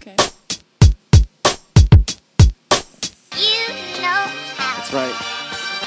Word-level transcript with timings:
Okay. 0.00 0.14
You 3.34 3.66
know 4.00 4.22
how. 4.56 4.76
That's 4.76 4.92
right. 4.92 5.16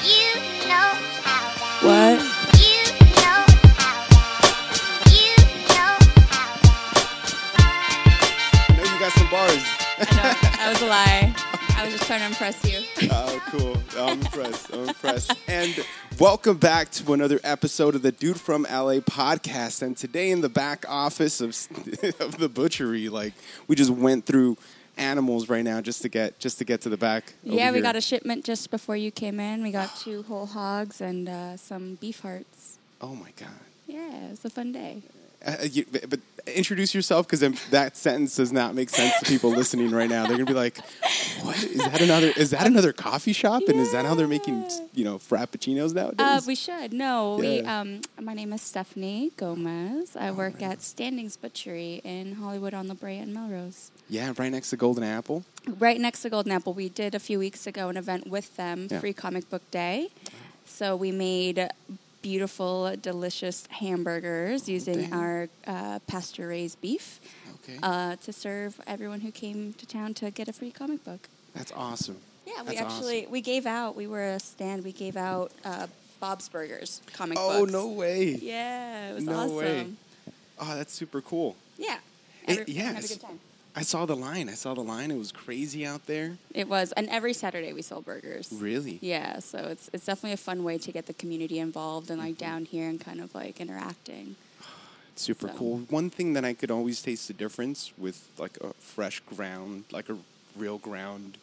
You 0.04 0.36
know 0.68 0.90
how. 1.24 1.40
What? 1.80 2.20
You 2.60 2.82
know 3.16 3.40
how. 3.80 4.04
You 5.08 5.32
know. 5.72 5.96
I 8.68 8.70
know 8.76 8.84
you 8.84 8.98
got 9.00 9.12
some 9.12 9.30
bars. 9.30 9.64
I 9.96 10.04
know. 10.14 10.28
That 10.58 10.68
was 10.68 10.82
a 10.82 10.86
lie. 10.86 11.34
I 11.78 11.84
was 11.84 11.94
just 11.94 12.04
trying 12.04 12.20
to 12.20 12.26
impress 12.26 12.62
you. 12.70 12.84
Oh, 13.10 13.40
cool. 13.46 13.76
I'm 13.98 14.20
impressed. 14.20 14.74
I'm 14.74 14.88
impressed. 14.88 15.32
And 15.48 15.74
welcome 16.22 16.56
back 16.56 16.88
to 16.88 17.12
another 17.12 17.40
episode 17.42 17.96
of 17.96 18.02
the 18.02 18.12
Dude 18.12 18.38
from 18.38 18.62
LA 18.62 19.00
podcast. 19.00 19.82
And 19.82 19.96
today 19.96 20.30
in 20.30 20.40
the 20.40 20.48
back 20.48 20.84
office 20.88 21.40
of, 21.40 21.48
of 22.20 22.38
the 22.38 22.48
butchery, 22.48 23.08
like 23.08 23.32
we 23.66 23.74
just 23.74 23.90
went 23.90 24.24
through 24.24 24.56
animals 24.96 25.48
right 25.48 25.64
now 25.64 25.80
just 25.80 26.00
to 26.02 26.08
get 26.08 26.38
just 26.38 26.58
to 26.58 26.64
get 26.64 26.80
to 26.82 26.88
the 26.88 26.96
back. 26.96 27.32
Yeah, 27.42 27.70
we 27.72 27.78
here. 27.78 27.82
got 27.82 27.96
a 27.96 28.00
shipment 28.00 28.44
just 28.44 28.70
before 28.70 28.96
you 28.96 29.10
came 29.10 29.40
in. 29.40 29.64
We 29.64 29.72
got 29.72 29.96
two 29.96 30.22
whole 30.22 30.46
hogs 30.46 31.00
and 31.00 31.28
uh, 31.28 31.56
some 31.56 31.96
beef 31.96 32.20
hearts. 32.20 32.78
Oh 33.00 33.16
my 33.16 33.32
god. 33.36 33.48
Yeah, 33.88 34.26
it 34.26 34.30
was 34.30 34.44
a 34.44 34.50
fun 34.50 34.70
day. 34.70 35.02
Uh, 35.44 35.56
you, 35.68 35.86
but 36.08 36.20
introduce 36.46 36.94
yourself 36.94 37.26
because 37.28 37.40
that 37.70 37.96
sentence 37.96 38.36
does 38.36 38.52
not 38.52 38.74
make 38.74 38.90
sense 38.90 39.18
to 39.20 39.24
people 39.26 39.50
listening 39.50 39.90
right 39.90 40.08
now. 40.10 40.22
They're 40.26 40.36
gonna 40.36 40.46
be 40.46 40.54
like, 40.54 40.78
"What 41.42 41.62
is 41.62 41.78
that? 41.78 42.00
Another 42.00 42.32
is 42.36 42.50
that 42.50 42.66
another 42.66 42.92
coffee 42.92 43.32
shop? 43.32 43.62
And 43.68 43.78
is 43.78 43.92
that 43.92 44.04
how 44.04 44.14
they're 44.14 44.28
making 44.28 44.68
you 44.94 45.04
know 45.04 45.18
frappuccinos 45.18 45.94
nowadays?" 45.94 46.16
Uh, 46.18 46.40
we 46.46 46.54
should. 46.54 46.92
No, 46.92 47.36
we. 47.40 47.60
Um, 47.60 48.00
my 48.20 48.34
name 48.34 48.52
is 48.52 48.62
Stephanie 48.62 49.30
Gomez. 49.36 50.16
I 50.16 50.30
work 50.30 50.62
at 50.62 50.82
Standings 50.82 51.36
Butchery 51.36 52.00
in 52.04 52.34
Hollywood 52.36 52.74
on 52.74 52.88
La 52.88 52.94
Brea 52.94 53.18
and 53.18 53.32
Melrose. 53.32 53.90
yeah, 54.08 54.32
right 54.36 54.50
next 54.52 54.70
to 54.70 54.76
Golden 54.76 55.04
Apple. 55.04 55.44
Right 55.78 56.00
next 56.00 56.22
to 56.22 56.30
Golden 56.30 56.52
Apple, 56.52 56.74
we 56.74 56.88
did 56.88 57.14
a 57.14 57.20
few 57.20 57.38
weeks 57.38 57.66
ago 57.66 57.88
an 57.88 57.96
event 57.96 58.26
with 58.26 58.56
them, 58.56 58.88
Yeah. 58.90 59.00
Free 59.00 59.12
Comic 59.12 59.48
Book 59.48 59.62
Day. 59.70 60.08
So 60.66 60.96
we 60.96 61.12
made 61.12 61.68
beautiful, 62.22 62.94
delicious 63.02 63.66
hamburgers 63.70 64.68
using 64.68 65.02
dang. 65.02 65.12
our 65.12 65.48
uh, 65.66 65.98
pasture 66.06 66.48
raised 66.48 66.80
beef 66.80 67.20
Okay, 67.64 67.78
uh, 67.82 68.16
to 68.16 68.32
serve 68.32 68.80
everyone 68.86 69.20
who 69.20 69.30
came 69.30 69.72
to 69.74 69.86
town 69.86 70.14
to 70.14 70.30
get 70.30 70.48
a 70.48 70.52
free 70.52 70.70
comic 70.70 71.04
book. 71.04 71.28
that's 71.54 71.72
awesome. 71.72 72.16
Yeah, 72.46 72.62
we 72.62 72.74
That's 72.76 72.80
actually 72.80 73.26
we 73.30 73.40
gave 73.40 73.66
out. 73.66 73.94
We 73.94 74.06
were 74.08 74.24
a 74.24 74.40
stand. 74.40 74.82
We 74.82 74.90
gave 74.92 75.16
out 75.16 75.52
uh, 75.64 75.86
Bob's 76.18 76.48
Burgers 76.48 77.00
comic 77.12 77.38
Oh 77.40 77.60
books. 77.60 77.72
Oh 77.74 77.78
no 77.78 77.86
way! 77.92 78.30
Yeah, 78.34 79.10
it 79.10 79.14
was 79.14 79.24
No 79.24 79.34
awesome. 79.34 79.56
way. 79.56 79.86
Oh, 80.58 80.74
that's 80.76 80.92
super 80.92 81.20
cool. 81.20 81.54
Yeah. 81.78 81.98
It- 82.48 82.58
Every- 82.60 82.74
yeah, 82.74 82.92
had 82.92 83.04
a 83.04 83.08
good 83.08 83.20
time. 83.20 83.38
I 83.74 83.82
saw 83.82 84.04
the 84.04 84.14
line. 84.16 84.48
I 84.50 84.54
saw 84.54 84.74
the 84.74 84.82
line. 84.82 85.10
It 85.10 85.16
was 85.18 85.32
crazy 85.32 85.86
out 85.86 86.06
there. 86.06 86.36
It 86.54 86.68
was, 86.68 86.92
and 86.92 87.08
every 87.08 87.32
Saturday 87.32 87.72
we 87.72 87.80
sold 87.82 88.04
burgers. 88.04 88.50
Really? 88.52 88.98
Yeah, 89.00 89.38
so 89.38 89.58
it's 89.68 89.88
it's 89.94 90.04
definitely 90.04 90.32
a 90.34 90.36
fun 90.36 90.62
way 90.62 90.76
to 90.78 90.92
get 90.92 91.06
the 91.06 91.14
community 91.14 91.58
involved 91.58 92.10
and 92.10 92.18
Mm-hmm. 92.20 92.28
like 92.28 92.38
down 92.38 92.64
here 92.66 92.88
and 92.88 93.00
kind 93.00 93.20
of 93.20 93.34
like 93.34 93.60
interacting. 93.60 94.36
Super 95.16 95.48
So- 95.48 95.54
cool. 95.54 95.78
One 95.88 96.10
thing 96.10 96.34
that 96.34 96.44
I 96.44 96.52
could 96.54 96.70
always 96.70 97.00
taste 97.02 97.28
the 97.28 97.34
difference 97.34 97.92
with 97.96 98.28
like 98.38 98.58
a 98.60 98.74
fresh 98.74 99.20
ground, 99.20 99.84
like 99.90 100.08
a 100.10 100.16
real 100.56 100.78
ground 100.78 101.38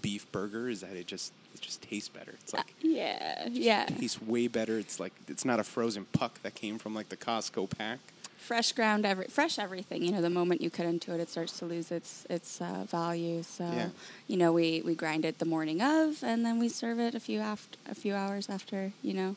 beef 0.00 0.30
burger 0.32 0.68
is 0.68 0.80
that 0.80 0.92
it 0.96 1.06
just 1.06 1.32
it 1.54 1.60
just 1.60 1.82
tastes 1.82 2.08
better. 2.08 2.32
It's 2.42 2.52
like 2.54 2.74
Yeah, 2.80 3.46
yeah. 3.50 3.84
tastes 3.86 4.20
way 4.22 4.48
better. 4.48 4.78
It's 4.78 4.98
like 4.98 5.12
it's 5.28 5.44
not 5.44 5.60
a 5.60 5.64
frozen 5.64 6.06
puck 6.12 6.40
that 6.42 6.54
came 6.54 6.78
from 6.78 6.94
like 6.94 7.10
the 7.10 7.16
Costco 7.16 7.68
pack. 7.70 7.98
Fresh 8.44 8.72
ground, 8.72 9.06
every 9.06 9.26
fresh 9.28 9.58
everything. 9.58 10.02
You 10.04 10.12
know, 10.12 10.20
the 10.20 10.28
moment 10.40 10.60
you 10.60 10.68
cut 10.68 10.84
into 10.84 11.14
it, 11.14 11.20
it 11.20 11.30
starts 11.30 11.58
to 11.60 11.64
lose 11.64 11.90
its 11.90 12.26
its 12.28 12.60
uh, 12.60 12.84
value. 12.86 13.42
So, 13.42 13.64
Yeah. 13.64 13.88
you 14.28 14.36
know, 14.36 14.52
we 14.52 14.82
we 14.84 14.94
grind 14.94 15.24
it 15.24 15.38
the 15.38 15.46
morning 15.46 15.80
of, 15.80 16.22
and 16.22 16.44
then 16.44 16.58
we 16.58 16.68
serve 16.68 16.98
it 17.00 17.14
a 17.14 17.20
few 17.20 17.40
after 17.40 17.78
a 17.90 17.94
few 17.94 18.14
hours 18.14 18.50
after. 18.50 18.92
You 19.02 19.14
know, 19.14 19.36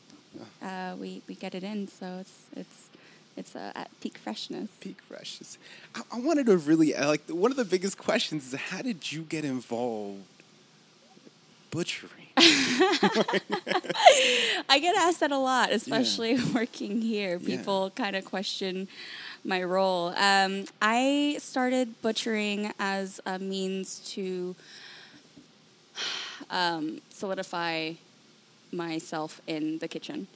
uh, 0.60 0.94
we 1.00 1.22
we 1.26 1.34
get 1.34 1.54
it 1.54 1.64
in, 1.64 1.88
so 1.88 2.18
it's 2.20 2.36
it's 2.54 2.78
it's 3.34 3.56
uh, 3.56 3.72
at 3.74 3.88
peak 4.02 4.18
freshness. 4.18 4.68
Peak 4.80 4.98
freshness. 5.08 5.56
I, 5.94 6.02
I 6.16 6.20
wanted 6.20 6.44
to 6.46 6.58
really 6.58 6.92
like 6.92 7.22
one 7.30 7.50
of 7.50 7.56
the 7.56 7.64
biggest 7.64 7.96
questions 7.96 8.52
is 8.52 8.60
how 8.60 8.82
did 8.82 9.10
you 9.10 9.22
get 9.22 9.42
involved 9.44 10.24
butchering? 11.70 12.17
I 14.68 14.78
get 14.80 14.96
asked 14.96 15.20
that 15.20 15.32
a 15.32 15.38
lot, 15.38 15.72
especially 15.72 16.38
working 16.54 17.00
here. 17.00 17.38
Yeah. 17.40 17.56
People 17.56 17.90
kind 17.94 18.16
of 18.16 18.24
question 18.24 18.88
my 19.44 19.62
role. 19.62 20.08
Um, 20.16 20.64
I 20.82 21.36
started 21.40 22.00
butchering 22.02 22.72
as 22.78 23.20
a 23.26 23.38
means 23.38 24.00
to 24.14 24.54
um, 26.50 27.00
solidify 27.10 27.92
myself 28.72 29.40
in 29.46 29.78
the 29.78 29.88
kitchen. 29.88 30.26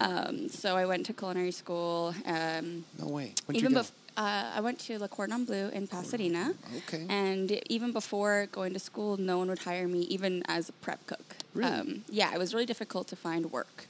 Uh-huh. 0.00 0.26
Um, 0.28 0.48
so 0.48 0.76
I 0.76 0.86
went 0.86 1.06
to 1.06 1.12
culinary 1.12 1.50
school. 1.50 2.14
Um, 2.24 2.84
No 3.00 3.08
way. 3.08 3.32
When'd 3.46 3.58
even 3.58 3.72
you 3.72 3.76
go? 3.78 3.82
bef- 3.82 3.90
uh, 4.16 4.52
I 4.54 4.60
went 4.60 4.78
to 4.80 4.98
La 4.98 5.06
Cordon 5.08 5.44
Bleu 5.44 5.68
in 5.68 5.86
Pasadena. 5.86 6.54
Okay. 6.78 7.06
And 7.08 7.60
even 7.70 7.92
before 7.92 8.46
going 8.52 8.72
to 8.72 8.78
school, 8.78 9.16
no 9.16 9.38
one 9.38 9.48
would 9.48 9.60
hire 9.60 9.88
me, 9.88 10.00
even 10.02 10.42
as 10.48 10.68
a 10.68 10.72
prep 10.72 11.06
cook. 11.06 11.36
Really? 11.54 11.72
Um, 11.72 12.04
yeah, 12.08 12.32
it 12.34 12.38
was 12.38 12.52
really 12.52 12.66
difficult 12.66 13.08
to 13.08 13.16
find 13.16 13.50
work. 13.52 13.86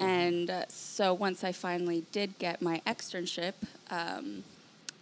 And 0.00 0.48
uh, 0.48 0.64
so 0.68 1.12
once 1.12 1.42
I 1.42 1.52
finally 1.52 2.04
did 2.12 2.38
get 2.38 2.62
my 2.62 2.80
externship, 2.86 3.54
um, 3.90 4.44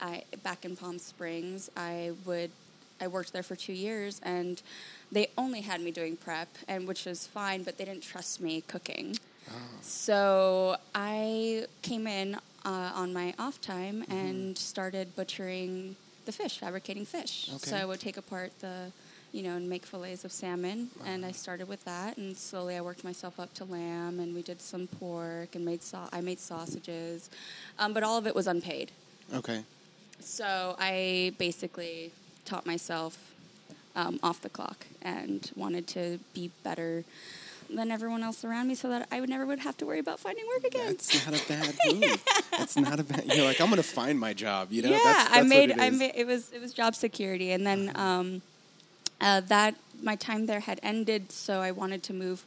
I 0.00 0.25
back 0.43 0.65
in 0.65 0.75
Palm 0.75 0.99
Springs, 0.99 1.71
I 1.76 2.12
would 2.25 2.50
I 3.00 3.09
worked 3.09 3.32
there 3.34 3.43
for 3.43 3.56
two 3.56 3.75
years, 3.75 4.21
and 4.22 4.62
they 5.12 5.28
only 5.37 5.60
had 5.60 5.82
me 5.82 5.91
doing 5.91 6.16
prep, 6.16 6.49
and 6.66 6.88
which 6.88 7.05
was 7.05 7.26
fine, 7.26 7.62
but 7.62 7.76
they 7.76 7.84
didn't 7.84 8.05
trust 8.05 8.41
me 8.41 8.62
cooking. 8.62 9.19
So 9.81 10.76
I 10.94 11.66
came 11.82 12.06
in 12.06 12.37
uh, 12.66 12.91
on 13.03 13.12
my 13.12 13.32
off 13.38 13.60
time 13.60 14.03
Mm-hmm. 14.03 14.12
and 14.21 14.59
started 14.59 15.06
butchering 15.16 15.97
the 16.27 16.32
fish, 16.32 16.59
fabricating 16.59 17.06
fish. 17.06 17.49
So 17.59 17.77
I 17.77 17.84
would 17.84 18.00
take 18.00 18.16
apart 18.16 18.50
the, 18.60 18.91
you 19.32 19.43
know, 19.44 19.54
and 19.56 19.69
make 19.69 19.87
fillets 19.87 20.25
of 20.25 20.32
salmon, 20.32 20.78
and 21.05 21.22
Uh-huh. 21.22 21.28
I 21.28 21.32
started 21.32 21.69
with 21.69 21.82
that, 21.84 22.16
and 22.19 22.37
slowly 22.37 22.75
I 22.76 22.81
worked 22.81 23.05
myself 23.05 23.38
up 23.38 23.55
to 23.55 23.65
lamb, 23.65 24.19
and 24.21 24.34
we 24.34 24.43
did 24.43 24.60
some 24.60 24.87
pork, 24.99 25.55
and 25.55 25.65
made 25.65 25.82
sau- 25.82 26.09
I 26.12 26.21
made 26.21 26.41
sausages, 26.41 27.31
um, 27.78 27.93
but 27.94 28.03
all 28.03 28.19
of 28.19 28.26
it 28.26 28.34
was 28.34 28.47
unpaid. 28.49 28.91
Okay. 29.32 29.62
So 30.21 30.75
I 30.81 31.32
basically 31.38 32.10
taught 32.44 32.66
myself 32.66 33.12
um, 33.94 34.19
off 34.22 34.41
the 34.41 34.49
clock 34.50 34.78
and 35.03 35.50
wanted 35.56 35.87
to 35.88 36.19
be 36.34 36.50
better 36.65 37.05
than 37.69 37.91
everyone 37.91 38.22
else 38.22 38.44
around 38.44 38.69
me 38.69 38.75
so 38.75 38.88
that 38.88 39.09
I 39.10 39.21
would 39.21 39.28
never 39.28 39.47
would 39.47 39.60
have 39.60 39.77
to 39.78 39.87
worry 39.87 39.99
about 39.99 40.21
finding 40.21 40.44
work 40.47 40.65
again. 40.65 40.87
That's 40.87 41.27
not 41.27 41.41
a 41.41 41.49
bad 41.49 41.75
move. 41.94 42.25
That's 42.50 42.77
not 42.77 43.00
a 43.00 43.04
bad. 43.04 43.25
You're 43.27 43.44
like, 43.44 43.60
I'm 43.60 43.69
gonna 43.71 43.82
find 43.82 44.19
my 44.19 44.32
job. 44.32 44.72
You 44.72 44.82
know. 44.82 44.91
yeah, 44.91 45.00
that's, 45.03 45.31
that's 45.31 45.38
I 45.38 45.43
made 45.43 45.72
I. 45.72 45.88
Uh-huh. 45.88 45.97
made 45.97 46.12
it 46.15 46.26
was 46.26 46.53
it 46.53 46.60
was 46.60 46.72
job 46.72 46.94
security 46.94 47.53
and 47.53 47.66
then 47.66 47.93
um, 47.94 48.43
uh, 49.21 49.41
that 49.43 49.75
my 50.03 50.16
time 50.16 50.47
there 50.47 50.60
had 50.60 50.81
ended 50.82 51.32
so 51.32 51.60
I 51.60 51.71
wanted 51.71 52.03
to 52.05 52.12
move 52.12 52.44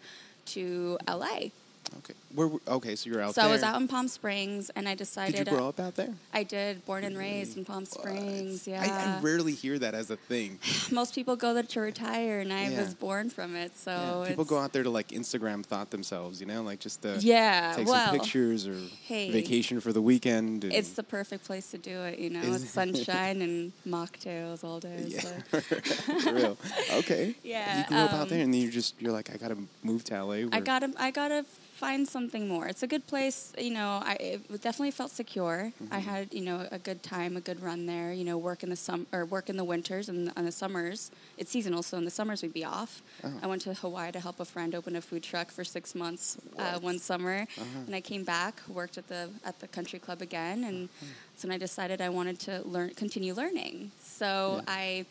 to 0.47 0.97
LA. 1.08 1.50
Okay. 1.97 2.13
Where? 2.33 2.50
Okay. 2.67 2.95
So 2.95 3.09
you're 3.09 3.22
out 3.22 3.35
so 3.35 3.41
there. 3.41 3.50
I 3.50 3.53
was 3.53 3.63
out 3.63 3.79
in 3.81 3.88
Palm 3.88 4.07
Springs 4.07 4.69
and 4.75 4.88
I 4.88 4.95
decided 4.95 5.35
Did 5.35 5.47
you 5.47 5.57
grow 5.57 5.67
up 5.69 5.79
out 5.79 5.95
there? 5.95 6.13
I 6.33 6.44
did 6.44 6.85
born 6.85 7.03
and 7.03 7.17
raised 7.17 7.57
in 7.57 7.66
Palm 7.66 7.85
Springs. 7.85 8.67
What? 8.67 8.73
Yeah. 8.73 9.16
I, 9.16 9.17
I 9.17 9.22
rarely 9.22 9.53
hear 9.53 9.79
that 9.79 9.94
as 9.94 10.09
a 10.11 10.16
thing. 10.16 10.59
Most 10.91 11.16
people 11.16 11.35
go 11.35 11.53
there 11.53 11.63
to 11.63 11.81
retire, 11.81 12.39
and 12.39 12.53
I 12.53 12.69
Yeah. 12.69 12.79
was 12.81 12.94
born 12.94 13.29
from 13.29 13.55
it. 13.55 13.78
So 13.78 14.22
Yeah, 14.23 14.29
People 14.29 14.45
go 14.45 14.57
out 14.59 14.73
there 14.73 14.83
to 14.83 14.89
like 14.89 15.09
Instagram 15.09 15.66
thought 15.66 15.89
themselves, 15.89 16.39
you 16.39 16.45
know, 16.47 16.61
like 16.61 16.79
just 16.79 17.01
to 17.01 17.17
Yeah, 17.19 17.73
take 17.75 17.88
well, 17.88 18.05
some 18.11 18.19
pictures 18.19 18.67
or 18.67 18.78
hey. 19.05 19.31
vacation 19.31 19.79
for 19.81 19.91
the 19.91 20.02
weekend. 20.02 20.64
It's 20.66 20.91
the 20.93 21.03
perfect 21.03 21.46
place 21.46 21.72
to 21.72 21.78
do 21.78 22.02
it. 22.03 22.19
You 22.19 22.29
know, 22.29 22.41
it's 22.43 22.69
sunshine 22.79 23.41
and 23.41 23.72
mocktails 23.87 24.64
all 24.64 24.79
day. 24.79 25.05
yeah, 25.08 25.22
So. 25.22 25.59
for 26.22 26.34
real. 26.34 26.58
Okay. 26.93 27.35
Yeah, 27.43 27.79
You 27.79 27.85
grew 27.87 27.97
up 27.97 28.14
out 28.14 28.22
um, 28.23 28.29
there, 28.29 28.41
and 28.43 28.53
then 28.53 28.61
you're 28.61 28.72
just 28.72 29.02
you're 29.02 29.11
like, 29.11 29.29
I 29.34 29.37
gotta 29.37 29.58
move 29.81 30.03
to 30.05 30.23
LA. 30.23 30.47
I 30.52 30.59
gotta, 30.59 30.91
I 30.97 31.09
gotta 31.11 31.46
find 31.79 32.05
something 32.08 32.47
more. 32.47 32.67
It's 32.67 32.84
a 32.84 32.87
good 32.96 33.05
place. 33.08 33.53
You 33.58 33.72
know, 33.78 33.90
I 34.11 34.14
it 34.20 34.61
definitely 34.67 34.91
felt 34.91 35.11
secure. 35.11 35.59
Mm-hmm. 35.72 35.93
I 35.93 35.99
had, 36.11 36.34
you 36.34 36.41
know, 36.41 36.67
a 36.72 36.79
good 36.79 37.02
time, 37.02 37.31
a 37.37 37.41
good 37.49 37.59
run 37.70 37.85
there. 37.93 38.11
You 38.20 38.26
know, 38.29 38.37
work 38.37 38.64
in 38.64 38.70
the 38.70 38.76
sum 38.76 39.08
or 39.16 39.22
work 39.26 39.49
in 39.49 39.55
the 39.61 39.64
winters 39.73 40.09
and 40.09 40.20
on 40.37 40.43
the 40.46 40.52
summers. 40.52 40.99
It's 41.37 41.52
seasonal, 41.55 41.81
so 41.84 41.97
in 41.97 42.05
the 42.05 42.11
summers 42.20 42.41
we'd 42.43 42.53
be 42.53 42.66
off. 42.66 43.02
Oh. 43.23 43.31
I 43.43 43.47
went 43.47 43.61
to 43.64 43.73
Hawaii 43.73 44.11
to 44.11 44.20
help 44.20 44.40
a 44.40 44.46
friend 44.46 44.76
open 44.76 44.96
a 44.97 45.02
food 45.02 45.23
truck 45.23 45.47
for 45.52 45.64
six 45.64 45.96
months 45.96 46.37
uh, 46.58 46.79
one 46.90 46.99
summer, 46.99 47.37
Uh-huh. 47.58 47.85
and 47.87 47.96
I 47.96 48.02
came 48.02 48.23
back, 48.35 48.53
worked 48.67 48.97
at 48.97 49.08
the 49.08 49.29
at 49.49 49.55
the 49.64 49.67
country 49.78 49.99
club 50.05 50.20
again, 50.22 50.58
and 50.70 50.78
Uh-huh. 50.90 51.05
so 51.37 51.47
then 51.47 51.55
I 51.55 51.59
decided 51.67 52.02
I 52.02 52.09
wanted 52.20 52.37
to 52.47 52.53
learn, 52.73 52.90
continue 53.03 53.34
learning. 53.41 53.76
So 54.20 54.28
Yeah. 54.58 54.79
I 54.81 55.05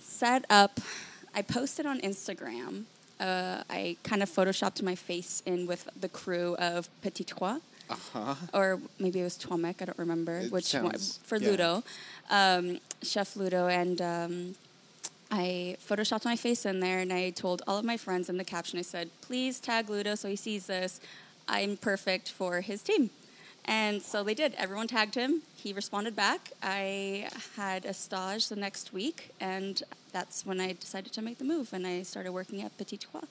set 0.00 0.42
up. 0.50 0.74
I 1.38 1.42
posted 1.42 1.84
on 1.86 2.00
Instagram. 2.00 2.72
Uh, 3.20 3.62
I 3.70 3.96
kind 4.02 4.22
of 4.22 4.28
photoshopped 4.30 4.82
my 4.82 4.94
face 4.94 5.42
in 5.46 5.66
with 5.66 5.88
the 6.00 6.08
crew 6.08 6.56
of 6.56 6.88
Petit 7.02 7.24
Trois, 7.24 7.58
Uh-huh. 7.88 8.34
or 8.52 8.80
maybe 8.98 9.20
it 9.20 9.24
was 9.24 9.36
Trois 9.36 9.56
Mec. 9.56 9.80
I 9.82 9.84
don't 9.86 9.98
remember 9.98 10.38
It 10.38 10.50
which 10.52 10.72
one 10.74 10.98
for 11.22 11.36
yeah. 11.38 11.48
Ludo. 11.50 11.84
Um, 12.30 12.80
Chef 13.02 13.36
Ludo, 13.36 13.68
and 13.68 14.00
um, 14.02 14.54
I 15.30 15.76
photoshopped 15.88 16.24
my 16.24 16.36
face 16.36 16.66
in 16.66 16.80
there, 16.80 16.98
and 16.98 17.12
I 17.12 17.30
told 17.30 17.62
all 17.66 17.78
of 17.78 17.84
my 17.84 17.96
friends 17.96 18.28
in 18.28 18.36
the 18.36 18.44
caption. 18.44 18.78
I 18.78 18.82
said, 18.82 19.10
"Please 19.20 19.60
tag 19.60 19.88
Ludo 19.88 20.14
so 20.16 20.28
he 20.28 20.36
sees 20.36 20.66
this. 20.66 21.00
I'm 21.48 21.76
perfect 21.76 22.30
for 22.30 22.60
his 22.62 22.82
team." 22.82 23.10
And 23.66 24.02
so 24.02 24.22
they 24.22 24.34
did. 24.34 24.54
Everyone 24.58 24.86
tagged 24.86 25.14
him. 25.14 25.42
He 25.56 25.72
responded 25.72 26.14
back. 26.14 26.50
I 26.62 27.28
had 27.56 27.84
a 27.86 27.94
stage 27.94 28.48
the 28.48 28.56
next 28.56 28.92
week, 28.92 29.30
and 29.40 29.82
that's 30.12 30.44
when 30.44 30.60
I 30.60 30.72
decided 30.72 31.12
to 31.12 31.22
make 31.22 31.38
the 31.38 31.44
move. 31.44 31.72
And 31.72 31.86
I 31.86 32.02
started 32.02 32.32
working 32.32 32.60
at 32.62 32.76
Petit 32.76 32.98
Trois, 32.98 33.22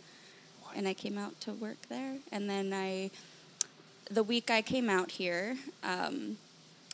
and 0.76 0.88
I 0.88 0.94
came 0.96 1.18
out 1.18 1.40
to 1.42 1.54
work 1.54 1.78
there. 1.88 2.18
And 2.32 2.50
then 2.50 2.74
I, 2.74 3.12
the 4.10 4.24
week 4.24 4.50
I 4.50 4.62
came 4.64 4.90
out 4.90 5.12
here, 5.12 5.56
um, 5.84 6.38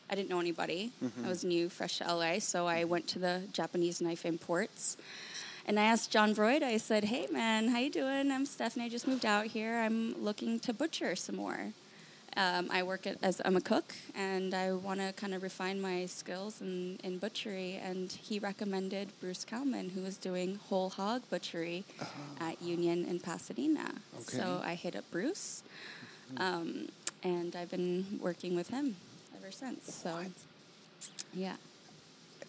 I 0.10 0.16
didn't 0.16 0.30
know 0.30 0.40
anybody. 0.42 0.92
I 1.26 1.30
was 1.30 1.44
new, 1.46 1.70
fresh 1.70 2.00
to 2.00 2.14
LA, 2.14 2.40
so 2.40 2.68
I 2.68 2.84
went 2.84 3.08
to 3.10 3.20
the 3.20 3.44
Japanese 3.54 4.02
knife 4.02 4.26
imports. 4.26 4.98
And 5.66 5.80
I 5.80 5.84
asked 5.84 6.10
John 6.12 6.34
Broida, 6.34 6.64
I 6.64 6.78
said, 6.78 7.04
hey 7.06 7.28
man, 7.32 7.68
how 7.70 7.78
you 7.78 7.92
doing? 7.92 8.32
I'm 8.32 8.46
Stephanie, 8.48 8.86
I 8.86 8.90
just 8.90 9.08
moved 9.08 9.26
out 9.26 9.46
here. 9.46 9.78
I'm 9.78 10.22
looking 10.22 10.60
to 10.62 10.74
butcher 10.74 11.16
some 11.16 11.36
more. 11.36 11.74
Um, 12.40 12.70
I 12.72 12.84
work 12.84 13.06
at, 13.06 13.18
as 13.22 13.42
I'm 13.44 13.58
a 13.58 13.62
cook, 13.62 13.94
and 14.16 14.54
I 14.54 14.72
want 14.72 15.02
to 15.02 15.12
kind 15.12 15.34
of 15.34 15.44
refine 15.44 15.82
my 15.82 16.06
skills 16.06 16.62
in, 16.62 16.98
in 17.04 17.18
butchery. 17.18 17.78
And 17.84 18.10
he 18.10 18.40
recommended 18.40 19.10
Bruce 19.20 19.44
Kalman, 19.44 19.90
who 19.90 20.02
was 20.02 20.16
doing 20.16 20.58
whole 20.70 20.90
hog 20.90 21.22
butchery 21.30 21.84
at 22.40 22.62
Union 22.62 23.04
in 23.04 23.20
Pasadena. 23.20 23.92
Okay. 24.16 24.38
So 24.38 24.62
I 24.64 24.76
hit 24.76 24.96
up 24.96 25.04
Bruce, 25.12 25.64
um, 26.38 26.88
and 27.24 27.58
I've 27.58 27.72
been 27.72 28.20
working 28.22 28.56
with 28.56 28.70
him 28.70 28.96
ever 29.38 29.52
since. 29.52 29.94
So, 29.94 30.18
yeah, 31.34 31.58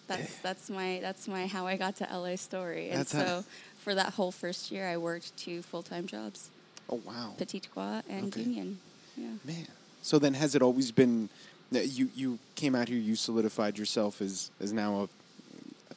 that's 0.07 0.39
that's 0.39 0.71
my 0.71 1.01
that's 1.03 1.27
my 1.27 1.49
how 1.49 1.67
I 1.67 1.77
got 1.77 1.97
to 1.97 2.05
LA 2.13 2.37
story. 2.37 2.91
And 2.91 3.01
That's 3.01 3.11
so 3.11 3.45
for 3.83 3.97
that 3.97 4.13
whole 4.13 4.31
first 4.31 4.71
year, 4.71 4.87
I 4.87 4.99
worked 4.99 5.37
two 5.37 5.63
full 5.63 5.83
time 5.83 6.07
jobs, 6.07 6.51
Oh 6.89 7.01
wow, 7.05 7.35
Petit 7.39 7.59
Trois 7.59 8.03
and 8.09 8.29
Okay. 8.29 8.43
Union. 8.43 8.79
Yeah. 9.17 9.31
man. 9.45 9.67
So 10.03 10.19
then, 10.19 10.35
has 10.35 10.55
it 10.55 10.63
always 10.63 10.91
been 10.93 11.29
that 11.73 11.87
you 11.89 12.11
you 12.15 12.39
came 12.55 12.75
out 12.75 12.89
here, 12.89 12.99
you 12.99 13.17
solidified 13.17 13.79
yourself 13.79 14.21
as 14.21 14.51
as 14.61 14.73
now 14.73 15.01
a, 15.03 15.05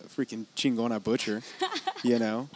a 0.04 0.08
freaking 0.08 0.46
chingona 0.56 1.02
butcher, 1.04 1.42
you 2.04 2.20
know? 2.20 2.50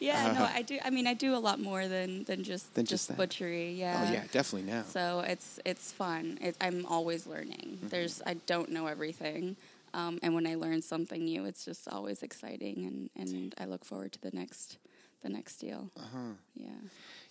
Yeah, 0.00 0.32
no, 0.32 0.42
Uh-huh. 0.44 0.52
I 0.54 0.62
do. 0.62 0.78
I 0.84 0.90
mean, 0.90 1.06
I 1.06 1.14
do 1.14 1.34
a 1.34 1.38
lot 1.38 1.58
more 1.60 1.88
than 1.88 2.24
than 2.24 2.42
just 2.44 2.74
Than 2.74 2.86
just 2.86 3.08
that. 3.08 3.16
butchery. 3.16 3.72
Yeah. 3.72 4.04
Oh 4.06 4.12
yeah, 4.12 4.24
definitely 4.32 4.70
now. 4.70 4.82
So 4.88 5.20
it's 5.20 5.58
it's 5.64 5.92
fun. 5.92 6.38
It, 6.40 6.56
I'm 6.60 6.84
always 6.86 7.26
learning. 7.26 7.76
Mm-hmm. 7.78 7.88
There's 7.88 8.20
I 8.26 8.34
don't 8.46 8.70
know 8.70 8.86
everything, 8.86 9.56
um, 9.94 10.18
and 10.22 10.34
when 10.34 10.46
I 10.46 10.54
learn 10.56 10.82
something 10.82 11.24
new, 11.24 11.44
it's 11.46 11.64
just 11.64 11.88
always 11.88 12.22
exciting, 12.22 12.84
and, 12.86 13.10
and 13.32 13.54
I 13.58 13.64
look 13.66 13.84
forward 13.84 14.12
to 14.12 14.20
the 14.20 14.30
next 14.36 14.78
the 15.22 15.28
next 15.28 15.56
deal. 15.58 15.90
Uh-huh. 15.96 16.34
Yeah. 16.54 16.68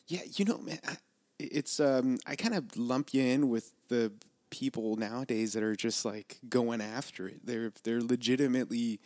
Yeah, 0.08 0.22
you 0.38 0.46
know, 0.46 0.58
man, 0.60 0.80
I, 0.88 0.96
it's 1.40 1.80
um, 1.80 2.18
I 2.28 2.36
kind 2.36 2.54
of 2.56 2.76
lump 2.78 3.14
you 3.14 3.24
in 3.24 3.50
with 3.50 3.72
the 3.88 4.12
people 4.50 4.96
nowadays 4.96 5.54
that 5.54 5.64
are 5.64 5.76
just 5.76 6.06
like 6.06 6.38
going 6.50 6.82
after 6.82 7.28
it. 7.28 7.46
They're 7.46 7.72
they're 7.84 8.02
legitimately, 8.02 9.00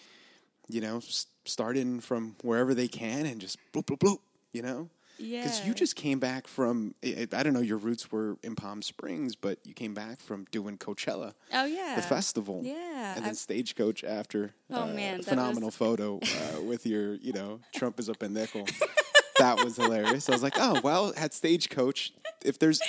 you 0.70 0.82
know, 0.82 0.98
s- 0.98 1.28
starting 1.46 2.00
from 2.00 2.36
wherever 2.42 2.74
they 2.74 2.88
can 2.88 3.26
and 3.26 3.40
just 3.40 3.58
bloop 3.74 3.86
bloop 3.86 4.00
bloop. 4.00 4.18
You 4.54 4.62
know, 4.62 4.90
because 5.18 5.66
you 5.66 5.74
just 5.74 5.96
came 5.96 6.20
back 6.20 6.48
from 6.48 6.94
I, 7.04 7.26
don't 7.44 7.54
know 7.54 7.60
your 7.62 7.78
roots 7.80 8.12
were 8.12 8.38
in 8.44 8.56
Palm 8.56 8.82
Springs, 8.84 9.36
but 9.36 9.58
you 9.66 9.74
came 9.74 9.94
back 9.96 10.20
from 10.22 10.46
doing 10.52 10.78
Coachella. 10.78 11.34
Oh 11.52 11.66
yeah. 11.66 11.96
The 11.96 12.04
festival, 12.04 12.62
Yeah, 12.64 13.14
and 13.16 13.24
then 13.24 13.30
I've- 13.32 13.36
stagecoach 13.36 14.04
after. 14.04 14.54
Oh, 14.70 14.84
uh, 14.84 14.88
man, 14.88 15.24
phenomenal 15.24 15.68
was- 15.70 15.76
photo 15.76 16.20
uh, 16.20 16.62
with 16.62 16.86
your, 16.86 17.16
you 17.16 17.34
know, 17.34 17.60
Trump 17.76 18.00
is 18.00 18.10
up 18.10 18.22
a 18.22 18.26
pendejo. 18.28 18.70
That 19.38 19.64
was 19.64 19.78
hilarious. 19.78 20.30
I 20.30 20.34
was 20.34 20.44
like, 20.44 20.56
oh 20.58 20.80
well, 20.84 21.14
at 21.18 21.34
stagecoach, 21.34 22.14
if 22.44 22.60
there's, 22.60 22.82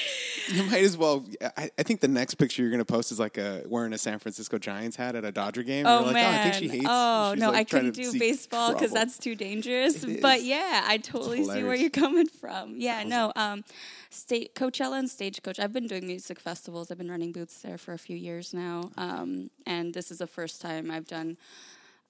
you 0.49 0.63
might 0.65 0.83
as 0.83 0.97
well. 0.97 1.25
I, 1.57 1.71
I 1.79 1.83
think 1.83 2.01
the 2.01 2.09
next 2.09 2.35
picture 2.35 2.63
you're 2.63 2.71
gonna 2.71 2.85
post 2.85 3.13
is 3.13 3.19
like 3.19 3.39
a 3.39 3.63
wearing 3.67 3.93
a 3.93 3.99
San 3.99 4.19
Francisco 4.19 4.59
Giants 4.59 4.97
hat 4.97 5.17
at 5.17 5.25
a 5.25 5.33
Dodger 5.33 5.63
game. 5.63 5.87
Oh 5.87 6.03
like, 6.05 6.15
man! 6.15 6.35
oh, 6.35 6.39
I 6.39 6.43
think 6.43 6.55
she 6.55 6.69
hates. 6.69 6.87
oh 6.89 7.35
no, 7.37 7.51
like, 7.51 7.61
I 7.61 7.65
couldn't 7.65 7.95
do 7.95 8.19
baseball 8.19 8.73
because 8.73 8.93
that's 8.93 9.19
too 9.19 9.35
dangerous. 9.35 10.05
But 10.05 10.43
yeah, 10.43 10.85
I 10.87 10.99
totally 10.99 11.45
see 11.45 11.63
where 11.63 11.75
you're 11.75 11.91
coming 11.91 12.27
from. 12.27 12.75
Yeah, 12.77 13.05
no, 13.05 13.33
um, 13.37 13.65
state 14.11 14.55
Coachella 14.55 14.99
and 14.99 15.09
Stagecoach. 15.09 15.59
I've 15.59 15.73
been 15.73 15.87
doing 15.87 16.07
music 16.07 16.41
festivals. 16.41 16.91
I've 16.91 16.99
been 16.99 17.11
running 17.11 17.33
booths 17.33 17.63
there 17.63 17.79
for 17.79 17.93
a 17.93 17.99
few 17.99 18.17
years 18.17 18.55
now, 18.55 18.91
um, 18.97 19.51
and 19.67 19.95
this 19.95 20.11
is 20.11 20.19
the 20.19 20.27
first 20.27 20.61
time 20.61 20.91
I've 20.91 21.07
done 21.07 21.37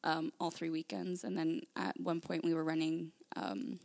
um, 0.04 0.32
all 0.38 0.50
three 0.50 0.70
weekends. 0.70 1.24
And 1.24 1.36
then 1.36 1.62
at 1.76 1.98
one 1.98 2.20
point 2.20 2.44
we 2.44 2.54
were 2.54 2.64
running. 2.64 3.12
Um, 3.36 3.80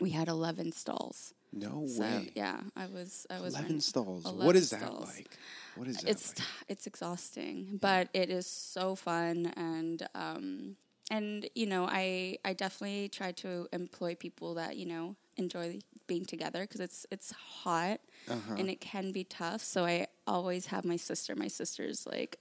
we 0.00 0.10
had 0.10 0.28
eleven 0.28 0.72
stalls. 0.72 1.34
No 1.52 1.86
So 1.86 2.02
way. 2.02 2.32
yeah, 2.34 2.60
I 2.76 2.86
was 2.86 3.26
I 3.30 3.40
was 3.40 3.52
Eleven 3.54 3.62
running 3.66 3.80
stalls. 3.80 4.24
11 4.24 4.44
what 4.46 4.56
is 4.56 4.70
that 4.70 4.80
stalls 4.80 5.14
like? 5.16 5.38
What 5.76 5.86
is 5.88 5.98
that 5.98 6.10
it's 6.10 6.36
like? 6.38 6.48
it's 6.68 6.86
exhausting, 6.86 7.78
but 7.80 8.08
it 8.12 8.28
is 8.30 8.46
so 8.46 8.96
fun 8.96 9.52
and 9.56 10.06
um 10.14 10.76
and 11.10 11.48
you 11.54 11.66
know 11.66 11.86
I 11.88 12.38
I 12.44 12.54
definitely 12.54 13.08
try 13.08 13.32
to 13.32 13.68
employ 13.72 14.14
people 14.16 14.54
that 14.54 14.76
you 14.76 14.86
know 14.86 15.14
enjoy 15.36 15.78
being 16.08 16.24
together 16.24 16.62
because 16.62 16.80
it's 16.80 17.06
it's 17.12 17.30
hot 17.32 18.00
Uh-huh. 18.28 18.54
and 18.58 18.68
it 18.68 18.80
can 18.80 19.12
be 19.12 19.22
tough. 19.24 19.62
So 19.62 19.84
I 19.84 20.08
always 20.26 20.66
have 20.66 20.84
my 20.84 20.96
sister. 20.96 21.36
My 21.36 21.48
sister's 21.48 22.04
like 22.06 22.38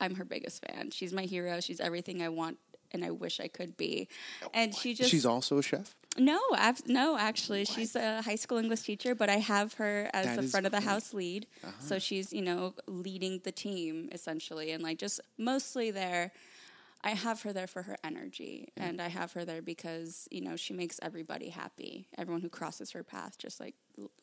I'm 0.00 0.16
her 0.16 0.24
biggest 0.24 0.64
fan. 0.66 0.90
She's 0.90 1.12
my 1.12 1.22
hero. 1.22 1.60
She's 1.60 1.78
everything 1.80 2.20
I 2.20 2.30
want 2.30 2.58
and 2.92 3.04
I 3.04 3.10
wish 3.12 3.38
I 3.40 3.48
could 3.48 3.76
be. 3.76 4.08
And 4.52 4.74
she 4.74 4.92
just 4.94 5.10
She's 5.10 5.24
also 5.26 5.58
a 5.58 5.62
chef. 5.62 5.94
No, 6.18 6.40
ab- 6.56 6.86
no. 6.86 7.16
Actually, 7.18 7.64
she's 7.64 7.94
a 7.96 8.22
high 8.22 8.36
school 8.36 8.58
English 8.58 8.82
teacher, 8.82 9.14
but 9.14 9.28
I 9.28 9.36
have 9.36 9.74
her 9.74 10.08
as 10.12 10.26
That 10.26 10.36
the 10.36 10.42
front 10.48 10.66
of 10.66 10.72
the 10.72 10.78
great. 10.78 10.86
Uh-huh. 10.86 10.94
house 10.94 11.14
lead. 11.14 11.46
So 11.80 11.98
she's 11.98 12.32
you 12.32 12.42
know 12.42 12.74
leading 12.86 13.40
the 13.44 13.52
team 13.52 14.08
essentially, 14.12 14.72
and 14.72 14.82
like 14.82 14.98
just 14.98 15.20
mostly 15.38 15.90
there. 15.90 16.32
I 17.04 17.10
have 17.10 17.42
her 17.42 17.52
there 17.52 17.68
for 17.68 17.82
her 17.82 17.96
energy, 18.02 18.68
and 18.76 19.00
I 19.00 19.08
have 19.08 19.32
her 19.34 19.44
there 19.44 19.62
because 19.62 20.26
you 20.30 20.40
know 20.40 20.56
she 20.56 20.72
makes 20.74 20.98
everybody 21.02 21.50
happy. 21.50 22.08
Everyone 22.18 22.40
who 22.42 22.48
crosses 22.48 22.90
her 22.92 23.04
path 23.04 23.38
just 23.38 23.60
like 23.60 23.74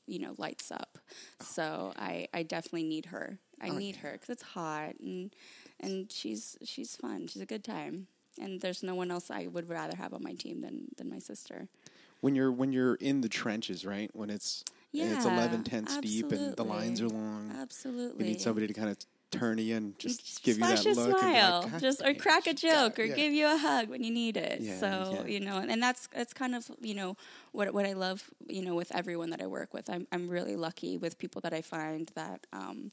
you 0.08 0.20
know 0.20 0.34
lights 0.38 0.72
up. 0.72 0.98
So 1.40 1.94
I 1.96 2.28
I 2.34 2.44
definitely 2.44 2.84
need 2.84 3.06
her. 3.08 3.38
I 3.62 3.70
Oh, 3.70 3.78
need 3.78 3.98
her 3.98 4.12
because 4.14 4.30
it's 4.30 4.44
hot 4.44 4.96
and 5.00 5.34
and 5.80 6.12
she's 6.12 6.58
she's 6.64 6.96
fun. 6.98 7.28
She's 7.28 7.42
a 7.42 7.46
good 7.46 7.64
time. 7.64 8.08
And 8.40 8.62
there's 8.62 8.84
no 8.84 8.96
one 8.96 9.12
else 9.12 9.30
I 9.30 9.48
would 9.48 9.70
rather 9.70 9.96
have 9.96 10.14
on 10.14 10.24
my 10.24 10.34
team 10.34 10.62
than 10.62 10.88
than 10.98 11.10
my 11.10 11.20
sister. 11.20 11.68
When 12.22 12.36
you're 12.36 12.52
when 12.52 12.72
you're 12.72 12.96
in 12.96 13.22
the 13.22 13.30
trenches, 13.30 13.86
right? 13.86 14.10
When 14.14 14.30
it's 14.30 14.64
and 14.94 15.12
it's 15.12 15.26
11 15.26 15.64
tenths 15.64 15.98
deep 15.98 16.32
and 16.32 16.56
the 16.56 16.64
lines 16.64 17.02
are 17.02 17.10
long. 17.10 17.52
Absolutely. 17.60 18.26
You 18.26 18.32
need 18.32 18.42
somebody 18.42 18.68
to 18.68 18.74
kind 18.74 18.90
of 18.90 18.98
you 19.60 19.76
and 19.76 19.98
just, 20.00 20.20
Just 20.26 20.44
give 20.44 20.58
you 20.58 20.64
that 20.66 20.86
a 20.86 20.90
look. 20.90 21.00
and 21.08 21.34
be 21.34 21.40
like, 21.40 21.64
smile, 21.64 21.80
just 21.80 22.02
or 22.02 22.14
crack 22.14 22.48
a 22.48 22.54
joke, 22.54 23.00
or 23.00 23.04
Yeah. 23.04 23.16
give 23.16 23.34
you 23.34 23.48
a 23.48 23.58
hug 23.58 23.90
when 23.90 24.04
you 24.04 24.12
need 24.12 24.38
it. 24.38 24.62
Yeah, 24.62 24.80
so 24.80 24.88
yeah. 25.14 25.26
you 25.26 25.40
know, 25.40 25.58
and 25.58 25.82
that's 25.82 26.08
that's 26.08 26.34
kind 26.34 26.56
of 26.56 26.70
you 26.82 26.94
know 26.96 27.18
what 27.52 27.74
what 27.74 27.86
I 27.86 27.94
love. 27.94 28.30
You 28.48 28.62
know, 28.64 28.76
with 28.76 28.94
everyone 28.96 29.30
that 29.32 29.42
I 29.42 29.48
work 29.48 29.74
with, 29.74 29.90
I'm 29.90 30.08
I'm 30.12 30.28
really 30.30 30.56
lucky 30.56 30.98
with 30.98 31.18
people 31.18 31.42
that 31.42 31.54
I 31.54 31.62
find 31.62 32.10
that 32.16 32.46
um, 32.54 32.92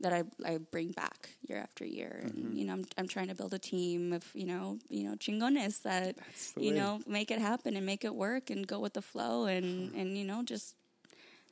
that 0.00 0.12
I 0.12 0.22
I 0.44 0.58
bring 0.58 0.92
back 0.92 1.30
year 1.48 1.58
after 1.58 1.84
year, 1.84 2.22
Mm-hmm. 2.24 2.46
and 2.46 2.58
you 2.58 2.64
know, 2.66 2.72
I'm 2.74 2.84
I'm 2.98 3.08
trying 3.08 3.28
to 3.28 3.34
build 3.34 3.54
a 3.54 3.58
team 3.58 4.12
of 4.12 4.24
you 4.34 4.46
know 4.46 4.78
you 4.88 5.04
know 5.04 5.14
chingones 5.16 5.82
that 5.82 6.16
you 6.56 6.70
way. 6.72 6.78
know 6.78 7.00
make 7.06 7.30
it 7.30 7.38
happen 7.40 7.76
and 7.76 7.84
make 7.86 8.04
it 8.04 8.14
work 8.14 8.50
and 8.50 8.66
go 8.66 8.78
with 8.80 8.94
the 8.94 9.02
flow 9.02 9.44
and 9.46 9.94
and 9.94 10.16
you 10.18 10.24
know 10.24 10.42
just 10.42 10.74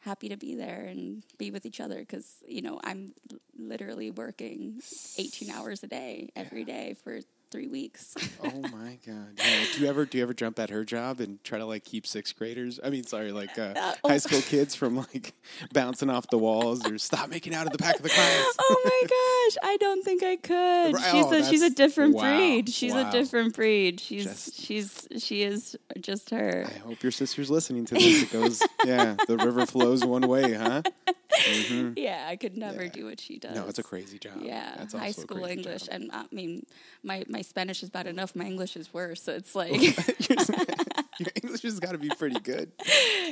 happy 0.00 0.28
to 0.28 0.36
be 0.36 0.54
there 0.54 0.84
and 0.84 1.22
be 1.38 1.50
with 1.50 1.66
each 1.66 1.80
other 1.80 1.98
because 2.00 2.36
you 2.46 2.62
know 2.62 2.80
i'm 2.84 3.12
literally 3.58 4.10
working 4.10 4.80
18 5.18 5.50
hours 5.50 5.82
a 5.82 5.86
day 5.86 6.30
every 6.34 6.64
day 6.64 6.96
for 7.04 7.20
three 7.50 7.68
weeks 7.68 8.14
Oh 8.42 8.60
my 8.72 8.98
god! 9.06 9.32
Yeah. 9.36 9.64
Do 9.74 9.82
you 9.82 9.88
ever 9.88 10.06
do 10.06 10.18
you 10.18 10.24
ever 10.24 10.34
jump 10.34 10.58
at 10.58 10.70
her 10.70 10.84
job 10.84 11.20
and 11.20 11.42
try 11.44 11.58
to 11.58 11.66
like 11.66 11.84
keep 11.84 12.06
sixth 12.06 12.36
graders? 12.36 12.80
I 12.82 12.90
mean, 12.90 13.04
sorry, 13.04 13.32
like 13.32 13.58
uh, 13.58 13.74
oh. 13.76 14.08
high 14.08 14.18
school 14.18 14.40
kids 14.40 14.74
from 14.74 14.96
like 14.96 15.32
bouncing 15.72 16.10
off 16.10 16.28
the 16.30 16.38
walls 16.38 16.86
or 16.86 16.98
stop 16.98 17.28
making 17.28 17.54
out 17.54 17.66
at 17.66 17.72
the 17.72 17.78
back 17.78 17.96
of 17.96 18.02
the 18.02 18.08
class. 18.08 18.54
oh 18.58 18.82
my 18.84 19.00
gosh 19.60 19.70
i 19.72 19.76
don't 19.78 20.04
think 20.04 20.22
i 20.22 20.36
could 20.36 20.94
Right, 20.94 21.10
she's 21.10 21.24
oh, 21.26 21.32
a 21.32 21.44
she's 21.44 21.62
a 21.62 21.70
different 21.70 22.14
wow, 22.14 22.22
breed 22.22 22.68
she's 22.70 22.92
wow. 22.92 23.08
a 23.08 23.12
different 23.12 23.54
breed 23.54 24.00
she's 24.00 24.24
Just- 24.24 24.60
she's 24.60 25.08
she 25.18 25.42
is 25.42 25.76
just 26.00 26.30
her 26.30 26.66
I 26.66 26.78
hope 26.78 27.02
your 27.02 27.12
sister's 27.12 27.50
listening 27.50 27.84
to 27.86 27.94
this. 27.94 28.22
It 28.22 28.32
goes, 28.32 28.62
yeah, 28.84 29.16
the 29.26 29.36
river 29.36 29.66
flows 29.66 30.04
one 30.04 30.26
way, 30.26 30.54
huh? 30.54 30.82
yeah 31.96 32.26
i 32.28 32.36
could 32.36 32.56
never 32.56 32.84
Yeah. 32.84 32.90
do 32.90 33.04
what 33.06 33.20
she 33.20 33.38
does 33.38 33.54
No, 33.56 33.66
it's 33.68 33.78
a 33.78 33.82
crazy 33.82 34.18
job. 34.18 34.38
Yeah, 34.42 34.74
That's 34.78 34.94
high 34.94 35.12
school 35.12 35.44
English, 35.44 35.82
job. 35.86 35.94
and 35.94 36.10
I 36.12 36.24
mean, 36.32 36.64
my 37.02 37.24
my 37.28 37.42
Spanish 37.42 37.82
is 37.82 37.90
bad 37.90 38.06
enough. 38.06 38.34
My 38.34 38.44
English 38.46 38.76
is 38.76 38.92
worse. 38.92 39.22
So 39.22 39.32
it's 39.32 39.54
like, 39.62 39.72
Your 41.20 41.28
English 41.42 41.62
has 41.62 41.78
got 41.80 41.92
to 41.92 41.98
be 41.98 42.08
pretty 42.10 42.40
good. 42.40 42.72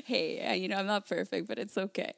hey, 0.05 0.47
uh, 0.47 0.53
you 0.55 0.69
know, 0.69 0.77
I'm 0.77 0.87
not 0.87 1.09
perfect, 1.09 1.49
but 1.49 1.59
it's 1.59 1.77
okay. 1.79 2.13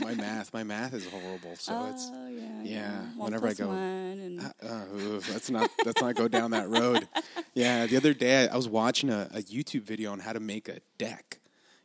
My 0.00 0.14
math, 0.14 0.52
my 0.52 0.64
math 0.64 0.94
is 0.94 1.06
horrible. 1.06 1.54
So 1.56 1.72
it's 1.90 2.10
oh 2.12 2.28
yeah. 2.28 2.62
yeah, 2.62 3.00
whenever 3.16 3.46
I 3.48 3.54
go- 3.54 3.70
and 3.70 4.40
Uh, 4.40 4.84
ooh, 4.96 5.20
let's 5.32 5.50
not 5.50 5.70
let's 5.86 6.00
not 6.00 6.14
go 6.16 6.26
down 6.28 6.50
that 6.52 6.68
road. 6.68 7.06
Yeah, 7.54 7.86
the 7.86 7.96
other 7.96 8.14
day 8.14 8.48
I 8.48 8.56
was 8.56 8.68
watching 8.68 9.10
a, 9.10 9.28
a 9.32 9.42
YouTube 9.42 9.82
video 9.82 10.10
on 10.12 10.18
how 10.20 10.32
to 10.32 10.40
make 10.40 10.68
a 10.68 10.80
deck. 10.98 11.38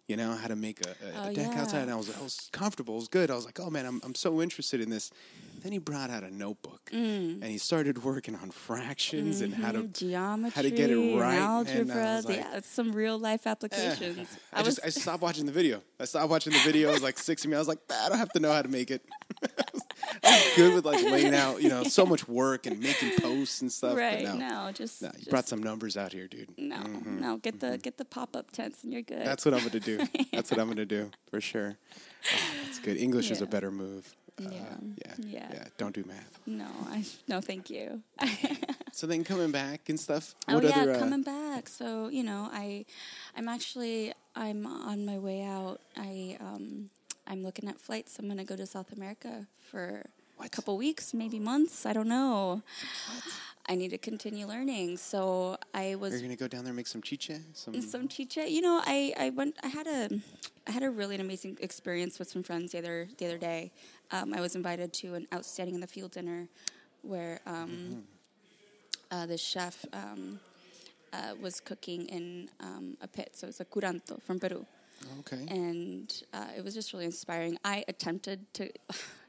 You 0.08 0.16
know 0.16 0.32
how 0.36 0.48
to 0.48 0.56
make 0.56 0.80
a, 0.86 0.90
a, 0.90 0.92
a 0.92 1.30
Oh, 1.30 1.34
deck 1.34 1.52
yeah. 1.54 1.62
outside, 1.62 1.82
and 1.82 1.92
I 1.92 1.96
was 1.96 2.10
I 2.18 2.22
was 2.24 2.50
comfortable, 2.54 2.94
it 2.94 3.00
was 3.00 3.08
good. 3.10 3.30
I 3.30 3.36
was 3.36 3.44
like, 3.46 3.60
oh 3.60 3.70
man, 3.70 3.86
I'm 3.86 4.00
I'm 4.06 4.16
so 4.16 4.42
interested 4.42 4.80
in 4.80 4.90
this. 4.90 5.12
Then 5.64 5.72
he 5.72 5.80
brought 5.80 6.10
out 6.10 6.24
a 6.24 6.34
notebook 6.34 6.90
Mm. 6.94 7.42
and 7.42 7.46
he 7.46 7.58
started 7.58 8.04
working 8.04 8.36
on 8.36 8.52
fractions 8.52 9.42
and 9.42 9.54
how 9.54 9.72
to 9.74 9.84
geometry, 9.88 10.52
how 10.56 10.62
to 10.62 10.72
get 10.72 10.90
it 10.92 11.20
right, 11.20 11.34
and 11.68 11.92
algebra. 11.92 12.22
like, 12.24 12.38
yeah, 12.38 12.56
it's 12.58 12.70
some 12.70 12.94
real 12.94 13.18
life 13.20 13.46
applications. 13.48 14.30
I, 14.54 14.64
just 14.64 14.80
I 14.86 14.90
stopped 14.90 15.22
watching 15.22 15.46
the 15.46 15.52
video. 15.52 15.82
I 16.00 16.06
stopped 16.06 16.30
watching 16.30 16.54
the 16.54 16.60
video. 16.60 16.90
It 16.90 16.94
was 16.94 17.04
like 17.04 17.18
six 17.20 17.44
of 17.44 17.50
me. 17.50 17.56
I 17.58 17.60
was 17.60 17.68
like, 17.68 17.80
"Ah, 17.92 18.06
I 18.06 18.10
don't 18.10 18.18
have 18.20 18.32
to 18.34 18.40
know 18.40 18.52
how 18.54 18.62
to 18.62 18.70
make 18.70 18.92
it. 18.92 19.02
I 20.24 20.30
was 20.32 20.54
good 20.56 20.74
with 20.74 20.86
like 20.86 21.04
laying 21.04 21.34
out, 21.36 21.62
you 21.62 21.70
know, 21.70 21.84
so 21.84 22.06
much 22.06 22.28
work 22.28 22.66
and 22.66 22.80
making 22.80 23.20
posts 23.20 23.62
and 23.62 23.72
stuff. 23.72 23.96
right 23.96 24.24
no, 24.24 24.36
no, 24.36 24.72
just, 24.72 25.02
no, 25.02 25.10
you 25.10 25.20
just 25.20 25.30
brought 25.30 25.48
some 25.48 25.62
numbers 25.62 25.96
out 25.98 26.12
here, 26.14 26.28
dude. 26.28 26.50
no, 26.58 26.82
no. 27.06 27.38
Get 27.38 27.60
the 27.60 27.78
get 27.78 27.98
the 27.98 28.06
pop 28.06 28.36
up 28.36 28.52
tents 28.52 28.84
and 28.84 28.92
you're 28.92 29.02
good. 29.04 29.26
That's 29.26 29.46
what 29.46 29.54
I'm 29.54 29.66
gonna 29.66 29.80
do. 29.80 29.98
That's 30.32 30.50
what 30.52 30.60
I'm 30.60 30.68
gonna 30.68 30.86
do 30.86 31.12
for 31.30 31.40
sure. 31.42 31.78
Oh, 32.34 32.38
that's 32.66 32.80
good. 32.80 32.98
English 32.98 33.32
is 33.32 33.42
a 33.42 33.46
better 33.46 33.72
move. 33.72 34.16
Uh, 34.40 34.50
Yeah. 34.52 34.60
yeah, 35.06 35.14
Yeah. 35.18 35.48
yeah. 35.54 35.64
Don't 35.78 35.94
do 35.96 36.04
math. 36.08 36.40
no, 36.46 36.68
I 36.90 37.04
no, 37.28 37.42
thank 37.42 37.70
you. 37.70 38.02
So 38.94 39.06
then 39.06 39.24
coming 39.24 39.52
back 39.52 39.90
and 39.90 40.00
stuff. 40.00 40.34
Oh 40.48 40.56
what 40.56 40.64
yeah, 40.64 40.82
other, 40.82 40.94
uh, 40.94 40.98
coming 41.00 41.22
back. 41.22 41.70
So 41.70 42.08
you 42.08 42.24
know, 42.24 42.50
I, 42.52 42.84
I'm 43.36 43.48
actually 43.48 44.12
I'm 44.36 44.66
on 44.66 45.06
my 45.06 45.20
way 45.20 45.44
out. 45.44 45.82
I 45.96 46.36
um, 46.40 46.90
I'm 47.28 47.44
looking 47.44 47.68
at 47.68 47.80
flights. 47.80 48.18
I'm 48.20 48.28
gonna 48.28 48.46
go 48.46 48.56
to 48.56 48.66
South 48.66 48.92
America 48.94 49.48
for 49.60 50.06
a 50.44 50.50
couple 50.50 50.78
weeks, 50.78 51.14
maybe 51.14 51.40
months. 51.40 51.86
I 51.86 51.94
don't 51.94 52.08
know. 52.08 52.62
I 53.70 53.76
need 53.76 53.90
to 53.90 53.98
continue 53.98 54.48
learning. 54.48 54.98
So 54.98 55.58
I 55.74 55.96
was 55.96 56.14
You're 56.14 56.22
gonna 56.22 56.38
go 56.38 56.48
down 56.48 56.64
there 56.64 56.72
and 56.72 56.78
make 56.78 56.88
some 56.88 57.02
chicha. 57.02 57.40
Some, 57.54 57.82
some 57.82 58.08
chicha. 58.08 58.50
You 58.50 58.62
know, 58.62 58.82
I, 58.86 59.14
I 59.20 59.30
went. 59.32 59.58
I 59.62 59.68
had 59.68 59.88
a 59.88 60.10
I 60.68 60.72
had 60.72 60.84
a 60.84 60.90
really 60.90 61.16
an 61.16 61.22
amazing 61.22 61.58
experience 61.62 62.18
with 62.20 62.30
some 62.30 62.44
friends 62.44 62.72
the 62.72 62.78
other 62.78 63.08
the 63.18 63.26
other 63.26 63.38
day. 63.38 63.72
Um, 64.12 64.34
I 64.34 64.40
was 64.40 64.56
invited 64.56 64.94
to 64.94 65.16
an 65.16 65.28
outstanding 65.34 65.76
in 65.76 65.82
the 65.82 65.88
field 65.88 66.12
dinner 66.12 66.48
where 67.02 67.42
um, 67.46 68.04
uh, 69.12 69.26
the 69.26 69.38
chef 69.38 69.86
um, 69.92 70.40
uh, 71.14 71.34
was 71.42 71.60
cooking 71.60 72.06
in 72.08 72.50
um, 72.60 72.98
a 73.02 73.08
pit. 73.08 73.32
So 73.34 73.48
it's 73.48 73.60
a 73.60 73.66
curanto 73.66 74.22
from 74.22 74.40
Peru, 74.40 74.66
okay. 75.20 75.46
and 75.50 76.24
uh, 76.34 76.48
it 76.58 76.64
was 76.64 76.74
just 76.74 76.94
really 76.94 77.06
inspiring. 77.06 77.58
I 77.64 77.84
attempted 77.88 78.52
to. 78.56 78.70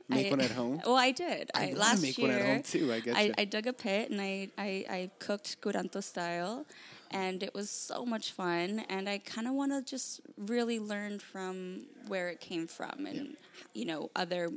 Make 0.08 0.28
I- 0.28 0.30
one 0.30 0.40
at 0.40 0.50
home? 0.50 0.80
Well, 0.86 0.96
I 0.96 1.10
did. 1.10 1.50
I 1.54 1.70
I, 1.70 1.72
last 1.74 2.00
make 2.00 2.16
year, 2.16 2.28
one 2.28 2.36
at 2.38 2.46
home 2.46 2.62
too, 2.62 2.90
I. 2.92 3.02
I, 3.14 3.34
I 3.38 3.44
dug 3.44 3.66
a 3.66 3.74
pit 3.74 4.10
and 4.10 4.20
I, 4.20 4.48
I, 4.56 4.84
I 4.88 5.10
cooked 5.18 5.60
curanto 5.60 6.02
style, 6.02 6.64
and 7.10 7.42
it 7.42 7.54
was 7.54 7.68
so 7.68 8.06
much 8.06 8.32
fun. 8.32 8.84
And 8.88 9.06
I 9.08 9.18
kind 9.18 9.46
of 9.46 9.52
want 9.52 9.72
to 9.72 9.82
just 9.82 10.22
really 10.38 10.78
learn 10.80 11.18
from 11.18 11.82
where 12.06 12.28
it 12.30 12.40
came 12.40 12.66
from, 12.66 13.04
and 13.06 13.36
you 13.74 13.84
know 13.84 14.10
other 14.16 14.48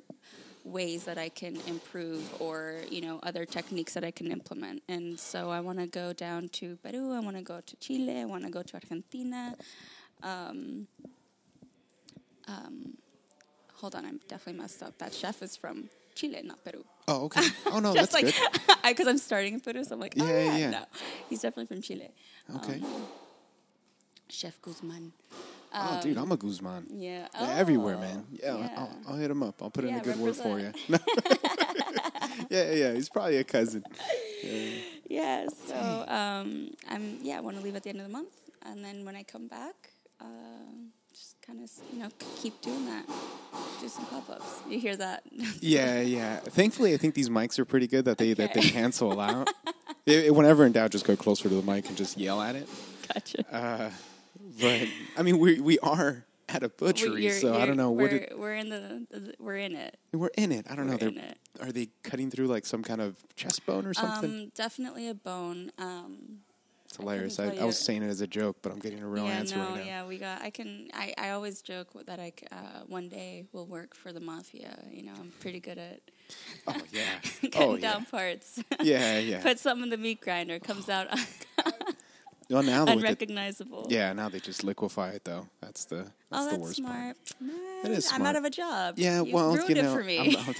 ways 0.63 1.05
that 1.05 1.17
I 1.17 1.27
can 1.27 1.57
improve, 1.67 2.23
or 2.39 2.77
you 2.89 3.01
know 3.01 3.19
other 3.23 3.43
techniques 3.43 3.93
that 3.95 4.05
I 4.05 4.11
can 4.11 4.31
implement. 4.31 4.83
And 4.87 5.19
so 5.19 5.49
I 5.49 5.59
want 5.59 5.79
to 5.79 5.87
go 5.87 6.13
down 6.13 6.47
to 6.59 6.77
Peru. 6.77 7.11
I 7.13 7.19
want 7.19 7.35
to 7.35 7.43
go 7.43 7.59
to 7.59 7.75
Chile. 7.77 8.21
I 8.21 8.25
want 8.25 8.45
to 8.45 8.49
go 8.49 8.61
to 8.61 8.73
Argentina. 8.75 9.55
Um, 10.23 10.87
um, 12.47 12.97
hold 13.75 13.95
on, 13.95 14.05
I'm 14.05 14.19
definitely 14.27 14.61
messed 14.61 14.83
up. 14.83 14.97
That 14.97 15.13
chef 15.13 15.41
is 15.41 15.55
from 15.55 15.89
Chile, 16.15 16.41
not 16.43 16.63
Peru. 16.63 16.83
Oh, 17.07 17.25
okay. 17.25 17.41
Oh 17.67 17.79
no, 17.79 17.93
that's 17.93 18.13
like 18.13 18.25
good. 18.35 18.59
because 18.83 19.07
I'm 19.07 19.17
starting 19.17 19.53
in 19.55 19.59
Peru, 19.59 19.83
so 19.83 19.95
I'm 19.95 19.99
like, 20.01 20.13
oh 20.19 20.25
Yeah, 20.25 20.43
yeah, 20.43 20.57
yeah. 20.57 20.69
no, 20.71 20.83
he's 21.29 21.41
definitely 21.41 21.67
from 21.73 21.81
Chile. 21.81 22.09
Okay. 22.57 22.75
Um, 22.75 23.03
Chef 24.29 24.61
Guzman. 24.61 25.11
oh, 25.73 25.99
dude, 26.01 26.17
I'm 26.17 26.31
a 26.31 26.37
Guzman. 26.37 26.85
Yeah, 26.89 27.27
Yeah, 27.33 27.55
everywhere, 27.57 27.95
Oh, 27.97 28.01
man. 28.01 28.25
Yeah, 28.31 28.57
yeah. 28.57 28.69
I'll, 28.77 28.97
I'll 29.09 29.15
hit 29.17 29.29
him 29.31 29.43
up. 29.43 29.61
I'll 29.61 29.69
put 29.69 29.83
in 29.83 29.93
a 29.95 29.99
good 30.01 30.17
word 30.17 30.35
for 30.37 30.57
you. 30.59 30.71
yeah, 32.49 32.71
yeah, 32.71 32.93
he's 32.93 33.09
probably 33.09 33.37
a 33.37 33.43
cousin. 33.43 33.83
Yeah, 35.09 35.47
so 35.67 35.75
um, 36.07 36.69
I'm 36.89 37.19
yeah, 37.21 37.37
I 37.37 37.41
want 37.41 37.57
to 37.57 37.63
leave 37.63 37.75
at 37.75 37.83
the 37.83 37.89
end 37.89 37.99
of 37.99 38.07
the 38.07 38.11
month, 38.13 38.31
and 38.65 38.83
then 38.83 39.03
when 39.03 39.15
I 39.17 39.23
come 39.23 39.47
back, 39.47 39.91
uh, 40.21 40.25
just 41.13 41.35
kind 41.45 41.61
of 41.63 41.69
you 41.93 41.99
know 41.99 42.09
keep 42.41 42.59
doing 42.61 42.85
that, 42.85 43.05
do 43.81 43.87
some 43.87 44.05
pop 44.05 44.29
ups. 44.29 44.59
You 44.69 44.79
hear 44.79 44.95
that? 44.97 45.23
Yeah, 45.61 46.01
yeah. 46.01 46.37
Thankfully, 46.39 46.93
I 46.93 46.97
think 46.97 47.13
these 47.15 47.29
mics 47.29 47.59
are 47.59 47.65
pretty 47.65 47.87
good 47.87 48.05
that 48.05 48.17
they 48.17 48.33
that 48.33 48.53
they 48.53 48.61
cancel 48.77 49.19
out. 49.19 49.49
It- 50.05 50.25
it- 50.25 50.35
whenever 50.35 50.65
in 50.65 50.71
doubt, 50.71 50.91
just 50.91 51.05
go 51.05 51.15
closer 51.15 51.49
to 51.49 51.55
the 51.55 51.61
mic 51.61 51.87
and 51.87 51.97
just 51.97 52.17
yell 52.17 52.41
at 52.41 52.55
it. 52.55 52.67
gotcha. 53.13 53.45
Uh, 53.55 53.89
but 54.59 54.87
I 55.17 55.23
mean, 55.23 55.37
we 55.39 55.59
we 55.59 55.79
are 55.79 56.25
at 56.49 56.63
a 56.63 56.69
butchery, 56.69 57.23
You're- 57.23 57.39
so 57.39 57.53
I 57.53 57.57
you're- 57.57 57.67
don't 57.67 57.77
know 57.77 57.91
what 57.91 58.11
We're, 58.11 58.17
it, 58.17 58.37
we're 58.39 58.55
in 58.55 58.69
the, 58.69 59.33
we're 59.39 59.55
in 59.57 59.73
it. 59.75 59.97
we're 60.11 60.31
in 60.37 60.51
it. 60.51 60.65
I 60.69 60.75
don't 60.75 60.87
know. 60.87 60.97
We're 60.99 61.09
it. 61.09 61.37
are 61.61 61.71
they 61.71 61.87
cutting 62.03 62.29
through 62.31 62.47
like 62.47 62.65
some 62.65 62.83
kind 62.83 62.99
of 63.01 63.15
chest 63.35 63.65
bone 63.65 63.85
or 63.85 63.93
something? 63.93 64.29
Um, 64.29 64.51
definitely 64.55 65.07
a 65.07 65.13
bone. 65.13 65.71
Um, 65.77 66.39
it's 66.91 66.97
hilarious. 66.97 67.35
couldn't 67.37 67.59
I, 67.59 67.63
I 67.63 67.65
was 67.65 67.79
saying 67.79 68.03
it 68.03 68.09
as 68.09 68.21
a 68.21 68.27
joke, 68.27 68.57
but 68.61 68.71
I'm 68.71 68.79
getting 68.79 69.01
a 69.01 69.07
real 69.07 69.25
yeah, 69.25 69.31
answer 69.31 69.57
no, 69.57 69.63
right 69.63 69.77
now. 69.77 69.83
yeah, 69.83 70.05
we 70.05 70.17
got. 70.17 70.41
I 70.41 70.49
can. 70.49 70.89
I, 70.93 71.13
I 71.17 71.29
always 71.31 71.61
joke 71.61 71.87
that 72.05 72.19
I 72.19 72.33
uh, 72.51 72.81
one 72.87 73.07
day 73.07 73.45
will 73.53 73.65
work 73.65 73.95
for 73.95 74.11
the 74.11 74.19
mafia. 74.19 74.77
You 74.91 75.03
know, 75.03 75.13
I'm 75.17 75.31
pretty 75.39 75.59
good 75.59 75.77
at 75.77 76.01
Oh 76.67 76.75
yeah. 76.91 77.01
cutting 77.41 77.51
oh 77.55 77.75
yeah. 77.75 77.91
down 77.93 78.05
parts. 78.05 78.61
Yeah, 78.81 79.19
yeah. 79.19 79.41
Put 79.41 79.59
some 79.59 79.83
in 79.83 79.89
the 79.89 79.97
meat 79.97 80.21
grinder, 80.21 80.59
comes 80.59 80.89
out 80.89 81.07
well, 82.49 82.63
now 82.63 82.81
with 82.85 82.87
the, 82.87 82.91
unrecognizable. 82.93 83.87
yeah, 83.89 84.11
now 84.13 84.27
they 84.27 84.39
just 84.39 84.63
liquefy 84.63 85.11
it 85.11 85.23
though. 85.23 85.47
That's 85.61 85.85
the 85.85 85.95
that's 85.95 86.11
oh, 86.31 86.45
the 86.45 86.51
that's 86.51 86.61
worst 86.61 86.83
part. 86.83 87.17
smart. 87.27 87.41
Man, 87.41 87.83
That 87.83 87.91
is 87.91 88.11
I'm 88.11 88.23
out 88.23 88.35
of 88.35 88.43
a 88.43 88.49
job. 88.49 88.95
Yeah, 88.97 89.21
you 89.21 89.33
well, 89.33 89.69
you 89.69 89.75
know, 89.75 89.93
for 89.93 90.03
me. 90.03 90.19
I'm, 90.19 90.35
I'm- 90.37 90.55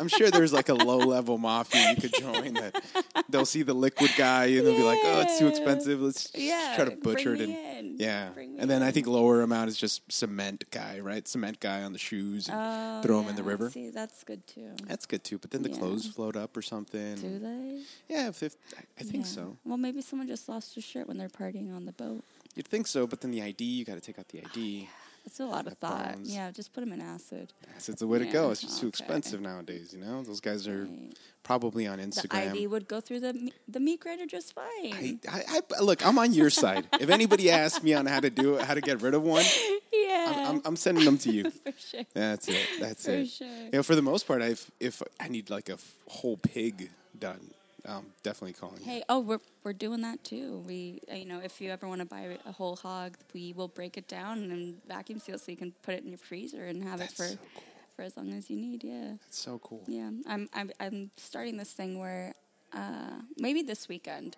I'm 0.00 0.08
sure 0.08 0.30
there's 0.30 0.52
like 0.52 0.68
a 0.68 0.74
low 0.74 0.98
level 0.98 1.38
mafia 1.38 1.90
you 1.90 1.96
could 1.96 2.12
join 2.14 2.54
that 2.54 2.80
they'll 3.28 3.44
see 3.46 3.62
the 3.62 3.74
liquid 3.74 4.10
guy 4.16 4.46
and 4.46 4.66
they'll 4.66 4.76
be 4.76 4.82
like, 4.82 5.00
oh, 5.04 5.20
it's 5.22 5.38
too 5.38 5.48
expensive. 5.48 6.00
Let's 6.00 6.24
just 6.30 6.36
Yeah, 6.36 6.72
try 6.76 6.84
to 6.86 6.96
butcher 6.96 7.36
bring 7.36 7.50
it. 7.50 7.54
And, 7.78 7.88
in. 7.92 7.96
yeah, 7.98 8.30
and 8.58 8.70
then 8.70 8.82
I 8.82 8.90
think 8.90 9.06
lower 9.06 9.42
amount 9.42 9.68
is 9.70 9.76
just 9.76 10.10
cement 10.10 10.64
guy, 10.70 11.00
right? 11.00 11.26
Cement 11.26 11.60
guy 11.60 11.82
on 11.82 11.92
the 11.92 11.98
shoes 11.98 12.48
and 12.48 12.56
Oh, 12.58 13.02
throw 13.02 13.20
them 13.20 13.28
in 13.30 13.36
the 13.36 13.42
river. 13.42 13.70
See, 13.70 13.90
that's 13.90 14.24
good 14.24 14.46
too. 14.46 14.70
That's 14.86 15.06
good 15.06 15.24
too. 15.24 15.38
But 15.38 15.50
then 15.50 15.62
the 15.62 15.70
Yeah. 15.70 15.78
clothes 15.78 16.06
float 16.06 16.36
up 16.36 16.56
or 16.56 16.62
something. 16.62 17.16
Do 17.16 17.38
they? 17.38 17.82
Yeah, 18.08 18.28
if, 18.28 18.42
if, 18.42 18.56
I, 18.98 19.02
think 19.02 19.24
Yeah. 19.24 19.30
so. 19.30 19.56
Well, 19.64 19.76
maybe 19.78 20.00
someone 20.02 20.28
just 20.28 20.48
lost 20.48 20.74
their 20.74 20.82
shirt 20.82 21.08
when 21.08 21.18
they're 21.18 21.28
partying 21.28 21.74
on 21.74 21.84
the 21.86 21.92
boat. 21.92 22.24
You'd 22.54 22.66
think 22.68 22.86
so, 22.86 23.06
but 23.06 23.20
then 23.20 23.30
the 23.30 23.42
ID, 23.42 23.64
you 23.64 23.84
got 23.84 23.94
to 23.94 24.00
take 24.00 24.18
out 24.18 24.28
the 24.28 24.40
ID. 24.40 24.88
Oh, 24.90 24.94
That's 25.28 25.40
a 25.40 25.44
lot 25.44 25.66
of 25.66 25.74
thought. 25.74 26.16
Yeah, 26.22 26.50
just 26.50 26.72
put 26.72 26.80
them 26.80 26.90
in 26.90 27.02
acid. 27.02 27.52
It's 27.76 27.86
the 27.86 28.06
way 28.06 28.18
to 28.18 28.24
go. 28.24 28.50
It's 28.50 28.62
just 28.62 28.80
too 28.80 28.86
okay. 28.86 28.88
expensive 28.88 29.42
nowadays. 29.42 29.92
You 29.92 30.00
know, 30.00 30.22
those 30.22 30.40
guys 30.40 30.66
are 30.66 30.84
Right. 30.84 31.18
probably 31.42 31.86
on 31.86 31.98
Instagram. 31.98 32.30
The. 32.30 32.50
ID 32.60 32.66
would 32.68 32.88
go 32.88 33.02
through 33.02 33.20
the 33.20 33.52
the 33.68 33.78
meat 33.78 34.00
grinder 34.00 34.24
just 34.24 34.54
fine. 34.54 34.64
I, 34.94 35.18
I, 35.30 35.60
I, 35.76 35.80
look, 35.82 36.04
I'm 36.06 36.18
on 36.18 36.32
your 36.32 36.48
side. 36.48 36.88
If 36.98 37.10
anybody 37.10 37.50
asks 37.50 37.82
me 37.82 37.92
on 37.92 38.06
how 38.06 38.20
to 38.20 38.30
do 38.30 38.54
it, 38.54 38.62
how 38.62 38.72
to 38.72 38.80
get 38.80 39.02
rid 39.02 39.12
of 39.12 39.22
one, 39.22 39.44
yeah, 39.92 40.32
I'm, 40.34 40.46
I'm, 40.56 40.62
I'm 40.64 40.76
sending 40.76 41.04
them 41.04 41.18
to 41.18 41.30
you. 41.30 41.50
for 41.64 41.72
sure. 41.76 42.04
That's 42.14 42.48
it. 42.48 42.66
That's 42.80 43.04
For 43.04 43.10
it. 43.12 43.28
sure. 43.28 43.46
You 43.46 43.70
know, 43.74 43.82
for 43.82 43.96
the 43.96 44.02
most 44.02 44.26
part, 44.26 44.40
I've 44.40 44.70
if 44.80 45.02
I 45.20 45.28
need 45.28 45.50
like 45.50 45.68
a 45.68 45.74
f- 45.74 45.94
whole 46.08 46.38
pig 46.38 46.88
done, 47.18 47.50
I'm 47.86 48.06
definitely 48.22 48.54
calling 48.54 48.78
you. 48.80 48.84
Hey, 48.84 49.02
oh, 49.08 49.20
we're 49.20 49.40
we're 49.64 49.72
doing 49.72 50.00
that 50.02 50.22
too. 50.24 50.62
We, 50.66 51.00
you 51.12 51.24
know, 51.24 51.40
if 51.40 51.60
you 51.60 51.70
ever 51.70 51.86
want 51.88 52.00
to 52.00 52.06
buy 52.06 52.36
a 52.46 52.52
whole 52.52 52.76
hog, 52.76 53.16
we 53.34 53.52
will 53.52 53.68
break 53.68 53.96
it 53.96 54.08
down 54.08 54.38
and 54.50 54.76
vacuum 54.86 55.18
seal 55.20 55.38
so 55.38 55.50
you 55.50 55.56
can 55.56 55.72
put 55.82 55.94
it 55.94 56.02
in 56.02 56.08
your 56.08 56.18
freezer 56.18 56.64
and 56.66 56.82
have 56.82 56.98
That's 56.98 57.12
it 57.12 57.16
for 57.16 57.24
so 57.28 57.36
cool. 57.54 57.62
for 57.96 58.02
as 58.02 58.16
long 58.16 58.32
as 58.32 58.50
you 58.50 58.56
need. 58.56 58.82
Yeah, 58.84 59.12
It's 59.28 59.38
so 59.38 59.58
cool. 59.62 59.82
yeah. 59.86 60.10
I'm 60.26 60.48
I'm 60.52 60.70
I'm 60.80 61.10
starting 61.16 61.56
this 61.56 61.72
thing 61.72 61.98
where 61.98 62.34
uh, 62.72 63.20
maybe 63.38 63.62
this 63.62 63.88
weekend. 63.88 64.36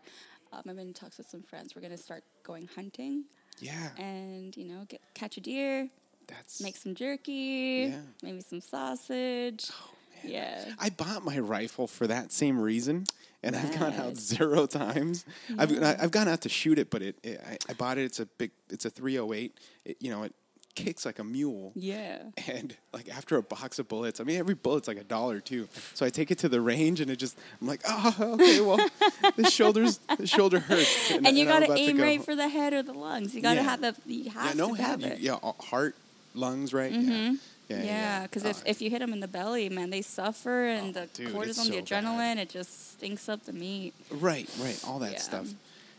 Um, 0.52 0.62
I'm 0.68 0.78
in 0.80 0.92
talks 0.92 1.16
with 1.18 1.28
some 1.30 1.42
friends. 1.42 1.74
We're 1.76 1.82
gonna 1.82 1.96
start 1.96 2.24
going 2.42 2.68
hunting 2.74 3.24
Yeah, 3.60 3.90
and 3.98 4.56
you 4.56 4.64
know 4.64 4.84
get 4.88 5.00
catch 5.14 5.36
a 5.36 5.40
deer, 5.40 5.88
that's 6.26 6.60
make 6.60 6.76
some 6.76 6.94
jerky, 6.96 7.86
Yeah. 7.90 8.00
maybe 8.22 8.40
some 8.40 8.60
sausage. 8.60 9.70
Oh, 9.70 9.90
yeah. 10.24 10.72
I 10.78 10.90
bought 10.90 11.24
my 11.24 11.38
rifle 11.38 11.86
for 11.86 12.06
that 12.08 12.32
same 12.32 12.58
reason, 12.60 13.04
and 13.42 13.56
I've 13.56 13.78
gone 13.78 13.94
out 13.94 14.16
zero 14.16 14.66
times. 14.66 15.24
I've 15.58 15.82
I- 15.82 15.96
I've 16.00 16.10
gone 16.10 16.28
out 16.28 16.42
to 16.42 16.48
shoot 16.48 16.78
it, 16.78 16.90
but 16.90 17.02
it, 17.02 17.16
it 17.22 17.40
I, 17.46 17.56
I 17.70 17.72
bought 17.74 17.98
it. 17.98 18.04
It's 18.04 18.20
a 18.20 18.26
big. 18.26 18.50
It's 18.70 18.84
a 18.84 18.90
308. 18.90 19.56
You 20.00 20.10
know, 20.10 20.22
it 20.24 20.34
kicks 20.76 21.04
like 21.04 21.18
a 21.18 21.24
mule. 21.24 21.72
Yeah. 21.74 22.22
And 22.46 22.76
like 22.92 23.08
after 23.08 23.36
a 23.36 23.42
box 23.42 23.78
of 23.80 23.88
bullets, 23.88 24.20
I 24.20 24.24
mean 24.24 24.38
every 24.38 24.54
bullet's 24.54 24.86
like 24.88 24.98
a 24.98 25.04
dollar 25.04 25.40
too. 25.40 25.68
So 25.94 26.06
I 26.06 26.10
take 26.10 26.30
it 26.30 26.38
to 26.38 26.48
the 26.48 26.60
range 26.60 27.00
and 27.00 27.10
it 27.10 27.16
just 27.16 27.36
I'm 27.60 27.66
like, 27.66 27.80
oh 27.88 28.14
okay, 28.34 28.60
well 28.60 28.78
the 29.36 29.50
shoulders 29.50 29.98
the 30.16 30.26
shoulder 30.28 30.60
hurts. 30.60 31.10
And 31.10 31.26
you 31.36 31.42
I'm 31.50 31.60
gotta 31.60 31.72
aim 31.76 31.96
go. 31.96 32.02
right 32.04 32.24
for 32.24 32.36
the 32.36 32.48
head 32.48 32.72
or 32.72 32.82
the 32.84 32.92
lungs. 32.92 33.34
You 33.34 33.42
gotta 33.42 33.56
Yeah. 33.56 33.62
have 33.64 33.80
the. 33.80 33.94
You 34.06 34.22
yeah, 34.24 34.32
have 34.32 34.56
no 34.56 34.74
to 34.74 34.80
head, 34.82 34.86
have 34.90 35.00
you- 35.02 35.06
it. 35.08 35.18
yeah, 35.18 35.34
uh, 35.42 35.52
heart, 35.60 35.96
lungs, 36.34 36.72
right? 36.72 36.92
Yeah, 36.92 37.34
yeah, 37.70 37.82
Yeah, 37.82 38.22
because 38.24 38.44
if, 38.44 38.58
Oh, 38.58 38.62
if 38.66 38.82
you 38.82 38.90
hit 38.90 38.98
them 38.98 39.12
in 39.12 39.20
the 39.20 39.28
belly, 39.28 39.68
man, 39.68 39.90
they 39.90 40.02
suffer, 40.02 40.66
and 40.66 40.96
Oh, 40.96 41.00
the 41.00 41.06
dude, 41.14 41.32
cortisone, 41.34 41.68
the 41.70 41.74
so 41.76 41.80
bad. 41.82 41.84
adrenaline, 42.04 42.36
it 42.38 42.50
just 42.50 42.92
stinks 42.92 43.28
up 43.28 43.44
the 43.44 43.52
meat. 43.52 43.94
right, 44.10 44.48
right, 44.60 44.78
all 44.86 44.98
that 44.98 45.12
Yeah. 45.12 45.18
stuff. 45.18 45.48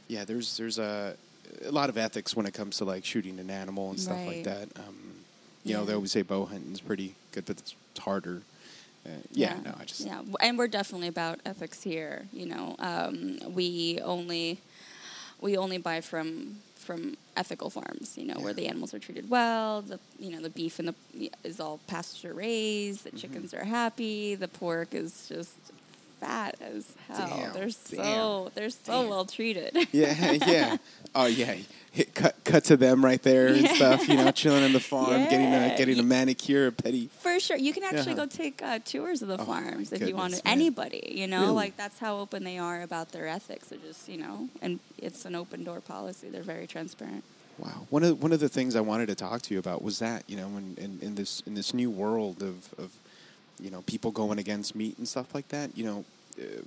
Yeah, 0.08 0.26
there's 0.26 0.58
there's 0.58 0.78
a 0.78 1.16
a 1.66 1.72
lot 1.72 1.90
of 1.90 1.98
ethics 1.98 2.36
when 2.36 2.46
it 2.46 2.54
comes 2.54 2.78
to 2.78 2.86
like 2.86 3.04
shooting 3.06 3.40
an 3.40 3.50
animal 3.50 3.90
and 3.90 4.00
stuff 4.00 4.26
like 4.28 4.44
that. 4.44 4.70
Um, 4.78 5.16
you 5.64 5.74
know, 5.74 5.86
they 5.86 5.94
always 5.94 6.12
say 6.12 6.22
bow 6.22 6.46
hunting's 6.46 6.82
pretty 6.82 7.16
good, 7.32 7.46
but 7.46 7.60
it's, 7.60 7.76
it's 7.92 8.00
harder. 8.00 8.42
Uh, 9.06 9.10
yeah, 9.32 9.58
no, 9.64 9.74
I 9.80 9.84
just 9.86 10.02
yeah, 10.02 10.22
and 10.42 10.58
we're 10.58 10.68
definitely 10.68 11.08
about 11.08 11.40
ethics 11.46 11.82
here. 11.82 12.28
You 12.32 12.46
know, 12.48 12.76
um, 12.80 13.40
we 13.54 14.00
only 14.04 14.60
we 15.42 15.58
only 15.58 15.78
buy 15.78 16.02
from 16.02 16.58
from 16.76 17.16
ethical 17.36 17.70
farms. 17.70 18.18
You 18.18 18.26
know, 18.26 18.40
where 18.40 18.54
the 18.54 18.68
animals 18.68 18.94
are 18.94 19.00
treated 19.00 19.30
well. 19.30 19.82
The 19.82 20.00
you 20.18 20.32
know 20.32 20.42
the 20.42 20.50
beef 20.50 20.80
and 20.80 20.88
the 20.88 21.32
is 21.44 21.60
all 21.60 21.80
pasture 21.88 22.34
raised. 22.34 23.00
Mm-hmm. 23.00 23.16
The 23.16 23.22
chickens 23.22 23.54
are 23.54 23.66
happy. 23.66 24.36
The 24.36 24.48
pork 24.48 24.94
is 24.94 25.28
just 25.28 25.58
fat 26.22 26.56
as 26.62 26.86
hell. 27.10 27.28
Damn, 27.28 27.54
they're 27.54 27.64
damn, 27.64 27.72
so 27.72 28.52
they're 28.56 28.70
so 28.70 29.02
damn. 29.02 29.10
well 29.10 29.26
treated. 29.26 29.76
yeah, 29.92 30.32
yeah. 30.48 30.78
Oh 31.14 31.26
yeah, 31.26 31.56
Hit, 31.92 32.14
cut 32.16 32.36
cut 32.46 32.64
to 32.66 32.78
them 32.78 33.04
right 33.04 33.22
there 33.22 33.48
and 33.48 33.68
stuff. 33.68 34.08
You 34.08 34.16
know, 34.16 34.32
chilling 34.32 34.64
on 34.64 34.72
the 34.72 34.80
farm, 34.80 35.24
getting 35.24 35.54
a 35.54 35.76
getting 35.78 36.00
a 36.00 36.04
manicure, 36.04 36.68
a 36.68 36.72
pedi. 36.72 37.10
For 37.10 37.38
sure, 37.40 37.58
you 37.58 37.74
can 37.74 37.84
actually 37.84 38.12
Yeah. 38.12 38.18
go 38.18 38.26
take 38.28 38.62
uh, 38.64 38.80
tours 38.80 39.22
of 39.22 39.28
the 39.28 39.38
Oh, 39.40 39.46
farms 39.46 39.92
if 39.92 40.02
you 40.08 40.16
want 40.16 40.32
man. 40.34 40.42
Anybody, 40.46 41.12
you 41.14 41.28
know, 41.28 41.42
Really? 41.42 41.54
like 41.54 41.78
that's 41.78 42.00
how 42.00 42.20
open 42.20 42.44
they 42.46 42.58
are 42.58 42.82
about 42.82 43.12
their 43.12 43.28
ethics. 43.28 43.68
They're 43.68 43.80
just, 43.80 44.08
you 44.08 44.18
know, 44.20 44.48
and 44.62 44.80
it's 44.98 45.26
an 45.26 45.36
open 45.36 45.64
door 45.66 45.82
policy. 45.82 46.30
They're 46.30 46.44
very 46.44 46.68
transparent. 46.68 47.24
Wow. 47.58 47.86
One 47.90 48.04
of 48.06 48.24
one 48.24 48.32
of 48.32 48.40
the 48.40 48.48
things 48.50 48.76
I 48.78 48.82
wanted 48.82 49.08
to 49.08 49.16
talk 49.16 49.42
to 49.44 49.54
you 49.54 49.60
about 49.60 49.84
was 49.84 50.00
that 50.00 50.24
you 50.28 50.38
know 50.38 50.48
in, 50.58 50.76
in, 50.78 51.00
in 51.02 51.16
this 51.16 51.42
in 51.46 51.56
this 51.56 51.74
new 51.74 51.90
world 51.92 52.42
of, 52.42 52.74
of 52.80 52.92
you 53.62 53.70
know 53.72 53.82
people 53.84 54.12
going 54.12 54.40
against 54.40 54.76
meat 54.76 54.98
and 54.98 55.08
stuff 55.08 55.34
like 55.34 55.48
that. 55.50 55.78
You 55.78 55.86
know 55.86 56.06
uh, 56.40 56.62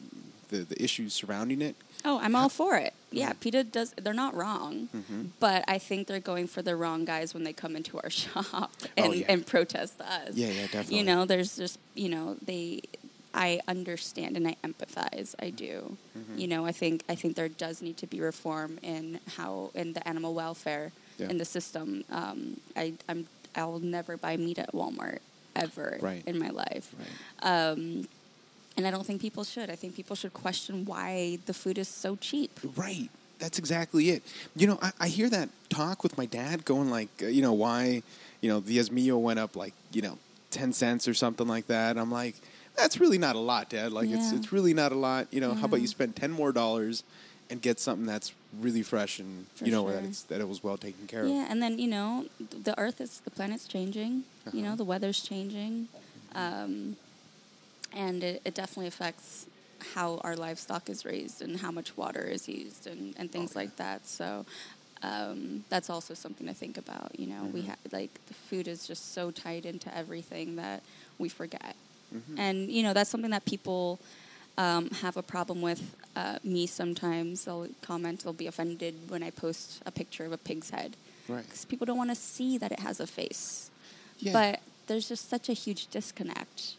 the 0.50 0.58
the 0.58 0.82
issues 0.82 1.12
surrounding 1.14 1.60
it. 1.62 1.74
Oh, 2.04 2.18
I'm 2.20 2.36
all 2.36 2.48
for 2.50 2.76
it. 2.76 2.92
Yeah, 3.10 3.32
Mhm. 3.32 3.40
PETA 3.40 3.64
does. 3.64 3.90
They're 4.02 4.12
not 4.12 4.34
wrong, 4.34 4.88
Mhm. 4.94 5.30
but 5.40 5.64
I 5.66 5.78
think 5.78 6.06
they're 6.06 6.20
going 6.20 6.46
for 6.48 6.60
the 6.62 6.76
wrong 6.76 7.04
guys 7.06 7.32
when 7.32 7.44
they 7.44 7.52
come 7.54 7.76
into 7.76 7.98
our 7.98 8.10
shop 8.22 8.70
and, 8.96 9.06
Oh, 9.06 9.12
yeah. 9.12 9.26
and 9.32 9.46
protest 9.46 10.00
us. 10.00 10.34
Yeah, 10.34 10.48
yeah, 10.48 10.62
definitely. 10.66 10.98
You 10.98 11.04
know, 11.04 11.24
there's 11.24 11.56
just 11.56 11.78
you 11.94 12.08
know 12.08 12.36
they. 12.44 12.82
I 13.36 13.58
understand 13.66 14.36
and 14.36 14.46
I 14.46 14.54
empathize. 14.62 15.34
I 15.40 15.50
do. 15.50 15.96
Mm-hmm. 16.16 16.38
You 16.38 16.46
know, 16.46 16.66
I 16.66 16.72
think 16.72 17.02
I 17.08 17.16
think 17.16 17.34
there 17.34 17.48
does 17.48 17.82
need 17.82 17.96
to 17.98 18.06
be 18.06 18.20
reform 18.20 18.78
in 18.82 19.18
how 19.36 19.70
in 19.74 19.92
the 19.94 20.06
animal 20.06 20.34
welfare 20.34 20.92
Yeah. 21.18 21.30
in 21.30 21.38
the 21.38 21.44
system. 21.44 22.04
Um, 22.10 22.60
I 22.76 22.92
I'm 23.08 23.26
I'll 23.56 23.80
never 23.80 24.16
buy 24.16 24.36
meat 24.36 24.58
at 24.60 24.72
Walmart 24.72 25.18
ever 25.56 25.98
Right. 26.00 26.22
in 26.26 26.38
my 26.38 26.50
life. 26.50 26.94
Right. 26.98 27.70
Um, 27.70 28.08
and 28.76 28.86
I 28.86 28.90
don't 28.90 29.06
think 29.06 29.20
people 29.20 29.44
should. 29.44 29.70
I 29.70 29.76
think 29.76 29.94
people 29.94 30.16
should 30.16 30.32
question 30.34 30.84
why 30.84 31.38
the 31.46 31.54
food 31.54 31.78
is 31.78 31.88
so 31.88 32.16
cheap. 32.16 32.58
Right. 32.76 33.08
That's 33.38 33.58
exactly 33.58 34.10
it. 34.10 34.22
You 34.56 34.66
know, 34.66 34.78
I, 34.82 34.92
I 35.00 35.08
hear 35.08 35.28
that 35.30 35.48
talk 35.68 36.02
with 36.02 36.16
my 36.18 36.26
dad 36.26 36.64
going 36.64 36.90
like, 36.90 37.08
uh, 37.22 37.26
you 37.26 37.42
know, 37.42 37.52
why, 37.52 38.02
you 38.40 38.48
know, 38.48 38.60
the 38.60 38.78
Esmillo 38.78 39.20
went 39.20 39.38
up 39.38 39.54
like, 39.56 39.74
you 39.92 40.02
know, 40.02 40.18
10 40.50 40.72
cents 40.72 41.06
or 41.08 41.14
something 41.14 41.46
like 41.46 41.66
that. 41.68 41.96
I'm 41.98 42.10
like, 42.10 42.36
that's 42.76 42.98
really 42.98 43.18
not 43.18 43.36
a 43.36 43.40
lot, 43.40 43.70
Dad. 43.70 43.92
Like, 43.92 44.08
it's, 44.08 44.32
Yeah. 44.32 44.38
it's 44.38 44.52
really 44.52 44.74
not 44.74 44.90
a 44.92 44.96
lot. 44.96 45.28
You 45.30 45.40
know, 45.40 45.54
how 45.54 45.66
about 45.66 45.80
you 45.80 45.86
spend 45.86 46.16
10 46.16 46.30
more 46.32 46.50
dollars 46.52 47.04
and 47.50 47.60
get 47.60 47.78
something 47.78 48.06
that's 48.06 48.32
really 48.60 48.82
fresh 48.82 49.18
and, 49.18 49.46
For 49.54 49.66
you 49.66 49.72
know, 49.72 49.90
that, 49.90 50.04
it's, 50.04 50.22
that 50.24 50.40
it 50.40 50.48
was 50.48 50.62
well 50.62 50.76
taken 50.78 51.06
care 51.06 51.22
of. 51.22 51.28
Yeah, 51.28 51.46
and 51.50 51.62
then 51.62 51.78
you 51.78 51.88
know 51.88 52.26
the 52.38 52.78
Earth 52.78 53.00
is 53.00 53.20
the 53.20 53.30
planet's 53.30 53.66
changing. 53.66 54.24
You 54.52 54.62
know 54.62 54.68
Uh-huh. 54.68 54.76
the 54.76 54.84
weather's 54.84 55.20
changing, 55.22 55.88
um, 56.34 56.96
and 57.92 58.22
it, 58.22 58.42
it 58.44 58.54
definitely 58.54 58.86
affects 58.88 59.46
how 59.94 60.18
our 60.24 60.36
livestock 60.36 60.88
is 60.88 61.04
raised 61.04 61.42
and 61.42 61.58
how 61.58 61.70
much 61.70 61.96
water 61.96 62.22
is 62.22 62.48
used 62.48 62.86
and, 62.86 63.14
and 63.18 63.30
things 63.30 63.50
Oh, 63.54 63.60
yeah. 63.60 63.64
like 63.66 63.76
that. 63.76 64.06
So 64.06 64.46
um, 65.02 65.64
that's 65.68 65.90
also 65.90 66.14
something 66.14 66.46
to 66.46 66.54
think 66.54 66.78
about. 66.78 67.18
You 67.18 67.26
know, 67.26 67.44
we 67.52 67.62
Mhm. 67.62 67.66
have 67.66 67.78
like 67.92 68.20
the 68.26 68.34
food 68.34 68.66
is 68.68 68.86
just 68.86 69.12
so 69.12 69.30
tied 69.30 69.66
into 69.66 69.94
everything 69.96 70.56
that 70.56 70.82
we 71.18 71.28
forget, 71.28 71.76
Mhm. 72.14 72.38
and 72.38 72.70
you 72.70 72.82
know 72.82 72.92
that's 72.94 73.10
something 73.10 73.30
that 73.32 73.44
people. 73.44 73.98
Um, 74.56 74.88
have 75.02 75.16
a 75.16 75.22
problem 75.22 75.62
with 75.62 75.96
uh, 76.16 76.38
me 76.44 76.66
sometimes. 76.66 77.44
They'll 77.44 77.68
comment, 77.82 78.20
they'll 78.24 78.32
be 78.32 78.46
offended 78.46 78.94
when 79.08 79.22
I 79.22 79.30
post 79.30 79.82
a 79.86 79.90
picture 79.90 80.24
of 80.24 80.32
a 80.32 80.38
pig's 80.38 80.70
head 80.70 80.96
Right. 81.28 81.42
because 81.44 81.64
people 81.64 81.86
don't 81.86 81.96
want 81.98 82.10
to 82.10 82.16
see 82.16 82.58
that 82.58 82.70
it 82.72 82.80
has 82.80 83.00
a 83.00 83.06
face. 83.06 83.70
Yeah. 84.18 84.32
But 84.32 84.60
there's 84.86 85.08
just 85.08 85.28
such 85.28 85.48
a 85.48 85.52
huge 85.54 85.86
disconnect 85.88 86.74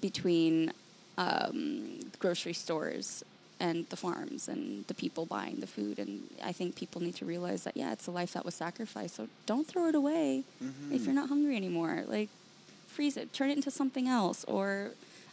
between 0.00 0.72
um, 1.18 2.00
grocery 2.18 2.52
stores 2.52 3.22
and 3.60 3.88
the 3.88 3.96
farms 3.96 4.48
and 4.48 4.84
the 4.88 4.94
people 4.94 5.24
buying 5.26 5.56
the 5.60 5.66
food. 5.66 5.98
And 6.00 6.24
I 6.42 6.52
think 6.52 6.74
people 6.74 7.00
need 7.00 7.14
to 7.16 7.24
realize 7.24 7.62
that, 7.64 7.76
yeah, 7.76 7.92
it's 7.92 8.08
a 8.08 8.10
life 8.10 8.32
that 8.32 8.44
was 8.44 8.54
sacrificed. 8.56 9.14
So 9.16 9.28
don't 9.46 9.66
throw 9.66 9.86
it 9.88 9.94
away 9.94 10.42
if 10.60 11.00
Mhm. 11.00 11.04
you're 11.04 11.14
not 11.14 11.28
hungry 11.28 11.56
anymore. 11.56 12.04
Like, 12.08 12.28
freeze 12.88 13.16
it, 13.16 13.32
turn 13.32 13.50
it 13.50 13.56
into 13.56 13.70
something 13.70 14.08
else, 14.08 14.44
or 14.44 14.90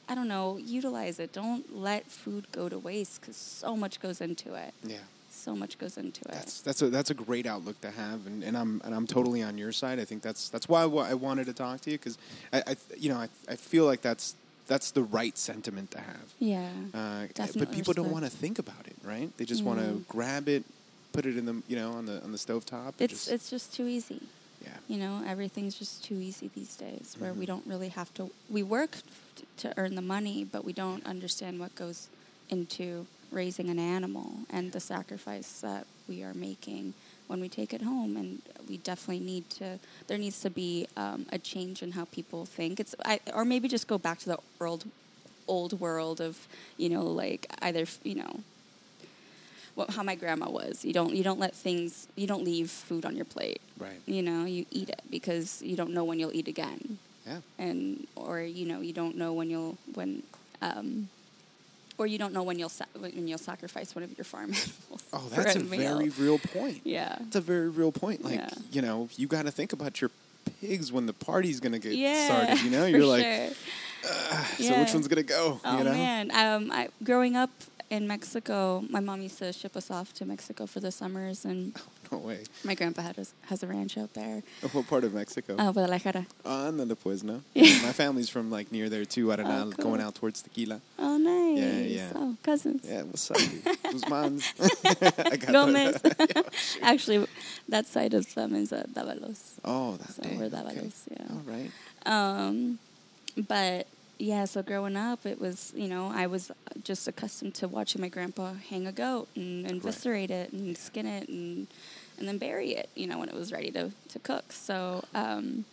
I 0.09 0.15
don't 0.15 0.27
know, 0.27 0.57
utilize 0.57 1.19
it. 1.19 1.31
Don't 1.33 1.75
let 1.75 2.05
food 2.07 2.45
go 2.51 2.67
to 2.69 2.77
waste 2.77 3.21
because 3.21 3.37
so 3.37 3.75
much 3.77 3.99
goes 3.99 4.21
into 4.21 4.55
it. 4.55 4.73
Yeah. 4.83 4.97
So 5.29 5.55
much 5.55 5.77
goes 5.77 5.97
into 5.97 6.21
it. 6.21 6.31
That's 6.33 6.61
that's 6.61 6.81
a 6.81 6.89
that's 6.89 7.09
a 7.09 7.13
great 7.13 7.47
outlook 7.47 7.79
to 7.81 7.89
have, 7.89 8.27
and, 8.27 8.43
and 8.43 8.57
I'm 8.57 8.81
and 8.83 8.93
I'm 8.93 9.07
totally 9.07 9.41
on 9.41 9.57
your 9.57 9.71
side. 9.71 9.97
I 9.99 10.05
think 10.05 10.21
that's 10.21 10.49
that's 10.49 10.67
why 10.67 10.81
I 10.83 11.13
wanted 11.13 11.45
to 11.45 11.53
talk 11.53 11.79
to 11.81 11.91
you 11.91 11.97
because 11.97 12.17
I, 12.51 12.61
I 12.67 12.75
you 12.97 13.09
know 13.09 13.17
I, 13.17 13.29
I 13.47 13.55
feel 13.55 13.85
like 13.85 14.01
that's 14.01 14.35
that's 14.67 14.91
the 14.91 15.03
right 15.03 15.37
sentiment 15.37 15.91
to 15.91 15.99
have. 15.99 16.33
yeah. 16.39 16.69
Uh, 16.93 17.25
but 17.57 17.71
people 17.71 17.93
don't 17.93 18.11
want 18.11 18.25
to 18.25 18.31
think 18.31 18.59
about 18.59 18.85
it, 18.85 18.95
right? 19.03 19.29
They 19.37 19.45
just 19.45 19.63
want 19.63 19.79
to 19.79 20.03
grab 20.07 20.47
it, 20.47 20.63
put 21.13 21.25
it 21.25 21.37
in 21.37 21.45
the 21.45 21.61
you 21.67 21.75
know 21.75 21.91
on 21.91 22.05
the 22.05 22.21
on 22.23 22.31
the 22.31 22.37
stovetop. 22.37 22.87
and 22.87 23.01
It's 23.01 23.13
just, 23.13 23.31
it's 23.31 23.49
just 23.49 23.73
too 23.73 23.87
easy. 23.87 24.21
Yeah. 24.63 24.69
You 24.87 24.97
know, 24.97 25.23
everything's 25.27 25.75
just 25.75 26.03
too 26.03 26.15
easy 26.15 26.49
these 26.53 26.75
days 26.75 27.15
where 27.17 27.31
Mm-hmm. 27.31 27.39
we 27.39 27.45
don't 27.45 27.65
really 27.65 27.89
have 27.89 28.13
to 28.15 28.29
we 28.49 28.63
work 28.63 28.97
t- 29.35 29.45
to 29.57 29.73
earn 29.77 29.95
the 29.95 30.01
money, 30.01 30.43
but 30.43 30.63
we 30.65 30.73
don't 30.73 31.05
understand 31.05 31.59
what 31.59 31.73
goes 31.75 32.07
into 32.49 33.05
raising 33.31 33.69
an 33.69 33.79
animal 33.79 34.29
and 34.49 34.71
the 34.73 34.79
sacrifice 34.79 35.61
that 35.61 35.85
we 36.09 36.21
are 36.23 36.33
making 36.33 36.93
when 37.27 37.39
we 37.39 37.47
take 37.47 37.73
it 37.73 37.81
home 37.81 38.17
and 38.17 38.41
we 38.67 38.75
definitely 38.77 39.23
need 39.23 39.49
to 39.49 39.79
there 40.07 40.17
needs 40.17 40.41
to 40.41 40.49
be 40.49 40.85
um, 40.97 41.25
a 41.31 41.37
change 41.39 41.81
in 41.81 41.91
how 41.93 42.03
people 42.05 42.45
think 42.45 42.77
it's 42.81 42.93
I, 43.05 43.21
or 43.33 43.45
maybe 43.45 43.69
just 43.69 43.87
go 43.87 43.97
back 43.97 44.19
to 44.19 44.25
the 44.29 44.37
old 44.59 44.83
old 45.47 45.79
world 45.79 46.19
of 46.19 46.45
you 46.77 46.89
know 46.89 47.03
like 47.03 47.47
either 47.61 47.85
you 48.03 48.15
know 48.15 48.41
what, 49.75 49.91
how 49.91 50.03
my 50.03 50.15
grandma 50.15 50.49
was. 50.49 50.83
You 50.83 50.91
don't 50.91 51.15
you 51.15 51.23
don't 51.23 51.39
let 51.39 51.55
things 51.55 52.07
you 52.17 52.27
don't 52.27 52.43
leave 52.43 52.69
food 52.69 53.05
on 53.05 53.15
your 53.15 53.23
plate. 53.25 53.61
Right. 53.81 53.99
You 54.05 54.21
know, 54.21 54.45
you 54.45 54.65
eat 54.71 54.89
it 54.89 55.01
because 55.09 55.61
you 55.61 55.75
don't 55.75 55.91
know 55.93 56.03
when 56.03 56.19
you'll 56.19 56.35
eat 56.39 56.47
again, 56.47 56.99
Yeah. 57.27 57.39
and 57.57 58.05
or 58.15 58.41
you 58.41 58.65
know 58.69 58.79
you 58.81 58.93
don't 58.93 59.15
know 59.17 59.33
when 59.33 59.49
you'll 59.49 59.77
when. 59.93 60.23
Um, 60.61 61.09
or 61.97 62.07
you 62.07 62.17
don't 62.17 62.33
know 62.33 62.41
when 62.43 62.57
you'll 62.57 62.69
sa- 62.79 62.85
when 62.97 63.27
you'll 63.27 63.37
sacrifice 63.37 63.93
one 63.93 64.03
of 64.03 64.17
your 64.17 64.25
farm 64.25 64.53
animals. 64.61 65.03
Oh, 65.13 65.27
that's 65.29 65.55
a, 65.55 65.59
meal. 65.59 65.97
very 65.97 66.09
real 66.09 66.39
point. 66.39 66.81
yeah. 66.83 67.17
it's 67.27 67.35
a 67.35 67.41
very 67.41 67.69
real 67.69 67.91
point. 67.91 68.23
Like 68.23 68.39
Yeah. 68.39 68.49
you 68.71 68.81
know, 68.81 69.09
you 69.17 69.27
got 69.27 69.45
to 69.45 69.51
think 69.51 69.71
about 69.73 70.01
your 70.01 70.09
pigs 70.61 70.91
when 70.91 71.05
the 71.05 71.13
party's 71.13 71.59
gonna 71.59 71.77
get 71.79 71.93
Yeah, 71.93 72.25
started. 72.25 72.63
You 72.63 72.71
know, 72.71 72.85
you're 72.91 73.05
like, 73.05 73.23
sure. 73.23 73.49
so 74.57 74.63
Yeah. 74.63 74.79
which 74.81 74.93
one's 74.93 75.07
gonna 75.07 75.21
go? 75.23 75.59
Oh 75.63 75.77
you 75.77 75.83
know? 75.83 75.91
man, 75.93 76.31
um, 76.31 76.71
I, 76.71 76.89
growing 77.03 77.35
up 77.35 77.51
in 77.91 78.07
Mexico, 78.07 78.83
my 78.89 79.01
mom 79.01 79.21
used 79.21 79.37
to 79.39 79.51
ship 79.51 79.75
us 79.75 79.91
off 79.91 80.13
to 80.13 80.25
Mexico 80.25 80.65
for 80.65 80.79
the 80.79 80.91
summers, 80.91 81.43
and 81.45 81.75
No 82.11 82.17
way. 82.19 82.43
my 82.63 82.73
grandpa 82.75 83.01
had 83.01 83.17
a, 83.17 83.25
has 83.47 83.63
a 83.63 83.67
ranch 83.67 83.97
out 83.97 84.13
there, 84.13 84.43
What 84.71 84.87
part 84.87 85.03
of 85.03 85.13
Mexico? 85.13 85.55
uh, 85.59 85.71
Guadalajara. 85.71 86.25
Ah, 86.45 86.67
ándale 86.71 86.95
pues, 86.95 87.21
no? 87.23 87.41
Yeah. 87.53 87.81
My 87.83 87.91
family's 87.93 88.29
from 88.29 88.49
like 88.49 88.71
near 88.71 88.89
there 88.89 89.05
too. 89.05 89.31
I 89.31 89.35
don't 89.35 89.47
know, 89.47 89.67
Oh, 89.77 89.83
going 89.83 90.01
out 90.01 90.15
towards 90.15 90.41
Tequila. 90.41 90.79
Oh, 90.97 91.17
nice. 91.17 91.89
yeah. 91.91 92.11
Oh, 92.15 92.35
cousins. 92.43 92.83
Yeah, 92.87 93.03
what's 93.03 93.29
up? 93.31 93.37
dude? 93.37 93.63
Guzman's. 93.91 94.43
I 95.33 95.35
got 95.37 95.51
Gomez. 95.51 96.01
Actually, 96.81 97.27
that 97.69 97.85
side 97.87 98.13
of 98.13 98.25
them 98.35 98.55
is 98.55 98.71
uh, 98.73 98.83
Davalos. 98.93 99.59
Oh, 99.65 99.97
that's 99.97 100.15
So 100.15 100.23
dang, 100.23 100.37
we're 100.39 100.45
okay. 100.47 100.55
Davalos, 100.57 100.95
yeah. 101.11 101.27
All 101.35 101.43
right. 101.53 101.71
Um, 102.05 102.79
but 103.47 103.87
yeah, 104.21 104.45
so 104.45 104.61
growing 104.61 104.95
up, 104.95 105.25
it 105.25 105.39
was 105.39 105.73
you 105.75 105.87
know 105.87 106.11
I 106.13 106.27
was 106.27 106.51
just 106.83 107.07
accustomed 107.07 107.55
to 107.55 107.67
watching 107.67 108.01
my 108.01 108.09
grandpa 108.09 108.53
hang 108.69 108.87
a 108.87 108.91
goat 108.91 109.27
and, 109.35 109.65
and 109.65 109.73
Right. 109.83 109.93
viscerate 109.93 110.31
it 110.31 110.51
and 110.53 110.77
skin 110.77 111.05
it 111.05 111.27
and 111.27 111.67
and 112.19 112.27
then 112.27 112.37
bury 112.37 112.73
it, 112.73 112.89
you 112.95 113.07
know, 113.07 113.17
when 113.17 113.29
it 113.29 113.33
was 113.35 113.51
ready 113.51 113.71
to, 113.71 113.89
to 114.09 114.19
cook. 114.19 114.51
So 114.51 115.03
um, 115.15 115.65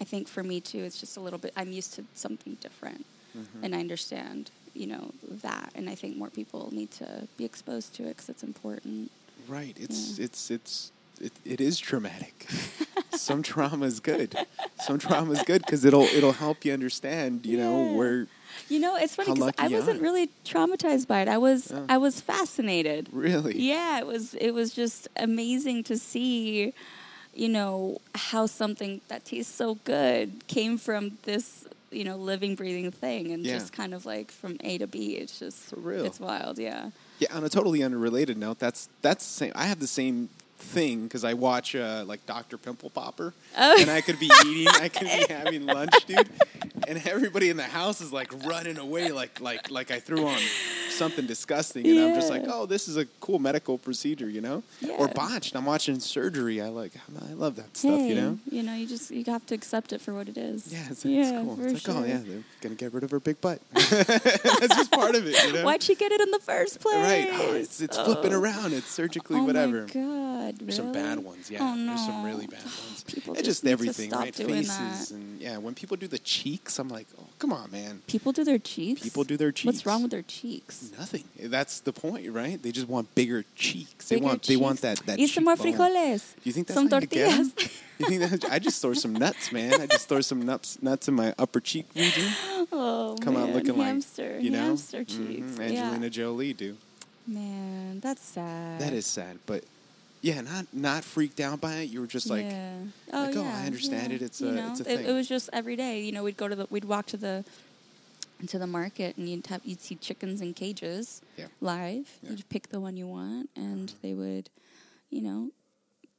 I 0.00 0.04
think 0.04 0.28
for 0.28 0.42
me 0.42 0.60
too, 0.62 0.78
it's 0.78 0.98
just 0.98 1.18
a 1.18 1.20
little 1.20 1.38
bit, 1.38 1.52
I'm 1.58 1.72
used 1.72 1.92
to 1.96 2.04
something 2.14 2.54
different. 2.62 3.04
Mm-hmm. 3.36 3.64
And 3.64 3.74
I 3.76 3.80
understand, 3.80 4.50
you 4.72 4.86
know, 4.86 5.10
that. 5.42 5.72
And 5.74 5.90
I 5.90 5.94
think 5.94 6.16
more 6.16 6.30
people 6.30 6.70
need 6.72 6.90
to 6.92 7.28
be 7.36 7.44
exposed 7.44 7.94
to 7.96 8.04
it 8.04 8.08
because 8.16 8.30
it's 8.30 8.42
important. 8.42 9.10
Right. 9.46 9.76
It's 9.78 10.18
it's 10.18 10.50
it's 10.50 10.90
it, 11.20 11.32
it 11.44 11.60
is 11.60 11.78
traumatic. 11.78 12.46
Some 13.12 13.42
trauma 13.42 13.86
is 13.86 14.00
good. 14.00 14.36
Some 14.84 14.98
trauma 14.98 15.32
is 15.32 15.42
good 15.42 15.62
because 15.62 15.84
it'll 15.84 16.02
it'll 16.04 16.32
help 16.32 16.64
you 16.64 16.72
understand. 16.72 17.46
You 17.46 17.58
know 17.58 17.94
where 17.94 18.26
You 18.68 18.80
know, 18.80 18.96
it's 18.96 19.14
funny 19.14 19.32
because 19.32 19.52
I 19.58 19.68
wasn't 19.68 20.00
are. 20.00 20.02
really 20.02 20.30
traumatized 20.44 21.06
by 21.06 21.20
it. 21.20 21.28
I 21.28 21.38
was 21.38 21.70
Yeah. 21.70 21.86
I 21.88 21.96
was 21.98 22.20
fascinated. 22.20 23.08
really. 23.12 23.58
Yeah, 23.58 23.98
it 24.00 24.06
was 24.06 24.34
it 24.34 24.50
was 24.50 24.74
just 24.74 25.08
amazing 25.16 25.84
to 25.84 25.96
see, 25.96 26.72
you 27.34 27.48
know, 27.48 27.98
how 28.14 28.46
something 28.46 29.00
that 29.08 29.24
tastes 29.24 29.54
so 29.54 29.76
good 29.84 30.46
came 30.48 30.76
from 30.76 31.18
this, 31.22 31.64
you 31.92 32.04
know, 32.04 32.16
living, 32.16 32.56
breathing 32.56 32.90
thing, 32.90 33.30
and 33.32 33.44
Yeah. 33.44 33.54
just 33.58 33.72
kind 33.72 33.94
of 33.94 34.04
like 34.04 34.30
from 34.32 34.56
A 34.60 34.78
to 34.78 34.86
B. 34.88 35.14
It's 35.16 35.38
just 35.38 35.58
For 35.70 35.76
real. 35.80 36.04
It's 36.04 36.18
wild, 36.20 36.58
yeah. 36.58 36.90
Yeah. 37.20 37.32
On 37.36 37.44
a 37.44 37.48
totally 37.48 37.82
unrelated 37.84 38.36
note, 38.36 38.58
that's 38.58 38.88
that's 39.02 39.24
the 39.24 39.32
same. 39.32 39.52
I 39.54 39.66
have 39.66 39.78
the 39.78 39.86
same 39.86 40.28
thing 40.58 41.04
because 41.04 41.24
I 41.24 41.34
watch 41.34 41.74
uh, 41.74 42.04
like 42.06 42.24
Dr. 42.26 42.56
Pimple 42.58 42.90
Popper, 42.90 43.34
Oh. 43.56 43.76
and 43.80 43.90
I 43.90 44.00
could 44.00 44.18
be 44.18 44.30
eating, 44.46 44.68
I 44.68 44.88
could 44.88 45.02
be 45.08 45.26
having 45.28 45.66
lunch, 45.66 45.92
dude, 46.06 46.28
and 46.88 47.00
everybody 47.06 47.50
in 47.50 47.56
the 47.56 47.62
house 47.64 48.00
is 48.00 48.12
like 48.12 48.32
running 48.46 48.78
away, 48.78 49.10
like 49.12 49.40
like 49.40 49.70
like 49.70 49.90
I 49.90 50.00
threw 50.00 50.26
on 50.26 50.38
something 50.94 51.26
disgusting, 51.26 51.86
and 51.86 51.98
I'm 52.00 52.14
just 52.14 52.30
like, 52.30 52.44
oh, 52.46 52.66
this 52.66 52.88
is 52.88 52.96
a 52.96 53.06
cool 53.20 53.38
medical 53.38 53.78
procedure, 53.78 54.28
you 54.28 54.40
know, 54.40 54.62
or 54.98 55.08
botched. 55.08 55.54
I'm 55.56 55.64
watching 55.66 56.00
surgery. 56.00 56.60
I 56.60 56.68
like, 56.68 56.92
I 57.28 57.32
love 57.34 57.56
that 57.56 57.76
stuff, 57.76 57.98
hey, 58.00 58.08
you 58.08 58.14
know. 58.14 58.38
you 58.50 58.62
know, 58.62 58.74
you 58.74 58.86
just 58.86 59.10
you 59.10 59.24
have 59.26 59.44
to 59.46 59.54
accept 59.54 59.92
it 59.92 60.00
for 60.00 60.14
what 60.14 60.28
it 60.28 60.36
is. 60.38 60.72
Yeah, 60.72 60.78
it's, 60.90 61.04
yeah, 61.04 61.20
it's 61.22 61.30
cool. 61.46 61.56
for 61.56 61.66
It's 61.68 61.86
like, 61.88 61.96
oh 61.96 62.04
yeah, 62.04 62.18
they're 62.24 62.42
gonna 62.60 62.74
get 62.74 62.92
rid 62.94 63.02
of 63.04 63.10
her 63.10 63.20
big 63.20 63.40
butt. 63.40 63.60
That's 63.72 64.74
just 64.76 64.90
part 64.92 65.14
of 65.14 65.26
it, 65.26 65.42
you 65.44 65.52
know. 65.52 65.64
Why'd 65.64 65.82
she 65.82 65.94
get 65.94 66.12
it 66.12 66.20
in 66.20 66.30
the 66.30 66.38
first 66.40 66.80
place? 66.80 66.94
Right. 66.96 67.28
Oh, 67.32 67.54
it's 67.54 67.80
it's 67.80 67.96
flipping 67.98 68.32
Oh. 68.34 68.40
around. 68.40 68.72
It's 68.72 68.88
surgically 68.90 69.38
Oh 69.40 69.44
whatever. 69.44 69.82
my 69.82 69.88
god! 69.92 70.58
There's 70.58 70.76
some 70.76 70.92
bad 70.92 71.18
ones, 71.18 71.50
yeah. 71.50 71.58
Oh, 71.60 71.76
There's 71.86 72.04
some 72.04 72.24
really 72.24 72.46
bad 72.46 72.62
ones. 72.64 73.04
People 73.14 73.34
and 73.34 73.44
just 73.44 73.62
just 73.62 73.66
everything, 73.72 74.10
right? 74.10 74.34
Faces 74.34 75.08
that. 75.10 75.14
and 75.14 75.40
yeah, 75.40 75.58
when 75.58 75.74
people 75.74 75.96
do 75.96 76.08
the 76.08 76.18
cheeks, 76.18 76.78
I'm 76.78 76.88
like, 76.88 77.06
oh, 77.20 77.26
come 77.38 77.52
on, 77.52 77.70
man. 77.70 78.02
People 78.06 78.32
do 78.32 78.42
their 78.44 78.58
cheeks. 78.58 79.02
People 79.02 79.22
do 79.24 79.36
their 79.36 79.52
cheeks. 79.52 79.66
What's 79.74 79.86
wrong 79.86 80.02
with 80.02 80.10
their 80.10 80.22
cheeks? 80.22 80.83
Nothing. 80.98 81.24
That's 81.40 81.80
the 81.80 81.92
point, 81.92 82.30
right? 82.32 82.60
They 82.62 82.72
just 82.72 82.88
want 82.88 83.14
bigger 83.14 83.44
cheeks. 83.54 84.08
They 84.08 84.16
Bigger 84.16 84.26
want 84.26 84.42
they 84.44 84.56
want 84.56 84.80
that 84.82 84.98
that. 85.06 85.18
Eat 85.18 85.28
some 85.28 85.44
more 85.44 85.56
frijoles. 85.56 86.34
Do 86.34 86.40
you 86.44 86.52
think 86.52 86.66
that's 86.66 86.74
some 86.74 86.84
you 86.84 86.90
tortillas? 86.90 87.54
You 87.98 88.06
think 88.06 88.20
that 88.40 88.50
I 88.50 88.58
just 88.58 88.82
throw 88.82 88.92
some 88.94 89.12
nuts, 89.14 89.52
man? 89.52 89.80
I 89.80 89.86
just 89.86 90.08
throw 90.08 90.20
some 90.20 90.42
nuts 90.42 90.82
nuts 90.82 91.08
in 91.08 91.14
my 91.14 91.34
upper 91.38 91.60
cheek 91.60 91.86
region. 91.94 92.24
oh 92.72 93.16
Come 93.20 93.34
man, 93.34 93.50
out 93.50 93.54
looking 93.54 93.74
hamster, 93.76 94.34
like 94.34 94.42
you 94.42 94.50
know 94.50 94.58
hamster 94.58 95.04
Mhm, 95.04 95.08
cheeks. 95.08 95.60
Angelina 95.60 96.10
Jolie 96.10 96.52
do. 96.52 96.76
Man, 97.26 98.00
that's 98.00 98.22
sad. 98.22 98.80
That 98.80 98.92
is 98.92 99.06
sad, 99.06 99.38
but 99.46 99.64
yeah, 100.22 100.40
not 100.40 100.66
not 100.72 101.04
freaked 101.04 101.38
out 101.40 101.60
by 101.60 101.76
it. 101.76 101.84
You 101.90 102.00
were 102.00 102.06
just 102.06 102.28
like, 102.28 102.44
yeah. 102.46 102.76
like, 103.12 103.36
oh, 103.36 103.40
oh, 103.40 103.44
I 103.44 103.66
understand 103.66 104.10
yeah. 104.10 104.16
it. 104.16 104.22
It's 104.22 104.40
you 104.40 104.48
a- 104.48 104.52
know, 104.52 104.70
it's 104.72 104.80
a 104.80 104.92
it, 104.92 105.06
it 105.08 105.12
was 105.12 105.28
just 105.28 105.48
every 105.52 105.76
day. 105.76 106.00
You 106.00 106.12
know, 106.12 106.22
we'd 106.24 106.36
go 106.36 106.48
to 106.48 106.56
the, 106.56 106.66
we'd 106.70 106.84
walk 106.86 107.06
to 107.06 107.16
the, 107.16 107.44
to 108.48 108.58
the 108.58 108.66
market, 108.66 109.16
and 109.16 109.28
you'd 109.28 109.46
have, 109.46 109.62
you'd 109.64 109.80
see 109.80 109.94
chickens 109.94 110.40
in 110.40 110.54
cages, 110.54 111.22
Yeah. 111.36 111.46
live. 111.60 112.18
Yeah. 112.22 112.30
You'd 112.30 112.48
pick 112.48 112.68
the 112.68 112.80
one 112.80 112.96
you 112.96 113.06
want, 113.06 113.50
and 113.56 113.92
they 114.02 114.14
would, 114.14 114.50
you 115.10 115.22
know, 115.22 115.50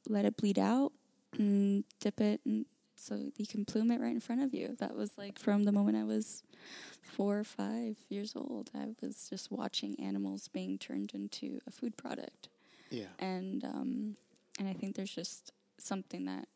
let 0.08 0.24
it 0.24 0.36
bleed 0.36 0.58
out 0.58 0.92
and 1.38 1.84
dip 2.00 2.20
it, 2.20 2.40
and 2.44 2.66
so 2.94 3.30
you 3.36 3.46
can 3.46 3.64
plume 3.64 3.90
it 3.90 4.00
right 4.00 4.12
in 4.14 4.20
front 4.20 4.42
of 4.42 4.54
you. 4.54 4.74
That 4.78 4.96
was 4.96 5.18
like 5.18 5.38
from 5.38 5.64
the 5.64 5.72
moment 5.72 5.96
I 5.98 6.04
was 6.04 6.42
four 7.02 7.38
or 7.38 7.44
five 7.44 7.96
years 8.08 8.34
old. 8.34 8.70
I 8.74 8.88
was 9.02 9.28
just 9.28 9.50
watching 9.52 9.98
animals 10.00 10.48
being 10.48 10.78
turned 10.78 11.12
into 11.14 11.60
a 11.66 11.70
food 11.70 11.96
product 11.96 12.48
yeah, 12.90 13.06
and 13.18 13.64
um, 13.64 14.16
and 14.58 14.68
I 14.68 14.72
think 14.72 14.96
there's 14.96 15.14
just 15.14 15.52
something 15.78 16.24
that 16.26 16.48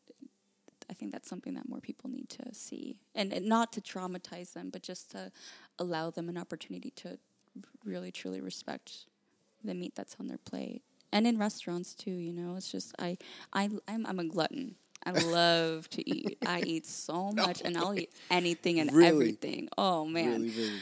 I 0.91 0.93
think 0.93 1.13
that's 1.13 1.29
something 1.29 1.53
that 1.53 1.67
more 1.69 1.79
people 1.79 2.09
need 2.09 2.29
to 2.29 2.53
see, 2.53 2.97
and, 3.15 3.31
and 3.31 3.45
not 3.45 3.71
to 3.73 3.81
traumatize 3.81 4.53
them, 4.53 4.69
but 4.69 4.83
just 4.83 5.09
to 5.11 5.31
allow 5.79 6.09
them 6.11 6.27
an 6.27 6.37
opportunity 6.37 6.91
to 6.97 7.17
really 7.85 8.11
truly 8.11 8.41
respect 8.41 9.05
the 9.63 9.73
meat 9.73 9.93
that's 9.95 10.17
on 10.19 10.27
their 10.27 10.37
plate, 10.37 10.81
and 11.13 11.25
in 11.25 11.37
restaurants 11.37 11.95
too. 11.95 12.11
You 12.11 12.33
know, 12.33 12.55
it's 12.57 12.71
just 12.71 12.93
I 12.99 13.17
I 13.53 13.69
I'm, 13.87 14.05
I'm 14.05 14.19
a 14.19 14.25
glutton. 14.25 14.75
I 15.05 15.11
love 15.11 15.89
to 15.91 16.07
eat. 16.07 16.37
I 16.45 16.61
eat 16.65 16.85
so 16.85 17.31
much, 17.31 17.61
and 17.63 17.77
I'll 17.77 17.97
eat 17.97 18.11
anything 18.29 18.79
and 18.79 18.91
Really? 18.91 19.07
everything. 19.07 19.69
Oh 19.77 20.05
man! 20.05 20.41
really, 20.41 20.49
really. 20.51 20.81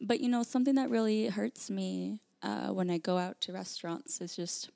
But 0.00 0.20
you 0.20 0.28
know, 0.28 0.42
something 0.42 0.76
that 0.76 0.88
really 0.88 1.26
hurts 1.28 1.68
me 1.70 2.20
uh, 2.42 2.68
when 2.68 2.88
I 2.90 2.96
go 2.98 3.18
out 3.18 3.40
to 3.42 3.52
restaurants 3.52 4.20
is 4.22 4.34
just, 4.34 4.70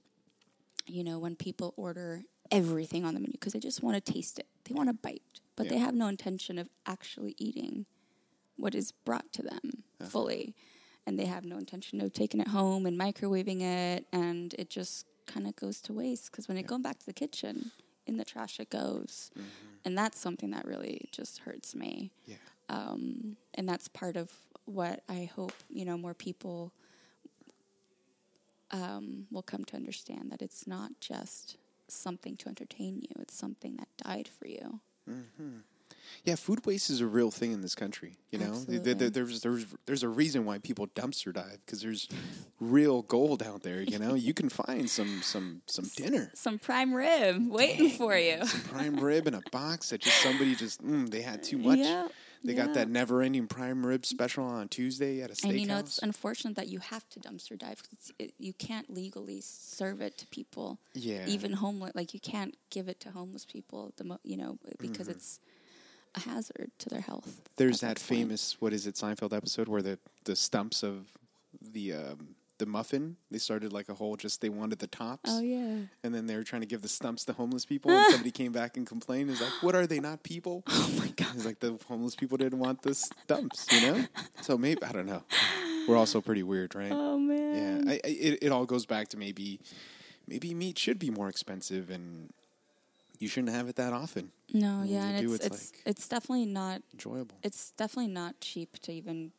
you 0.86 1.02
know, 1.02 1.18
when 1.18 1.34
people 1.34 1.72
order 1.78 2.22
everything 2.50 3.04
on 3.04 3.14
the 3.14 3.20
menu 3.20 3.33
because 3.33 3.52
they 3.52 3.59
just 3.61 3.83
want 3.83 4.02
to 4.04 4.12
taste 4.12 4.38
it, 4.38 4.46
they 4.64 4.74
want 4.74 4.88
to 4.88 4.94
bite, 4.94 5.22
but 5.57 5.68
they 5.68 5.78
have 5.78 5.94
no 5.94 6.09
intention 6.09 6.59
of 6.59 6.68
actually 6.87 7.35
eating 7.38 7.87
what 8.57 8.74
is 8.74 8.92
brought 8.92 9.33
to 9.33 9.42
them 9.42 9.83
fully, 10.09 10.54
and 11.07 11.18
they 11.18 11.24
have 11.26 11.44
no 11.44 11.57
intention 11.59 12.00
of 12.00 12.12
taking 12.12 12.40
it 12.40 12.48
home 12.48 12.87
and 12.87 12.98
microwaving 12.98 13.61
it, 13.62 14.07
and 14.12 14.54
it 14.59 14.70
just 14.70 15.07
kind 15.26 15.46
of 15.46 15.57
goes 15.57 15.80
to 15.80 15.92
waste 15.92 16.30
because 16.30 16.46
when 16.48 16.57
it 16.59 16.66
goes 16.66 16.80
back 16.80 16.98
to 16.98 17.07
the 17.07 17.12
kitchen, 17.12 17.70
in 18.07 18.16
the 18.18 18.24
trash 18.24 18.61
it 18.61 18.70
goes, 18.70 19.30
and 19.85 19.96
that's 19.96 20.18
something 20.20 20.50
that 20.50 20.64
really 20.66 21.09
just 21.12 21.38
hurts 21.40 21.74
me. 21.74 22.11
Yeah. 22.26 22.37
um, 22.68 23.37
and 23.54 23.68
that's 23.68 23.88
part 23.88 24.16
of 24.16 24.30
what 24.66 25.02
I 25.09 25.30
hope 25.35 25.52
you 25.70 25.85
know 25.85 25.96
more 25.98 26.14
people 26.14 26.72
um, 28.70 29.26
will 29.30 29.42
come 29.42 29.64
to 29.64 29.76
understand 29.76 30.30
that 30.33 30.42
it's 30.42 30.66
not 30.66 30.92
just 31.00 31.57
something 31.94 32.37
to 32.38 32.48
entertain 32.48 32.96
you; 33.00 33.14
it's 33.20 33.35
something 33.37 33.76
that 33.76 33.88
died 33.96 34.28
for 34.28 34.46
you. 34.48 34.80
Yeah, 36.24 36.37
food 36.37 36.64
waste 36.64 36.88
is 36.90 37.00
a 37.00 37.07
real 37.07 37.30
thing 37.30 37.52
in 37.52 37.61
this 37.61 37.74
country. 37.74 38.16
You 38.30 38.38
know, 38.38 38.54
There- 38.64 38.94
there- 38.94 39.11
there's 39.11 39.40
there's 39.42 39.66
there's 39.85 40.02
a 40.02 40.09
reason 40.09 40.44
why 40.46 40.59
people 40.59 40.87
dumpster 40.88 41.33
dive 41.33 41.59
because 41.64 41.83
there's 41.83 42.09
real 42.61 43.02
gold 43.02 43.42
out 43.42 43.62
there. 43.62 43.83
You 43.83 43.98
know, 43.98 44.14
you 44.14 44.33
can 44.33 44.48
find 44.48 44.88
some 44.88 45.20
some 45.22 45.62
some 45.66 45.85
dinner, 45.96 46.30
Some 46.35 46.59
prime 46.59 46.94
rib 46.94 47.48
waiting 47.50 47.90
for 47.90 48.16
you. 48.16 48.44
some 48.46 48.61
prime 48.62 48.96
rib 48.96 49.26
in 49.26 49.35
a 49.35 49.42
box 49.52 49.90
that 49.90 50.00
just 50.00 50.20
somebody 50.22 50.54
just 50.54 50.83
mm, 50.83 51.11
they 51.11 51.20
had 51.22 51.42
too 51.42 51.59
much. 51.59 51.78
Yeah, 51.85 52.09
They 52.44 52.54
got 52.54 52.74
that 52.74 52.90
never-ending 52.90 53.46
prime 53.46 53.87
rib 53.87 54.04
special 54.04 54.44
on 54.44 54.68
Tuesday 54.68 55.22
at 55.22 55.30
a 55.30 55.33
steakhouse. 55.33 55.48
And 55.48 55.61
you 55.61 55.66
know, 55.66 55.78
it's 55.78 55.98
unfortunate 55.98 56.57
that 56.57 56.68
you 56.68 56.78
have 56.78 57.09
to 57.11 57.20
dumpster 57.20 57.59
dive 57.59 57.83
because 57.83 58.12
it, 58.18 58.35
you 58.38 58.52
can't 58.52 58.90
legally 58.90 59.40
serve 59.40 60.02
it 60.02 60.18
to 60.18 60.26
people. 60.26 60.78
Yeah. 60.92 61.24
Even 61.26 61.54
homeless, 61.54 61.92
like 61.94 62.12
you 62.12 62.20
can't 62.20 62.54
give 62.68 62.88
it 62.88 63.00
to 63.00 63.11
homeless 63.11 63.46
people. 63.46 63.92
The 63.96 64.04
mo- 64.04 64.20
you 64.22 64.37
know 64.37 64.59
because 64.78 65.09
it's 65.09 65.40
a 66.14 66.20
hazard 66.20 66.70
to 66.78 66.88
their 66.88 67.00
health. 67.00 67.28
Mm-hmm. 67.28 67.40
There's 67.57 67.83
at 67.83 67.96
that 67.96 67.98
famous 67.98 68.57
what 68.61 68.72
is 68.72 68.87
it 68.87 68.94
Seinfeld 68.94 69.35
episode 69.35 69.68
where 69.68 69.83
the 69.83 69.98
the 70.24 70.37
stumps 70.37 70.83
of 70.83 71.07
the 71.61 71.94
um, 71.94 72.35
the 72.58 72.66
muffin 72.66 73.16
they 73.30 73.38
started 73.38 73.72
like 73.72 73.88
a 73.88 73.94
whole 73.94 74.16
just 74.16 74.40
they 74.40 74.48
wanted 74.48 74.78
the 74.78 74.86
tops. 74.86 75.28
Oh 75.32 75.40
yeah. 75.40 75.78
And 76.04 76.14
then 76.14 76.26
they 76.26 76.36
were 76.36 76.44
trying 76.44 76.60
to 76.62 76.66
give 76.66 76.82
the 76.82 76.88
stumps 76.88 77.24
to 77.24 77.32
homeless 77.32 77.64
people, 77.64 77.90
and 77.90 78.06
somebody 78.10 78.30
came 78.42 78.52
back 78.52 78.76
and 78.76 78.86
complained. 78.86 79.30
Is 79.30 79.40
like, 79.40 79.62
"What 79.62 79.74
are 79.74 79.86
they 79.86 80.00
not 80.00 80.22
people?" 80.22 80.62
Oh 80.70 80.90
my 80.98 81.08
god. 81.08 81.32
He's 81.34 81.44
like, 81.46 81.60
"The 81.60 81.78
homeless 81.88 82.14
people 82.14 82.36
didn't 82.38 82.58
want 82.60 82.82
the 82.82 82.94
stumps, 82.94 83.66
you 83.72 83.80
know." 83.80 84.04
So 84.42 84.56
maybe 84.56 84.82
I 84.82 84.92
don't 84.92 85.06
know. 85.06 85.22
We're 85.88 85.96
also 85.96 86.20
pretty 86.20 86.42
weird, 86.42 86.74
right? 86.74 86.92
Oh 86.92 87.18
man. 87.18 87.84
yeah, 87.86 87.92
I, 87.92 87.94
I, 87.96 88.00
it 88.08 88.38
it 88.42 88.52
all 88.52 88.66
goes 88.66 88.86
back 88.86 89.08
to 89.08 89.16
maybe 89.16 89.60
maybe 90.28 90.54
meat 90.54 90.78
should 90.78 90.98
be 90.98 91.10
more 91.10 91.28
expensive, 91.28 91.90
and 91.90 92.32
you 93.18 93.28
shouldn't 93.28 93.52
have 93.52 93.68
it 93.68 93.76
that 93.76 93.92
often. 93.92 94.30
No, 94.52 94.82
yeah, 94.84 95.06
and 95.06 95.26
do, 95.26 95.34
it's 95.34 95.46
it's 95.46 95.56
it's 95.56 95.72
like- 95.72 95.82
it's 95.86 96.08
definitely 96.08 96.46
not 96.46 96.82
Enjoyable. 96.92 97.36
it's 97.42 97.72
definitely 97.72 98.12
not 98.12 98.40
cheap 98.40 98.78
to 98.82 98.92
even 98.92 99.32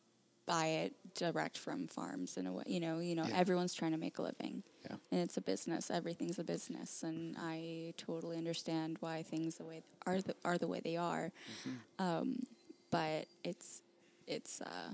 buy 0.46 0.66
it 0.66 0.94
direct 1.14 1.58
from 1.58 1.86
farms 1.88 2.36
in 2.36 2.46
a 2.46 2.52
way. 2.52 2.62
You 2.66 2.80
know, 2.80 2.98
you 3.00 3.14
know, 3.14 3.24
Yeah. 3.26 3.36
everyone's 3.36 3.74
trying 3.74 3.92
to 3.92 3.98
make 3.98 4.18
a 4.18 4.22
living. 4.22 4.62
Yeah. 4.88 4.96
And 5.10 5.20
it's 5.20 5.36
a 5.36 5.40
business. 5.40 5.90
Everything's 5.90 6.38
a 6.38 6.44
business, 6.44 7.02
and 7.02 7.36
I 7.38 7.92
totally 7.96 8.36
understand 8.38 8.98
why 9.00 9.22
things 9.24 9.56
the 9.56 9.64
way 9.64 9.82
are 10.06 10.20
the, 10.20 10.34
are 10.44 10.58
the 10.58 10.68
way 10.68 10.80
they 10.80 10.96
are. 10.96 11.32
Mm-hmm. 11.66 12.02
Um, 12.04 12.42
but 12.90 13.26
it's 13.42 13.82
it's 14.28 14.60
uh, 14.60 14.90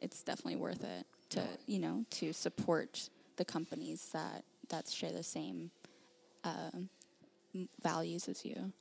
it's 0.00 0.22
definitely 0.22 0.56
worth 0.56 0.82
it 0.84 1.06
to 1.30 1.42
you 1.66 1.78
know 1.78 2.04
to 2.10 2.32
support 2.32 3.08
the 3.36 3.44
companies 3.44 4.08
that 4.12 4.42
that 4.68 4.88
share 4.88 5.12
the 5.12 5.22
same 5.22 5.70
uh, 6.42 6.70
values 7.82 8.28
as 8.28 8.44
you. 8.44 8.72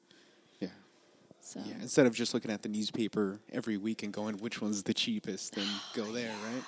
Yeah. 1.56 1.62
So 1.64 1.70
Yeah, 1.70 1.76
instead 1.82 2.06
of 2.06 2.14
just 2.16 2.34
looking 2.34 2.52
at 2.52 2.62
the 2.64 2.70
newspaper 2.70 3.40
every 3.52 3.78
week 3.78 4.04
and 4.04 4.12
going 4.14 4.38
which 4.38 4.62
one's 4.62 4.84
the 4.84 4.94
cheapest 4.94 5.58
and 5.58 5.68
go 5.94 6.12
there, 6.12 6.30
right? 6.54 6.64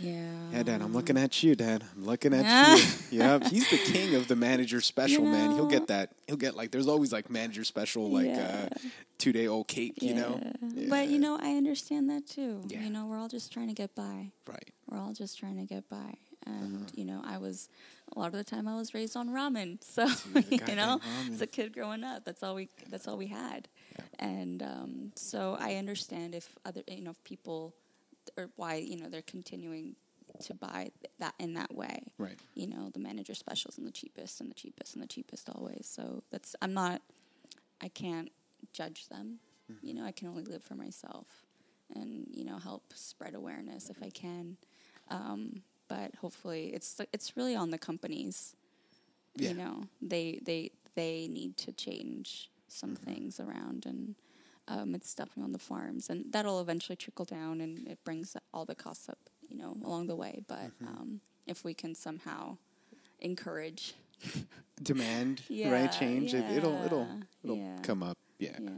Yeah. 0.00 0.30
Yeah, 0.52 0.62
Dad, 0.62 0.80
I'm 0.80 0.92
looking 0.92 1.18
at 1.18 1.42
you, 1.42 1.56
Dad. 1.56 1.82
I'm 1.96 2.04
looking 2.04 2.32
at 2.32 2.44
Yeah. 2.44 2.76
you. 2.76 2.82
Yeah, 3.10 3.48
he's 3.48 3.68
the 3.70 3.78
king 3.78 4.14
of 4.14 4.28
the 4.28 4.36
manager 4.36 4.80
special, 4.80 5.24
You 5.24 5.30
man. 5.30 5.52
He'll 5.52 5.66
get 5.66 5.88
that. 5.88 6.12
He'll 6.28 6.36
get 6.36 6.54
like 6.54 6.70
there's 6.70 6.86
always 6.86 7.10
like 7.12 7.28
manager 7.30 7.64
special, 7.64 8.08
like 8.10 8.26
Yeah. 8.26 8.68
uh, 8.70 8.76
two 9.18 9.32
day 9.32 9.46
old 9.48 9.66
cake, 9.66 10.00
you 10.02 10.14
know. 10.14 10.40
Yeah. 10.74 10.86
But 10.88 11.08
you 11.08 11.18
know, 11.18 11.36
I 11.40 11.56
understand 11.56 12.08
that 12.10 12.28
too. 12.28 12.62
Yeah. 12.68 12.82
You 12.82 12.90
know, 12.90 13.06
we're 13.06 13.18
all 13.18 13.28
just 13.28 13.52
trying 13.52 13.68
to 13.68 13.74
get 13.74 13.94
by. 13.96 14.30
right? 14.46 14.68
We're 14.88 14.98
all 14.98 15.12
just 15.14 15.36
trying 15.38 15.56
to 15.56 15.64
get 15.64 15.88
by. 15.88 16.14
And 16.46 16.76
Uh-huh. 16.76 16.90
you 16.94 17.04
know, 17.04 17.20
I 17.24 17.38
was 17.38 17.68
a 18.14 18.18
lot 18.20 18.26
of 18.28 18.34
the 18.34 18.44
time 18.44 18.68
I 18.68 18.76
was 18.76 18.94
raised 18.94 19.16
on 19.16 19.30
ramen. 19.30 19.78
So 19.84 20.06
Dude, 20.32 20.68
you 20.68 20.76
know, 20.76 21.00
as 21.32 21.40
a 21.42 21.46
kid 21.46 21.72
growing 21.72 22.04
up, 22.04 22.24
that's 22.24 22.42
all 22.44 22.54
we 22.54 22.68
that's 22.88 23.08
all 23.08 23.16
we 23.18 23.26
had. 23.26 23.66
And 24.18 24.62
um, 24.62 25.12
so 25.14 25.56
I 25.58 25.74
understand 25.74 26.34
if 26.34 26.56
other 26.64 26.82
you 26.88 27.02
know 27.02 27.10
if 27.10 27.22
people 27.24 27.74
or 28.36 28.50
why 28.56 28.76
you 28.76 28.96
know 28.96 29.08
they're 29.08 29.22
continuing 29.22 29.96
to 30.44 30.54
buy 30.54 30.90
that 31.18 31.34
in 31.38 31.54
that 31.54 31.74
way. 31.74 32.12
Right. 32.18 32.38
You 32.54 32.68
know, 32.68 32.90
the 32.92 33.00
manager 33.00 33.34
specials 33.34 33.78
and 33.78 33.86
the 33.86 33.90
cheapest 33.90 34.40
and 34.40 34.50
the 34.50 34.54
cheapest 34.54 34.94
and 34.94 35.02
the 35.02 35.08
cheapest 35.08 35.48
always. 35.48 35.88
So 35.90 36.22
that's 36.30 36.54
I'm 36.62 36.74
not 36.74 37.02
I 37.80 37.88
can't 37.88 38.30
judge 38.72 39.08
them. 39.08 39.38
Mm-hmm. 39.70 39.86
You 39.86 39.94
know, 39.94 40.04
I 40.04 40.12
can 40.12 40.28
only 40.28 40.44
live 40.44 40.62
for 40.62 40.74
myself 40.74 41.26
and 41.94 42.26
you 42.30 42.44
know 42.44 42.58
help 42.58 42.84
spread 42.94 43.34
awareness 43.34 43.90
if 43.90 44.02
I 44.02 44.10
can. 44.10 44.56
Um, 45.10 45.62
but 45.88 46.14
hopefully, 46.16 46.70
it's 46.74 47.00
it's 47.12 47.36
really 47.36 47.56
on 47.56 47.70
the 47.70 47.78
companies. 47.78 48.54
Yeah. 49.36 49.50
You 49.50 49.54
know, 49.56 49.84
they 50.02 50.40
they 50.42 50.72
they 50.94 51.28
need 51.28 51.56
to 51.58 51.72
change 51.72 52.50
some 52.68 52.94
things 52.96 53.40
around, 53.40 53.84
and 53.86 54.14
um, 54.68 54.94
it's 54.94 55.14
definitely 55.14 55.44
on 55.44 55.52
the 55.52 55.58
farms, 55.58 56.08
and 56.10 56.26
that'll 56.32 56.60
eventually 56.60 56.96
trickle 56.96 57.24
down, 57.24 57.60
and 57.60 57.86
it 57.88 57.98
brings 58.04 58.36
all 58.52 58.64
the 58.64 58.74
costs 58.74 59.08
up. 59.08 59.18
You 59.48 59.56
know, 59.56 59.76
along 59.82 60.08
the 60.08 60.16
way. 60.16 60.42
But 60.46 60.58
Mm-hmm. 60.82 60.86
um, 60.88 61.20
if 61.46 61.64
we 61.64 61.72
can 61.72 61.94
somehow 61.94 62.58
encourage, 63.20 63.94
Demand, 64.82 65.40
Yeah, 65.48 65.70
right? 65.72 65.90
Change. 65.90 66.34
It, 66.34 66.44
it'll 66.56 66.84
it'll 66.84 67.08
it'll 67.42 67.56
yeah. 67.56 67.78
come 67.82 68.02
up. 68.02 68.16
Yeah, 68.38 68.56
yeah. 68.60 68.70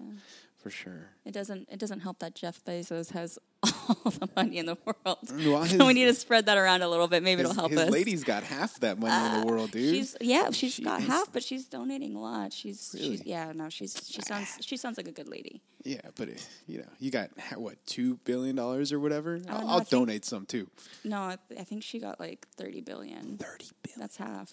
for 0.59 0.70
sure. 0.70 1.09
It 1.24 1.33
doesn't. 1.33 1.68
It 1.70 1.79
doesn't 1.79 2.00
help 2.00 2.20
that 2.20 2.35
Jeff 2.35 2.62
Bezos 2.64 3.11
has 3.12 3.38
all 3.88 4.10
the 4.10 4.28
money 4.36 4.58
in 4.58 4.66
the 4.66 4.76
world. 4.84 5.18
Well, 5.50 5.64
so 5.66 5.86
we 5.86 5.94
need 5.94 6.04
to 6.06 6.14
spread 6.14 6.46
that 6.46 6.58
around 6.58 6.82
a 6.82 6.88
little 6.88 7.08
bit. 7.08 7.22
Maybe 7.22 7.42
His, 7.42 7.50
it'll 7.50 7.60
help 7.60 7.70
his 7.72 7.80
us. 7.80 7.90
lady's 7.90 8.24
got 8.24 8.42
half 8.42 8.78
that 8.80 8.98
money 8.98 9.14
in 9.14 9.40
the 9.40 9.46
uh, 9.46 9.50
world, 9.50 9.70
dude. 9.70 9.94
She's 9.94 10.16
yeah, 10.20 10.50
she's 10.50 10.74
She 10.74 10.82
got 10.82 11.00
is- 11.00 11.06
half, 11.06 11.32
but 11.32 11.42
she's 11.42 11.66
donating 11.66 12.14
a 12.14 12.20
lot. 12.20 12.52
She's, 12.52 12.90
Really? 12.94 13.16
she's 13.18 13.26
yeah, 13.26 13.52
no, 13.54 13.68
she's 13.68 14.00
she 14.08 14.20
sounds 14.22 14.58
she 14.60 14.76
sounds 14.76 14.96
like 14.96 15.08
a 15.08 15.12
good 15.12 15.28
lady. 15.28 15.62
yeah, 15.84 16.00
but 16.16 16.28
it, 16.28 16.46
you 16.66 16.78
know, 16.78 16.88
you 16.98 17.10
got 17.10 17.30
what 17.56 17.76
two 17.86 18.16
billion 18.24 18.56
dollars 18.56 18.92
or 18.92 19.00
whatever. 19.00 19.40
I'll, 19.48 19.60
know, 19.60 19.68
I'll 19.68 19.78
think- 19.78 19.88
donate 19.90 20.24
some 20.24 20.46
too. 20.46 20.68
No, 21.04 21.18
I, 21.18 21.36
I 21.58 21.64
think 21.64 21.82
she 21.82 21.98
got 21.98 22.20
like 22.20 22.46
thirty 22.56 22.80
billion. 22.80 23.38
Thirty 23.38 23.66
billion. 23.82 23.98
That's 24.00 24.16
half. 24.16 24.52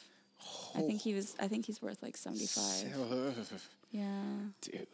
I 0.76 0.82
think 0.82 1.02
he 1.02 1.14
was. 1.14 1.36
I 1.40 1.48
think 1.48 1.66
he's 1.66 1.82
worth 1.82 2.02
like 2.04 2.18
seventy 2.18 2.46
five. 2.48 2.94
Yeah, 3.92 4.04
Dude. 4.60 4.86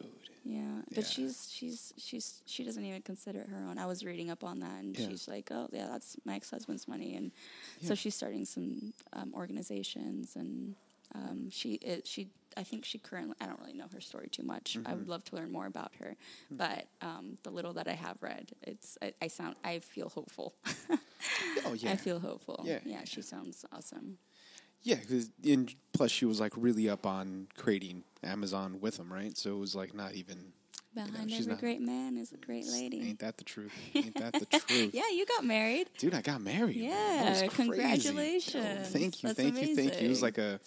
yeah. 0.44 0.60
But 0.88 0.98
Yeah. 0.98 1.02
she's 1.02 1.48
she's 1.50 1.92
she's 1.98 2.42
she 2.46 2.62
doesn't 2.62 2.84
even 2.84 3.02
consider 3.02 3.40
it 3.40 3.48
her 3.48 3.56
own. 3.68 3.76
I 3.76 3.86
was 3.86 4.04
reading 4.04 4.30
up 4.30 4.44
on 4.44 4.60
that, 4.60 4.78
and 4.82 4.96
Yeah. 4.96 5.08
she's 5.08 5.26
like, 5.26 5.50
"Oh, 5.50 5.68
yeah, 5.72 5.88
that's 5.90 6.16
my 6.24 6.36
ex 6.36 6.50
husband's 6.50 6.86
money," 6.86 7.16
and 7.16 7.32
Yeah. 7.80 7.88
so 7.88 7.94
she's 7.96 8.14
starting 8.14 8.44
some 8.44 8.92
um, 9.12 9.32
organizations, 9.34 10.36
and 10.36 10.76
um, 11.12 11.50
she 11.50 11.74
it, 11.74 12.06
she 12.06 12.28
I 12.56 12.62
think 12.62 12.84
she 12.84 12.98
currently 12.98 13.34
I 13.40 13.46
don't 13.46 13.58
really 13.58 13.72
know 13.72 13.88
her 13.92 14.00
story 14.00 14.28
too 14.30 14.44
much. 14.44 14.76
Mm-hmm. 14.78 14.86
I 14.86 14.94
would 14.94 15.08
love 15.08 15.24
to 15.24 15.34
learn 15.36 15.50
more 15.50 15.66
about 15.66 15.90
her, 15.98 16.14
but 16.52 16.86
um, 17.02 17.36
the 17.42 17.50
little 17.50 17.72
that 17.74 17.88
I 17.88 17.94
have 17.94 18.18
read, 18.22 18.52
it's 18.62 18.96
I, 19.02 19.12
I 19.20 19.26
sound 19.26 19.56
I 19.64 19.80
feel 19.80 20.08
hopeful. 20.08 20.54
Oh 21.66 21.72
yeah. 21.72 21.92
I 21.92 21.96
feel 21.96 22.20
hopeful. 22.20 22.62
Yeah, 22.66 22.80
yeah, 22.84 23.04
she 23.04 23.22
sounds 23.22 23.64
awesome. 23.72 24.18
Yeah, 24.84 24.96
because 24.96 25.30
plus 25.94 26.10
she 26.10 26.26
was 26.26 26.38
like 26.40 26.52
really 26.56 26.88
up 26.88 27.06
on 27.06 27.48
creating 27.56 28.04
Amazon 28.22 28.78
with 28.80 28.98
him, 28.98 29.12
right? 29.12 29.36
So 29.36 29.54
it 29.56 29.58
was 29.58 29.74
like 29.74 29.94
not 29.94 30.12
even. 30.12 30.52
Behind 30.94 31.28
she's 31.28 31.40
every 31.40 31.52
not- 31.52 31.60
great 31.60 31.80
man 31.80 32.16
is 32.16 32.32
a 32.32 32.36
great 32.36 32.66
lady. 32.68 33.00
Ain't 33.08 33.18
that 33.18 33.36
the 33.36 33.42
truth? 33.44 33.72
Ain't 33.94 34.14
that 34.16 34.32
the 34.34 34.46
truth? 34.46 34.94
Yeah, 34.94 35.02
you 35.12 35.26
got 35.26 35.44
married. 35.44 35.88
Dude, 35.98 36.14
I 36.14 36.20
got 36.20 36.40
married. 36.40 36.76
Yeah, 36.76 37.48
congratulations. 37.48 38.54
Oh, 38.64 38.84
thank 38.84 39.22
you, 39.22 39.28
That's 39.30 39.40
thank 39.40 39.60
you, 39.60 39.74
thank 39.74 40.00
you. 40.00 40.06
It 40.06 40.10
was 40.10 40.22
like 40.22 40.38
a, 40.38 40.60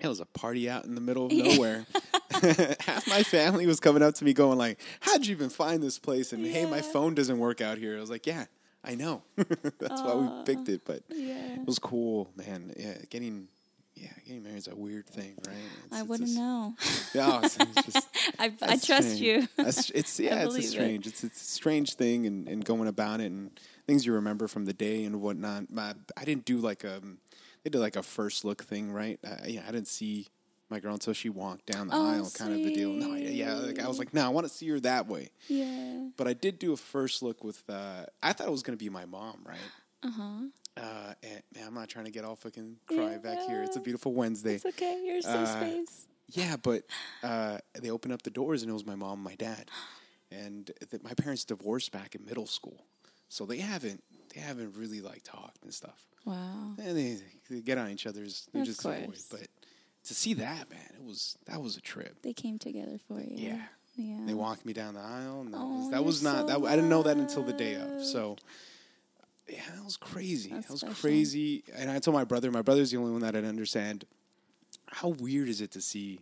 it 0.00 0.08
was 0.08 0.20
a 0.20 0.26
party 0.26 0.68
out 0.68 0.84
in 0.84 0.94
the 0.94 1.00
middle 1.00 1.26
of 1.26 1.32
nowhere. 1.32 1.86
Half 2.80 3.06
my 3.08 3.22
family 3.22 3.66
was 3.66 3.80
coming 3.80 4.02
up 4.02 4.14
to 4.16 4.24
me 4.24 4.34
going 4.34 4.58
like, 4.58 4.78
"How'd 5.00 5.24
you 5.24 5.34
even 5.34 5.48
find 5.48 5.82
this 5.82 5.98
place?" 5.98 6.32
And 6.32 6.44
hey, 6.44 6.66
my 6.66 6.82
phone 6.82 7.14
doesn't 7.14 7.38
work 7.38 7.60
out 7.60 7.78
here. 7.78 7.96
I 7.96 8.00
was 8.00 8.10
like, 8.10 8.26
"Yeah, 8.26 8.44
I 8.84 8.94
know. 8.94 9.22
That's 9.36 10.02
why 10.02 10.14
we 10.14 10.44
picked 10.44 10.68
it." 10.68 10.82
But 10.84 11.02
Yeah. 11.10 11.54
it 11.60 11.66
was 11.66 11.78
cool, 11.78 12.30
man. 12.36 12.72
Yeah, 12.76 12.94
getting. 13.10 13.48
Yeah, 13.96 14.08
getting 14.26 14.42
married 14.42 14.56
is 14.58 14.66
a 14.66 14.74
weird 14.74 15.06
thing, 15.06 15.36
right? 15.46 15.54
It's- 15.54 15.92
I 15.92 16.00
it's 16.00 16.08
wouldn't 16.08 16.28
just- 16.28 16.38
know. 16.38 16.74
Yeah, 17.14 17.40
it's, 17.44 17.56
just, 17.56 18.08
I, 18.40 18.52
I 18.60 18.76
trust 18.76 18.86
strange. 19.14 19.20
you. 19.20 19.48
That's, 19.56 19.88
it's 19.90 20.18
yeah, 20.18 20.34
it's 20.34 20.44
a 20.44 20.46
believe 20.48 20.64
it. 20.64 20.68
strange. 20.68 21.06
It's 21.06 21.22
it's 21.22 21.40
a 21.40 21.44
strange 21.44 21.94
thing, 21.94 22.26
and, 22.26 22.48
and 22.48 22.64
going 22.64 22.88
about 22.88 23.20
it, 23.20 23.26
and 23.26 23.52
things 23.86 24.04
you 24.04 24.12
remember 24.14 24.48
from 24.48 24.64
the 24.64 24.72
day 24.72 25.04
and 25.04 25.20
whatnot. 25.20 25.70
My, 25.70 25.94
I 26.16 26.24
didn't 26.24 26.44
do 26.44 26.58
like 26.58 26.82
a, 26.82 27.00
they 27.62 27.70
did 27.70 27.78
like 27.78 27.94
a 27.94 28.02
first 28.02 28.44
look 28.44 28.64
thing, 28.64 28.90
right? 28.90 29.20
Uh, 29.24 29.36
yeah, 29.46 29.62
I 29.68 29.70
didn't 29.70 29.86
see 29.86 30.26
my 30.74 30.80
girl 30.80 30.94
until 30.94 31.12
she 31.12 31.28
walked 31.28 31.66
down 31.66 31.88
the 31.88 31.94
Oh, 31.96 32.06
aisle, 32.06 32.30
kind 32.34 32.52
of 32.52 32.58
the 32.58 32.74
deal. 32.74 32.90
No, 32.90 33.14
yeah, 33.14 33.28
yeah, 33.28 33.54
like 33.54 33.78
I 33.80 33.86
was 33.88 33.98
like, 33.98 34.12
no, 34.12 34.24
I 34.24 34.28
want 34.28 34.46
to 34.46 34.52
see 34.52 34.68
her 34.68 34.80
that 34.80 35.06
way. 35.06 35.30
yeah. 35.48 36.08
But 36.16 36.26
I 36.28 36.32
did 36.34 36.58
do 36.58 36.72
a 36.72 36.76
first 36.76 37.22
look 37.22 37.42
with. 37.44 37.62
Uh, 37.68 38.04
I 38.22 38.32
thought 38.32 38.46
it 38.46 38.50
was 38.50 38.62
gonna 38.62 38.76
be 38.76 38.88
my 38.88 39.06
mom, 39.06 39.38
right? 39.46 39.70
Uh-huh. 40.02 40.22
Uh, 40.76 41.14
and 41.22 41.42
man, 41.54 41.64
I'm 41.68 41.74
not 41.74 41.88
trying 41.88 42.04
to 42.06 42.10
get 42.10 42.24
all 42.24 42.36
fucking 42.36 42.76
cry 42.86 43.16
back 43.18 43.38
here. 43.48 43.62
It's 43.62 43.76
a 43.76 43.80
beautiful 43.80 44.12
Wednesday. 44.12 44.56
It's 44.56 44.66
okay. 44.66 45.02
You're 45.06 45.22
safe 45.22 45.34
Uh, 45.34 45.60
space. 45.60 46.06
Yeah, 46.30 46.56
but 46.56 46.82
uh, 47.22 47.58
they 47.80 47.90
opened 47.90 48.12
up 48.12 48.22
the 48.22 48.30
doors 48.30 48.62
and 48.62 48.70
it 48.70 48.74
was 48.74 48.84
my 48.86 48.96
mom 48.96 49.14
and 49.14 49.24
my 49.24 49.34
dad, 49.36 49.70
and 50.32 50.70
th- 50.90 51.02
my 51.02 51.14
parents 51.14 51.44
divorced 51.44 51.92
back 51.92 52.14
in 52.14 52.24
middle 52.24 52.46
school, 52.46 52.84
so 53.28 53.44
they 53.46 53.58
haven't 53.58 54.02
they 54.34 54.40
haven't 54.40 54.76
really 54.76 55.00
like 55.00 55.22
talked 55.22 55.62
and 55.62 55.72
stuff. 55.72 56.06
Wow. 56.24 56.74
And 56.78 56.96
they, 56.96 57.18
they 57.50 57.60
get 57.60 57.76
on 57.78 57.90
each 57.90 58.06
other's 58.06 58.46
they 58.52 58.62
just 58.62 58.84
avoid. 58.84 59.14
But 59.30 59.46
to 60.04 60.14
see 60.14 60.34
that 60.34 60.70
man, 60.70 60.90
it 60.98 61.04
was 61.04 61.36
that 61.46 61.60
was 61.62 61.76
a 61.76 61.80
trip. 61.80 62.16
They 62.22 62.32
came 62.32 62.58
together 62.58 62.98
for 63.08 63.20
you. 63.20 63.34
Yeah. 63.36 63.62
Yeah. 63.96 64.18
They 64.26 64.34
walked 64.34 64.66
me 64.66 64.72
down 64.72 64.94
the 64.94 65.00
aisle, 65.00 65.42
and 65.42 65.54
that 65.54 65.58
Oh, 65.60 65.78
was, 65.78 65.90
that 65.92 66.04
was 66.04 66.22
not 66.22 66.48
so 66.48 66.60
that. 66.60 66.66
I 66.68 66.74
didn't 66.74 66.90
know 66.90 67.04
that 67.04 67.16
until 67.16 67.42
the 67.44 67.52
day 67.52 67.74
of. 67.76 68.04
So. 68.04 68.36
Yeah, 69.46 69.60
that 69.76 69.84
was 69.84 69.98
crazy. 69.98 70.48
That's 70.50 70.66
that 70.68 70.72
was 70.72 70.80
special. 70.80 70.96
crazy. 71.02 71.64
And 71.76 71.90
I 71.90 71.98
told 71.98 72.14
my 72.14 72.24
brother, 72.24 72.50
my 72.50 72.62
brother's 72.62 72.90
the 72.90 72.96
only 72.96 73.12
one 73.12 73.20
that 73.20 73.36
I'd 73.36 73.44
understand. 73.44 74.06
How 74.88 75.08
weird 75.10 75.48
is 75.50 75.60
it 75.60 75.70
to 75.72 75.82
see 75.82 76.20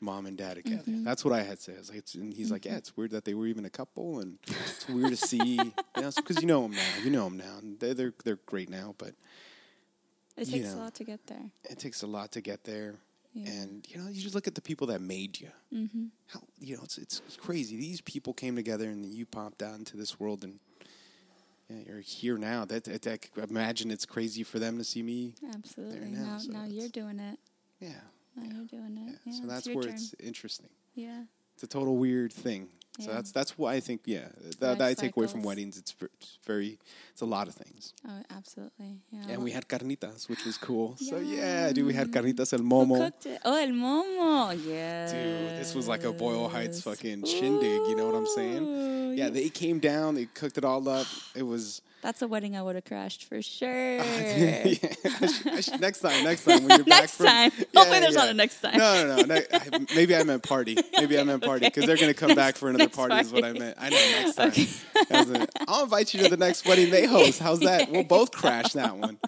mom 0.00 0.26
and 0.26 0.38
dad 0.38 0.54
together? 0.54 0.82
Mm-hmm. 0.82 1.02
That's 1.02 1.24
what 1.24 1.34
I 1.34 1.42
had 1.42 1.56
to 1.56 1.62
say. 1.62 1.74
I 1.74 1.78
was 1.78 1.88
like, 1.90 1.98
it's, 1.98 2.14
and 2.14 2.32
he's 2.32 2.52
like, 2.52 2.64
yeah, 2.64 2.76
it's 2.76 2.96
weird 2.96 3.10
that 3.10 3.24
they 3.24 3.34
were 3.34 3.46
even 3.48 3.64
a 3.64 3.70
couple, 3.70 4.20
and 4.20 4.38
it's 4.46 4.88
weird 4.88 5.10
to 5.10 5.16
see. 5.16 5.58
Because 5.94 6.40
you 6.40 6.46
know 6.46 6.62
them 6.62 6.70
now. 6.72 7.04
You 7.04 7.10
know 7.10 7.24
them 7.24 7.36
now. 7.36 7.58
And 7.60 7.78
they're, 7.80 7.94
they're, 7.94 8.14
they're 8.24 8.38
great 8.46 8.68
now, 8.70 8.94
but 8.96 9.14
It 10.36 10.48
takes 10.48 10.68
know. 10.72 10.76
a 10.76 10.82
lot 10.82 10.94
to 10.94 11.04
get 11.04 11.26
there. 11.26 11.50
it 11.68 11.78
takes 11.80 12.02
a 12.02 12.06
lot 12.06 12.30
to 12.32 12.40
get 12.40 12.62
there. 12.64 12.94
Yeah. 13.34 13.50
And, 13.50 13.86
you 13.88 13.98
know, 13.98 14.08
you 14.08 14.20
just 14.20 14.34
look 14.34 14.46
at 14.46 14.54
the 14.54 14.60
people 14.60 14.86
that 14.88 15.00
made 15.00 15.40
you. 15.40 15.48
Mm-hmm. 15.72 16.04
How, 16.26 16.40
you 16.60 16.76
know, 16.76 16.82
it's, 16.84 16.98
it's, 16.98 17.22
it's 17.26 17.36
crazy. 17.36 17.76
These 17.76 18.02
people 18.02 18.34
came 18.34 18.56
together 18.56 18.86
and 18.86 19.06
you 19.06 19.24
popped 19.24 19.62
out 19.62 19.74
into 19.78 19.96
this 19.96 20.20
world 20.20 20.44
and 20.44 20.58
yeah, 21.70 21.76
you're 21.86 22.00
here 22.00 22.36
now. 22.36 22.64
That, 22.64 22.84
that, 22.84 23.02
that 23.02 23.28
imagine 23.48 23.90
it's 23.90 24.04
crazy 24.04 24.42
for 24.42 24.58
them 24.58 24.76
to 24.78 24.84
see 24.84 25.02
me. 25.02 25.34
Absolutely. 25.54 26.08
now, 26.08 26.32
Now, 26.32 26.38
so 26.38 26.52
now 26.52 26.64
you're 26.64 26.88
doing 26.88 27.18
it. 27.18 27.38
Yeah. 27.80 27.90
Now 28.36 28.54
you're 28.54 28.66
doing 28.66 28.98
it. 29.08 29.18
Yeah. 29.24 29.40
so 29.40 29.46
that's 29.46 29.66
where 29.66 29.84
turn. 29.84 29.94
it's 29.94 30.14
interesting. 30.20 30.68
Yeah. 30.94 31.22
It's 31.54 31.62
a 31.62 31.66
total 31.66 31.96
weird 31.96 32.32
thing. 32.32 32.68
So 33.00 33.08
Yeah. 33.08 33.14
that's 33.16 33.32
that's 33.32 33.56
why 33.56 33.72
I 33.74 33.80
think 33.80 34.02
yeah 34.04 34.28
that, 34.60 34.78
that 34.78 34.82
I 34.82 34.92
take 34.94 35.16
away 35.16 35.26
from 35.26 35.42
weddings. 35.42 35.78
It's 35.78 35.94
it's 36.20 36.38
very 36.46 36.78
it's 37.10 37.22
a 37.22 37.26
lot 37.26 37.48
of 37.48 37.54
things. 37.54 37.94
Oh, 38.06 38.22
absolutely. 38.30 39.00
Yeah. 39.10 39.28
And 39.30 39.42
we 39.42 39.50
had 39.50 39.66
carnitas, 39.66 40.28
which 40.28 40.44
was 40.44 40.58
cool. 40.58 40.96
So 40.98 41.16
Yeah. 41.18 41.36
yeah, 41.68 41.72
dude, 41.72 41.86
we 41.86 41.94
had 41.94 42.10
carnitas 42.10 42.52
el 42.52 42.60
momo. 42.60 43.10
Oh, 43.44 43.56
el 43.56 43.70
momo. 43.70 44.52
Yeah. 44.66 45.06
Dude, 45.10 45.58
this 45.60 45.74
was 45.74 45.88
like 45.88 46.04
a 46.04 46.12
Boyle 46.12 46.48
Heights 46.48 46.82
fucking 46.82 47.24
shindig. 47.24 47.80
You 47.88 47.96
know 47.96 48.06
what 48.06 48.14
I'm 48.14 48.26
saying? 48.26 49.16
Yeah, 49.16 49.30
they 49.30 49.48
came 49.48 49.78
down, 49.78 50.14
they 50.14 50.26
cooked 50.26 50.58
it 50.58 50.64
all 50.64 50.86
up. 50.88 51.06
It 51.34 51.44
was 51.44 51.80
That's 52.02 52.20
a 52.20 52.26
wedding 52.28 52.56
I 52.56 52.62
would 52.62 52.74
have 52.74 52.84
crashed 52.84 53.24
for 53.28 53.40
sure. 53.42 53.96
yeah, 53.96 54.62
I 54.64 55.26
should, 55.26 55.46
I 55.52 55.60
should, 55.60 55.80
next 55.80 56.00
time, 56.00 56.24
next 56.24 56.44
time 56.44 56.64
when 56.64 56.70
you're 56.78 56.84
back 56.84 57.02
Next 57.02 57.16
from, 57.16 57.26
time. 57.26 57.52
Yeah, 57.56 57.64
Hopefully 57.76 58.00
there's 58.00 58.14
not 58.16 58.28
a 58.28 58.34
next 58.34 58.60
time. 58.60 58.76
No, 58.76 59.16
no, 59.16 59.22
no. 59.22 59.34
I- 59.52 59.86
maybe 59.94 60.16
I 60.16 60.24
meant 60.24 60.42
party. 60.42 60.76
Maybe 60.98 61.18
I 61.18 61.22
meant 61.22 61.42
party 61.44 61.66
because 61.66 61.86
they're 61.86 61.96
gonna 61.96 62.12
come 62.12 62.34
back 62.34 62.56
for 62.56 62.68
another 62.68 62.84
next 62.84 62.96
party. 62.96 63.14
Is 63.16 63.32
what 63.32 63.44
I 63.44 63.52
meant. 63.52 63.76
I 63.80 63.88
know 63.90 63.96
next 63.96 64.34
time. 64.34 64.52
As 65.10 65.30
in, 65.30 65.46
I'll 65.68 65.84
invite 65.84 66.12
you 66.12 66.22
to 66.24 66.28
the 66.28 66.36
next 66.36 66.66
wedding 66.66 66.90
they 66.90 67.06
host. 67.06 67.38
How's 67.38 67.60
that? 67.60 67.90
We'll 67.90 68.02
both 68.04 68.32
crash 68.32 68.72
that 68.72 68.96
one. 68.96 69.18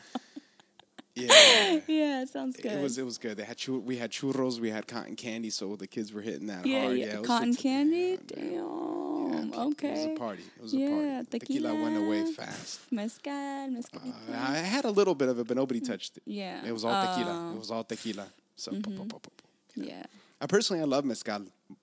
Yeah. 1.15 1.81
Yeah, 1.87 2.23
it 2.23 2.29
sounds 2.29 2.57
good. 2.57 2.73
It 2.73 2.83
was 2.83 2.99
it 2.99 3.05
was 3.05 3.19
good. 3.19 3.37
They 3.37 3.45
had 3.45 3.57
chur- 3.57 3.79
we 3.79 3.97
had 3.99 4.11
churros, 4.11 4.59
we 4.61 4.71
had 4.71 4.87
cotton 4.87 5.17
candy, 5.17 5.51
so 5.51 5.77
the 5.77 5.87
kids 5.87 6.13
were 6.13 6.21
hitting 6.23 6.47
that 6.49 6.65
yeah, 6.67 6.83
hard. 6.83 6.97
yeah. 6.99 7.07
Yeah, 7.07 7.21
Cotton 7.23 7.51
a 7.53 7.57
candy. 7.57 8.19
Damn. 8.27 9.53
yeah. 9.53 9.61
okay. 9.71 9.89
It 9.89 9.97
was 9.97 10.07
a 10.07 10.19
party. 10.19 10.43
It 10.57 10.63
was 10.63 10.75
a 10.75 10.77
yeah, 10.77 10.89
party. 11.23 11.39
Tequila 11.39 11.75
went 11.75 11.97
away 11.97 12.25
fast. 12.33 12.81
Mezcal, 12.93 13.69
mezcal. 13.69 14.01
Uh, 14.03 14.37
I 14.37 14.57
had 14.57 14.85
a 14.85 14.91
little 14.91 15.15
bit 15.15 15.29
of 15.29 15.39
it, 15.39 15.47
but 15.47 15.57
nobody 15.57 15.81
touched 15.81 16.17
it. 16.17 16.23
yeah. 16.27 16.65
It 16.67 16.73
was 16.73 16.85
all 16.85 17.01
tequila. 17.07 17.31
Oh, 17.31 17.35
Mm-hmm. 17.35 17.57
It 17.57 17.59
was 17.59 17.71
all 17.71 17.85
tequila. 17.85 18.27
So, 18.57 18.71
po- 18.73 18.91
po- 18.91 19.05
po- 19.05 19.19
po- 19.19 19.19
po. 19.19 19.31
Yeah. 19.77 20.05
I 20.41 20.47
personally, 20.47 20.81
I 20.83 20.87
love 20.87 21.05
mezcal 21.05 21.43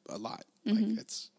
a 0.10 0.18
lot. 0.18 0.44
Mm-hmm. 0.68 0.92
Like 0.92 1.00
it's 1.02 1.30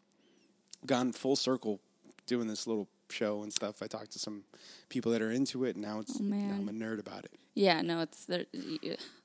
gone 0.86 1.12
full 1.12 1.36
circle 1.36 1.80
doing 2.26 2.46
this 2.48 2.66
little 2.66 2.88
show 3.10 3.42
and 3.42 3.52
stuff. 3.52 3.82
I 3.82 3.86
talked 3.86 4.12
to 4.12 4.18
some 4.18 4.44
people 4.88 5.12
that 5.12 5.22
are 5.22 5.30
into 5.30 5.64
it, 5.64 5.76
and 5.76 5.84
now 5.84 6.00
it's 6.00 6.16
Oh, 6.20 6.24
now 6.24 6.54
I'm 6.54 6.68
a 6.68 6.72
nerd 6.72 6.98
about 7.00 7.24
it. 7.24 7.32
Yeah, 7.54 7.82
no, 7.82 8.00
it's 8.00 8.24
the 8.24 8.46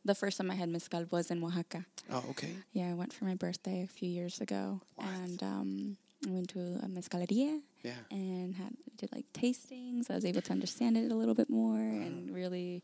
the 0.04 0.16
first 0.16 0.38
time 0.38 0.52
I 0.52 0.56
had 0.56 0.70
mezcal 0.70 1.06
was 1.12 1.32
in 1.32 1.42
Oaxaca. 1.44 1.86
Oh, 2.12 2.24
okay. 2.32 2.52
Yeah, 2.74 2.90
I 2.92 2.94
went 2.94 3.14
for 3.14 3.26
my 3.26 3.36
birthday 3.36 3.84
a 3.84 3.88
few 3.88 4.10
years 4.10 4.42
ago, 4.42 4.82
What? 4.96 5.08
and 5.08 5.42
um, 5.44 5.98
I 6.28 6.32
went 6.32 6.50
to 6.50 6.60
a 6.84 6.88
mezcaleria 6.88 7.62
Yeah. 7.84 7.94
and 8.12 8.56
had 8.56 8.74
did 8.98 9.12
like 9.14 9.26
tastings. 9.34 10.10
I 10.10 10.16
was 10.16 10.26
able 10.26 10.42
to 10.42 10.52
understand 10.52 10.98
it 10.98 11.12
a 11.12 11.16
little 11.16 11.36
bit 11.36 11.50
more 11.50 11.78
Uh-huh. 11.80 12.06
and 12.08 12.34
really 12.34 12.84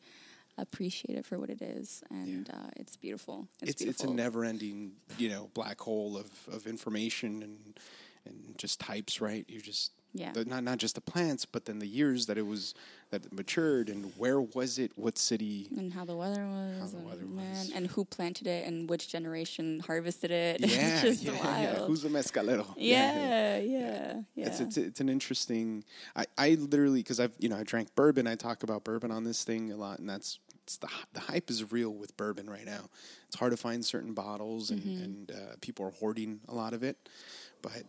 appreciate 0.58 1.18
it 1.18 1.26
for 1.26 1.40
what 1.40 1.50
it 1.50 1.62
is. 1.62 2.04
And 2.10 2.50
uh, 2.50 2.70
it's 2.78 2.96
beautiful. 2.96 3.48
It's, 3.62 3.72
It's 3.72 3.82
it's, 3.82 4.04
a 4.04 4.08
never-ending, 4.14 4.94
you 5.18 5.30
know, 5.30 5.50
black 5.54 5.80
hole 5.82 6.16
of, 6.16 6.30
of 6.56 6.68
information 6.68 7.42
and 7.44 7.80
and 8.26 8.58
just 8.58 8.80
types. 8.80 9.20
Right? 9.20 9.46
You're 9.50 9.62
just 9.74 9.92
Yeah. 10.14 10.32
the- 10.34 10.46
not 10.46 10.64
not 10.64 10.78
just 10.78 10.96
the 10.96 11.02
plants, 11.02 11.46
but 11.46 11.66
then 11.66 11.80
the 11.80 11.88
years 11.88 12.28
that 12.28 12.38
it 12.38 12.46
was 12.46 12.74
that 13.10 13.26
it 13.26 13.34
matured 13.34 13.90
and 13.90 14.12
where 14.18 14.40
was 14.42 14.78
it? 14.80 14.92
What 14.96 15.18
city? 15.18 15.68
and 15.78 15.92
how 15.94 16.06
the 16.06 16.16
weather 16.16 16.46
was, 16.48 16.92
the 16.92 16.98
and, 16.98 17.08
weather 17.08 17.26
man, 17.26 17.50
was. 17.52 17.72
and 17.74 17.88
who 17.88 18.06
planted 18.06 18.48
it, 18.48 18.68
and 18.68 18.90
which 18.90 19.08
generation 19.10 19.80
harvested 19.82 20.32
it. 20.32 20.62
Yeah, 20.74 20.94
it's 20.94 21.02
just 21.02 21.24
yeah, 21.24 21.32
wild. 21.44 21.64
yeah. 21.80 21.86
Who's 21.88 22.06
a 22.06 22.10
mezcalero? 22.10 22.68
yeah, 22.78 23.58
yeah, 23.58 24.22
yeah. 24.36 24.46
It's, 24.48 24.60
it's 24.60 24.78
it's 24.78 25.00
an 25.00 25.10
interesting. 25.10 25.84
I, 26.16 26.26
I 26.38 26.50
literally 26.56 27.00
because 27.02 27.20
I've 27.20 27.34
you 27.40 27.50
know 27.50 27.58
I 27.58 27.64
drank 27.64 27.96
bourbon. 27.96 28.28
I 28.28 28.36
talk 28.36 28.64
about 28.64 28.84
bourbon 28.84 29.12
on 29.12 29.24
this 29.24 29.44
thing 29.44 29.72
a 29.72 29.76
lot, 29.78 30.00
and 30.00 30.10
that's 30.10 30.40
it's 30.64 30.78
the 30.78 30.90
the 31.14 31.20
hype 31.22 31.50
is 31.50 31.72
real 31.72 31.90
with 31.94 32.16
bourbon 32.18 32.50
right 32.50 32.66
now. 32.66 32.90
It's 33.28 33.38
hard 33.38 33.52
to 33.52 33.58
find 33.58 33.84
certain 33.84 34.14
bottles, 34.14 34.70
and 34.70 34.82
Mm-hmm. 34.82 35.04
and 35.04 35.32
uh, 35.32 35.36
people 35.62 35.86
are 35.88 35.92
hoarding 35.92 36.40
a 36.48 36.54
lot 36.54 36.74
of 36.74 36.84
it. 36.84 36.98
But 37.62 37.84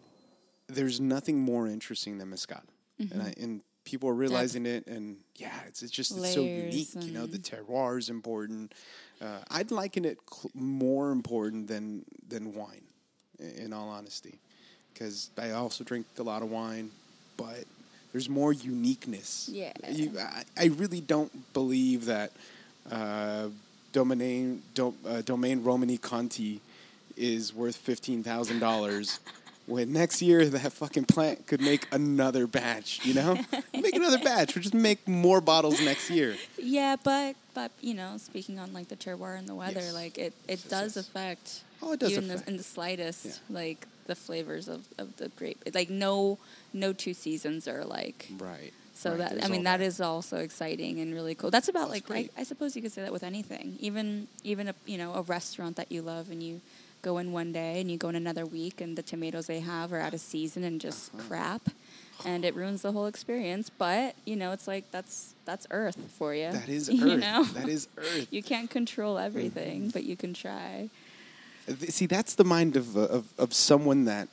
there's 0.75 1.01
nothing 1.01 1.39
more 1.41 1.67
interesting 1.67 2.19
than 2.19 2.31
mezcal, 2.31 2.61
and 2.99 3.23
I 3.23 3.35
and 3.41 3.63
people 3.85 4.09
are 4.09 4.15
realizing 4.15 4.67
it. 4.67 4.87
And 4.87 5.17
yeah, 5.37 5.53
it's 5.69 5.83
it's 5.83 5.93
just 5.93 6.13
it's 6.17 6.35
so 6.35 6.43
unique. 6.43 6.89
You 6.97 7.13
know, 7.13 7.27
the 7.27 7.39
terroir 7.39 7.99
is 7.99 8.09
important. 8.11 8.73
Uh, 9.21 9.39
I'd 9.51 9.71
liken 9.71 10.05
it 10.05 10.19
cl- 10.31 10.51
more 10.55 11.11
important 11.13 11.69
than 11.69 12.05
than 12.29 12.53
wine, 12.55 12.85
i- 13.41 13.63
in 13.63 13.73
all 13.73 13.89
honesty, 13.89 14.39
because 14.93 15.31
I 15.39 15.51
also 15.53 15.85
drink 15.85 16.07
a 16.19 16.23
lot 16.23 16.43
of 16.43 16.51
wine, 16.51 16.91
but 17.37 17.65
there's 18.13 18.29
more 18.29 18.53
uniqueness. 18.53 19.49
Yeah. 19.53 19.73
you, 19.91 20.13
I, 20.19 20.45
I 20.57 20.65
really 20.67 21.01
don't 21.01 21.53
believe 21.53 22.05
that 22.07 22.31
uh, 22.91 23.49
Domaine 23.93 24.63
do, 24.75 24.95
uh, 25.07 25.23
Domaine 25.23 25.63
Romanée-Conti 25.63 26.61
is 27.17 27.55
worth 27.55 27.77
fifteen 27.77 28.23
thousand 28.23 28.59
dollars. 28.59 29.21
When 29.67 29.93
next 29.95 30.21
year 30.21 30.45
that 30.47 30.73
fucking 30.75 31.05
plant 31.07 31.47
could 31.47 31.61
make 31.63 31.87
another 31.91 32.47
batch, 32.47 33.01
you 33.05 33.15
know, 33.15 33.39
make 33.75 33.95
another 33.97 34.19
batch. 34.19 34.55
We'll 34.55 34.63
just 34.63 34.75
make 34.75 35.09
more 35.09 35.41
bottles 35.41 35.81
next 35.81 36.11
year. 36.11 36.37
Yeah, 36.59 36.97
but 37.03 37.35
but 37.55 37.71
you 37.81 37.95
know, 37.95 38.17
speaking 38.19 38.59
on 38.59 38.73
like 38.75 38.89
the 38.89 38.97
terroir 38.97 39.39
and 39.39 39.49
the 39.49 39.55
weather, 39.55 39.81
Yes. 39.81 39.95
like 39.95 40.19
it, 40.19 40.35
it 40.49 40.61
Yes, 40.61 40.63
does 40.65 40.97
yes. 40.97 41.07
affect. 41.09 41.63
Oh, 41.83 41.93
it 41.93 42.01
does 42.01 42.13
you 42.13 42.19
in 42.19 42.25
affect. 42.25 42.45
the, 42.45 42.51
in 42.53 42.57
the 42.59 42.63
slightest, 42.63 43.25
Yeah. 43.27 43.33
like 43.49 43.87
the 44.07 44.15
flavors 44.15 44.69
of, 44.69 44.85
of 44.99 45.17
the 45.17 45.29
grape. 45.31 45.63
Like 45.75 45.89
no 45.89 46.39
no 46.75 46.93
two 46.93 47.15
seasons 47.15 47.67
are 47.67 47.85
like. 47.87 48.29
Right. 48.39 48.73
So 48.97 49.11
right, 49.11 49.19
that 49.19 49.31
there's 49.33 49.45
I 49.45 49.49
mean 49.49 49.67
all 49.67 49.79
that 49.79 49.81
is 49.81 49.99
also 50.01 50.37
exciting 50.39 51.01
and 51.01 51.15
really 51.15 51.35
cool. 51.35 51.51
That's 51.51 51.69
about 51.69 51.91
it's 51.95 52.09
like 52.11 52.29
I. 52.37 52.41
I 52.41 52.45
suppose 52.45 52.77
you 52.77 52.83
could 52.83 52.93
say 52.93 53.01
that 53.03 53.13
with 53.13 53.25
anything. 53.25 53.77
Even 53.81 54.29
even 54.45 54.69
a 54.69 54.75
you 54.85 54.99
know 54.99 55.15
a 55.15 55.23
restaurant 55.23 55.77
that 55.77 55.91
you 55.91 56.03
love 56.03 56.31
and 56.31 56.43
you 56.43 56.61
go 57.05 57.19
in 57.19 57.31
one 57.33 57.53
day 57.53 57.81
and 57.81 57.91
you 57.91 57.97
go 57.97 58.09
in 58.09 58.17
another 58.17 58.45
week 58.47 58.81
and 58.81 58.97
the 58.97 59.03
tomatoes 59.03 59.47
they 59.47 59.61
have 59.61 59.93
are 59.93 60.01
out 60.01 60.15
of 60.15 60.21
season 60.21 60.65
and 60.65 60.81
just 60.81 61.13
Uh-huh. 61.15 61.23
crap, 61.29 61.63
and 62.25 62.45
it 62.45 62.55
ruins 62.55 62.81
the 62.83 62.93
whole 62.93 63.07
experience. 63.07 63.71
But 63.71 64.15
you 64.25 64.37
know 64.37 64.51
it's 64.53 64.67
like 64.67 64.85
that's 64.91 65.35
that's 65.45 65.67
Earth 65.71 65.99
for 66.19 66.35
you. 66.35 66.51
That 66.51 66.69
is 66.69 66.89
earth 66.91 66.97
you 67.01 67.17
know? 67.19 67.45
That 67.59 67.69
is 67.69 67.87
Earth. 67.99 68.27
you 68.31 68.43
can't 68.43 68.71
control 68.71 69.19
everything, 69.19 69.91
but 69.91 70.03
you 70.05 70.17
can 70.17 70.33
try. 70.35 70.89
See, 71.89 72.07
that's 72.07 72.35
the 72.35 72.45
mind 72.45 72.77
of, 72.77 72.97
uh, 72.97 73.01
of 73.19 73.25
of 73.39 73.55
someone 73.55 74.05
that 74.07 74.29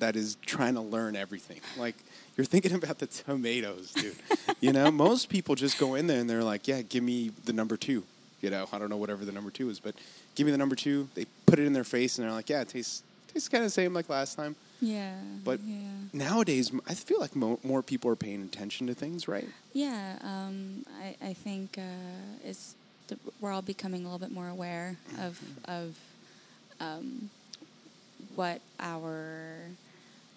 that 0.00 0.16
is 0.16 0.36
trying 0.44 0.74
to 0.74 0.80
learn 0.82 1.16
everything. 1.16 1.60
Like 1.78 1.94
you're 2.36 2.44
thinking 2.44 2.72
about 2.80 2.98
the 2.98 3.06
tomatoes, 3.06 3.92
dude. 3.92 4.16
you 4.60 4.72
know, 4.72 4.90
most 5.06 5.28
people 5.28 5.54
just 5.54 5.78
go 5.78 5.94
in 5.94 6.06
there 6.08 6.20
and 6.20 6.28
they're 6.28 6.44
like, 6.44 6.68
"Yeah, 6.68 6.82
give 6.82 7.02
me 7.02 7.30
the 7.44 7.52
number 7.52 7.76
two. 7.76 8.02
You 8.42 8.50
know, 8.50 8.68
I 8.72 8.78
don't 8.78 8.90
know 8.90 8.98
whatever 8.98 9.24
the 9.24 9.32
number 9.32 9.50
two 9.50 9.70
is, 9.70 9.80
but 9.80 9.94
give 10.34 10.46
me 10.46 10.52
the 10.52 10.58
number 10.58 10.76
two. 10.76 11.08
They 11.14 11.26
put 11.46 11.58
it 11.58 11.66
in 11.66 11.72
their 11.72 11.84
face 11.84 12.18
and 12.18 12.26
they're 12.26 12.34
like, 12.34 12.50
"Yeah, 12.50 12.62
it 12.62 12.68
tastes 12.68 13.02
tastes 13.32 13.48
kind 13.48 13.62
of 13.62 13.66
the 13.66 13.74
same 13.74 13.94
like 13.94 14.08
last 14.08 14.36
time." 14.36 14.56
Yeah. 14.80 15.14
But 15.44 15.60
yeah. 15.64 15.76
nowadays, 16.12 16.72
I 16.86 16.94
feel 16.94 17.18
like 17.20 17.34
mo- 17.34 17.60
more 17.62 17.82
people 17.82 18.10
are 18.10 18.16
paying 18.16 18.42
attention 18.42 18.86
to 18.88 18.94
things, 18.94 19.26
right? 19.26 19.48
Yeah, 19.72 20.18
um, 20.20 20.84
I, 21.02 21.16
I 21.28 21.32
think 21.32 21.78
uh, 21.78 22.44
it's 22.44 22.74
we're 23.40 23.52
all 23.52 23.62
becoming 23.62 24.02
a 24.02 24.04
little 24.04 24.18
bit 24.18 24.32
more 24.32 24.48
aware 24.48 24.96
of 25.20 25.40
of 25.66 25.96
um, 26.80 27.30
what 28.34 28.60
our 28.80 29.60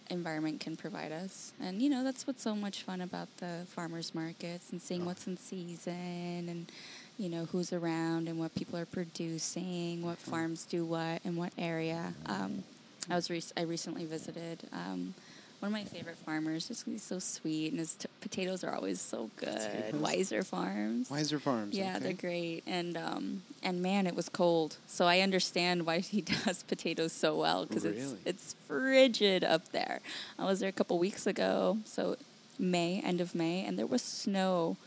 environment 0.09 0.61
can 0.61 0.77
provide 0.77 1.11
us, 1.11 1.51
and 1.59 1.81
you 1.81 1.89
know 1.89 2.03
that's 2.03 2.25
what's 2.25 2.43
so 2.43 2.55
much 2.55 2.83
fun 2.83 3.01
about 3.01 3.27
the 3.37 3.65
farmers 3.67 4.15
markets 4.15 4.71
and 4.71 4.81
seeing 4.81 5.05
what's 5.05 5.27
in 5.27 5.37
season 5.37 6.47
and 6.49 6.71
you 7.17 7.29
know 7.29 7.45
who's 7.45 7.73
around 7.73 8.27
and 8.27 8.39
what 8.39 8.53
people 8.55 8.77
are 8.77 8.85
producing, 8.85 10.01
what 10.03 10.17
farms 10.17 10.65
do 10.65 10.85
what 10.85 11.21
and 11.25 11.37
what 11.37 11.51
area. 11.57 12.13
Um, 12.27 12.63
I 13.09 13.15
was 13.15 13.29
rec- 13.29 13.43
I 13.55 13.61
recently 13.61 14.05
visited. 14.05 14.59
Um, 14.71 15.13
one 15.59 15.69
of 15.69 15.73
my 15.73 15.85
favorite 15.85 16.17
farmers, 16.17 16.67
Just 16.67 16.85
he's 16.85 17.01
so 17.01 17.17
sweet, 17.17 17.71
and 17.71 17.79
his 17.79 17.95
t- 17.95 18.07
potatoes 18.21 18.63
are 18.63 18.75
always 18.75 19.01
so 19.01 19.31
good. 19.37 19.55
Potatoes? 19.55 20.01
Weiser 20.01 20.45
Farms. 20.45 21.09
Weiser 21.09 21.41
Farms. 21.41 21.75
Yeah, 21.75 21.95
okay. 21.95 22.03
they're 22.03 22.13
great, 22.13 22.63
and 22.67 22.95
um, 22.95 23.41
and 23.63 23.81
man, 23.81 24.05
it 24.05 24.15
was 24.15 24.29
cold, 24.29 24.77
so 24.85 25.05
I 25.05 25.21
understand 25.21 25.87
why 25.87 25.99
he 25.99 26.21
does 26.45 26.61
potatoes 26.61 27.11
so 27.11 27.35
well 27.35 27.65
because 27.65 27.85
Really? 27.85 27.97
it's 27.97 28.13
it's 28.25 28.55
frigid 28.67 29.43
up 29.43 29.69
there. 29.71 30.01
I 30.37 30.45
was 30.45 30.59
there 30.59 30.69
a 30.69 30.73
couple 30.73 30.99
weeks 30.99 31.25
ago, 31.25 31.79
so 31.85 32.17
May, 32.59 33.01
end 33.03 33.19
of 33.19 33.33
May, 33.33 33.65
and 33.65 33.79
there 33.79 33.87
was 33.87 34.03
snow 34.03 34.77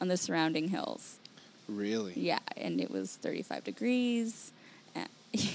on 0.00 0.08
the 0.08 0.16
surrounding 0.16 0.68
hills. 0.68 1.18
Really? 1.68 2.12
Yeah, 2.16 2.40
and 2.56 2.80
it 2.80 2.90
was 2.90 3.16
35 3.16 3.64
degrees. 3.64 4.52
and- 4.94 5.08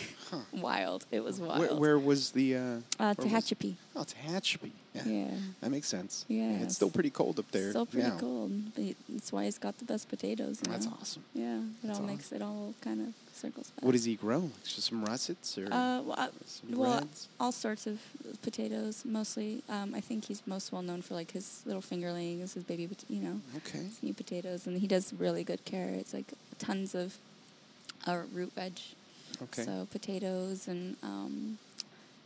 wild. 0.53 1.05
It 1.11 1.23
was 1.23 1.39
wild. 1.39 1.59
Where, 1.59 1.75
where 1.75 1.99
was 1.99 2.31
the? 2.31 2.55
Uh, 2.55 2.59
uh, 2.99 3.13
where 3.15 3.27
was- 3.27 3.45
Tehachapi. 3.45 3.75
Oh, 3.95 4.03
Tehachapi. 4.05 4.71
Yeah. 4.93 5.03
Yeah. 5.05 5.27
That 5.61 5.69
makes 5.71 5.87
sense. 5.87 6.25
Yeah, 6.27 6.51
It's 6.63 6.75
still 6.75 6.89
pretty 6.89 7.09
cold 7.11 7.37
up 7.39 7.49
there. 7.51 7.69
Still 7.69 7.85
pretty 7.85 8.07
now. 8.09 8.17
cold. 8.17 8.73
But 8.75 8.95
that's 9.07 9.31
why 9.31 9.45
he's 9.45 9.57
got 9.57 9.77
the 9.77 9.85
best 9.85 10.09
potatoes. 10.09 10.59
That's 10.61 10.85
know? 10.87 10.97
awesome. 10.99 11.23
Yeah, 11.33 11.57
it 11.59 11.63
That's 11.83 11.99
all 11.99 12.05
makes 12.05 12.31
it 12.31 12.41
all 12.41 12.73
kind 12.81 13.01
of 13.01 13.13
circles 13.35 13.69
back. 13.71 13.85
What 13.85 13.91
does 13.91 14.05
he 14.05 14.15
grow? 14.15 14.49
Just 14.63 14.83
some 14.83 15.05
russets 15.05 15.57
or? 15.57 15.65
Uh, 15.65 16.01
well, 16.01 16.15
uh, 16.17 16.27
well 16.73 17.07
all 17.39 17.51
sorts 17.51 17.85
of 17.87 17.99
potatoes. 18.41 19.03
Mostly, 19.05 19.61
um, 19.69 19.93
I 19.93 20.01
think 20.01 20.25
he's 20.25 20.41
most 20.47 20.71
well 20.71 20.81
known 20.81 21.01
for 21.01 21.13
like 21.13 21.31
his 21.31 21.61
little 21.65 21.81
fingerlings, 21.83 22.53
his 22.53 22.63
baby, 22.63 22.87
pot- 22.87 23.03
you 23.09 23.21
know, 23.21 23.41
okay. 23.57 23.79
his 23.79 24.01
new 24.01 24.13
potatoes, 24.13 24.65
and 24.65 24.79
he 24.79 24.87
does 24.87 25.13
really 25.13 25.43
good 25.43 25.63
carrots, 25.65 26.13
like 26.13 26.33
tons 26.57 26.95
of 26.95 27.17
uh, 28.07 28.21
root 28.33 28.53
veg. 28.53 28.73
Okay. 29.41 29.63
So 29.63 29.87
potatoes, 29.91 30.67
and 30.67 30.95
um, 31.03 31.57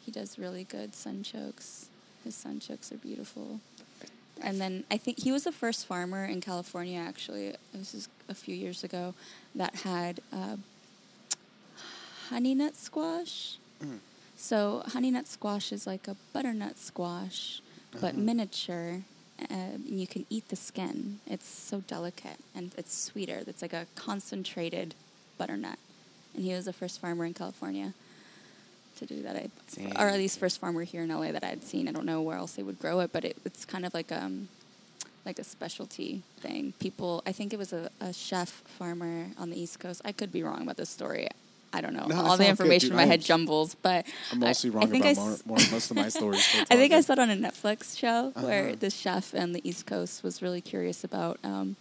he 0.05 0.11
does 0.11 0.37
really 0.39 0.63
good 0.63 0.93
sunchokes. 0.93 1.85
His 2.23 2.35
sunchokes 2.35 2.91
are 2.91 2.97
beautiful. 2.97 3.59
And 4.41 4.59
then 4.59 4.83
I 4.89 4.97
think 4.97 5.19
he 5.19 5.31
was 5.31 5.43
the 5.43 5.51
first 5.51 5.85
farmer 5.85 6.25
in 6.25 6.41
California. 6.41 6.99
Actually, 6.99 7.55
this 7.73 7.93
is 7.93 8.09
a 8.27 8.33
few 8.33 8.55
years 8.55 8.83
ago, 8.83 9.13
that 9.55 9.75
had 9.75 10.21
uh, 10.33 10.57
honey 12.29 12.55
nut 12.55 12.75
squash. 12.75 13.57
Mm. 13.83 13.99
So 14.35 14.83
honey 14.87 15.11
nut 15.11 15.27
squash 15.27 15.71
is 15.71 15.85
like 15.85 16.07
a 16.07 16.15
butternut 16.33 16.77
squash, 16.79 17.61
but 17.91 18.13
Uh-huh. 18.13 18.21
miniature. 18.21 19.01
Uh, 19.39 19.45
and 19.53 19.99
you 19.99 20.07
can 20.07 20.25
eat 20.29 20.47
the 20.49 20.55
skin. 20.55 21.19
It's 21.27 21.47
so 21.47 21.81
delicate 21.81 22.37
and 22.55 22.71
it's 22.77 22.95
sweeter. 22.95 23.43
It's 23.47 23.61
like 23.61 23.73
a 23.73 23.87
concentrated 23.95 24.95
butternut. 25.37 25.79
And 26.35 26.43
he 26.43 26.53
was 26.53 26.65
the 26.65 26.73
first 26.73 26.99
farmer 26.99 27.25
in 27.25 27.33
California 27.33 27.93
to 28.97 29.05
do 29.05 29.21
that. 29.23 29.35
I, 29.35 29.49
or 30.03 30.07
at 30.09 30.17
least 30.17 30.39
first 30.39 30.59
farmer 30.59 30.83
here 30.83 31.03
in 31.03 31.09
LA 31.09 31.31
that 31.31 31.43
I'd 31.43 31.63
seen. 31.63 31.87
I 31.87 31.91
don't 31.91 32.05
know 32.05 32.21
where 32.21 32.37
else 32.37 32.53
they 32.53 32.63
would 32.63 32.79
grow 32.79 32.99
it, 33.01 33.11
but 33.11 33.25
it, 33.25 33.37
it's 33.45 33.65
kind 33.65 33.85
of 33.85 33.93
like 33.93 34.11
um, 34.11 34.47
like 35.25 35.39
a 35.39 35.43
specialty 35.43 36.21
thing. 36.39 36.73
People, 36.79 37.23
I 37.25 37.31
think 37.31 37.53
it 37.53 37.59
was 37.59 37.73
a, 37.73 37.89
a 38.01 38.13
chef 38.13 38.49
farmer 38.49 39.27
on 39.37 39.49
the 39.49 39.59
East 39.59 39.79
Coast. 39.79 40.01
I 40.05 40.11
could 40.11 40.31
be 40.31 40.43
wrong 40.43 40.61
about 40.61 40.77
this 40.77 40.89
story. 40.89 41.27
I 41.75 41.81
don't 41.81 41.93
know. 41.93 42.05
No, 42.05 42.15
All 42.17 42.23
the 42.23 42.29
all 42.29 42.37
good, 42.37 42.47
information 42.49 42.91
in 42.91 42.95
my 42.95 43.05
head 43.05 43.21
jumbles, 43.21 43.73
but 43.75 44.05
I'm 44.31 44.43
I- 44.43 44.47
mostly 44.47 44.69
I 44.69 44.73
wrong 44.73 44.87
think 44.91 45.05
about 45.05 45.17
I 45.17 45.19
more, 45.21 45.37
more, 45.45 45.57
most 45.71 45.89
of 45.89 45.97
my 45.97 46.09
stories. 46.19 46.47
I 46.69 46.75
think 46.75 46.93
I 46.93 47.01
saw 47.01 47.13
it 47.13 47.19
on 47.19 47.31
a 47.31 47.35
Netflix 47.35 47.97
show 47.97 48.31
where 48.35 48.67
Uh-huh. 48.67 48.75
this 48.79 48.93
chef 48.95 49.33
on 49.33 49.53
the 49.53 49.67
East 49.67 49.87
Coast 49.87 50.23
was 50.23 50.41
really 50.43 50.61
curious 50.61 51.03
about 51.03 51.39
um, 51.43 51.75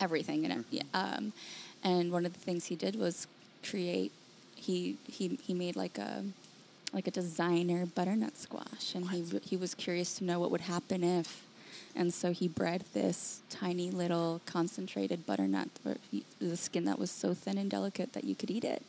everything, 0.00 0.44
and 0.44 0.64
Mm-hmm. 0.70 0.86
um, 0.94 1.32
and 1.82 2.12
one 2.12 2.26
of 2.26 2.32
the 2.32 2.40
things 2.40 2.66
he 2.66 2.76
did 2.76 2.96
was 2.96 3.26
create. 3.68 4.12
He 4.54 4.96
he 5.06 5.38
he 5.42 5.54
made 5.54 5.76
like 5.76 5.98
a 5.98 6.24
like 6.92 7.06
a 7.06 7.10
designer 7.10 7.86
butternut 7.86 8.38
squash, 8.38 8.94
and 8.94 9.10
he 9.10 9.24
he 9.42 9.56
was 9.56 9.74
curious 9.74 10.18
to 10.18 10.24
know 10.24 10.40
what 10.40 10.50
would 10.50 10.62
happen 10.62 11.04
if. 11.04 11.42
And 11.94 12.12
so 12.12 12.30
he 12.32 12.46
bred 12.46 12.84
this 12.92 13.40
tiny 13.48 13.90
little 13.90 14.42
concentrated 14.44 15.24
butternut, 15.24 15.68
the 16.38 16.56
skin 16.56 16.84
that 16.84 16.98
was 16.98 17.10
so 17.10 17.32
thin 17.32 17.56
and 17.56 17.70
delicate 17.70 18.12
that 18.12 18.24
you 18.24 18.34
could 18.34 18.50
eat 18.50 18.64
it, 18.64 18.82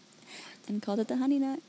and 0.67 0.81
called 0.81 0.99
it 0.99 1.07
the 1.07 1.17
honey 1.17 1.39
nut. 1.39 1.59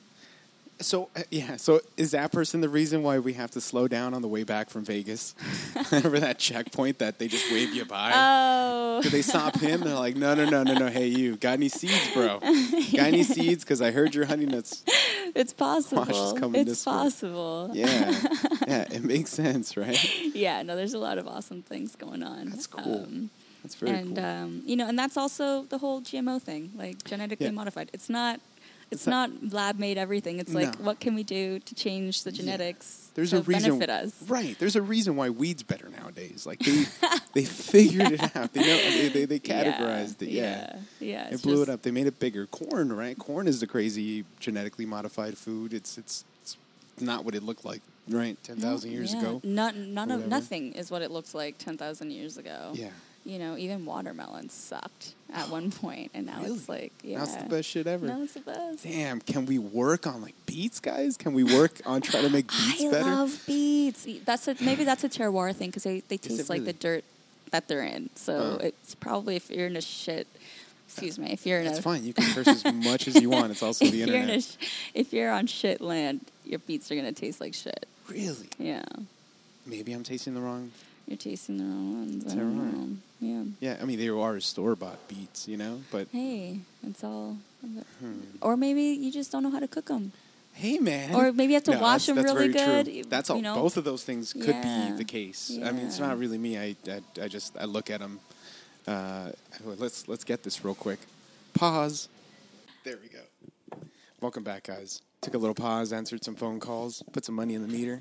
So 0.80 1.08
uh, 1.16 1.22
yeah, 1.30 1.56
so 1.56 1.80
is 1.96 2.12
that 2.12 2.30
person 2.30 2.60
the 2.60 2.68
reason 2.68 3.02
why 3.02 3.18
we 3.18 3.32
have 3.32 3.50
to 3.52 3.60
slow 3.60 3.88
down 3.88 4.14
on 4.14 4.22
the 4.22 4.28
way 4.28 4.44
back 4.44 4.70
from 4.70 4.84
Vegas? 4.84 5.34
Remember 5.92 6.20
that 6.20 6.38
checkpoint 6.38 6.98
that 7.00 7.18
they 7.18 7.26
just 7.26 7.50
wave 7.50 7.74
you 7.74 7.84
by? 7.84 8.12
Oh, 8.14 9.00
Did 9.02 9.10
they 9.12 9.22
stop 9.22 9.58
him? 9.58 9.80
They're 9.80 9.94
like, 9.94 10.14
no, 10.16 10.34
no, 10.34 10.44
no, 10.48 10.62
no, 10.62 10.74
no. 10.74 10.86
Hey, 10.88 11.08
you 11.08 11.36
got 11.36 11.54
any 11.54 11.68
seeds, 11.68 12.12
bro? 12.14 12.38
Got 12.40 13.06
any 13.08 13.22
seeds? 13.24 13.64
Because 13.64 13.82
I 13.82 13.90
heard 13.90 14.14
your 14.14 14.26
honey 14.26 14.46
nuts. 14.46 14.82
it's 15.34 15.52
possible. 15.52 16.34
coming 16.38 16.60
it's 16.62 16.70
this 16.70 16.86
way. 16.86 16.92
possible. 16.92 17.70
Yeah, 17.72 18.10
yeah, 18.66 18.84
it 18.90 19.02
makes 19.04 19.30
sense, 19.30 19.76
right? 19.76 19.98
Yeah, 20.34 20.62
no, 20.62 20.76
there's 20.76 20.94
a 20.94 20.98
lot 20.98 21.18
of 21.18 21.26
awesome 21.26 21.62
things 21.62 21.96
going 21.96 22.22
on. 22.22 22.50
That's 22.50 22.66
cool. 22.68 23.04
Um, 23.04 23.30
That's 23.62 23.74
very 23.74 23.92
and 23.98 24.16
cool. 24.16 24.24
um, 24.24 24.62
you 24.64 24.76
know, 24.76 24.86
and 24.88 24.98
that's 24.98 25.16
also 25.16 25.64
the 25.64 25.78
whole 25.78 26.00
GMO 26.02 26.40
thing, 26.40 26.70
like 26.76 27.02
genetically 27.04 27.46
Yeah. 27.46 27.52
modified. 27.52 27.90
It's 27.92 28.08
not. 28.08 28.40
It's, 28.90 29.06
not, 29.06 29.30
not- 29.42 29.52
lab 29.52 29.78
made 29.78 29.98
everything. 29.98 30.38
It's 30.38 30.54
like, 30.54 30.78
No. 30.78 30.84
what 30.86 31.00
can 31.00 31.14
we 31.14 31.22
do 31.22 31.58
to 31.58 31.74
change 31.74 32.22
the 32.22 32.32
genetics 32.32 33.10
There's 33.14 33.30
to 33.30 33.38
a 33.38 33.40
reason, 33.42 33.78
benefit 33.78 33.90
us? 33.90 34.14
right? 34.28 34.58
There's 34.58 34.76
a 34.76 34.82
reason 34.82 35.16
why 35.16 35.30
weed's 35.30 35.62
better 35.62 35.88
nowadays. 35.88 36.46
Like 36.46 36.60
they, 36.60 36.84
they 37.34 37.44
figured 37.44 38.12
it 38.12 38.36
out. 38.36 38.52
They 38.52 38.60
know 38.60 38.76
they, 38.76 39.08
they, 39.08 39.24
they 39.26 39.38
categorized 39.40 40.22
it. 40.22 40.28
Yeah, 40.30 40.76
yeah, 41.00 41.24
yeah. 41.24 41.30
They 41.30 41.36
blew 41.36 41.62
it 41.62 41.68
up. 41.68 41.82
They 41.82 41.90
made 41.90 42.06
it 42.06 42.18
bigger. 42.18 42.46
Corn, 42.46 42.92
right? 42.92 43.18
Corn 43.18 43.46
is 43.46 43.60
the 43.60 43.66
crazy 43.66 44.24
genetically 44.40 44.86
modified 44.86 45.36
food. 45.36 45.74
It's 45.74 45.98
it's, 45.98 46.24
it's 46.42 46.56
not 47.00 47.24
what 47.24 47.34
it 47.34 47.42
looked 47.42 47.64
like, 47.64 47.82
right? 48.08 48.42
Ten 48.42 48.56
thousand 48.56 48.90
mm, 48.90 48.94
years 48.94 49.14
yeah. 49.14 49.20
ago. 49.20 49.40
None, 49.44 49.94
none 49.94 50.10
of 50.10 50.26
nothing 50.26 50.72
is 50.72 50.90
what 50.90 51.02
it 51.02 51.10
looked 51.10 51.34
like 51.34 51.58
ten 51.58 51.76
thousand 51.76 52.10
years 52.10 52.38
ago. 52.38 52.70
Yeah. 52.74 52.90
You 53.28 53.38
know, 53.38 53.58
even 53.58 53.84
watermelons 53.84 54.54
sucked 54.54 55.12
at 55.34 55.50
one 55.50 55.70
point, 55.82 56.12
and 56.14 56.24
now 56.24 56.40
it's 56.42 56.66
like, 56.66 56.92
yeah, 57.02 57.22
it's 57.22 57.36
the 57.36 57.44
best 57.44 57.68
shit 57.68 57.86
ever. 57.86 58.06
Now 58.06 58.22
it's 58.22 58.32
the 58.32 58.40
best. 58.40 58.84
Damn, 58.84 59.20
can 59.20 59.44
we 59.44 59.58
work 59.58 60.06
on 60.06 60.22
like 60.22 60.34
beets, 60.46 60.80
guys? 60.80 61.18
Can 61.18 61.34
we 61.34 61.44
work 61.44 61.80
on 61.84 62.00
trying 62.00 62.22
to 62.24 62.30
make 62.30 62.48
beets 62.50 62.84
I 62.84 62.90
better? 62.90 63.04
love 63.04 63.42
beets. 63.46 64.06
That's 64.24 64.48
a 64.48 64.56
maybe 64.62 64.84
that's 64.84 65.04
a 65.04 65.10
terroir 65.10 65.54
thing 65.54 65.68
because 65.68 65.82
they, 65.82 66.00
they 66.08 66.16
taste 66.16 66.48
like 66.48 66.64
the 66.64 66.72
dirt 66.72 67.04
that 67.50 67.68
they're 67.68 67.82
in. 67.84 68.08
So 68.14 68.52
Huh. 68.62 68.68
it's 68.68 68.94
probably 68.94 69.36
if 69.36 69.50
you're 69.50 69.66
in 69.66 69.76
a 69.76 69.82
shit. 69.82 70.26
Excuse 70.86 71.18
me. 71.18 71.30
If 71.30 71.44
you're 71.44 71.58
in 71.58 71.66
That's 71.66 71.80
a 71.80 71.82
fine. 71.82 72.02
You 72.04 72.14
can 72.14 72.24
curse 72.32 72.48
as 72.48 72.64
much 72.74 73.08
as 73.08 73.20
you 73.20 73.28
want. 73.28 73.50
It's 73.50 73.62
also 73.62 73.84
the 73.90 73.94
you're 73.98 74.06
internet. 74.08 74.42
sh- 74.42 74.56
if 74.94 75.12
you're 75.12 75.30
on 75.30 75.46
shit 75.46 75.82
land, 75.82 76.22
your 76.46 76.60
beets 76.60 76.90
are 76.90 76.96
gonna 76.96 77.12
taste 77.12 77.42
like 77.42 77.52
shit. 77.52 77.86
Really? 78.08 78.48
Yeah, 78.58 78.84
Maybe 79.66 79.92
I'm 79.92 80.02
tasting 80.02 80.32
the 80.32 80.40
wrong. 80.40 80.70
you're 81.06 81.18
tasting 81.18 81.58
the 81.58 81.64
wrong 81.64 81.92
ones. 82.08 82.32
I 82.32 82.36
Terroir. 82.38 82.96
Yeah. 83.20 83.42
Yeah, 83.60 83.76
I 83.80 83.84
mean 83.84 83.98
they 83.98 84.08
are 84.08 84.40
store 84.40 84.76
bought 84.76 85.08
beets, 85.08 85.48
you 85.48 85.56
know. 85.56 85.80
But 85.90 86.08
Hey, 86.12 86.60
it's 86.86 87.02
all. 87.02 87.36
Hmm. 88.00 88.20
Or 88.40 88.56
maybe 88.56 88.82
you 88.82 89.10
just 89.10 89.32
don't 89.32 89.42
know 89.42 89.50
how 89.50 89.58
to 89.60 89.66
cook 89.68 89.86
them. 89.86 90.12
hey, 90.54 90.78
man. 90.78 91.14
Or 91.14 91.32
maybe 91.32 91.52
you 91.52 91.56
have 91.56 91.64
to 91.64 91.72
No, 91.72 91.80
wash 91.80 92.06
that's- 92.06 92.06
them 92.06 92.16
that's 92.16 92.32
really 92.34 92.52
very 92.52 92.84
good, 92.84 92.92
True. 92.92 93.02
That's 93.10 93.30
all. 93.30 93.36
you 93.36 93.42
know? 93.42 93.54
Both 93.56 93.76
of 93.76 93.84
those 93.84 94.04
things 94.04 94.32
could 94.32 94.46
Yeah. 94.46 94.90
be 94.90 94.96
the 94.98 95.04
case. 95.04 95.50
I 95.62 95.70
mean, 95.72 95.86
it's 95.86 95.98
not 95.98 96.18
really 96.18 96.38
me. 96.38 96.56
I, 96.58 96.76
I, 96.88 97.00
I 97.22 97.28
just 97.28 97.56
I 97.58 97.64
look 97.64 97.90
at 97.90 98.00
them. 98.00 98.20
Uh, 98.86 99.30
let's 99.64 100.06
let's 100.08 100.24
get 100.24 100.42
this 100.44 100.64
real 100.64 100.74
quick. 100.74 101.00
Pause. 101.54 102.08
There 102.84 102.96
we 103.02 103.08
go. 103.08 103.78
Welcome 104.20 104.42
back, 104.44 104.64
guys. 104.64 105.02
Took 105.20 105.34
a 105.34 105.38
little 105.38 105.54
pause, 105.54 105.92
answered 105.92 106.24
some 106.24 106.36
phone 106.36 106.60
calls, 106.60 107.02
put 107.12 107.24
some 107.24 107.34
money 107.34 107.54
in 107.54 107.62
the 107.62 107.68
meter. 107.68 108.00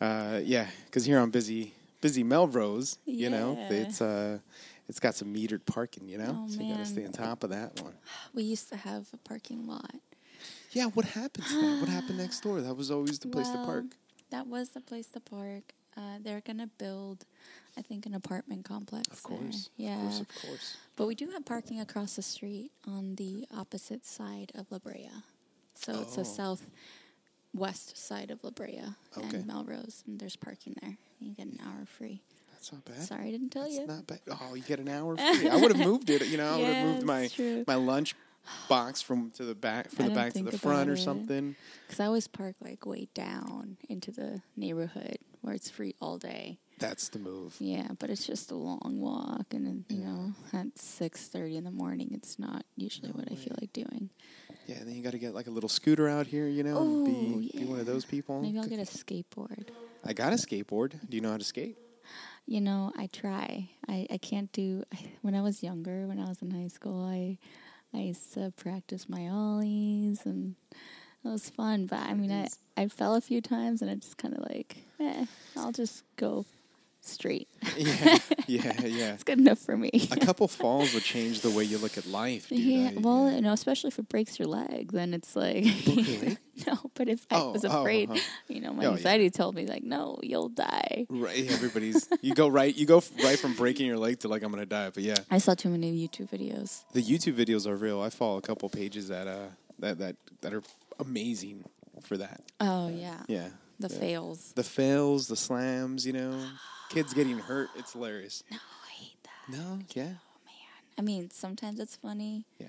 Uh, 0.00 0.40
yeah, 0.44 0.66
because 0.86 1.04
here 1.04 1.18
on 1.18 1.30
busy 1.30 1.72
busy 2.00 2.22
Melrose, 2.22 2.98
you 3.04 3.30
know, 3.30 3.56
it's 3.70 4.00
uh, 4.00 4.38
it's 4.88 5.00
got 5.00 5.14
some 5.14 5.34
metered 5.34 5.64
parking, 5.66 6.08
you 6.08 6.18
know, 6.18 6.44
Oh, 6.44 6.48
so 6.48 6.60
you 6.60 6.72
got 6.74 6.80
to 6.80 6.86
stay 6.86 7.04
on 7.04 7.12
top 7.12 7.42
of 7.44 7.50
that 7.50 7.80
one. 7.82 7.94
We 8.34 8.42
used 8.44 8.68
to 8.70 8.76
have 8.76 9.08
a 9.12 9.16
parking 9.16 9.66
lot. 9.66 9.94
Yeah, 10.72 10.86
what 10.86 11.04
happened 11.06 11.46
to 11.46 11.54
that? 11.60 11.80
What 11.80 11.88
happened 11.88 12.18
next 12.18 12.40
door? 12.40 12.60
That 12.60 12.76
was 12.76 12.90
always 12.90 13.18
the 13.18 13.28
place 13.28 13.48
to 13.50 13.58
park. 13.64 13.86
That 14.30 14.46
was 14.46 14.70
the 14.70 14.80
place 14.80 15.06
to 15.08 15.20
park. 15.20 15.72
Uh, 15.96 16.18
they're 16.20 16.42
gonna 16.42 16.68
build, 16.78 17.24
I 17.76 17.80
think, 17.82 18.04
an 18.04 18.14
apartment 18.14 18.64
complex. 18.66 19.08
Of 19.08 19.22
there. 19.22 19.38
course, 19.38 19.70
Yeah. 19.76 19.94
of 19.96 20.02
course, 20.02 20.20
of 20.20 20.28
course. 20.42 20.76
But 20.96 21.06
we 21.06 21.14
do 21.14 21.30
have 21.30 21.44
parking 21.46 21.80
across 21.80 22.16
the 22.16 22.22
street 22.22 22.70
on 22.86 23.14
the 23.16 23.46
opposite 23.56 24.04
side 24.04 24.52
of 24.54 24.70
La 24.70 24.78
Brea. 24.78 25.08
So 25.74 26.00
it's 26.02 26.12
Oh. 26.18 26.22
the 26.22 26.24
southwest 27.54 27.96
side 27.96 28.30
of 28.30 28.44
La 28.44 28.50
Brea 28.50 28.82
Okay. 29.16 29.38
and 29.38 29.46
Melrose, 29.46 30.04
and 30.06 30.18
there's 30.20 30.36
parking 30.36 30.76
there. 30.82 30.98
You 31.20 31.32
get 31.34 31.46
an 31.46 31.58
hour 31.64 31.84
free. 31.86 32.22
That's 32.52 32.72
not 32.72 32.84
bad. 32.84 33.02
Sorry, 33.02 33.28
I 33.28 33.30
didn't 33.30 33.50
tell 33.50 33.68
you. 33.68 33.78
That's 33.86 33.88
you. 33.90 33.94
not 33.94 34.06
bad. 34.06 34.20
Oh, 34.40 34.54
you 34.54 34.62
get 34.62 34.78
an 34.80 34.88
hour 34.88 35.16
free. 35.34 35.48
I 35.48 35.56
would 35.56 35.74
have 35.74 35.86
moved 35.86 36.10
it. 36.10 36.26
You 36.26 36.36
know, 36.38 36.48
I 36.48 36.56
would 36.56 36.62
Yeah, 36.62 36.74
have 36.74 36.84
moved 36.84 37.04
my 37.04 37.28
true. 37.28 37.64
my 37.66 37.74
lunch 37.74 38.14
box 38.68 39.02
from 39.02 39.30
to 39.32 39.44
the 39.44 39.54
back 39.54 39.90
from 39.90 40.06
I 40.06 40.08
the 40.08 40.14
back 40.14 40.32
to 40.34 40.42
the 40.44 40.58
front 40.58 40.88
or 40.90 40.94
it. 40.94 40.98
something. 40.98 41.56
Because 41.86 42.00
I 42.00 42.06
always 42.06 42.28
park 42.28 42.56
like 42.60 42.86
way 42.86 43.08
down 43.14 43.76
into 43.88 44.10
the 44.10 44.42
neighborhood 44.56 45.18
where 45.42 45.54
it's 45.54 45.70
free 45.70 45.94
all 46.00 46.18
day. 46.18 46.58
That's 46.78 47.08
the 47.08 47.18
move. 47.18 47.56
Yeah, 47.58 47.88
but 47.98 48.10
it's 48.10 48.26
just 48.26 48.50
a 48.50 48.54
long 48.54 48.98
walk, 49.00 49.46
and 49.54 49.64
then, 49.66 49.84
you 49.88 50.04
know, 50.04 50.32
at 50.52 50.78
six 50.78 51.26
thirty 51.26 51.56
in 51.56 51.64
the 51.64 51.70
morning, 51.70 52.10
it's 52.12 52.38
not 52.38 52.66
usually 52.76 53.10
what 53.12 53.30
I 53.32 53.34
feel 53.34 53.56
like 53.58 53.72
doing. 53.72 54.10
Yeah, 54.66 54.80
then 54.80 54.94
you 54.94 55.02
got 55.02 55.12
to 55.12 55.18
get 55.18 55.34
like 55.34 55.46
a 55.46 55.50
little 55.50 55.70
scooter 55.70 56.06
out 56.08 56.26
here. 56.26 56.48
You 56.48 56.62
know, 56.64 56.76
and 56.82 57.08
Ooh, 57.08 57.40
be, 57.40 57.58
be 57.60 57.64
one 57.64 57.80
of 57.80 57.86
those 57.86 58.04
people. 58.04 58.42
Maybe 58.42 58.58
I'll 58.58 58.66
get 58.68 58.78
a 58.78 58.82
skateboard. 58.82 59.68
I 60.06 60.12
got 60.12 60.32
a 60.32 60.36
skateboard. 60.36 60.92
Do 61.08 61.16
you 61.16 61.20
know 61.20 61.30
how 61.30 61.36
to 61.36 61.44
skate? 61.44 61.76
You 62.46 62.60
know, 62.60 62.92
I 62.96 63.08
try. 63.12 63.70
I, 63.88 64.06
I 64.08 64.18
can't 64.18 64.52
do. 64.52 64.84
I, 64.94 64.98
when 65.22 65.34
I 65.34 65.42
was 65.42 65.64
younger, 65.64 66.06
when 66.06 66.20
I 66.20 66.28
was 66.28 66.40
in 66.42 66.50
high 66.52 66.68
school, 66.68 67.04
I 67.04 67.38
I 67.92 68.02
used 68.02 68.32
to 68.34 68.52
practice 68.56 69.08
my 69.08 69.28
ollies, 69.28 70.24
and 70.24 70.54
it 71.24 71.28
was 71.28 71.50
fun. 71.50 71.86
But 71.86 72.00
I 72.00 72.14
mean, 72.14 72.30
I 72.30 72.46
I 72.76 72.86
fell 72.86 73.16
a 73.16 73.20
few 73.20 73.40
times, 73.40 73.82
and 73.82 73.90
I 73.90 73.96
just 73.96 74.16
kind 74.16 74.34
of 74.34 74.44
like, 74.48 74.76
eh, 75.00 75.26
I'll 75.56 75.72
just 75.72 76.04
go 76.16 76.44
straight. 77.06 77.48
yeah, 77.76 78.18
yeah, 78.46 78.72
yeah. 78.84 79.12
it's 79.14 79.24
good 79.24 79.38
enough 79.38 79.58
for 79.58 79.76
me. 79.76 79.90
A 80.12 80.16
couple 80.16 80.48
falls 80.48 80.94
would 80.94 81.02
change 81.02 81.40
the 81.40 81.50
way 81.50 81.64
you 81.64 81.78
look 81.78 81.96
at 81.98 82.06
life. 82.06 82.48
Dude. 82.48 82.58
Yeah, 82.58 82.90
I- 82.96 83.00
well, 83.00 83.30
you 83.32 83.40
know, 83.40 83.52
especially 83.52 83.88
if 83.88 83.98
it 83.98 84.08
breaks 84.08 84.38
your 84.38 84.48
leg, 84.48 84.92
then 84.92 85.14
it's 85.14 85.34
like 85.36 85.64
no. 86.66 86.90
But 86.94 87.08
if 87.08 87.26
I 87.30 87.36
Oh, 87.40 87.52
was 87.52 87.64
oh, 87.64 87.80
afraid, 87.80 88.10
uh-huh. 88.10 88.20
you 88.48 88.60
know, 88.60 88.72
my 88.72 88.84
Oh, 88.84 88.90
yeah. 88.90 88.96
anxiety 88.96 89.30
told 89.30 89.54
me 89.54 89.66
like, 89.66 89.82
no, 89.84 90.18
you'll 90.22 90.48
die. 90.48 91.06
Right, 91.10 91.50
everybody's. 91.50 92.08
You 92.22 92.34
go 92.34 92.48
right. 92.48 92.74
You 92.74 92.86
go 92.86 93.02
right 93.24 93.38
from 93.38 93.54
breaking 93.54 93.86
your 93.86 93.98
leg 93.98 94.20
to 94.20 94.28
like 94.28 94.42
I'm 94.42 94.50
gonna 94.50 94.66
die. 94.66 94.90
But 94.90 95.02
yeah, 95.02 95.16
I 95.30 95.38
saw 95.38 95.54
too 95.54 95.68
many 95.70 95.92
YouTube 96.06 96.28
videos. 96.30 96.82
the 96.92 97.02
YouTube 97.02 97.34
videos 97.34 97.66
are 97.66 97.76
real. 97.76 98.00
I 98.00 98.10
follow 98.10 98.38
a 98.38 98.42
couple 98.42 98.68
pages 98.68 99.08
that 99.08 99.26
uh 99.26 99.48
that 99.78 99.98
that 99.98 100.16
that 100.42 100.54
are 100.54 100.62
amazing 100.98 101.64
for 102.02 102.16
that. 102.16 102.40
Oh 102.60 102.88
yeah, 102.88 103.22
Yeah, 103.28 103.48
the 103.78 103.88
Yeah. 103.88 103.98
fails. 103.98 104.52
the 104.54 104.64
fails, 104.64 105.28
the 105.28 105.36
slams. 105.36 106.06
You 106.06 106.12
know, 106.14 106.46
kids 106.88 107.14
getting 107.14 107.38
hurt. 107.38 107.68
It's 107.76 107.92
hilarious. 107.92 108.42
No, 108.50 108.56
I 108.58 108.92
hate 108.94 109.16
that. 109.24 109.56
No, 109.58 109.78
yeah, 109.94 110.02
Oh 110.04 110.40
man. 110.46 110.94
I 110.98 111.02
mean, 111.02 111.30
sometimes 111.30 111.78
it's 111.80 111.96
funny, 111.96 112.44
yeah. 112.58 112.66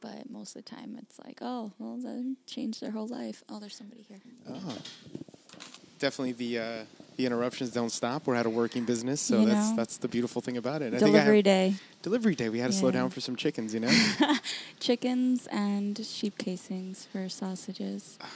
but 0.00 0.28
most 0.30 0.54
of 0.56 0.64
the 0.64 0.70
time 0.70 0.96
it's 1.02 1.18
like, 1.24 1.38
oh, 1.40 1.72
well, 1.78 1.96
that 1.98 2.36
changed 2.46 2.80
their 2.80 2.90
whole 2.92 3.08
life. 3.08 3.42
Oh, 3.48 3.58
there's 3.60 3.74
somebody 3.76 4.02
here. 4.08 4.20
Oh, 4.48 4.76
definitely 5.98 6.32
the 6.32 6.58
uh, 6.58 6.84
the 7.16 7.26
interruptions 7.26 7.70
don't 7.70 7.90
stop. 7.92 8.26
We're 8.26 8.34
at 8.34 8.46
a 8.46 8.50
working 8.50 8.84
business, 8.84 9.20
so 9.20 9.40
You 9.40 9.46
that's 9.46 9.70
know. 9.70 9.76
that's 9.76 9.98
the 9.98 10.08
beautiful 10.08 10.40
thing 10.42 10.56
about 10.56 10.82
it. 10.82 10.94
I 10.94 10.98
think 10.98 11.10
I 11.14 11.18
Delivery 11.18 11.42
day. 11.42 11.74
Delivery 12.02 12.34
day. 12.34 12.48
We 12.48 12.58
had 12.58 12.70
to 12.72 12.76
slow 12.76 12.90
down 12.90 13.10
for 13.10 13.20
some 13.20 13.36
chickens. 13.36 13.74
You 13.74 13.80
know. 13.80 13.90
Chickens 14.80 15.46
and 15.48 16.04
sheep 16.04 16.38
casings 16.38 17.06
for 17.12 17.28
sausages. 17.28 18.18
Oh, 18.20 18.26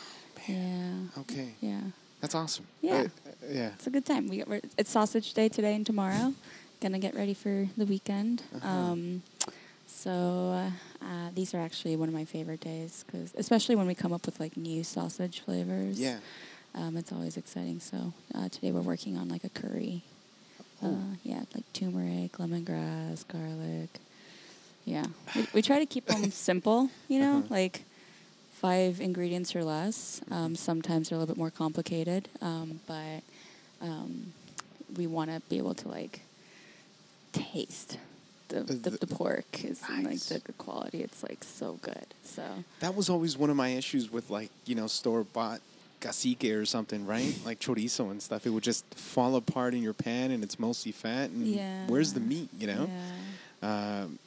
yeah. 0.49 0.93
okay, 1.19 1.55
Yeah. 1.61 1.81
That's 2.27 2.35
awesome. 2.35 2.67
Yeah. 2.81 3.07
Yeah. 3.49 3.69
It's 3.75 3.87
a 3.87 3.91
good 3.91 4.05
time. 4.05 4.27
We 4.29 4.43
we're, 4.45 4.61
it's 4.77 4.91
sausage 4.91 5.33
day 5.33 5.49
today 5.49 5.75
and 5.77 5.87
tomorrow. 5.87 6.35
Gonna 6.81 6.99
get 6.99 7.15
ready 7.15 7.35
for 7.35 7.69
the 7.77 7.85
weekend. 7.87 8.43
Uh-huh. 8.55 8.69
Um, 8.69 9.23
so 9.87 10.11
uh, 10.11 10.71
uh, 11.05 11.31
these 11.35 11.55
are 11.55 11.61
actually 11.61 11.95
one 11.97 12.09
of 12.09 12.15
my 12.15 12.25
favorite 12.25 12.61
days 12.61 13.05
because, 13.07 13.33
especially 13.37 13.77
when 13.77 13.87
we 13.87 13.95
come 13.95 14.13
up 14.13 14.27
with 14.27 14.41
like 14.41 14.57
new 14.57 14.83
sausage 14.83 15.41
flavors. 15.41 16.01
Yeah. 16.01 16.19
Um, 16.75 16.97
it's 16.97 17.13
always 17.13 17.37
exciting. 17.37 17.79
So 17.81 18.13
uh, 18.35 18.49
today 18.49 18.73
we're 18.73 18.81
working 18.83 19.17
on 19.17 19.29
like 19.29 19.45
a 19.45 19.49
curry. 19.51 20.03
Uh, 20.83 20.89
yeah, 21.23 21.43
like 21.55 21.65
turmeric, 21.73 22.33
lemongrass, 22.33 23.27
garlic. 23.29 23.89
Yeah, 24.85 25.07
we, 25.35 25.47
we 25.55 25.63
try 25.63 25.79
to 25.79 25.87
keep 25.87 26.07
them 26.07 26.31
simple. 26.49 26.91
You 27.09 27.21
know, 27.21 27.39
Uh-huh. 27.39 27.55
like 27.55 27.83
five 28.67 29.01
ingredients 29.01 29.55
or 29.55 29.63
less. 29.63 30.21
Um, 30.31 30.57
sometimes 30.57 31.09
they're 31.09 31.17
a 31.17 31.21
little 31.21 31.33
bit 31.35 31.39
more 31.39 31.51
complicated, 31.53 32.29
um, 32.43 32.81
but 32.89 33.23
um, 33.81 34.33
we 34.97 35.07
want 35.07 35.31
to 35.31 35.41
be 35.49 35.59
able 35.59 35.75
to 35.75 35.89
like 35.89 36.21
taste 37.33 37.99
the 38.49 38.61
the, 38.63 38.75
the- 38.91 38.99
the 39.07 39.07
pork 39.07 39.65
is 39.65 39.83
like 39.89 40.03
Nice. 40.05 40.27
the, 40.31 40.41
the 40.45 40.53
quality. 40.55 41.03
It's 41.03 41.23
like 41.23 41.43
so 41.45 41.79
good. 41.83 42.07
So 42.25 42.43
That 42.81 42.95
was 42.95 43.09
always 43.09 43.37
one 43.37 43.51
of 43.51 43.57
my 43.57 43.69
issues 43.71 44.11
with 44.11 44.31
like 44.31 44.51
you 44.65 44.75
know 44.75 44.87
store 44.89 45.23
bought 45.25 45.61
cacique 46.01 46.45
or 46.45 46.65
something, 46.67 47.07
right? 47.07 47.35
Like 47.45 47.59
chorizo 47.61 48.11
and 48.11 48.21
stuff. 48.23 48.47
It 48.47 48.51
would 48.51 48.63
just 48.65 48.85
fall 48.95 49.37
apart 49.37 49.75
in 49.75 49.83
your 49.83 49.95
pan, 49.95 50.31
and 50.33 50.43
it's 50.43 50.59
mostly 50.59 50.93
fat. 50.93 51.31
And 51.31 51.47
Yeah. 51.47 51.87
where's 51.87 52.13
the 52.15 52.21
meat? 52.21 52.49
You 52.59 52.67
know. 52.73 52.91
yeah. 53.63 54.03
Um, 54.03 54.19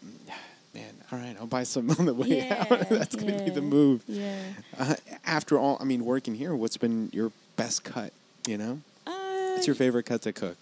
man, 0.74 0.94
all 1.12 1.20
right, 1.20 1.36
I'll 1.40 1.48
buy 1.48 1.64
some 1.64 1.90
on 2.00 2.06
the 2.06 2.14
way 2.14 2.28
Yeah, 2.48 2.66
out. 2.70 2.90
That's 2.90 3.16
gonna 3.16 3.44
be 3.44 3.50
the 3.52 3.62
move. 3.62 4.04
Yeah. 4.08 4.40
Uh, 4.78 4.96
after 5.26 5.58
all, 5.58 5.78
I 5.80 5.84
mean, 5.84 6.06
working 6.06 6.36
here, 6.36 6.56
what's 6.56 6.78
been 6.78 7.10
your 7.14 7.32
best 7.56 7.84
cut? 7.84 8.14
You 8.48 8.58
know, 8.58 8.80
Uh, 9.06 9.12
what's 9.54 9.68
your 9.68 9.76
favorite 9.76 10.04
cut 10.06 10.22
to 10.24 10.34
cook? 10.34 10.58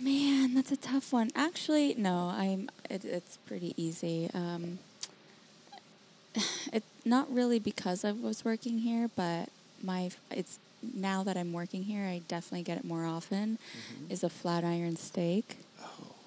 Man, 0.00 0.54
that's 0.54 0.72
a 0.72 0.76
tough 0.76 1.12
one. 1.12 1.30
Actually, 1.36 1.94
no, 1.98 2.32
I'm. 2.34 2.70
It, 2.88 3.04
it's 3.04 3.36
pretty 3.46 3.74
easy. 3.76 4.30
Um, 4.32 4.78
it 6.72 6.82
not 7.04 7.32
really 7.32 7.58
because 7.58 8.04
I 8.04 8.12
was 8.12 8.44
working 8.44 8.78
here, 8.78 9.10
but 9.14 9.48
my 9.82 10.10
it's 10.30 10.58
now 10.94 11.22
that 11.24 11.36
I'm 11.36 11.52
working 11.52 11.82
here, 11.84 12.06
I 12.06 12.22
definitely 12.28 12.62
get 12.62 12.78
it 12.78 12.84
more 12.84 13.04
often. 13.04 13.58
Is 14.08 14.24
a 14.24 14.30
flat 14.30 14.64
iron 14.64 14.96
steak. 14.96 15.58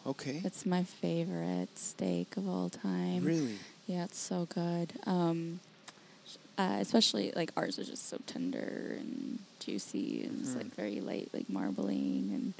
Okay. 0.05 0.41
It's 0.43 0.65
my 0.65 0.83
favorite 0.83 1.77
steak 1.77 2.35
of 2.37 2.47
all 2.47 2.69
time. 2.69 3.23
really? 3.23 3.57
Yeah, 3.87 4.03
it's 4.05 4.19
so 4.19 4.45
good. 4.53 4.93
Um, 5.05 5.59
uh, 6.57 6.77
especially 6.81 7.31
like 7.35 7.51
ours 7.57 7.77
is 7.79 7.89
just 7.89 8.09
so 8.09 8.17
tender 8.27 8.95
and 8.99 9.39
juicy 9.59 10.23
and 10.23 10.41
it's 10.41 10.51
Mhm. 10.51 10.57
like 10.57 10.75
very 10.75 10.99
light, 11.01 11.29
like 11.33 11.49
marbling 11.49 12.31
and 12.33 12.53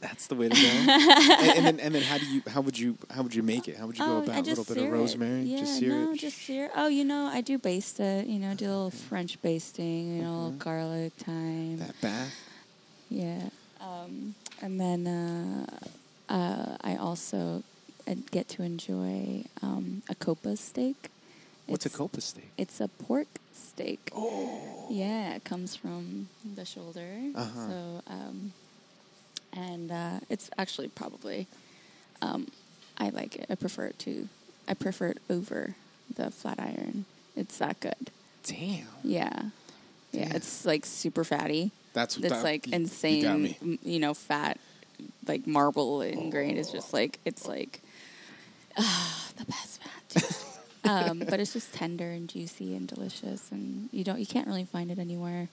That's 0.00 0.26
the 0.26 0.34
way 0.34 0.48
to 0.48 0.54
go. 0.54 0.60
and, 0.68 1.56
and 1.58 1.66
then, 1.66 1.80
and 1.80 1.94
then, 1.94 2.02
how 2.02 2.18
do 2.18 2.26
you? 2.26 2.42
How 2.48 2.60
would 2.60 2.76
you? 2.76 2.98
How 3.08 3.22
would 3.22 3.36
you 3.36 3.42
make 3.44 3.68
it? 3.68 3.76
How 3.76 3.86
would 3.86 3.96
you 3.96 4.04
go 4.04 4.16
Oh, 4.16 4.22
about 4.24 4.36
A 4.36 4.42
little 4.42 4.64
bit 4.64 4.70
of 4.76 4.82
sear 4.82 4.88
it. 4.88 4.98
rosemary? 4.98 5.42
Yeah, 5.42 5.58
just 5.60 5.78
sear 5.78 5.88
no, 5.90 6.12
it. 6.12 6.18
just 6.18 6.38
sear. 6.38 6.70
Oh, 6.74 6.88
you 6.88 7.04
know, 7.04 7.26
I 7.26 7.40
do 7.40 7.56
baste 7.56 8.00
it. 8.00 8.26
You 8.26 8.40
know, 8.40 8.52
do 8.54 8.64
a 8.66 8.66
little 8.66 8.90
French 8.90 9.40
basting. 9.42 10.16
You 10.16 10.22
know, 10.24 10.30
a 10.34 10.38
little 10.42 10.52
Mhm. 10.54 10.58
garlic, 10.58 11.12
thyme. 11.18 11.78
that 11.78 12.00
bath. 12.00 12.34
Yeah, 13.10 13.50
um, 13.82 14.34
and 14.60 14.80
then 14.80 15.06
uh, 15.06 15.66
uh, 16.32 16.76
I 16.82 16.96
also 16.96 17.62
uh, 18.08 18.14
get 18.30 18.48
to 18.50 18.62
enjoy 18.62 19.44
um, 19.62 20.02
a 20.08 20.14
copa 20.14 20.56
steak. 20.56 21.08
What's 21.66 21.86
a 21.86 21.90
copa 21.90 22.20
steak? 22.20 22.50
It's 22.58 22.80
a 22.80 22.88
pork 22.88 23.28
steak. 23.52 24.10
Oh, 24.14 24.86
Yeah, 24.90 25.34
it 25.34 25.44
comes 25.44 25.76
from 25.76 26.28
the 26.54 26.64
shoulder. 26.64 27.08
Uh-huh. 27.34 27.68
So, 27.68 28.02
um, 28.08 28.52
and 29.52 29.90
uh, 29.92 30.20
it's 30.28 30.50
actually 30.58 30.88
probably, 30.88 31.46
um, 32.20 32.48
I 32.98 33.10
like 33.10 33.36
it. 33.36 33.46
I 33.50 33.54
prefer 33.54 33.86
it 33.86 33.98
to, 34.00 34.28
I 34.68 34.74
prefer 34.74 35.08
it 35.08 35.18
over 35.30 35.74
the 36.14 36.30
flat 36.30 36.58
iron. 36.58 37.04
It's 37.36 37.58
that 37.58 37.80
good. 37.80 38.10
damn. 38.44 38.86
Yeah, 39.04 39.44
yeah. 40.12 40.34
It's 40.34 40.64
like 40.66 40.84
super 40.84 41.24
fatty. 41.24 41.70
That's 41.92 42.16
It's 42.16 42.28
that- 42.28 42.42
like 42.44 42.66
you- 42.66 42.70
you 42.72 42.76
insane. 42.76 43.42
me. 43.60 43.78
You 43.82 43.98
know, 44.00 44.14
fat, 44.14 44.58
like 45.26 45.46
marble 45.46 46.00
ingrained. 46.02 46.58
It's 46.58 46.70
just 46.72 46.92
like 46.92 47.18
it's 47.24 47.46
like, 47.46 47.80
ah, 48.78 49.28
the 49.36 49.44
best 49.44 49.80
fat. 49.82 50.44
um, 50.84 51.18
but 51.20 51.40
it's 51.40 51.52
just 51.52 51.72
tender 51.72 52.10
and 52.10 52.28
juicy 52.28 52.74
and 52.74 52.86
delicious, 52.88 53.50
and 53.50 53.88
you 53.92 54.04
don't 54.04 54.18
you 54.18 54.26
can't 54.26 54.46
really 54.46 54.64
find 54.64 54.90
it 54.90 54.98
anywhere. 54.98 55.48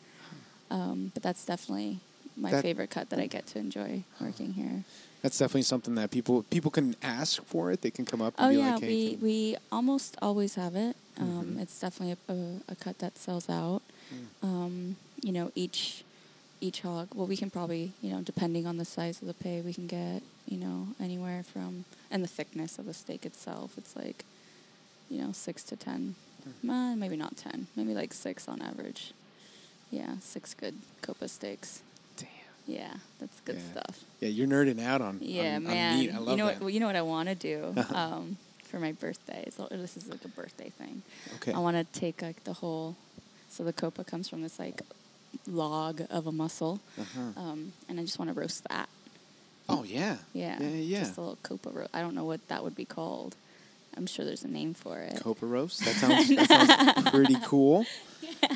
Um, 0.72 1.12
but 1.14 1.24
that's 1.24 1.46
definitely 1.46 2.00
my 2.38 2.52
That- 2.52 2.62
favorite 2.64 2.90
cut 2.90 3.10
that 3.10 3.20
I 3.20 3.28
get 3.28 3.48
to 3.48 3.60
enjoy 3.60 4.04
working 4.22 4.54
here. 4.54 4.84
That's 5.22 5.38
definitely 5.38 5.64
something 5.64 5.96
that 5.96 6.12
people 6.12 6.44
people 6.44 6.72
can 6.72 6.96
ask 7.04 7.44
for 7.44 7.72
it. 7.72 7.82
They 7.82 7.92
can 7.92 8.06
come 8.06 8.22
up 8.22 8.34
and 8.38 8.46
Oh 8.48 8.50
be 8.50 8.56
yeah, 8.58 8.74
like, 8.76 8.84
hey, 8.84 8.88
we 8.88 9.18
we 9.22 9.58
almost 9.72 10.16
always 10.22 10.56
have 10.56 10.76
it. 10.78 10.96
Um, 11.18 11.56
Mhm. 11.58 11.62
It's 11.62 11.78
definitely 11.78 12.16
a, 12.30 12.32
a, 12.34 12.72
a 12.72 12.76
cut 12.76 13.00
that 13.00 13.18
sells 13.18 13.50
out. 13.50 13.82
Mm. 14.14 14.48
Um, 14.48 14.96
you 15.22 15.34
know, 15.34 15.52
each 15.56 16.06
each 16.62 16.82
hog. 16.82 17.10
Well, 17.16 17.28
we 17.28 17.38
can 17.38 17.50
probably 17.50 17.94
you 18.02 18.12
know, 18.12 18.22
depending 18.22 18.66
on 18.68 18.78
the 18.78 18.86
size 18.86 19.22
of 19.22 19.28
the 19.28 19.34
pay, 19.34 19.62
we 19.62 19.74
can 19.74 19.88
get 19.88 20.22
you 20.48 20.58
know 20.58 20.88
anywhere 21.00 21.44
from 21.44 21.86
and 22.12 22.24
the 22.24 22.28
thickness 22.28 22.78
of 22.80 22.86
the 22.86 22.94
steak 22.94 23.26
itself. 23.26 23.74
It's 23.78 23.96
like 23.96 24.26
you 25.10 25.22
know 25.22 25.32
six 25.32 25.64
to 25.66 25.76
ten, 25.76 26.16
Mm. 26.66 26.70
uh, 26.70 26.96
maybe 26.96 27.18
not 27.18 27.36
ten, 27.38 27.68
maybe 27.76 27.94
like 27.94 28.14
six 28.14 28.48
on 28.48 28.62
average. 28.62 29.12
Yeah, 29.92 30.16
six 30.22 30.54
good 30.54 30.76
copa 31.02 31.28
steaks. 31.28 31.82
damn. 32.18 32.28
Yeah, 32.68 32.94
that's 33.20 33.40
good 33.42 33.56
Yeah. 33.58 33.72
stuff. 33.72 34.04
Yeah, 34.22 34.30
you're 34.30 34.48
nerding 34.48 34.82
out 34.82 35.02
on 35.02 35.20
Yeah, 35.22 35.56
on, 35.58 35.64
man. 35.64 35.94
on 35.94 36.00
meat. 36.00 36.14
I 36.14 36.18
love 36.20 36.30
you 36.30 36.38
know 36.38 36.48
that. 36.48 36.62
what? 36.62 36.74
You 36.74 36.80
know 36.80 36.86
what 36.88 36.96
I 36.96 37.02
want 37.02 37.28
to 37.30 37.36
do 37.36 37.74
um, 37.94 38.38
for 38.66 38.80
my 38.80 38.92
birthday. 38.94 39.50
So 39.56 39.68
this 39.72 39.98
is 39.98 40.08
like 40.08 40.24
a 40.24 40.28
birthday 40.30 40.70
thing. 40.70 41.02
okay. 41.36 41.52
I 41.54 41.60
want 41.60 41.76
to 41.76 42.00
take 42.00 42.22
like 42.22 42.44
the 42.44 42.54
whole. 42.54 42.96
So 43.50 43.64
the 43.64 43.74
copa 43.74 44.04
comes 44.04 44.30
from 44.30 44.44
this 44.44 44.60
like 44.60 44.82
log 45.48 46.02
of 46.10 46.28
a 46.28 46.32
muscle, 46.32 46.80
Uh-huh. 47.00 47.40
um, 47.42 47.74
and 47.88 48.00
I 48.00 48.04
just 48.04 48.20
want 48.20 48.34
to 48.34 48.40
roast 48.40 48.64
that. 48.70 48.90
oh 49.68 49.84
yeah. 49.84 50.18
Yeah, 50.34 50.58
Yeah. 50.62 50.68
Yeah. 50.70 51.00
Just 51.02 51.18
a 51.18 51.22
little 51.22 51.38
copa 51.44 51.70
roast. 51.70 51.90
I 51.94 52.02
don't 52.02 52.16
know 52.16 52.26
what 52.26 52.46
that 52.48 52.64
would 52.64 52.76
be 52.76 52.86
called. 52.86 53.36
I'm 53.98 54.06
sure 54.08 54.24
there's 54.24 54.44
a 54.44 54.48
name 54.48 54.74
for 54.74 55.00
it. 55.00 55.20
Copa 55.22 55.46
roast. 55.46 55.80
That 55.86 55.96
sounds 56.02 56.30
that 56.30 56.94
sounds 56.96 57.10
pretty 57.12 57.38
cool. 57.46 57.86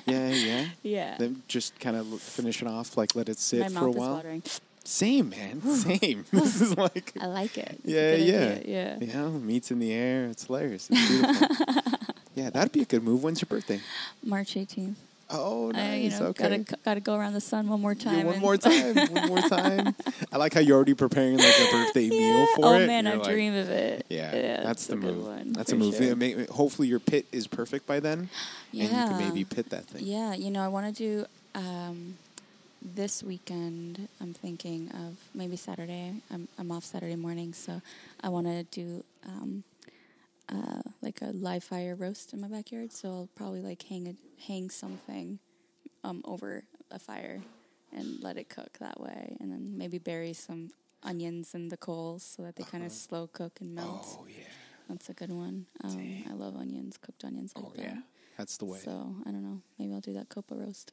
Yeah, 0.06 0.30
yeah. 0.30 0.66
yeah. 0.84 1.16
Then 1.18 1.42
just 1.48 1.78
kind 1.80 1.96
of 1.98 2.08
finish 2.22 2.62
it 2.62 2.68
off, 2.68 2.96
like 2.96 3.16
let 3.16 3.28
it 3.28 3.38
sit 3.40 3.60
my 3.74 3.80
for 3.82 3.88
a 3.88 3.92
while. 3.92 4.14
watering. 4.16 4.44
Same, 4.86 5.30
man. 5.30 5.62
Same. 5.62 6.26
this 6.32 6.62
is 6.62 6.78
like 6.78 7.12
I 7.20 7.26
like 7.26 7.58
it. 7.58 7.80
Yeah, 7.84 8.16
yeah, 8.16 8.60
Yeah. 8.64 8.98
You 9.00 9.08
know, 9.14 9.30
meat's 9.32 9.72
in 9.72 9.80
the 9.80 9.92
air. 9.92 10.26
It's 10.28 10.46
hilarious. 10.46 10.90
It's 10.92 11.08
beautiful. 11.10 11.94
yeah, 12.36 12.50
that'd 12.50 12.72
be 12.72 12.82
a 12.82 12.86
good 12.86 13.04
move. 13.04 13.24
When's 13.24 13.42
your 13.42 13.48
birthday? 13.48 13.82
March 14.24 14.54
18th. 14.56 14.96
Oh, 15.34 15.72
nice. 15.72 15.82
I, 15.82 15.96
you 15.96 16.10
know, 16.12 16.28
okay. 16.28 16.44
gotta 16.64 16.78
gotta 16.86 17.00
go 17.00 17.16
around 17.16 17.34
the 17.34 17.42
sun 17.42 17.68
one 17.68 17.82
more 17.82 17.94
Yeah, 17.94 18.04
time. 18.04 18.26
one 18.28 18.40
more 18.40 18.56
time. 18.56 18.96
one 18.96 19.28
more 19.28 19.42
time. 19.50 19.96
I 20.32 20.38
like 20.38 20.54
how 20.54 20.60
you're 20.60 20.76
already 20.76 20.94
preparing 20.94 21.38
like 21.38 21.60
a 21.60 21.72
birthday 21.72 22.08
meal 22.10 22.46
for 22.56 22.66
oh 22.66 22.74
it. 22.74 22.84
Oh 22.84 22.88
man, 22.88 23.08
I 23.08 23.16
like, 23.16 23.30
dream 23.30 23.56
of 23.56 23.70
it. 23.70 24.06
Yeah, 24.10 24.32
that's 24.64 24.84
it's 24.84 24.88
the 24.88 24.96
move. 24.96 25.26
one, 25.26 25.54
that's 25.54 25.72
a 25.72 25.76
move. 25.76 25.96
sure. 25.96 26.16
Yeah, 26.16 26.46
Hopefully, 26.52 26.88
your 26.88 27.00
pit 27.00 27.26
is 27.32 27.48
perfect 27.48 27.88
by 27.88 28.00
then, 28.00 28.30
and 28.72 28.82
you 28.82 28.88
can 28.88 29.18
maybe 29.18 29.44
pit 29.44 29.70
that 29.72 29.86
thing. 29.86 30.04
Yeah, 30.06 30.36
you 30.36 30.52
know, 30.52 30.62
I 30.64 30.68
want 30.68 30.96
to 30.96 31.04
do 31.04 31.26
um, 31.56 32.16
this 32.82 33.24
weekend. 33.24 34.08
I'm 34.22 34.34
thinking 34.36 34.90
of 34.92 35.18
maybe 35.34 35.56
Saturday. 35.56 36.14
I'm 36.32 36.48
I'm 36.60 36.72
off 36.72 36.84
Saturday 36.84 37.16
morning, 37.16 37.54
so 37.54 37.82
I 38.22 38.30
want 38.30 38.46
to 38.48 38.64
do 38.66 39.04
um, 39.26 39.64
uh, 40.50 40.83
like 41.04 41.22
a 41.22 41.32
live 41.34 41.64
fire 41.64 41.96
roast 41.96 42.34
in 42.34 42.42
my 42.42 42.48
backyard. 42.48 42.92
So 42.92 43.10
I'll 43.10 43.30
probably 43.36 43.62
like 43.62 43.84
hang 43.84 44.08
a, 44.08 44.16
hang 44.48 44.70
something 44.70 45.40
um, 46.04 46.22
over 46.26 46.64
a 46.92 47.00
fire 47.00 47.42
and 47.96 48.22
let 48.24 48.38
it 48.38 48.50
cook 48.50 48.78
that 48.80 49.00
way, 49.00 49.38
and 49.40 49.52
then 49.52 49.78
maybe 49.78 50.00
bury 50.00 50.34
some 50.34 50.70
onions 51.04 51.54
in 51.54 51.70
the 51.70 51.78
coals 51.78 52.24
so 52.24 52.42
that 52.44 52.56
they 52.56 52.64
kind 52.64 52.84
of 52.84 52.92
slow 52.92 53.28
cook 53.28 53.60
and 53.62 53.76
melt. 53.76 54.02
Uh-huh. 54.06 54.18
Oh 54.22 54.28
yeah. 54.28 54.44
That's 54.90 55.10
a 55.10 55.14
good 55.14 55.32
one. 55.32 55.66
Um, 55.84 56.24
I 56.30 56.34
love 56.34 56.56
onions, 56.58 56.98
cooked 56.98 57.24
onions 57.24 57.54
like 57.56 57.66
Oh 57.66 57.72
that. 57.76 57.82
yeah. 57.84 57.98
That's 58.38 58.58
the 58.58 58.66
way. 58.66 58.80
So 58.80 59.16
I 59.26 59.32
don't 59.32 59.44
know. 59.44 59.62
Maybe 59.78 59.94
I'll 59.94 60.02
do 60.02 60.14
that 60.14 60.28
copa 60.30 60.56
roast. 60.56 60.92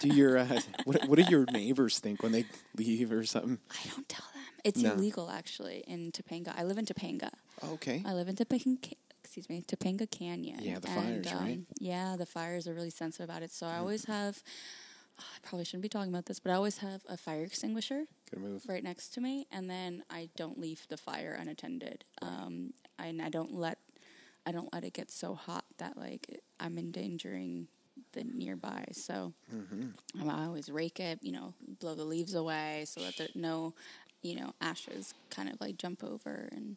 Do 0.00 0.08
your 0.08 0.38
uh, 0.38 0.60
what? 0.84 1.06
What 1.06 1.18
do 1.18 1.24
your 1.30 1.44
neighbors 1.52 1.98
think 1.98 2.22
when 2.22 2.32
they 2.32 2.46
leave 2.76 3.12
or 3.12 3.24
something? 3.24 3.58
I 3.70 3.88
don't 3.94 4.08
tell 4.08 4.24
them. 4.32 4.42
It's 4.64 4.80
No. 4.80 4.92
illegal 4.94 5.28
actually 5.30 5.84
in 5.86 6.12
Topanga. 6.12 6.54
I 6.56 6.62
live 6.64 6.78
in 6.78 6.86
Topanga. 6.86 7.28
Okay. 7.62 8.02
I 8.06 8.14
live 8.14 8.28
in 8.28 8.36
Topanga. 8.36 8.94
Excuse 9.34 9.48
me, 9.48 9.62
Topanga 9.66 10.10
Canyon. 10.10 10.60
Yeah, 10.62 10.78
the 10.78 10.88
And, 10.88 11.24
fires, 11.24 11.32
right? 11.40 11.54
um, 11.54 11.66
Yeah, 11.78 12.16
the 12.18 12.26
fires 12.26 12.68
are 12.68 12.74
really 12.74 12.90
sensitive 12.90 13.24
about 13.30 13.42
it. 13.42 13.50
So 13.50 13.66
I 13.66 13.78
always 13.78 14.04
have. 14.04 14.42
oh, 15.18 15.24
I 15.24 15.38
probably 15.42 15.64
shouldn't 15.64 15.82
be 15.84 15.88
talking 15.88 16.12
about 16.12 16.26
this, 16.26 16.38
but 16.38 16.50
I 16.52 16.54
always 16.54 16.76
have 16.78 17.00
a 17.08 17.16
fire 17.16 17.42
extinguisher 17.42 18.04
right 18.68 18.84
next 18.84 19.14
to 19.14 19.22
me, 19.22 19.46
and 19.50 19.70
then 19.70 20.02
I 20.10 20.28
don't 20.36 20.58
leave 20.58 20.86
the 20.90 20.98
fire 20.98 21.34
unattended. 21.40 22.04
Um, 22.20 22.74
and 22.98 23.22
I 23.22 23.30
don't 23.30 23.54
let 23.54 23.78
I 24.44 24.52
don't 24.52 24.70
let 24.70 24.84
it 24.84 24.92
get 24.92 25.10
so 25.10 25.34
hot 25.34 25.64
that 25.78 25.96
like 25.96 26.26
I'm 26.60 26.76
endangering 26.76 27.68
the 28.12 28.24
nearby. 28.24 28.84
So 28.92 29.32
Mm-hmm. 29.50 30.28
I 30.28 30.44
always 30.44 30.68
rake 30.68 31.00
it, 31.00 31.20
you 31.22 31.32
know, 31.32 31.54
blow 31.80 31.94
the 31.94 32.04
leaves 32.04 32.34
away 32.34 32.84
so 32.86 33.00
that 33.00 33.16
there 33.16 33.28
no, 33.34 33.72
you 34.20 34.36
know, 34.36 34.52
ashes 34.60 35.14
kind 35.30 35.48
of 35.48 35.58
like 35.58 35.78
jump 35.78 36.04
over, 36.04 36.50
and 36.52 36.76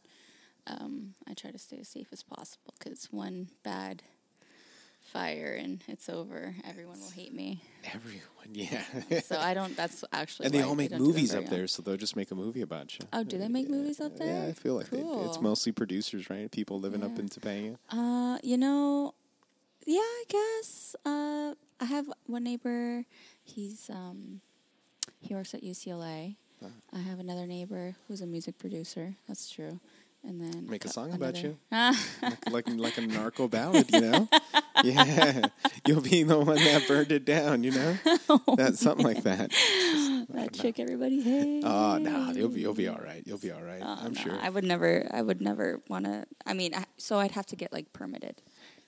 um, 0.68 1.14
I 1.28 1.34
try 1.34 1.52
to 1.52 1.60
stay 1.60 1.78
as 1.80 1.88
safe 1.88 2.08
as 2.12 2.24
possible 2.24 2.74
because 2.78 3.08
one 3.12 3.50
bad 3.64 4.04
fire 5.06 5.58
and 5.60 5.84
it's 5.88 6.10
over. 6.10 6.56
Everyone 6.68 7.00
will 7.00 7.12
hate 7.12 7.34
me. 7.34 7.62
Everyone, 7.94 8.22
yeah. 8.52 8.84
So 9.22 9.40
I 9.40 9.54
don't. 9.54 9.76
That's 9.78 10.04
actually 10.12 10.48
and 10.48 10.56
they 10.56 10.62
all 10.62 10.76
make 10.76 10.90
don't 10.90 11.00
do 11.00 11.06
them 11.06 11.14
movies 11.14 11.36
up 11.36 11.46
there, 11.48 11.68
so 11.68 11.82
they'll 11.82 11.98
just 11.98 12.16
make 12.16 12.32
a 12.32 12.36
movie 12.36 12.62
about 12.62 12.98
you. 12.98 13.06
Oh, 13.14 13.24
do 13.24 13.38
they 13.38 13.48
make 13.48 13.70
movies 13.70 14.00
up 14.02 14.18
there? 14.18 14.28
Yeah, 14.28 14.50
I 14.50 14.54
feel 14.54 14.76
like 14.76 14.90
they, 14.90 15.00
it's 15.00 15.40
mostly 15.40 15.72
producers, 15.72 16.30
right? 16.30 16.52
People 16.52 16.80
living 16.80 17.04
up 17.04 17.18
in 17.20 17.30
Topanga. 17.30 17.78
Uh, 17.90 18.38
you 18.44 18.58
know, 18.58 19.14
yeah, 19.86 20.00
I 20.00 20.24
guess. 20.28 20.96
Uh, 21.06 21.54
I 21.80 21.86
have 21.86 22.12
one 22.26 22.44
neighbor. 22.44 23.06
He's 23.44 23.90
um, 23.90 24.42
he 25.20 25.36
works 25.36 25.54
at 25.54 25.64
UCLA. 25.64 26.36
Uh-huh. 26.64 26.72
I 26.94 27.00
have 27.00 27.20
another 27.20 27.46
neighbor 27.46 27.96
who's 28.08 28.22
a 28.22 28.26
music 28.26 28.58
producer. 28.58 29.16
That's 29.28 29.50
true. 29.50 29.80
And 30.28 30.42
then 30.42 30.68
Make 30.70 30.86
a 30.86 30.90
song 30.90 31.14
about 31.14 31.42
you. 31.44 31.58
Ah, 31.72 31.96
like 32.50 32.68
like 32.70 32.98
a 32.98 33.02
narco 33.02 33.48
ballad, 33.48 33.92
you 33.94 34.02
know? 34.02 34.28
yeah, 34.84 35.48
you'll 35.86 36.02
be 36.02 36.24
the 36.24 36.40
one 36.40 36.56
that 36.56 36.88
burned 36.88 37.12
it 37.12 37.26
down, 37.26 37.64
you 37.64 37.72
know? 37.72 37.98
That's 38.58 38.80
something 38.80 39.06
like 39.06 39.22
that. 39.24 39.52
that 40.30 40.54
chick 40.54 40.80
everybody 40.80 41.22
hates. 41.22 41.66
Oh 41.66 41.98
no, 42.00 42.32
you'll 42.32 42.50
be 42.50 42.62
you'll 42.62 42.74
be 42.74 42.88
all 42.88 42.98
right. 42.98 43.22
You'll 43.26 43.38
be 43.38 43.52
all 43.52 43.62
right. 43.62 43.82
Oh, 43.84 44.00
I'm 44.02 44.14
no, 44.14 44.20
sure. 44.22 44.38
I 44.42 44.50
would 44.50 44.64
never. 44.64 45.08
I 45.12 45.22
would 45.22 45.42
never 45.42 45.82
want 45.90 46.06
to. 46.06 46.26
I 46.46 46.54
mean, 46.54 46.74
I, 46.74 46.86
so 46.98 47.20
I'd 47.20 47.32
have 47.32 47.46
to 47.48 47.56
get 47.56 47.72
like 47.72 47.94
permitted. 47.94 48.42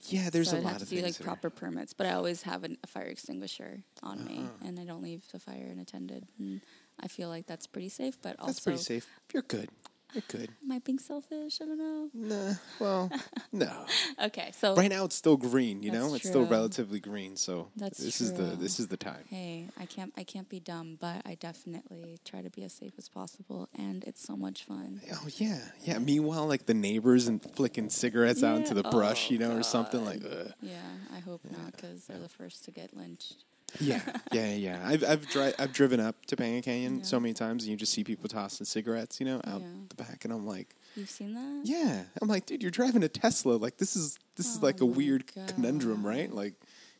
yeah, 0.09 0.29
there's 0.31 0.49
so 0.49 0.55
a 0.55 0.59
I'd 0.59 0.63
lot 0.63 0.73
have 0.73 0.81
of 0.83 0.89
to 0.89 0.95
do 0.95 1.01
things. 1.01 1.19
like 1.19 1.21
are- 1.27 1.29
proper 1.31 1.49
permits. 1.51 1.93
But 1.93 2.07
I 2.07 2.13
always 2.13 2.41
have 2.43 2.63
an, 2.63 2.77
a 2.83 2.87
fire 2.87 3.03
extinguisher 3.05 3.83
on 4.01 4.25
me, 4.25 4.39
Uh-huh. 4.39 4.67
and 4.67 4.79
I 4.79 4.85
don't 4.85 5.03
leave 5.03 5.23
the 5.31 5.39
fire 5.39 5.67
unattended. 5.71 6.25
And 6.39 6.61
I 6.99 7.07
feel 7.07 7.29
like 7.29 7.45
that's 7.45 7.67
pretty 7.67 7.89
safe. 7.89 8.17
But 8.21 8.39
also, 8.39 8.47
That's 8.47 8.59
pretty 8.61 8.79
safe. 8.79 9.07
You're 9.33 9.43
good. 9.43 9.69
You're 10.13 10.23
good. 10.29 10.49
Am 10.63 10.71
I 10.71 10.79
being 10.79 10.99
selfish? 10.99 11.59
I 11.61 11.65
don't 11.65 11.77
know. 11.77 12.09
Nah, 12.13 12.53
well, 12.79 13.11
no. 13.51 13.85
Okay, 14.23 14.51
so 14.57 14.73
Right 14.75 14.89
now 14.89 15.03
it's 15.05 15.15
still 15.15 15.35
green, 15.37 15.83
you 15.83 15.91
know? 15.91 16.03
That's 16.11 16.21
It's 16.21 16.29
still 16.29 16.45
relatively 16.45 16.99
green, 16.99 17.35
so 17.35 17.69
That's 17.75 17.97
this 17.99 18.21
is 18.21 18.33
the 18.33 18.43
this 18.55 18.79
is 18.79 18.87
the 18.87 18.95
time. 18.97 19.25
hey, 19.29 19.67
I 19.79 19.85
can't 19.85 20.13
I 20.17 20.23
can't 20.23 20.47
be 20.49 20.59
dumb, 20.59 20.97
but 20.99 21.21
I 21.25 21.35
definitely 21.35 22.19
try 22.23 22.41
to 22.41 22.49
be 22.49 22.63
as 22.63 22.73
safe 22.73 22.93
as 22.97 23.09
possible, 23.09 23.67
and 23.77 24.03
it's 24.05 24.21
so 24.23 24.37
much 24.37 24.63
fun. 24.63 25.01
Oh 25.11 25.27
yeah, 25.37 25.59
yeah. 25.83 25.99
Meanwhile, 25.99 26.47
like 26.47 26.65
the 26.67 26.73
neighbors 26.73 27.27
and 27.27 27.43
flicking 27.55 27.89
cigarettes 27.89 28.43
out 28.43 28.57
into 28.57 28.75
Yeah. 28.75 28.81
the 28.83 28.89
brush, 28.89 29.27
Oh, 29.29 29.33
you 29.33 29.39
know, 29.39 29.57
or 29.57 29.63
something 29.63 30.03
like. 30.05 30.21
God. 30.23 30.31
Ugh. 30.47 30.53
Yeah, 30.61 30.81
I 31.13 31.19
hope 31.19 31.41
not, 31.49 31.73
because 31.73 32.05
they're 32.05 32.17
the 32.19 32.29
first 32.29 32.63
to 32.65 32.71
get 32.71 32.95
lynched. 32.95 33.43
Yeah, 33.79 34.01
yeah, 34.31 34.53
yeah. 34.55 34.81
I've 34.85 35.03
I've, 35.03 35.27
dri- 35.29 35.53
I've 35.59 35.73
driven 35.73 35.99
up 35.99 36.25
to 36.27 36.35
Topanga 36.35 36.63
Canyon 36.63 36.97
Yeah. 36.99 37.03
so 37.03 37.19
many 37.19 37.33
times, 37.33 37.63
and 37.63 37.71
you 37.71 37.77
just 37.77 37.93
see 37.93 38.03
people 38.03 38.27
tossing 38.29 38.65
cigarettes, 38.65 39.19
you 39.19 39.25
know, 39.25 39.41
out 39.45 39.61
Yeah. 39.61 39.67
the 39.89 39.95
back, 39.95 40.23
and 40.23 40.33
I'm 40.33 40.45
like, 40.47 40.73
You've 40.95 41.09
seen 41.09 41.33
that? 41.35 41.61
yeah. 41.65 42.03
I'm 42.21 42.27
like, 42.27 42.45
dude, 42.45 42.61
you're 42.61 42.71
driving 42.71 43.03
a 43.03 43.09
Tesla. 43.09 43.53
Like 43.53 43.77
this 43.77 43.95
is 43.95 44.17
this 44.35 44.47
is 44.47 44.63
like 44.63 44.79
a 44.81 44.83
Oh 44.83 44.87
my 44.87 44.95
weird 44.97 45.25
conundrum, 45.47 46.05
right? 46.05 46.31
Like 46.33 46.53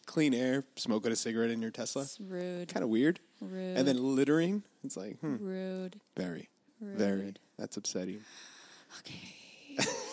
clean 0.06 0.34
air, 0.34 0.66
smoking 0.76 1.12
a 1.12 1.16
cigarette 1.16 1.50
in 1.52 1.62
your 1.62 1.72
Tesla, 1.72 2.04
It's 2.04 2.20
rude. 2.20 2.68
kind 2.74 2.84
of 2.84 2.90
weird. 2.90 3.20
Rude. 3.42 3.78
And 3.78 3.88
then 3.88 3.98
littering, 4.16 4.64
it's 4.84 4.96
like, 4.98 5.20
hmm, 5.20 5.38
rude. 5.40 6.00
very, 6.16 6.50
very. 6.82 7.34
That's 7.58 7.76
upsetting. 7.78 8.22
Okay. 9.00 9.86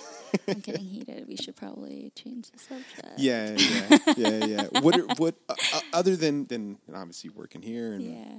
I'm 0.48 0.60
getting 0.60 0.84
heated. 0.84 1.26
We 1.28 1.36
should 1.36 1.56
probably 1.56 2.12
change 2.14 2.50
the 2.50 2.58
subject. 2.58 3.18
Yeah, 3.18 3.56
yeah, 3.56 3.98
yeah, 4.16 4.44
yeah. 4.46 4.80
What 4.82 4.96
are, 4.98 5.06
what 5.16 5.34
uh, 5.48 5.54
uh, 5.74 5.80
other 5.92 6.16
than 6.16 6.46
than 6.46 6.78
obviously 6.92 7.30
working 7.30 7.62
here 7.62 7.92
and 7.92 8.02
Yeah. 8.02 8.34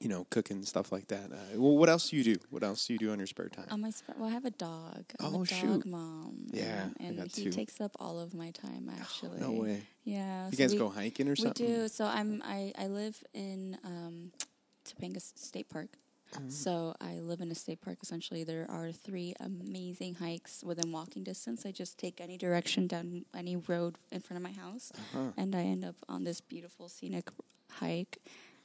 you 0.00 0.08
know 0.08 0.26
cooking 0.30 0.64
stuff 0.64 0.90
like 0.92 1.08
that? 1.08 1.32
Uh, 1.32 1.36
well, 1.60 1.76
what 1.76 1.88
else 1.88 2.10
do 2.10 2.16
you 2.16 2.24
do? 2.24 2.36
What 2.50 2.62
else 2.62 2.86
do 2.86 2.92
you 2.94 2.98
do 2.98 3.10
on 3.12 3.18
your 3.18 3.26
spare 3.26 3.48
time? 3.48 3.66
On 3.70 3.80
my 3.80 3.90
sp- 3.94 4.16
well, 4.18 4.28
I 4.28 4.32
have 4.32 4.44
a 4.44 4.50
dog. 4.50 5.04
I'm 5.20 5.26
Oh, 5.34 5.42
a 5.42 5.46
dog 5.46 5.48
shoot. 5.48 5.86
mom. 5.86 6.46
Yeah, 6.52 6.88
and, 7.00 7.18
and 7.18 7.30
he 7.32 7.44
two. 7.44 7.50
takes 7.50 7.80
up 7.80 7.92
all 8.00 8.18
of 8.20 8.34
my 8.34 8.50
time. 8.50 8.90
Actually, 9.00 9.40
no 9.40 9.52
way. 9.52 9.82
Yeah, 10.04 10.46
You 10.50 10.52
so 10.56 10.58
guys 10.58 10.72
we- 10.72 10.78
go 10.78 10.88
hiking 10.88 11.28
or 11.28 11.36
something? 11.36 11.66
We 11.66 11.72
do. 11.82 11.88
So 11.88 12.04
I'm 12.06 12.42
I 12.44 12.72
I 12.78 12.86
live 12.88 13.22
in 13.34 13.78
um, 13.84 14.32
Topanga 14.84 15.20
State 15.20 15.68
Park. 15.68 15.90
Mm-hmm. 16.34 16.48
So 16.50 16.94
I 17.00 17.14
live 17.20 17.40
in 17.40 17.50
a 17.50 17.54
state 17.54 17.80
park. 17.80 17.98
Essentially, 18.02 18.44
there 18.44 18.66
are 18.70 18.92
three 18.92 19.34
amazing 19.40 20.14
hikes 20.16 20.62
within 20.64 20.92
walking 20.92 21.22
distance. 21.24 21.64
I 21.66 21.70
just 21.72 21.98
take 21.98 22.20
any 22.20 22.36
direction 22.36 22.86
down 22.86 23.24
any 23.36 23.56
road 23.56 23.96
in 24.10 24.20
front 24.20 24.38
of 24.38 24.42
my 24.42 24.52
house, 24.60 24.92
Uh-huh. 24.94 25.32
and 25.36 25.54
I 25.54 25.62
end 25.62 25.84
up 25.84 25.96
on 26.08 26.24
this 26.24 26.40
beautiful 26.40 26.88
scenic 26.88 27.30
hike. 27.70 28.18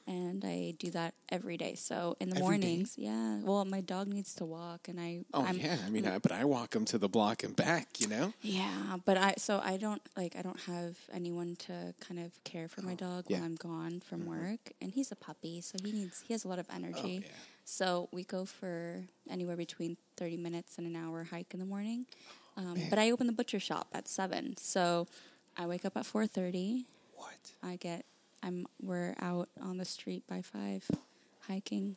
And 0.06 0.44
I 0.44 0.74
do 0.76 0.90
that 0.92 1.14
every 1.30 1.56
day. 1.56 1.74
So 1.76 2.16
in 2.18 2.30
the 2.30 2.36
Every 2.36 2.58
day? 2.58 2.66
mornings, 2.66 2.94
yeah. 2.98 3.38
Well, 3.42 3.64
my 3.64 3.80
dog 3.80 4.08
needs 4.08 4.34
to 4.36 4.44
walk, 4.44 4.88
and 4.88 4.98
I. 4.98 5.20
Oh 5.32 5.44
I'm, 5.44 5.56
yeah, 5.58 5.76
I 5.86 5.90
mean, 5.90 6.04
I, 6.04 6.18
but 6.18 6.32
I 6.32 6.44
walk 6.46 6.74
him 6.74 6.84
to 6.86 6.98
the 6.98 7.08
block 7.08 7.44
and 7.44 7.54
back. 7.54 8.00
You 8.00 8.08
know? 8.08 8.32
yeah, 8.42 8.96
but 9.04 9.16
I 9.16 9.34
so 9.38 9.60
I 9.62 9.76
don't 9.76 10.02
like 10.16 10.34
I 10.36 10.42
don't 10.42 10.58
have 10.60 10.96
anyone 11.12 11.54
to 11.66 11.94
kind 12.00 12.18
of 12.18 12.32
care 12.42 12.66
for 12.66 12.82
my 12.82 12.94
dog 12.94 13.26
yeah. 13.28 13.36
when 13.36 13.44
I'm 13.44 13.54
gone 13.54 14.00
from 14.00 14.26
work, 14.26 14.72
and 14.80 14.90
he's 14.90 15.12
a 15.12 15.16
puppy, 15.16 15.60
so 15.60 15.76
he 15.84 15.92
needs 15.92 16.24
he 16.26 16.32
has 16.34 16.44
a 16.44 16.48
lot 16.48 16.58
of 16.58 16.66
energy. 16.74 17.22
Oh, 17.22 17.26
yeah. 17.28 17.36
So 17.70 18.08
we 18.10 18.24
go 18.24 18.44
for 18.44 19.04
anywhere 19.30 19.56
between 19.56 19.96
thirty 20.16 20.36
minutes 20.36 20.76
and 20.76 20.88
an 20.88 20.96
hour 20.96 21.22
hike 21.30 21.54
in 21.54 21.60
the 21.60 21.66
morning. 21.66 22.04
Um, 22.56 22.74
but 22.90 22.98
I 22.98 23.12
open 23.12 23.28
the 23.28 23.32
butcher 23.32 23.60
shop 23.60 23.86
at 23.94 24.08
seven, 24.08 24.56
so 24.56 25.06
I 25.56 25.66
wake 25.66 25.84
up 25.84 25.96
at 25.96 26.04
four 26.04 26.26
thirty. 26.26 26.86
What? 27.14 27.52
I 27.62 27.76
get 27.76 28.04
I'm 28.42 28.66
we're 28.82 29.14
out 29.20 29.48
on 29.62 29.78
the 29.78 29.84
street 29.84 30.24
by 30.28 30.42
five, 30.42 30.84
hiking. 31.46 31.94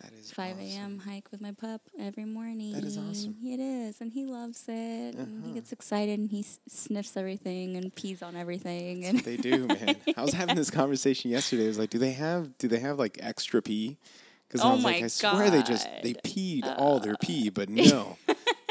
That 0.00 0.12
is 0.14 0.32
5 0.32 0.56
awesome. 0.56 0.64
a.m. 0.64 0.98
hike 0.98 1.30
with 1.30 1.40
my 1.40 1.52
pup 1.52 1.82
every 1.96 2.24
morning. 2.24 2.72
That 2.72 2.82
is 2.82 2.98
awesome. 2.98 3.36
It 3.44 3.60
is, 3.60 4.00
and 4.00 4.10
he 4.10 4.24
loves 4.24 4.64
it. 4.66 5.14
Uh-huh. 5.14 5.26
he 5.46 5.52
gets 5.52 5.70
excited 5.70 6.18
and 6.18 6.28
he 6.28 6.40
s- 6.40 6.58
sniffs 6.68 7.16
everything 7.16 7.76
and 7.76 7.94
pees 7.94 8.20
on 8.20 8.34
everything. 8.34 9.04
And 9.04 9.20
They 9.20 9.36
do, 9.36 9.68
man. 9.68 9.94
I 10.16 10.22
was 10.22 10.32
having 10.32 10.56
this 10.56 10.70
conversation 10.70 11.30
yesterday. 11.30 11.66
I 11.66 11.68
was 11.68 11.78
like, 11.78 11.90
do 11.90 11.98
they 11.98 12.12
have 12.12 12.58
do 12.58 12.66
they 12.66 12.80
have 12.80 12.98
like 12.98 13.18
extra 13.20 13.62
pee? 13.62 13.98
Because 14.52 14.66
I 14.66 14.70
Oh 14.70 14.74
was 14.74 14.84
like, 14.84 15.02
I 15.02 15.06
swear 15.06 15.50
they 15.50 15.62
just 15.62 15.88
they 16.02 16.12
peed 16.12 16.62
all 16.78 17.00
their 17.00 17.16
pee, 17.16 17.48
but 17.48 17.70
no. 17.70 18.18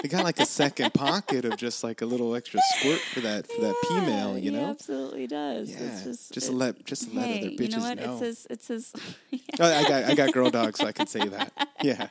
They 0.03 0.07
got 0.09 0.23
like 0.23 0.39
a 0.39 0.45
second 0.45 0.93
pocket 0.95 1.43
of 1.45 1.57
just 1.57 1.83
like 1.83 2.01
a 2.01 2.05
little 2.05 2.35
extra 2.35 2.59
squirt 2.75 2.99
for 2.99 3.19
that 3.21 3.47
for 3.47 3.61
that 3.61 3.75
Yeah, 3.89 3.99
female, 3.99 4.37
you 4.37 4.51
know. 4.51 4.65
absolutely 4.69 5.25
does. 5.27 5.71
Yeah, 5.71 5.77
It's 5.81 6.03
just, 6.03 6.33
just 6.33 6.49
it- 6.49 6.53
let 6.53 6.85
just 6.85 7.09
to 7.09 7.15
let 7.15 7.25
hey, 7.27 7.37
other 7.39 7.49
you 7.49 7.57
bitches 7.57 7.71
know 7.77 7.79
what? 7.81 7.97
know. 7.99 8.11
It's 8.13 8.19
his. 8.21 8.47
It's 8.49 8.67
his. 8.67 8.93
Oh, 9.59 9.65
I 9.65 9.83
got 9.87 10.03
I 10.05 10.15
got 10.15 10.31
girl 10.33 10.49
dogs, 10.49 10.79
so 10.79 10.85
I 10.87 10.91
can 10.91 11.07
say 11.07 11.27
that. 11.27 11.51
Yeah, 11.83 12.09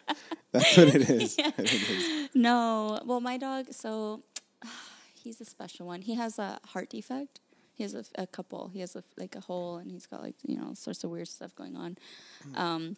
that's 0.50 0.76
what 0.76 0.88
it 0.88 1.08
is. 1.08 1.36
It 1.38 1.54
is. 1.58 2.28
no, 2.34 2.98
well, 3.04 3.20
my 3.20 3.36
dog. 3.38 3.72
So 3.72 4.22
he's 5.14 5.40
a 5.40 5.44
special 5.44 5.86
one. 5.86 6.02
He 6.02 6.14
has 6.16 6.38
a 6.40 6.58
heart 6.66 6.90
defect. 6.90 7.38
He 7.74 7.84
has 7.84 7.94
a, 7.94 8.04
a 8.16 8.26
couple. 8.26 8.68
He 8.68 8.80
has 8.80 8.94
a, 8.96 9.02
like 9.16 9.34
a 9.36 9.40
hole, 9.40 9.76
and 9.78 9.90
he's 9.90 10.06
got 10.06 10.22
like 10.22 10.34
you 10.46 10.56
know 10.56 10.74
sorts 10.74 11.02
of 11.04 11.10
weird 11.10 11.28
stuff 11.28 11.54
going 11.54 11.76
on. 11.76 11.96
Hmm. 12.44 12.56
Um, 12.56 12.96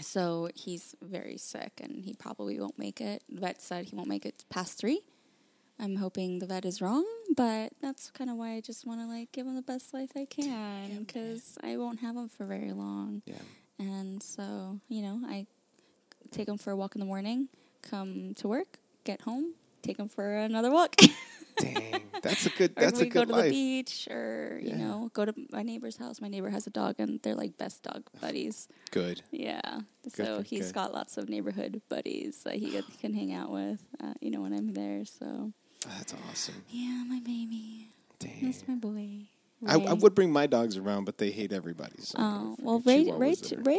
so 0.00 0.48
he's 0.54 0.94
very 1.02 1.36
sick, 1.36 1.80
and 1.82 2.04
he 2.04 2.14
probably 2.14 2.58
won't 2.58 2.78
make 2.78 3.00
it. 3.00 3.22
The 3.28 3.40
vet 3.40 3.60
said 3.60 3.86
he 3.86 3.96
won't 3.96 4.08
make 4.08 4.26
it 4.26 4.44
past 4.50 4.78
three. 4.78 5.02
I'm 5.78 5.96
hoping 5.96 6.38
the 6.38 6.46
vet 6.46 6.64
is 6.64 6.80
wrong, 6.80 7.04
but 7.36 7.72
that's 7.80 8.10
kind 8.10 8.30
of 8.30 8.36
why 8.36 8.52
I 8.52 8.60
just 8.60 8.86
want 8.86 9.00
to 9.00 9.06
like 9.06 9.32
give 9.32 9.46
him 9.46 9.54
the 9.54 9.62
best 9.62 9.92
life 9.92 10.10
I 10.14 10.26
can 10.26 11.00
because 11.00 11.58
I 11.62 11.76
won't 11.76 12.00
have 12.00 12.16
him 12.16 12.28
for 12.28 12.44
very 12.44 12.72
long. 12.72 13.22
Yeah. 13.26 13.34
And 13.78 14.22
so, 14.22 14.78
you 14.88 15.02
know, 15.02 15.20
I 15.26 15.46
take 16.30 16.48
him 16.48 16.58
for 16.58 16.70
a 16.70 16.76
walk 16.76 16.94
in 16.94 17.00
the 17.00 17.06
morning, 17.06 17.48
come 17.82 18.34
to 18.36 18.48
work, 18.48 18.78
get 19.04 19.22
home, 19.22 19.54
take 19.82 19.98
him 19.98 20.08
for 20.08 20.32
another 20.36 20.70
walk. 20.70 20.96
Dang, 21.58 22.00
that's 22.22 22.46
a 22.46 22.50
good. 22.50 22.70
or 22.76 22.80
That's 22.82 22.98
we 23.00 23.08
a 23.08 23.10
go 23.10 23.24
to 23.26 23.30
life. 23.32 23.44
the 23.44 23.50
beach 23.50 24.08
or, 24.10 24.58
you 24.62 24.70
Yeah. 24.70 24.76
know, 24.78 25.10
go 25.12 25.26
to 25.26 25.34
my 25.50 25.62
neighbor's 25.62 25.98
house. 25.98 26.20
My 26.20 26.28
neighbor 26.28 26.48
has 26.48 26.66
a 26.66 26.70
dog 26.70 26.96
and 26.98 27.20
they're 27.22 27.34
like 27.34 27.58
best 27.58 27.82
dog 27.82 28.04
buddies. 28.22 28.68
Good. 28.90 29.22
Yeah. 29.30 29.60
Good, 30.04 30.12
so 30.26 30.36
good, 30.38 30.46
he's 30.46 30.66
good. 30.66 30.74
got 30.74 30.94
lots 30.94 31.18
of 31.18 31.28
neighborhood 31.28 31.82
buddies 31.90 32.42
that 32.44 32.54
he 32.54 32.80
can 33.00 33.12
hang 33.12 33.32
out 33.34 33.50
with, 33.50 33.84
uh, 34.02 34.14
you 34.22 34.30
know, 34.30 34.40
when 34.40 34.54
I'm 34.54 34.72
there. 34.72 35.04
So, 35.04 35.52
That's 35.86 36.14
awesome. 36.30 36.64
yeah, 36.70 37.04
my 37.06 37.20
baby. 37.20 37.90
Dang. 38.18 38.40
That's 38.42 38.66
my 38.66 38.74
boy. 38.76 39.28
I, 39.66 39.76
I 39.76 39.92
would 39.92 40.14
bring 40.14 40.32
my 40.32 40.46
dogs 40.48 40.76
around, 40.78 41.04
but 41.04 41.18
they 41.18 41.30
hate 41.30 41.52
everybody. 41.52 41.94
So 42.00 42.16
Oh 42.18 42.56
well, 42.60 42.80
Ray 42.84 43.08
Ray 43.12 43.34
Ray 43.58 43.78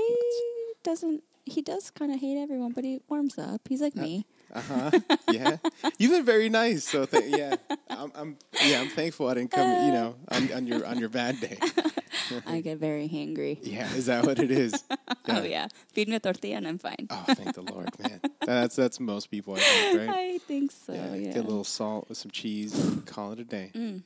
doesn't. 0.84 1.24
He 1.46 1.62
does 1.62 1.92
kind 1.92 2.12
of 2.14 2.22
hate 2.22 2.42
everyone, 2.42 2.72
but 2.72 2.86
he 2.86 3.02
warms 3.10 3.38
up. 3.38 3.62
He's 3.68 3.82
like 3.82 3.96
me. 3.96 4.26
Uh 4.54 4.62
huh. 4.62 4.92
yeah, 5.30 5.58
you've 5.98 6.12
been 6.12 6.26
very 6.26 6.48
nice. 6.48 6.84
So 6.88 7.06
th- 7.06 7.26
yeah, 7.36 7.56
I'm, 7.90 8.12
I'm. 8.16 8.38
Yeah, 8.64 8.82
I'm 8.82 8.88
thankful 8.90 9.28
I 9.28 9.34
didn't 9.34 9.52
come. 9.52 9.68
You 9.86 9.92
know, 9.92 10.16
on, 10.30 10.52
on 10.54 10.68
your 10.68 10.86
on 10.86 11.00
your 11.00 11.10
bad 11.10 11.40
day. 11.40 11.58
I 12.48 12.62
get 12.62 12.78
very 12.78 13.10
hangry. 13.10 13.58
Yeah, 13.62 13.92
is 13.94 14.06
that 14.06 14.26
what 14.26 14.40
it 14.40 14.52
is? 14.52 14.84
Oh 15.26 15.42
yeah, 15.44 15.70
feed 15.94 16.10
me 16.10 16.16
a 16.16 16.20
tortilla 16.20 16.58
and 16.58 16.68
I'm 16.68 16.78
fine. 16.78 17.08
Oh, 17.10 17.24
thank 17.30 17.56
the 17.56 17.62
Lord, 17.62 17.90
man. 17.98 18.20
That's 18.46 18.76
that's 18.76 19.00
most 19.00 19.32
people, 19.32 19.56
I 19.56 19.60
think, 19.60 20.00
right? 20.00 20.10
I 20.36 20.38
think 20.48 20.72
so. 20.72 20.92
Yeah, 20.94 21.16
Yeah. 21.16 21.34
Get 21.34 21.46
a 21.46 21.48
little 21.48 21.64
salt 21.64 22.10
with 22.10 22.18
some 22.18 22.30
cheese, 22.30 22.78
and 22.78 23.06
call 23.06 23.32
it 23.32 23.40
a 23.40 23.46
day. 23.46 23.72
Mm, 23.74 24.04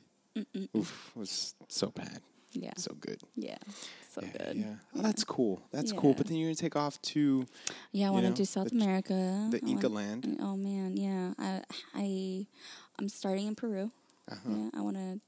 Oof, 0.76 1.10
it 1.14 1.18
was 1.18 1.54
so 1.66 1.88
bad, 1.88 2.20
yeah. 2.52 2.72
so 2.76 2.94
good. 3.00 3.20
yeah. 3.36 3.56
So 4.12 4.22
yeah, 4.22 4.44
good. 4.46 4.56
Yeah, 4.56 4.74
Oh, 4.96 5.02
that's 5.02 5.22
cool. 5.24 5.62
That's 5.72 5.92
cool. 5.92 6.14
But 6.14 6.26
then 6.26 6.36
you're 6.38 6.48
gonna 6.48 6.56
take 6.56 6.76
off 6.76 7.00
to 7.02 7.46
Yeah, 7.92 8.08
I 8.08 8.10
want 8.10 8.26
to 8.26 8.32
do 8.32 8.44
South 8.44 8.70
the- 8.70 8.76
America. 8.76 9.48
the 9.50 9.60
I 9.64 9.68
Inca 9.68 9.88
land. 9.88 10.38
Oh 10.40 10.56
man, 10.56 10.96
yeah. 10.96 11.34
I 11.38 11.62
I 11.94 12.46
I'm 12.98 13.08
starting 13.08 13.46
in 13.46 13.54
Peru. 13.54 13.90
Uh-huh. 14.30 14.50
Yeah, 14.50 14.70
I 14.74 14.80
want 14.82 14.96
to 14.96 15.20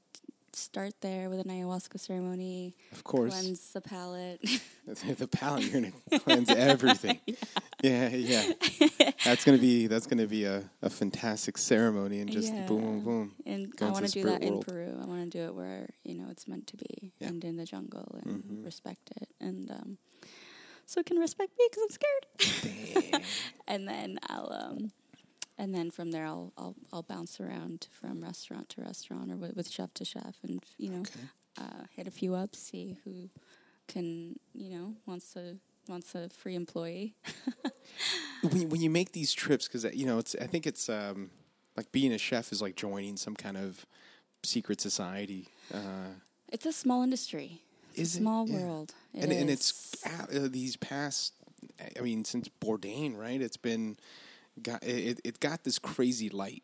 start 0.55 0.93
there 1.01 1.29
with 1.29 1.39
an 1.39 1.47
ayahuasca 1.47 1.99
ceremony. 1.99 2.75
Of 2.91 3.03
course. 3.03 3.31
Cleanse 3.33 3.71
the 3.73 3.81
palate. 3.81 4.41
the 5.17 5.27
palate, 5.31 5.63
you're 5.63 5.73
gonna 5.81 5.93
cleanse 6.19 6.51
everything. 6.51 7.19
yeah, 7.81 8.09
yeah. 8.09 8.45
That's 9.23 9.43
gonna 9.45 9.57
be 9.57 9.87
that's 9.87 10.07
gonna 10.07 10.27
be 10.27 10.45
a, 10.45 10.69
a 10.81 10.89
fantastic 10.89 11.57
ceremony 11.57 12.19
and 12.21 12.29
just 12.31 12.51
Yeah. 12.53 12.65
boom, 12.65 12.81
boom, 12.81 12.99
boom. 13.03 13.31
And 13.45 13.73
I 13.81 13.91
want 13.91 14.05
to 14.05 14.11
do 14.11 14.23
that 14.23 14.37
spirit 14.41 14.43
in. 14.43 14.59
Peru. 14.61 14.97
I 15.01 15.05
want 15.05 15.31
to 15.31 15.37
do 15.37 15.45
it 15.45 15.55
where 15.55 15.89
you 16.03 16.15
know 16.15 16.27
it's 16.29 16.47
meant 16.47 16.67
to 16.67 16.77
be, 16.77 17.13
Yeah. 17.19 17.27
and 17.29 17.43
in 17.43 17.57
the 17.57 17.65
jungle, 17.65 18.19
and 18.23 18.43
Mhm. 18.43 18.65
respect 18.65 19.11
it, 19.21 19.29
and 19.39 19.69
um, 19.71 19.97
so 20.85 20.99
it 20.99 21.05
can 21.05 21.17
respect 21.17 21.51
me 21.57 21.67
because 21.69 21.83
I'm 21.83 21.89
scared. 21.91 23.23
And 23.67 23.87
then 23.87 24.19
I'll 24.27 24.51
um, 24.51 24.91
and 25.57 25.73
then 25.73 25.91
from 25.91 26.11
there 26.11 26.25
I'll 26.25 26.53
I'll 26.57 26.75
I'll 26.91 27.03
bounce 27.03 27.39
around 27.39 27.87
from 27.91 28.21
restaurant 28.23 28.69
to 28.69 28.81
restaurant 28.81 29.31
or 29.31 29.35
with, 29.37 29.55
with 29.55 29.69
chef 29.69 29.93
to 29.95 30.05
chef, 30.05 30.37
and 30.43 30.63
you 30.77 30.89
know 30.89 31.01
Okay. 31.01 31.27
uh, 31.57 31.83
hit 31.95 32.07
a 32.07 32.11
few 32.11 32.35
up, 32.35 32.55
see 32.55 32.97
who 33.03 33.29
can 33.87 34.39
you 34.53 34.69
know 34.69 34.95
wants 35.05 35.33
to 35.33 35.57
wants 35.87 36.15
a 36.15 36.29
free 36.29 36.55
employee. 36.55 37.15
when, 38.41 38.69
when 38.69 38.81
you 38.81 38.89
make 38.89 39.11
these 39.11 39.33
trips, 39.33 39.67
because 39.67 39.83
you 39.95 40.05
know, 40.05 40.17
it's 40.17 40.35
I 40.39 40.47
think 40.47 40.65
it's 40.65 40.89
um, 40.89 41.29
like 41.77 41.91
being 41.91 42.11
a 42.11 42.17
chef 42.17 42.51
is 42.51 42.61
like 42.61 42.75
joining 42.75 43.17
some 43.17 43.35
kind 43.35 43.57
of 43.57 43.85
secret 44.43 44.81
society. 44.81 45.47
Uh, 45.73 46.15
It's 46.51 46.65
a 46.65 46.73
small 46.73 47.03
industry. 47.03 47.61
It's 47.93 48.13
a 48.13 48.17
it? 48.17 48.19
small 48.19 48.45
Yeah. 48.45 48.57
world. 48.57 48.93
It 49.13 49.23
and 49.23 49.31
and 49.31 49.49
it's 49.49 49.95
uh, 50.05 50.47
these 50.49 50.75
past. 50.77 51.33
I 51.97 52.01
mean, 52.01 52.25
since 52.25 52.49
Bourdain, 52.59 53.15
right? 53.17 53.41
It's 53.41 53.57
been 53.57 53.97
got 54.61 54.83
it. 54.83 55.19
It 55.23 55.39
got 55.39 55.63
this 55.63 55.79
crazy 55.79 56.29
light, 56.29 56.63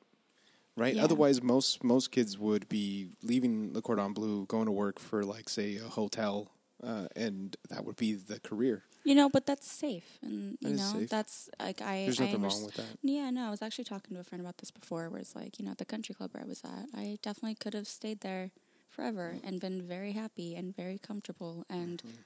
right? 0.76 0.96
Yeah. 0.96 1.04
Otherwise, 1.04 1.42
most 1.44 1.84
most 1.84 2.12
kids 2.12 2.38
would 2.38 2.68
be 2.70 3.10
leaving 3.24 3.74
Le 3.74 3.82
Cordon 3.82 4.14
Bleu, 4.14 4.46
going 4.48 4.66
to 4.66 4.72
work 4.72 5.00
for 5.00 5.24
like 5.24 5.50
say 5.50 5.78
a 5.78 5.88
hotel, 5.90 6.52
uh, 6.84 7.08
and 7.16 7.56
that 7.70 7.86
would 7.86 7.96
be 7.96 8.14
the 8.14 8.40
career. 8.40 8.84
You 9.04 9.16
know, 9.16 9.30
but 9.30 9.46
that's 9.46 9.72
safe, 9.72 10.20
and 10.22 10.58
you 10.60 10.74
know, 10.74 11.06
that's 11.10 11.50
like 11.62 11.82
I. 11.82 12.04
There's 12.06 12.20
I 12.20 12.26
nothing 12.26 12.42
wrong 12.42 12.66
with 12.66 12.74
that. 12.76 12.98
Yeah, 13.04 13.30
no, 13.30 13.48
I 13.48 13.50
was 13.50 13.62
actually 13.62 13.86
talking 13.86 14.16
to 14.16 14.20
a 14.20 14.24
friend 14.24 14.42
about 14.42 14.58
this 14.58 14.70
before, 14.72 15.10
where 15.10 15.20
it's 15.22 15.34
like, 15.36 15.60
you 15.60 15.66
know, 15.66 15.72
at 15.72 15.78
the 15.78 15.86
country 15.86 16.14
club 16.14 16.34
where 16.34 16.44
I 16.44 16.48
was 16.48 16.62
at, 16.66 16.88
I 16.94 17.18
definitely 17.22 17.56
could 17.56 17.74
have 17.74 17.88
stayed 17.88 18.20
there 18.20 18.52
forever 18.90 19.38
and 19.44 19.62
been 19.62 19.82
very 19.88 20.12
happy 20.12 20.56
and 20.56 20.76
very 20.76 20.98
comfortable, 20.98 21.66
and 21.70 22.02
Mm-hmm. 22.06 22.18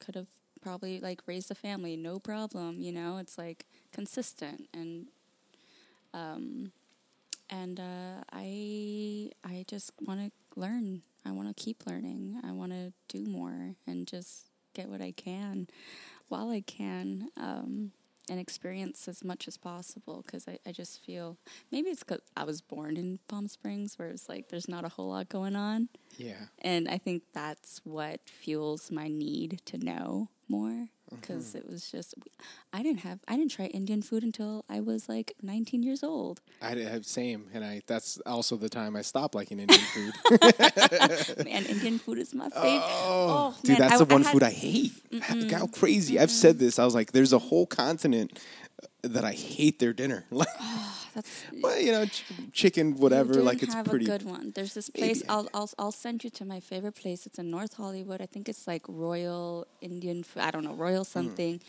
could 0.00 0.16
have 0.16 0.26
probably 0.64 0.98
like 1.00 1.20
raised 1.26 1.50
a 1.50 1.54
family, 1.54 1.96
no 1.96 2.18
problem. 2.18 2.80
You 2.80 2.92
know, 2.92 3.18
it's 3.18 3.36
like 3.36 3.66
consistent 3.92 4.68
and, 4.72 5.06
um, 6.12 6.72
and 7.50 7.78
uh, 7.78 8.24
I 8.32 9.30
I 9.44 9.64
just 9.68 9.92
want 10.00 10.20
to 10.20 10.60
learn. 10.60 11.02
I 11.26 11.32
want 11.32 11.54
to 11.54 11.62
keep 11.62 11.86
learning. 11.86 12.40
I 12.42 12.52
want 12.52 12.72
to 12.72 12.92
do 13.08 13.24
more 13.30 13.74
and 13.86 14.06
just 14.06 14.50
get 14.74 14.88
what 14.88 15.00
I 15.00 15.12
can 15.12 15.68
while 16.28 16.50
I 16.50 16.60
can 16.60 17.28
um, 17.36 17.92
and 18.28 18.40
experience 18.40 19.06
as 19.08 19.22
much 19.22 19.46
as 19.46 19.56
possible 19.56 20.22
because 20.24 20.48
I, 20.48 20.58
I 20.66 20.72
just 20.72 21.04
feel 21.04 21.36
maybe 21.70 21.90
it's 21.90 22.02
because 22.02 22.22
I 22.36 22.44
was 22.44 22.60
born 22.60 22.96
in 22.96 23.18
Palm 23.28 23.48
Springs 23.48 23.98
where 23.98 24.08
it's 24.08 24.28
like 24.28 24.48
there's 24.48 24.68
not 24.68 24.84
a 24.84 24.88
whole 24.88 25.10
lot 25.10 25.28
going 25.28 25.56
on. 25.56 25.88
Yeah. 26.16 26.46
And 26.60 26.88
I 26.88 26.98
think 26.98 27.22
that's 27.32 27.80
what 27.84 28.20
fuels 28.26 28.90
my 28.90 29.08
need 29.08 29.60
to 29.66 29.78
know 29.78 30.28
more 30.48 30.88
because 31.10 31.48
mm-hmm. 31.48 31.58
it 31.58 31.70
was 31.70 31.90
just 31.90 32.14
I 32.72 32.82
didn't 32.82 33.00
have 33.00 33.20
I 33.28 33.36
didn't 33.36 33.50
try 33.50 33.66
Indian 33.66 34.02
food 34.02 34.22
until 34.22 34.64
I 34.68 34.80
was 34.80 35.08
like 35.08 35.34
19 35.42 35.82
years 35.82 36.02
old. 36.02 36.40
I 36.60 36.74
have 36.74 37.06
same, 37.06 37.46
and 37.52 37.64
I 37.64 37.82
that's 37.86 38.18
also 38.26 38.56
the 38.56 38.68
time 38.68 38.96
I 38.96 39.02
stopped 39.02 39.34
liking 39.34 39.58
Indian 39.60 39.80
food. 39.80 40.12
Man, 41.44 41.66
Indian 41.66 41.98
food 41.98 42.18
is 42.18 42.34
my 42.34 42.48
favorite. 42.50 42.82
Oh, 42.82 43.24
Oh, 43.34 43.56
dude, 43.62 43.78
man, 43.78 43.88
that's 43.88 44.00
I- 44.00 44.04
the 44.04 44.14
one 44.14 44.22
I 44.22 44.24
had- 44.24 44.32
food 44.32 44.42
I 44.42 44.50
hate. 44.50 44.92
How 45.50 45.66
crazy! 45.66 46.18
I've 46.18 46.30
said 46.30 46.58
this. 46.58 46.78
I 46.78 46.84
was 46.84 46.94
like, 46.94 47.12
"There's 47.12 47.32
a 47.32 47.38
whole 47.38 47.66
continent 47.66 48.38
that 49.08 49.24
I 49.24 49.32
hate 49.32 49.78
their 49.78 49.92
dinner." 49.92 50.24
Like, 50.40 50.48
That's 51.14 51.44
well, 51.62 51.78
you 51.80 51.92
know, 51.92 52.06
ch- 52.06 52.24
chicken, 52.52 52.96
whatever. 52.96 53.34
Like, 53.34 53.62
it's 53.62 53.72
have 53.74 53.86
pretty. 53.86 54.04
a 54.06 54.08
good 54.08 54.24
one. 54.24 54.50
There's 54.56 54.74
this 54.74 54.90
place. 54.90 55.22
I'll, 55.28 55.48
I'll 55.54 55.70
I'll 55.78 55.92
send 55.92 56.24
you 56.24 56.30
to 56.30 56.44
my 56.44 56.58
favorite 56.58 56.96
place. 56.96 57.24
It's 57.26 57.38
in 57.38 57.50
North 57.52 57.74
Hollywood. 57.74 58.20
I 58.20 58.26
think 58.26 58.48
it's 58.48 58.66
like 58.66 58.82
Royal 58.88 59.64
Indian. 59.80 60.24
Food. 60.24 60.42
I 60.42 60.50
don't 60.50 60.64
know 60.64 60.74
Royal 60.74 61.04
something, 61.04 61.60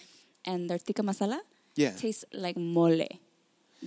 and 0.46 0.68
their 0.70 0.80
tikka 0.80 1.04
masala 1.04 1.40
Mm. 1.76 1.84
Yeah. 1.84 1.92
tastes 1.92 2.24
like 2.34 2.56
mole 2.58 3.06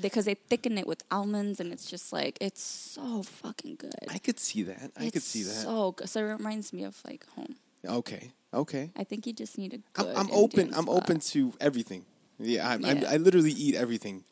because 0.01 0.27
they 0.27 0.35
thicken 0.35 0.77
it 0.79 0.87
with 0.87 1.03
almonds, 1.11 1.59
and 1.59 1.73
it's 1.73 1.91
just 1.91 2.13
like 2.13 2.39
it's 2.41 2.63
so 2.63 3.23
fucking 3.25 3.77
good. 3.77 4.05
I 4.09 4.19
could 4.19 4.39
see 4.39 4.63
that. 4.63 4.93
I 4.97 5.05
it's 5.05 5.13
could 5.15 5.23
see 5.23 5.43
that. 5.43 5.59
So 5.67 5.93
good. 5.93 6.09
So 6.09 6.21
it 6.21 6.31
reminds 6.39 6.73
me 6.73 6.85
of 6.85 6.95
like 7.05 7.27
home. 7.35 7.57
okay, 8.01 8.31
okay. 8.53 8.91
I 8.95 9.05
think 9.05 9.27
you 9.27 9.33
just 9.33 9.57
need 9.59 9.73
a 9.75 9.81
I'm, 9.99 10.05
good. 10.05 10.17
I'm 10.21 10.31
open. 10.31 10.61
Indian 10.69 10.79
I'm 10.79 10.89
open 10.89 11.19
to 11.35 11.53
everything. 11.61 12.05
Yeah, 12.41 12.69
I'm, 12.69 12.85
I'm, 12.85 13.05
I 13.09 13.17
literally 13.17 13.51
eat 13.53 13.75
everything, 13.75 14.25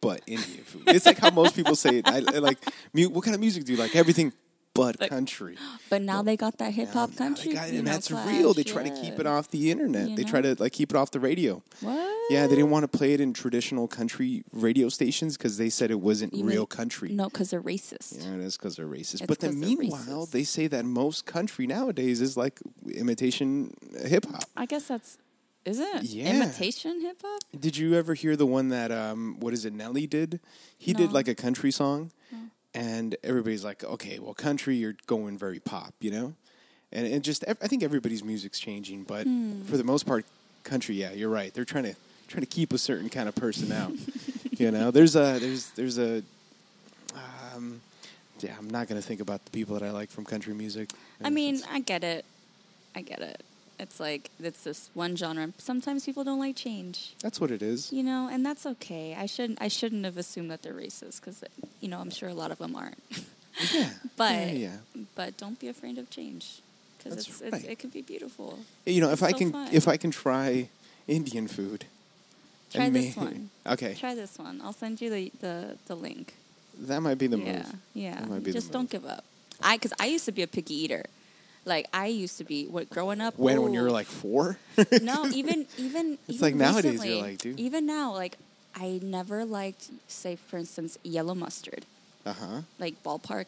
but 0.00 0.20
Indian 0.26 0.64
food. 0.64 0.82
It's 0.86 1.06
like 1.06 1.18
how 1.18 1.30
most 1.30 1.56
people 1.56 1.74
say 1.76 1.98
it. 1.98 2.06
I, 2.08 2.18
I 2.18 2.38
like. 2.38 2.58
mu- 2.92 3.08
What 3.08 3.24
kind 3.24 3.34
of 3.34 3.40
music 3.40 3.64
do 3.64 3.72
you 3.72 3.78
like? 3.78 3.96
Everything 3.96 4.32
but 4.74 4.96
But- 4.98 5.10
country. 5.10 5.56
But 5.90 6.02
now 6.02 6.22
they 6.22 6.36
got 6.36 6.58
that 6.58 6.72
hip 6.74 6.90
hop 6.90 7.10
Now- 7.18 7.28
now 7.30 7.34
they 7.34 7.42
country. 7.42 7.52
got 7.54 7.68
and 7.70 7.84
know, 7.84 7.90
that's 7.92 8.08
clash, 8.08 8.28
real. 8.28 8.54
They 8.54 8.62
try 8.62 8.82
to 8.88 8.94
keep 9.02 9.18
it 9.18 9.26
off 9.26 9.50
the 9.50 9.70
internet. 9.72 10.10
You 10.10 10.16
they 10.16 10.22
try 10.24 10.40
to 10.42 10.54
like 10.60 10.72
keep 10.72 10.90
it 10.92 10.96
off 10.96 11.10
the 11.10 11.18
radio. 11.18 11.62
What? 11.80 12.14
Yeah, 12.30 12.46
they 12.46 12.54
didn't 12.56 12.70
want 12.70 12.84
to 12.84 12.98
play 12.98 13.14
it 13.14 13.20
in 13.20 13.32
traditional 13.32 13.88
country 13.88 14.44
radio 14.52 14.88
stations 14.90 15.36
because 15.38 15.56
they 15.56 15.70
said 15.70 15.90
it 15.90 15.98
wasn't 16.00 16.34
You 16.34 16.44
real 16.44 16.56
mean- 16.60 16.66
country. 16.66 17.08
No, 17.10 17.28
because 17.30 17.50
they're 17.50 17.62
racist. 17.62 18.22
Yeah, 18.22 18.34
it 18.34 18.40
is 18.40 18.56
because 18.56 18.76
they're 18.76 18.86
racist. 18.86 19.14
It's 19.14 19.26
but 19.26 19.40
then 19.40 19.58
meanwhile, 19.58 20.26
they 20.26 20.44
say 20.44 20.68
that 20.68 20.84
most 20.84 21.24
country 21.26 21.66
nowadays 21.66 22.20
is 22.20 22.36
like 22.36 22.60
imitation 22.94 23.72
hip 24.04 24.26
hop. 24.26 24.44
I 24.56 24.66
guess 24.66 24.86
that's 24.86 25.16
is 25.68 25.78
it 25.78 26.02
Yeah. 26.02 26.30
imitation 26.30 27.00
hip 27.00 27.20
hop? 27.22 27.40
Did 27.58 27.76
you 27.76 27.94
ever 27.94 28.14
hear 28.14 28.36
the 28.36 28.46
one 28.46 28.68
that 28.70 28.90
um 28.90 29.36
what 29.40 29.52
is 29.52 29.64
it 29.64 29.72
Nelly 29.72 30.06
did? 30.06 30.40
He 30.76 30.92
did 30.92 31.12
like 31.12 31.28
a 31.28 31.34
country 31.34 31.70
song 31.70 32.10
and 32.74 33.16
everybody's 33.24 33.64
like, 33.64 33.82
"Okay, 33.84 34.18
well 34.18 34.34
country 34.34 34.76
you're 34.76 34.96
going 35.06 35.36
very 35.38 35.58
pop, 35.60 35.94
you 36.00 36.10
know?" 36.10 36.34
And 36.92 37.06
it 37.06 37.20
just 37.20 37.44
ev- 37.44 37.58
I 37.62 37.66
think 37.68 37.82
everybody's 37.82 38.22
music's 38.24 38.58
changing, 38.60 39.04
but 39.04 39.26
Hmm. 39.26 39.62
for 39.64 39.76
the 39.76 39.84
most 39.84 40.06
part 40.06 40.24
country, 40.64 40.94
yeah, 40.96 41.12
you're 41.12 41.30
right. 41.30 41.52
They're 41.54 41.64
trying 41.74 41.84
to 41.84 41.94
trying 42.28 42.42
to 42.42 42.46
keep 42.58 42.72
a 42.74 42.78
certain 42.78 43.08
kind 43.08 43.28
of 43.28 43.34
person 43.34 43.72
out. 43.72 43.92
you 44.58 44.70
know, 44.70 44.90
there's 44.90 45.16
a 45.16 45.38
there's 45.38 45.70
there's 45.76 45.98
a 45.98 46.22
um 47.54 47.80
yeah, 48.40 48.54
I'm 48.56 48.70
not 48.70 48.86
going 48.88 49.00
to 49.00 49.06
think 49.06 49.20
about 49.20 49.44
the 49.44 49.50
people 49.50 49.74
that 49.76 49.82
I 49.82 49.90
like 49.90 50.10
from 50.10 50.24
country 50.24 50.54
music. 50.54 50.90
I 51.24 51.28
mean, 51.30 51.60
I 51.68 51.80
get 51.80 52.04
it. 52.04 52.24
I 52.94 53.02
get 53.02 53.20
it. 53.20 53.42
It's 53.78 54.00
like 54.00 54.30
it's 54.40 54.64
this 54.64 54.90
one 54.94 55.14
genre. 55.16 55.52
Sometimes 55.58 56.04
people 56.04 56.24
don't 56.24 56.40
like 56.40 56.56
change, 56.56 57.14
that's 57.22 57.40
what 57.40 57.50
it 57.50 57.62
is. 57.62 57.92
you 57.92 58.02
know, 58.02 58.28
and 58.30 58.44
that's 58.44 58.66
okay. 58.66 59.14
I 59.18 59.26
shouldn't. 59.26 59.60
I 59.62 59.68
shouldn't 59.68 60.04
have 60.04 60.16
assumed 60.16 60.50
that 60.50 60.62
they're 60.62 60.74
racist 60.74 61.20
because, 61.20 61.44
you 61.80 61.88
know, 61.88 62.00
I'm 62.00 62.10
sure 62.10 62.28
a 62.28 62.34
lot 62.34 62.50
of 62.50 62.58
them 62.58 62.74
aren't. 62.76 62.98
Yeah. 63.74 63.90
But 64.16 64.46
yeah, 64.48 64.52
yeah. 64.52 64.76
but 65.16 65.36
don't 65.36 65.58
be 65.58 65.66
afraid 65.66 65.98
of 65.98 66.08
change 66.10 66.60
because 66.96 67.18
it's, 67.26 67.42
right. 67.42 67.52
it's 67.54 67.64
it 67.64 67.78
can 67.80 67.90
be 67.90 68.02
beautiful. 68.02 68.56
You 68.86 69.00
know, 69.00 69.08
if 69.10 69.14
It's 69.14 69.22
I 69.22 69.30
so 69.32 69.38
can 69.38 69.52
fun. 69.52 69.68
if 69.72 69.88
I 69.88 69.96
can 69.96 70.12
try 70.12 70.68
Indian 71.08 71.48
food. 71.48 71.84
Try 72.72 72.88
this 72.90 73.16
one. 73.16 73.50
Okay. 73.66 73.94
Try 73.94 74.14
this 74.14 74.38
one. 74.38 74.60
I'll 74.62 74.72
send 74.72 75.00
you 75.00 75.10
the 75.10 75.32
the, 75.40 75.76
the 75.86 75.96
link. 75.96 76.34
That 76.86 77.00
might 77.00 77.18
be 77.18 77.26
the 77.26 77.38
yeah, 77.38 77.52
move. 77.52 77.72
yeah. 77.94 78.20
That 78.20 78.28
might 78.28 78.44
be 78.44 78.52
the 78.52 78.58
Just 78.58 78.70
don't 78.70 78.88
give 78.88 79.04
up. 79.04 79.24
I 79.60 79.76
because 79.76 79.92
I 79.98 80.06
used 80.06 80.26
to 80.26 80.32
be 80.32 80.42
a 80.42 80.46
picky 80.46 80.74
eater. 80.74 81.04
Like 81.68 81.86
I 81.92 82.06
used 82.06 82.38
to 82.38 82.44
be 82.44 82.66
what 82.66 82.90
growing 82.90 83.20
up. 83.20 83.38
When 83.38 83.62
when 83.62 83.74
you 83.74 83.82
were 83.82 83.90
like 83.90 84.06
4? 84.06 84.56
no, 85.02 85.26
even 85.26 85.66
even 85.76 86.18
It's 86.26 86.38
even 86.38 86.40
like 86.40 86.54
nowadays 86.54 87.04
you're 87.04 87.22
like, 87.22 87.38
dude. 87.38 87.60
Even 87.60 87.86
now, 87.86 88.12
like 88.12 88.38
I 88.74 89.00
never 89.02 89.44
liked, 89.44 89.90
say 90.08 90.36
for 90.36 90.56
instance, 90.56 90.98
yellow 91.02 91.34
mustard, 91.34 91.84
uh-huh. 92.24 92.62
like 92.78 93.02
ballpark. 93.02 93.46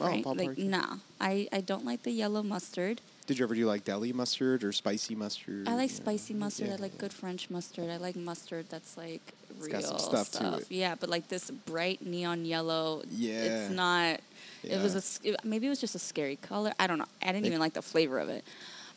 Oh, 0.00 0.06
Frank. 0.06 0.26
ballpark, 0.26 0.36
Like 0.48 0.58
nah, 0.58 0.96
I 1.20 1.48
I 1.52 1.60
don't 1.60 1.84
like 1.84 2.02
the 2.02 2.12
yellow 2.12 2.42
mustard. 2.42 3.00
Did 3.26 3.38
you 3.38 3.44
ever 3.44 3.54
do 3.54 3.66
like 3.66 3.84
deli 3.84 4.12
mustard 4.12 4.64
or 4.64 4.72
spicy 4.72 5.14
mustard? 5.14 5.68
I 5.68 5.74
like 5.74 5.90
spicy 5.90 6.34
mustard. 6.34 6.68
Yeah, 6.68 6.74
I 6.74 6.76
like 6.76 6.94
yeah. 6.94 7.00
good 7.00 7.12
French 7.12 7.50
mustard. 7.50 7.88
I 7.88 7.96
like 7.96 8.16
mustard 8.16 8.66
that's 8.68 8.96
like 8.96 9.22
real 9.60 9.98
stuff 9.98 10.34
it. 10.58 10.66
Yeah, 10.70 10.96
but 10.98 11.08
like 11.08 11.28
this 11.28 11.50
bright 11.50 12.04
neon 12.04 12.44
yellow. 12.44 13.02
Yeah. 13.10 13.44
it's 13.44 13.70
not. 13.70 14.20
It 14.62 14.80
was 14.80 15.20
Yeah. 15.22 15.34
a 15.42 15.46
maybe 15.46 15.66
it 15.66 15.70
was 15.70 15.80
just 15.80 15.94
a 15.94 15.98
scary 15.98 16.36
color. 16.36 16.72
I 16.78 16.86
don't 16.86 16.98
know. 16.98 17.06
I 17.22 17.32
didn't 17.32 17.46
even 17.46 17.58
like 17.60 17.74
the 17.74 17.82
flavor 17.82 18.18
of 18.18 18.28
it, 18.28 18.44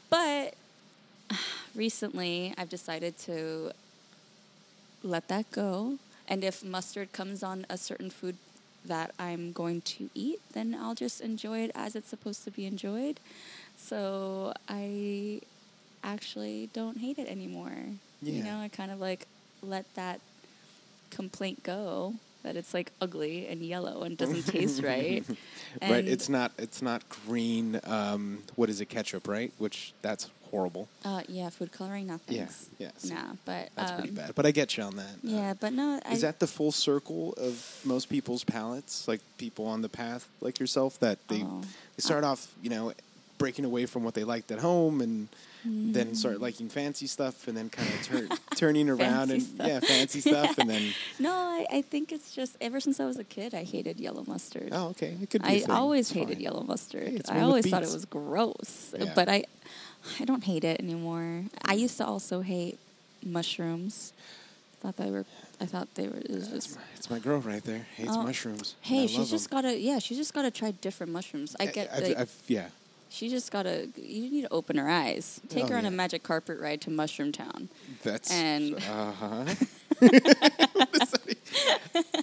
but 0.10 0.54
recently 1.76 2.54
I've 2.58 2.70
decided 2.70 3.18
to 3.20 3.72
let 5.04 5.28
that 5.28 5.52
go. 5.52 5.98
And 6.28 6.44
if 6.44 6.64
mustard 6.64 7.12
comes 7.14 7.44
on 7.44 7.66
a 7.70 7.78
certain 7.78 8.10
food 8.10 8.38
that 8.84 9.14
I'm 9.20 9.52
going 9.52 9.82
to 9.82 10.10
eat, 10.14 10.42
then 10.54 10.76
I'll 10.80 10.96
just 10.96 11.22
enjoy 11.22 11.60
it 11.60 11.72
as 11.76 11.96
it's 11.96 12.10
supposed 12.10 12.44
to 12.46 12.52
be 12.52 12.66
enjoyed. 12.66 13.20
So 13.78 14.54
I 14.68 15.42
actually 16.04 16.70
don't 16.74 16.98
hate 17.00 17.18
it 17.20 17.28
anymore. 17.28 17.74
Yeah. 18.22 18.34
You 18.34 18.44
know, 18.44 18.60
I 18.60 18.68
kind 18.70 18.92
of 18.92 19.00
like 19.00 19.28
let 19.62 19.86
that 19.96 20.20
complaint 21.12 21.64
go 21.64 22.16
that 22.46 22.56
it's 22.56 22.74
like 22.76 22.92
ugly 23.02 23.48
and 23.48 23.62
yellow 23.62 24.04
and 24.04 24.18
doesn't 24.18 24.44
taste 24.48 24.84
right. 24.84 25.26
right. 25.82 26.08
It's 26.08 26.30
not. 26.30 26.52
It's 26.60 26.82
not 26.82 27.02
green. 27.10 27.80
Um, 27.84 28.44
what 28.56 28.70
is 28.70 28.80
it? 28.82 28.86
Ketchup, 28.86 29.28
right? 29.28 29.52
Which 29.58 29.94
that's 30.04 30.30
horrible. 30.52 30.88
uh, 31.04 31.22
yeah, 31.28 31.50
food 31.50 31.72
coloring, 31.72 32.06
not 32.08 32.22
Yeah, 32.28 32.46
thanks. 32.46 32.70
yes. 32.78 33.06
Nah, 33.10 33.34
but 33.46 33.70
That's 33.76 33.92
um, 33.92 33.98
pretty 33.98 34.14
bad. 34.14 34.36
But 34.36 34.46
I 34.46 34.52
get 34.52 34.78
you 34.78 34.84
on 34.84 34.96
that. 34.98 35.16
Uh, 35.16 35.18
Yeah, 35.24 35.54
but 35.60 35.74
no, 35.74 36.00
Is 36.12 36.24
I, 36.24 36.28
that 36.28 36.40
the 36.40 36.48
full 36.48 36.72
circle 36.72 37.34
of 37.38 37.82
most 37.84 38.10
people's 38.10 38.44
palates? 38.44 39.08
Like 39.08 39.22
people 39.38 39.66
on 39.66 39.82
the 39.82 39.90
path 39.90 40.28
like 40.40 40.60
yourself 40.60 41.00
that 41.00 41.18
they 41.28 41.42
Oh. 41.44 41.62
they 41.98 42.02
start 42.02 42.24
off, 42.24 42.48
you 42.62 42.70
know, 42.70 42.94
breaking 43.40 43.66
away 43.66 43.86
from 43.88 44.04
what 44.04 44.14
they 44.14 44.24
liked 44.24 44.52
at 44.52 44.60
home 44.60 45.02
and 45.02 45.28
then 45.66 46.12
mm. 46.12 46.16
start 46.16 46.40
liking 46.40 46.70
fancy 46.70 47.08
stuff 47.08 47.48
and 47.48 47.58
then 47.58 47.70
kind 47.70 47.90
of 47.90 48.04
turn 48.04 48.30
turning 48.56 48.90
around 48.90 49.32
and 49.32 49.42
stuff. 49.42 49.68
yeah, 49.68 49.80
fancy 49.80 50.22
stuff 50.30 50.58
and 50.58 50.70
then 50.70 50.94
no, 51.20 51.32
I, 51.34 51.66
I 51.78 51.82
think 51.82 52.12
it's 52.12 52.34
just 52.34 52.56
ever 52.62 52.80
since 52.80 53.00
I 53.00 53.06
was 53.06 53.18
a 53.18 53.24
kid, 53.24 53.54
I 53.54 53.64
hated 53.64 54.00
yellow 54.00 54.24
mustard. 54.28 54.70
oh, 54.72 54.90
okay, 54.90 55.18
it 55.22 55.30
could 55.30 55.42
be. 55.44 55.66
I 55.66 55.76
always 55.76 56.10
It's 56.12 56.18
hated 56.18 56.36
fine. 56.36 56.44
yellow 56.44 56.64
mustard. 56.64 57.08
Hey, 57.08 57.22
I 57.30 57.42
always 57.42 57.70
thought 57.70 57.84
it 57.84 57.92
was 57.92 58.06
gross, 58.06 58.94
uh, 58.94 59.06
Yeah. 59.06 59.14
but 59.16 59.28
I, 59.30 59.44
I 60.20 60.26
don't 60.26 60.44
hate 60.44 60.64
it 60.64 60.80
anymore. 60.80 61.46
I 61.64 61.76
mm. 61.76 61.80
used 61.80 61.98
to 61.98 62.06
also 62.06 62.42
hate 62.42 62.78
mushrooms. 63.24 64.14
Thought 64.82 64.98
they 64.98 65.10
were. 65.10 65.26
I 65.60 65.66
thought 65.66 65.88
they 65.96 66.08
were. 66.08 66.18
It 66.18 66.30
was 66.30 66.52
It's 66.52 66.66
just. 66.68 66.76
my, 66.76 66.82
it's 66.96 67.10
my 67.10 67.20
girl 67.20 67.40
right 67.40 67.64
there. 67.64 67.88
Hates 67.96 68.12
Oh. 68.14 68.24
mushrooms. 68.24 68.76
Hey, 68.82 69.08
she's 69.08 69.30
just 69.32 69.52
'em. 69.52 69.62
gotta. 69.62 69.80
Yeah, 69.80 70.00
she's 70.00 70.18
just 70.18 70.34
gotta 70.34 70.52
try 70.52 70.72
different 70.72 71.12
mushrooms. 71.12 71.56
I 71.60 71.66
get. 71.68 71.92
I've, 71.92 72.04
like, 72.04 72.18
I've, 72.18 72.34
yeah. 72.48 72.68
She 73.16 73.30
just 73.30 73.52
gotta. 73.52 73.88
You 73.96 74.30
need 74.30 74.42
to 74.44 74.52
open 74.54 74.78
her 74.78 74.90
eyes. 74.90 75.40
Take 75.50 75.66
Oh, 75.66 75.68
her 75.70 75.78
on 75.78 75.86
a 75.86 75.92
magic 75.92 76.24
carpet 76.24 76.60
ride 76.60 76.82
to 76.82 76.90
Mushroom 76.90 77.32
Town. 77.32 77.70
That's 78.04 78.32
And- 78.32 78.76
uh 78.76 79.12
huh. 79.12 79.46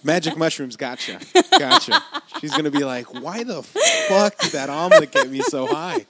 Magic 0.05 0.36
mushrooms, 0.36 0.76
gotcha, 0.76 1.18
gotcha. 1.59 2.03
She's 2.40 2.51
gonna 2.55 2.70
be 2.70 2.84
like, 2.84 3.07
"Why 3.22 3.45
the 3.45 3.62
fuck 3.62 4.36
did 4.38 4.53
that 4.53 4.68
omelet 4.68 5.12
get 5.12 5.30
me 5.30 5.40
so 5.43 5.66
high?" 5.66 6.07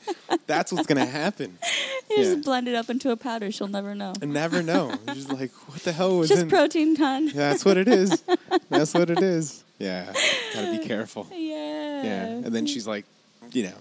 That's 0.46 0.72
what's 0.72 0.86
gonna 0.86 1.04
happen. 1.06 1.58
You 2.10 2.16
Yeah. 2.16 2.22
just 2.24 2.42
blend 2.42 2.68
it 2.68 2.74
up 2.74 2.88
into 2.90 3.10
a 3.10 3.16
powder. 3.16 3.52
She'll 3.52 3.68
never 3.68 3.94
know. 3.94 4.14
Never 4.22 4.62
know. 4.62 4.94
She's 5.12 5.28
like, 5.30 5.52
"What 5.68 5.80
the 5.82 5.92
hell 5.92 6.16
was 6.18 6.28
Just 6.30 6.42
in?" 6.42 6.48
protein 6.48 6.96
ton. 6.96 7.28
That's 7.28 7.64
what 7.64 7.76
it 7.76 7.86
is. 7.88 8.22
That's 8.70 8.94
what 8.94 9.10
it 9.10 9.20
is. 9.22 9.62
Yeah, 9.78 10.12
gotta 10.54 10.78
be 10.78 10.84
careful. 10.86 11.26
Yeah. 11.32 12.02
Yeah, 12.02 12.24
and 12.26 12.46
then 12.54 12.66
she's 12.66 12.86
like, 12.86 13.04
you 13.52 13.64
know, 13.64 13.76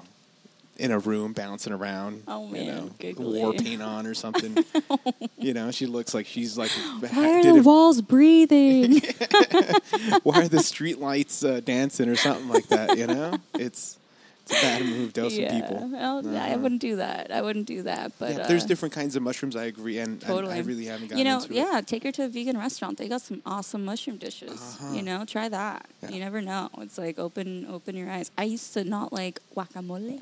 in 0.81 0.91
a 0.91 0.99
room 0.99 1.33
bouncing 1.33 1.71
around. 1.73 2.23
Oh, 2.27 2.53
you 2.53 2.65
know, 2.65 2.89
giggly. 2.99 3.39
war 3.39 3.53
paint 3.53 3.81
on 3.81 4.07
or 4.07 4.13
something. 4.13 4.57
you 5.37 5.53
know, 5.53 5.71
she 5.71 5.85
looks 5.85 6.13
like 6.13 6.25
she's 6.25 6.57
like. 6.57 6.71
Why 6.99 7.39
are 7.39 7.43
the 7.43 7.55
it- 7.57 7.63
walls 7.63 8.01
breathing? 8.01 9.01
why 10.23 10.41
are 10.41 10.47
the 10.47 10.61
street 10.63 10.99
lights 10.99 11.43
uh, 11.43 11.61
dancing 11.63 12.09
or 12.09 12.15
something 12.15 12.49
like 12.49 12.67
that? 12.69 12.97
You 12.97 13.07
know, 13.07 13.37
it's 13.53 13.97
it's 14.43 14.57
a 14.59 14.65
bad 14.65 14.83
move 14.85 15.13
to 15.13 15.29
some 15.29 15.45
people. 15.45 15.87
Well, 15.91 16.27
I 16.27 16.49
Uh-huh. 16.49 16.57
wouldn't 16.57 16.81
do 16.81 16.95
that. 16.95 17.31
I 17.31 17.41
wouldn't 17.43 17.67
do 17.67 17.83
that. 17.83 18.13
But 18.17 18.31
yeah, 18.37 18.47
there's 18.47 18.63
uh, 18.63 18.67
different 18.67 18.93
kinds 18.95 19.15
of 19.15 19.21
mushrooms. 19.21 19.55
I 19.55 19.65
agree, 19.65 19.99
and, 19.99 20.13
and 20.13 20.21
Totally. 20.21 20.55
I 20.55 20.59
really 20.61 20.85
haven't 20.85 21.09
gotten 21.09 21.19
You 21.19 21.25
know, 21.25 21.45
yeah, 21.49 21.81
take 21.85 22.03
her 22.03 22.11
to 22.13 22.23
a 22.25 22.27
vegan 22.27 22.57
restaurant. 22.57 22.97
They 22.97 23.07
got 23.07 23.21
some 23.21 23.43
awesome 23.45 23.85
mushroom 23.85 24.17
dishes. 24.17 24.59
Uh-huh. 24.59 24.93
You 24.95 25.03
know, 25.03 25.25
try 25.25 25.47
that. 25.47 25.85
Yeah. 26.01 26.09
You 26.09 26.19
never 26.19 26.41
know. 26.41 26.69
It's 26.79 26.97
like 26.97 27.19
open 27.19 27.67
open 27.69 27.95
your 27.95 28.09
eyes. 28.09 28.31
I 28.35 28.45
used 28.45 28.73
to 28.73 28.83
not 28.83 29.13
like 29.13 29.39
guacamole. 29.55 30.21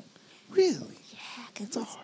Really? 0.50 0.96
Yeah, 1.12 1.62
it 1.64 1.74
was, 1.76 1.96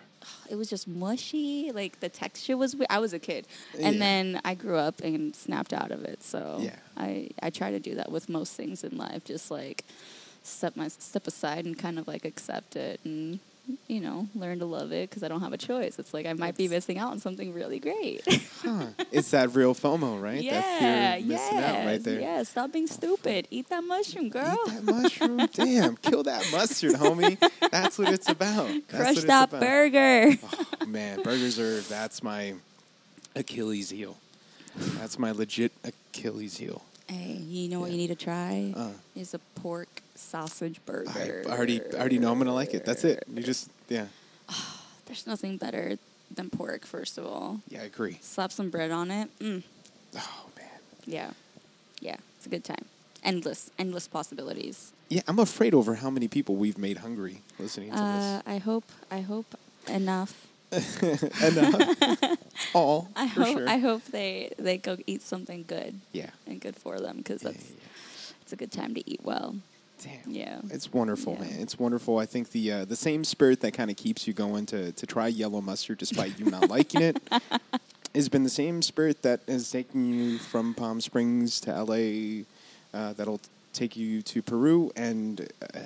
it 0.49 0.55
was 0.55 0.69
just 0.69 0.87
mushy. 0.87 1.71
Like 1.73 1.99
the 1.99 2.09
texture 2.09 2.57
was 2.57 2.75
weird. 2.75 2.87
I 2.89 2.99
was 2.99 3.13
a 3.13 3.19
kid, 3.19 3.47
and 3.73 3.95
Yeah. 3.95 3.99
then 3.99 4.41
I 4.45 4.55
grew 4.55 4.77
up 4.77 5.01
and 5.01 5.35
snapped 5.35 5.73
out 5.73 5.91
of 5.91 6.03
it. 6.03 6.23
So 6.23 6.57
Yeah. 6.61 6.75
I 6.97 7.29
I 7.41 7.49
try 7.49 7.71
to 7.71 7.79
do 7.79 7.95
that 7.95 8.11
with 8.11 8.29
most 8.29 8.53
things 8.53 8.83
in 8.83 8.97
life. 8.97 9.23
Just 9.25 9.51
like 9.51 9.83
step 10.43 10.75
my 10.75 10.87
step 10.87 11.27
aside 11.27 11.65
and 11.65 11.77
kind 11.77 11.99
of 11.99 12.07
like 12.07 12.23
accept 12.25 12.75
it 12.75 12.99
and 13.03 13.39
you 13.87 13.99
know 13.99 14.27
learn 14.35 14.59
to 14.59 14.65
love 14.65 14.91
it 14.91 15.09
because 15.09 15.23
I 15.23 15.27
don't 15.27 15.41
have 15.41 15.53
a 15.53 15.57
choice. 15.57 15.99
It's 15.99 16.13
like 16.13 16.25
I 16.25 16.33
might 16.33 16.55
be 16.57 16.67
missing 16.67 16.97
out 16.97 17.11
on 17.11 17.19
something 17.19 17.53
really 17.53 17.79
great. 17.79 18.21
Huh. 18.63 18.87
It's 19.11 19.31
that 19.31 19.53
real 19.55 19.73
FOMO, 19.73 20.21
right? 20.21 20.41
yeah, 20.41 20.61
that 20.61 21.17
fear 21.19 21.27
missing 21.27 21.57
yeah, 21.57 21.85
right 21.85 22.03
there. 22.03 22.19
yeah. 22.19 22.43
Stop 22.43 22.71
being 22.71 22.87
stupid. 22.87 23.47
Eat 23.51 23.69
that 23.69 23.83
mushroom, 23.83 24.29
girl. 24.29 24.57
Eat 24.67 24.73
that 24.73 24.83
mushroom. 24.83 25.37
Damn, 25.53 25.95
kill 25.97 26.23
that 26.23 26.47
mustard, 26.51 26.93
homie. 26.93 27.37
That's 27.71 27.97
what 27.97 28.09
it's 28.13 28.29
about. 28.29 28.69
That's 28.89 29.15
Crush 29.15 29.23
that 29.25 29.49
about. 29.49 29.61
burger. 29.61 30.33
Man, 30.87 31.21
burgers 31.23 31.57
are 31.59 31.79
that's 31.81 32.21
my 32.23 32.55
Achilles 33.35 33.89
heel. 33.89 34.17
That's 34.75 35.17
my 35.17 35.31
legit 35.31 35.71
Achilles 35.83 36.57
heel. 36.57 36.83
Hey, 37.07 37.37
you 37.41 37.69
know 37.69 37.79
what 37.79 37.91
you 37.91 37.97
need 37.97 38.07
to 38.07 38.15
try 38.15 38.73
Uh. 38.75 38.89
is 39.15 39.33
a 39.33 39.39
pork 39.55 40.01
sausage 40.17 40.79
I 40.87 40.91
burger. 40.91 41.43
already 41.47 41.81
I 41.93 41.99
already 41.99 42.19
know 42.19 42.31
I'm 42.31 42.37
gonna 42.37 42.53
like 42.53 42.73
it. 42.73 42.85
That's 42.85 43.03
it. 43.03 43.23
You 43.33 43.43
just 43.43 43.69
yeah. 43.89 44.07
There's 45.05 45.25
nothing 45.27 45.57
better 45.57 45.97
than 46.33 46.49
pork. 46.49 46.85
First 46.85 47.17
of 47.17 47.25
all, 47.25 47.61
Yeah, 47.69 47.81
I 47.81 47.85
agree. 47.85 48.17
slap 48.21 48.51
some 48.51 48.69
bread 48.69 48.91
on 48.91 49.11
it. 49.11 49.29
Mm, 49.39 49.63
Oh 50.15 50.45
man. 50.57 50.79
yeah, 51.05 51.31
yeah, 52.01 52.17
it's 52.37 52.45
a 52.45 52.49
good 52.49 52.63
time. 52.63 52.85
Endless, 53.23 53.71
endless 53.79 54.07
possibilities. 54.07 54.91
Yeah, 55.09 55.21
I'm 55.27 55.39
afraid 55.39 55.73
over 55.73 55.95
how 55.95 56.09
many 56.09 56.27
people 56.27 56.55
we've 56.55 56.77
made 56.77 56.97
hungry 56.97 57.41
listening 57.59 57.89
to 57.91 57.95
this. 57.95 58.03
Uh, 58.03 58.41
I 58.45 58.57
hope, 58.57 58.83
I 59.09 59.21
hope 59.21 59.45
enough. 59.87 60.47
Enough. 60.71 62.37
All 62.73 63.07
I 63.15 63.29
for 63.29 63.43
hope, 63.43 63.57
sure. 63.57 63.69
I 63.69 63.77
hope 63.77 64.03
they 64.11 64.51
they 64.59 64.77
go 64.77 64.97
eat 65.07 65.21
something 65.21 65.63
good 65.65 66.01
yeah. 66.11 66.29
and 66.45 66.59
good 66.59 66.75
for 66.75 66.99
them 66.99 67.17
because 67.17 67.41
Yeah, 67.41 67.51
that's 67.51 67.69
yeah, 67.69 67.75
it's 68.41 68.51
a 68.53 68.57
good 68.57 68.71
time 68.71 68.93
to 68.95 69.09
eat 69.09 69.21
well. 69.23 69.55
Yeah. 70.05 70.11
Damn. 70.25 70.33
Yeah. 70.33 70.59
It's 70.71 70.91
wonderful, 70.93 71.33
Yeah. 71.33 71.45
man. 71.47 71.59
It's 71.61 71.77
wonderful. 71.79 72.17
I 72.19 72.25
think 72.25 72.51
the 72.51 72.71
uh, 72.71 72.85
the 72.85 72.95
same 72.95 73.23
spirit 73.23 73.61
that 73.61 73.73
kind 73.73 73.89
of 73.89 73.97
keeps 73.97 74.27
you 74.27 74.33
going 74.33 74.65
to 74.67 74.91
to 74.91 75.05
try 75.05 75.27
yellow 75.27 75.61
mustard 75.61 75.97
despite 75.97 76.39
you 76.39 76.45
not 76.45 76.69
liking 76.69 77.01
it 77.01 77.17
has 78.15 78.29
been 78.29 78.43
the 78.43 78.49
same 78.49 78.81
spirit 78.81 79.21
that 79.23 79.41
has 79.47 79.69
taken 79.71 80.13
you 80.13 80.37
from 80.37 80.73
Palm 80.73 81.01
Springs 81.01 81.59
to 81.61 81.71
LA. 81.83 82.43
Uh, 82.93 83.13
that'll 83.13 83.41
take 83.73 83.95
you 83.95 84.21
to 84.23 84.41
Peru, 84.41 84.91
and 84.95 85.47
uh, 85.73 85.79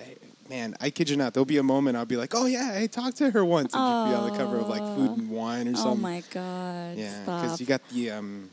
man, 0.50 0.76
I 0.80 0.92
kid 0.92 1.10
you 1.10 1.18
not, 1.18 1.34
there'll 1.34 1.46
be 1.46 1.58
a 1.58 1.64
moment 1.64 1.98
I'll 1.98 2.06
be 2.06 2.16
like, 2.16 2.34
"Oh 2.34 2.46
yeah, 2.46 2.72
I 2.76 2.88
talked 2.88 3.18
to 3.18 3.32
her 3.32 3.44
once," 3.44 3.74
and 3.74 3.82
she'd 3.82 4.12
be 4.12 4.16
on 4.16 4.30
the 4.32 4.38
cover 4.38 4.58
of 4.58 4.70
like 4.70 4.82
Food 4.96 5.18
and 5.18 5.30
Wine 5.30 5.68
or 5.68 5.76
something. 5.76 5.92
Oh 5.92 5.96
my 5.96 6.24
god! 6.32 6.98
Yeah, 6.98 7.20
because 7.26 7.60
you 7.60 7.66
got 7.66 7.82
the 7.90 8.12
um, 8.12 8.50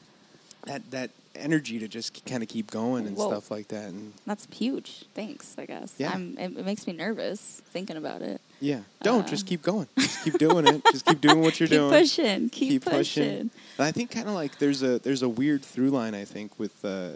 that 0.65 0.91
that 0.91 1.11
energy 1.39 1.79
to 1.79 1.89
just 1.89 2.25
kind 2.25 2.43
of 2.43 2.49
keep 2.49 2.71
going 2.71 3.07
and 3.07 3.17
Whoa. 3.17 3.31
stuff 3.31 3.51
like 3.51 3.69
that, 3.69 3.89
and 3.89 4.13
That's 4.27 4.47
huge. 4.53 5.05
Thanks, 5.15 5.55
I 5.59 5.67
guess. 5.67 5.95
Yeah. 5.99 6.13
I'm, 6.13 6.37
it, 6.39 6.57
it 6.59 6.65
makes 6.65 6.87
me 6.87 6.93
nervous 6.93 7.63
thinking 7.71 7.97
about 7.97 8.23
it. 8.23 8.41
yeah, 8.61 8.81
don't 9.03 9.25
Uh. 9.25 9.29
just 9.29 9.47
keep 9.47 9.63
going, 9.63 9.87
just 9.99 10.25
keep 10.25 10.39
doing 10.39 10.67
it, 10.67 10.83
just 10.93 11.07
keep 11.07 11.21
doing 11.21 11.41
what 11.41 11.59
you're 11.61 11.69
doing. 11.69 11.91
keep 11.91 12.15
doing. 12.17 12.49
pushing. 12.49 12.49
Keep, 12.51 12.85
pushing. 12.85 13.25
And 13.41 13.51
I 13.79 13.93
think 13.93 14.11
kind 14.11 14.29
of 14.29 14.35
like 14.35 14.59
there's 14.59 14.83
a 14.83 14.99
there's 14.99 15.23
a 15.23 15.29
weird 15.29 15.63
through 15.65 15.91
line 15.91 16.15
I 16.15 16.25
think 16.25 16.59
with 16.59 16.85
uh, 16.85 17.11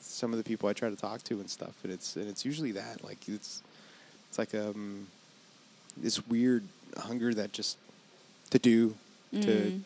some 0.00 0.32
of 0.32 0.38
the 0.38 0.44
people 0.44 0.68
I 0.68 0.72
try 0.72 0.88
to 0.90 0.96
talk 0.96 1.22
to 1.24 1.34
and 1.40 1.48
stuff, 1.50 1.74
and 1.84 1.92
it's 1.92 2.16
and 2.16 2.28
it's 2.28 2.44
usually 2.44 2.72
that 2.72 3.04
like 3.04 3.28
it's 3.28 3.62
it's 4.28 4.38
like 4.38 4.54
um 4.54 5.06
this 5.96 6.26
weird 6.28 6.64
hunger 6.96 7.34
that 7.34 7.52
just 7.52 7.76
to 8.50 8.58
do 8.58 8.94
Mm. 9.34 9.42
to 9.44 9.80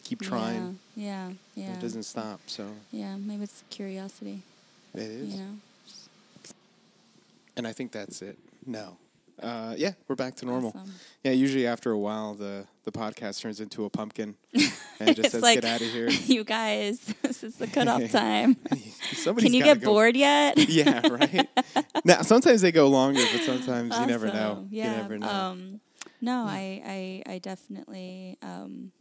keep 0.00 0.20
trying. 0.20 0.78
Yeah, 0.96 1.28
yeah, 1.54 1.64
yeah. 1.66 1.72
It 1.74 1.80
doesn't 1.80 2.02
stop. 2.04 2.40
So 2.46 2.66
Yeah, 2.90 3.16
maybe 3.16 3.44
it's 3.44 3.62
curiosity. 3.70 4.42
it 4.94 5.00
is. 5.02 5.34
You 5.34 5.40
know. 5.40 5.50
And 7.56 7.66
I 7.66 7.72
think 7.72 7.92
that's 7.92 8.20
it. 8.22 8.36
No. 8.66 8.96
Uh, 9.40 9.74
yeah, 9.76 9.92
we're 10.08 10.14
back 10.14 10.34
to 10.36 10.46
normal. 10.46 10.70
Awesome. 10.74 10.92
Yeah, 11.22 11.32
usually 11.32 11.66
after 11.66 11.90
a 11.90 11.98
while, 11.98 12.34
the, 12.34 12.66
the 12.84 12.92
podcast 12.92 13.40
turns 13.40 13.60
into 13.60 13.84
a 13.84 13.90
pumpkin 13.90 14.36
and 15.00 15.16
just 15.16 15.32
says, 15.32 15.42
like, 15.42 15.60
get 15.60 15.70
out 15.70 15.80
of 15.80 15.88
here. 15.88 16.08
you 16.26 16.44
guys, 16.44 17.00
this 17.22 17.42
is 17.42 17.56
the 17.56 17.66
cutoff 17.66 18.10
time. 18.10 18.56
Somebody's 19.12 19.48
Can 19.50 19.54
you 19.54 19.64
get 19.64 19.80
go. 19.80 19.86
bored 19.92 20.16
yet? 20.16 20.56
Yeah, 20.68 21.06
right. 21.08 21.48
now, 22.04 22.22
sometimes 22.22 22.60
they 22.60 22.72
go 22.72 22.88
longer, 22.88 23.22
but 23.32 23.42
sometimes 23.42 23.98
you 23.98 24.06
never 24.06 24.26
know. 24.28 24.66
Yeah. 24.70 24.90
You 24.92 24.96
never 25.02 25.18
know. 25.18 25.28
Um, 25.28 25.80
no, 26.20 26.44
I, 26.46 27.22
I, 27.26 27.34
I 27.34 27.38
definitely, 27.38 28.38
um, 28.40 28.92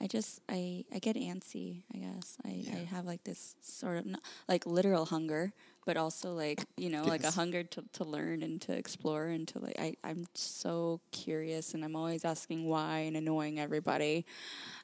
I 0.00 0.06
just, 0.06 0.40
I, 0.48 0.84
I 0.92 0.98
get 0.98 1.16
antsy. 1.16 1.82
I 1.94 1.98
guess 1.98 2.36
I, 2.44 2.50
Yeah. 2.50 2.74
I 2.76 2.84
have 2.94 3.06
like 3.06 3.24
this 3.24 3.56
sort 3.62 3.98
of 3.98 4.06
not, 4.06 4.20
like 4.48 4.66
literal 4.66 5.06
hunger, 5.06 5.52
but 5.86 5.96
also 5.96 6.32
like 6.32 6.64
you 6.76 6.90
know, 6.90 7.04
like 7.04 7.24
a 7.24 7.30
hunger 7.30 7.62
to, 7.62 7.84
to 7.92 8.04
learn 8.04 8.42
and 8.42 8.60
to 8.62 8.72
explore 8.72 9.26
and 9.26 9.46
to 9.48 9.58
like. 9.58 9.78
I, 9.78 9.96
I'm 10.02 10.26
so 10.34 11.00
curious, 11.12 11.74
and 11.74 11.84
I'm 11.84 11.94
always 11.96 12.24
asking 12.24 12.66
why 12.66 13.00
and 13.00 13.16
annoying 13.16 13.60
everybody. 13.60 14.26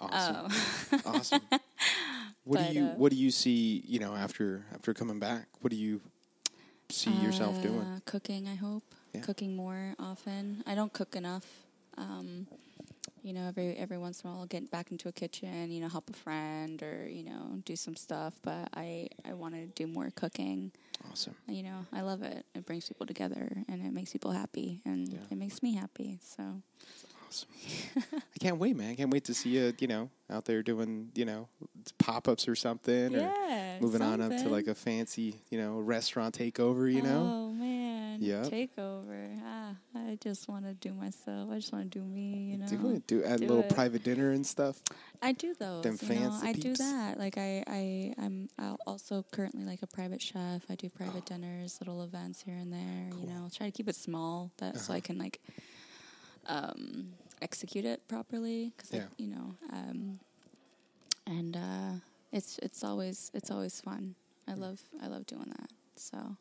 awesome. 0.01 0.47
Um, 0.93 1.01
awesome. 1.07 1.43
What 2.45 2.59
but, 2.59 2.69
do 2.69 2.75
you 2.75 2.85
uh, 2.87 2.95
What 2.97 3.11
do 3.13 3.17
you 3.17 3.31
see? 3.31 3.83
You 3.87 4.01
know, 4.01 4.15
after 4.15 4.65
after 4.75 4.95
coming 4.95 5.19
back, 5.19 5.47
what 5.61 5.71
do 5.71 5.77
you 5.77 6.01
see 6.89 7.11
yourself 7.11 7.63
doing? 7.63 7.81
Uh, 7.81 8.01
Cooking, 8.07 8.49
I 8.49 8.55
hope. 8.55 8.83
Yeah. 9.13 9.21
Cooking 9.21 9.55
more 9.55 9.95
often. 9.99 10.63
I 10.67 10.75
don't 10.75 10.93
cook 10.93 11.17
enough. 11.17 11.45
Um, 11.99 12.47
you 13.23 13.33
know, 13.33 13.47
every 13.49 13.77
every 13.77 13.99
once 13.99 14.21
in 14.23 14.29
a 14.29 14.33
while, 14.33 14.41
I'll 14.41 14.47
get 14.47 14.71
back 14.71 14.91
into 14.91 15.09
a 15.09 15.13
kitchen. 15.13 15.71
You 15.71 15.81
know, 15.81 15.89
help 15.89 16.11
a 16.11 16.13
friend 16.15 16.83
or 16.83 17.09
you 17.09 17.23
know 17.25 17.61
do 17.65 17.77
some 17.77 17.97
stuff. 17.97 18.35
But 18.43 18.69
I 18.75 19.09
I 19.25 19.35
want 19.35 19.55
to 19.55 19.67
do 19.67 19.87
more 19.87 20.11
cooking. 20.15 20.73
Awesome. 21.11 21.35
You 21.49 21.63
know, 21.63 21.87
I 21.93 22.03
love 22.03 22.23
it. 22.23 22.45
It 22.55 22.67
brings 22.67 22.87
people 22.89 23.07
together 23.07 23.65
and 23.69 23.85
it 23.85 23.93
makes 23.93 24.13
people 24.13 24.31
happy 24.33 24.81
and 24.85 25.09
Yeah. 25.13 25.19
it 25.31 25.37
makes 25.37 25.63
me 25.63 25.75
happy. 25.75 26.19
So 26.23 26.63
Awesome. 27.27 27.49
I 28.17 28.39
can't 28.41 28.59
wait, 28.59 28.77
man. 28.77 28.91
I 28.91 28.95
can't 28.97 29.11
wait 29.11 29.25
to 29.25 29.35
see 29.35 29.51
you, 29.51 29.73
you 29.79 29.87
know, 29.87 30.11
out 30.29 30.45
there 30.47 30.63
doing, 30.63 31.11
you 31.15 31.25
know, 31.25 31.49
pop 31.99 32.27
ups 32.29 32.49
or 32.49 32.55
something. 32.57 33.13
Yeah, 33.13 33.77
Or 33.79 33.81
moving 33.81 34.03
on 34.03 34.21
up 34.21 34.37
to 34.39 34.49
like 34.49 34.67
a 34.67 34.75
fancy, 34.75 35.41
you 35.51 35.59
know, 35.59 35.79
restaurant 35.79 36.37
takeover, 36.37 36.93
you 36.93 37.03
know? 37.03 37.35
Oh 37.37 37.50
man. 37.50 37.50
Yep. 38.21 38.47
Takeover. 38.49 39.41
Ah, 39.43 39.75
I 39.97 40.19
just 40.21 40.47
want 40.47 40.67
to 40.67 40.75
do 40.75 40.93
myself. 40.93 41.49
I 41.51 41.55
just 41.57 41.73
want 41.73 41.91
to 41.91 41.99
do 41.99 42.05
me. 42.05 42.51
You 42.53 42.59
know. 42.59 42.67
Do 42.67 42.91
it. 42.91 43.07
Do 43.07 43.23
a 43.25 43.37
little 43.39 43.61
it. 43.61 43.75
private 43.75 44.05
dinner 44.05 44.31
and 44.33 44.47
stuff. 44.47 44.81
I 45.23 45.33
do 45.33 45.55
those. 45.59 45.83
Them 45.85 45.99
you 46.03 46.09
know, 46.21 46.31
fancy 46.31 46.47
I 46.47 46.53
do 46.53 46.75
that. 46.77 47.19
Like 47.19 47.39
I, 47.39 47.65
I, 47.67 48.15
I'm 48.19 48.49
also 48.87 49.25
currently 49.33 49.65
like 49.65 49.81
a 49.83 49.87
private 49.87 50.21
chef. 50.21 50.63
I 50.69 50.75
do 50.75 50.91
private 50.91 51.25
dinners, 51.25 51.79
little 51.81 52.03
events 52.03 52.43
here 52.43 52.57
and 52.57 52.71
there. 52.71 53.09
Oh. 53.09 53.13
Cool. 53.13 53.21
You 53.23 53.27
know, 53.29 53.49
try 53.53 53.67
to 53.67 53.73
keep 53.73 53.89
it 53.89 53.97
small, 53.97 54.51
that 54.59 54.77
so 54.77 54.93
Uh-huh. 54.93 54.99
I 54.99 55.01
can 55.01 55.17
like 55.19 55.41
um, 56.47 57.15
execute 57.41 57.85
it 57.87 58.07
properly. 58.07 58.73
Cause 58.77 58.91
Yeah. 58.93 59.07
you 59.17 59.29
know, 59.29 59.55
um, 59.73 60.21
and 61.27 61.57
uh, 61.57 61.93
it's 62.33 62.59
it's 62.63 62.85
always 62.85 63.31
it's 63.33 63.51
always 63.51 63.81
fun. 63.81 64.15
I 64.47 64.55
love 64.55 64.81
I 65.03 65.07
love 65.07 65.25
doing 65.27 65.49
that. 65.57 65.71
So. 65.97 66.37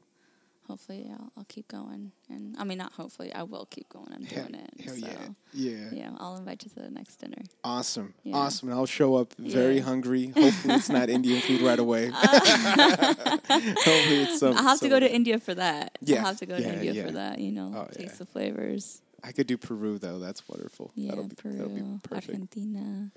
Hopefully, 0.70 1.08
I'll, 1.12 1.32
I'll 1.36 1.46
keep 1.46 1.68
going, 1.68 2.12
and 2.30 2.56
I 2.60 2.64
mean, 2.64 2.78
not 2.78 2.94
hopefully, 2.94 3.34
I 3.34 3.42
will 3.44 3.66
keep 3.70 3.90
going. 3.90 4.08
I'm 4.14 4.24
Hell, 4.24 4.44
doing 4.48 4.62
it. 4.64 4.70
hell 4.86 4.96
so, 4.96 5.08
yeah. 5.08 5.28
Yeah. 5.52 5.90
yeah, 5.92 6.10
I'll 6.20 6.38
invite 6.38 6.64
you 6.64 6.70
to 6.70 6.80
the 6.82 6.92
next 6.92 7.16
dinner. 7.18 7.42
Awesome. 7.64 8.14
Yeah. 8.24 8.36
Awesome. 8.36 8.70
And 8.70 8.78
I'll 8.78 8.86
show 8.86 9.16
up 9.16 9.34
very 9.40 9.78
Yeah. 9.78 9.82
hungry. 9.84 10.28
Hopefully 10.38 10.76
it's 10.76 10.90
not 10.90 11.10
Indian 11.10 11.42
food 11.42 11.62
right 11.62 11.80
away. 11.80 12.12
Uh. 12.22 12.40
Hopefully 13.50 14.22
it's 14.24 14.40
some 14.40 14.56
I'll 14.58 14.64
have 14.64 14.80
to 14.82 14.90
go 14.90 15.00
to 15.00 15.12
India 15.12 15.40
for 15.40 15.56
that. 15.56 15.98
Yeah, 16.02 16.20
I'll 16.20 16.26
have 16.28 16.38
to 16.38 16.46
go 16.46 16.58
to 16.58 16.64
India 16.74 16.94
yeah. 16.94 17.06
for 17.06 17.12
that, 17.14 17.40
you 17.40 17.52
know, 17.52 17.74
Oh, 17.76 17.86
taste 17.92 18.12
yeah. 18.14 18.18
the 18.20 18.26
flavors. 18.26 19.02
I 19.24 19.32
could 19.32 19.48
do 19.48 19.58
Peru 19.58 19.98
though. 19.98 20.20
That's 20.20 20.48
wonderful. 20.48 20.92
Yeah, 20.96 21.10
that'll 21.10 21.26
be, 21.28 21.36
Peru, 21.36 21.54
that'll 21.58 21.70
be 21.74 22.00
perfect. 22.04 22.30
Argentina. 22.30 23.12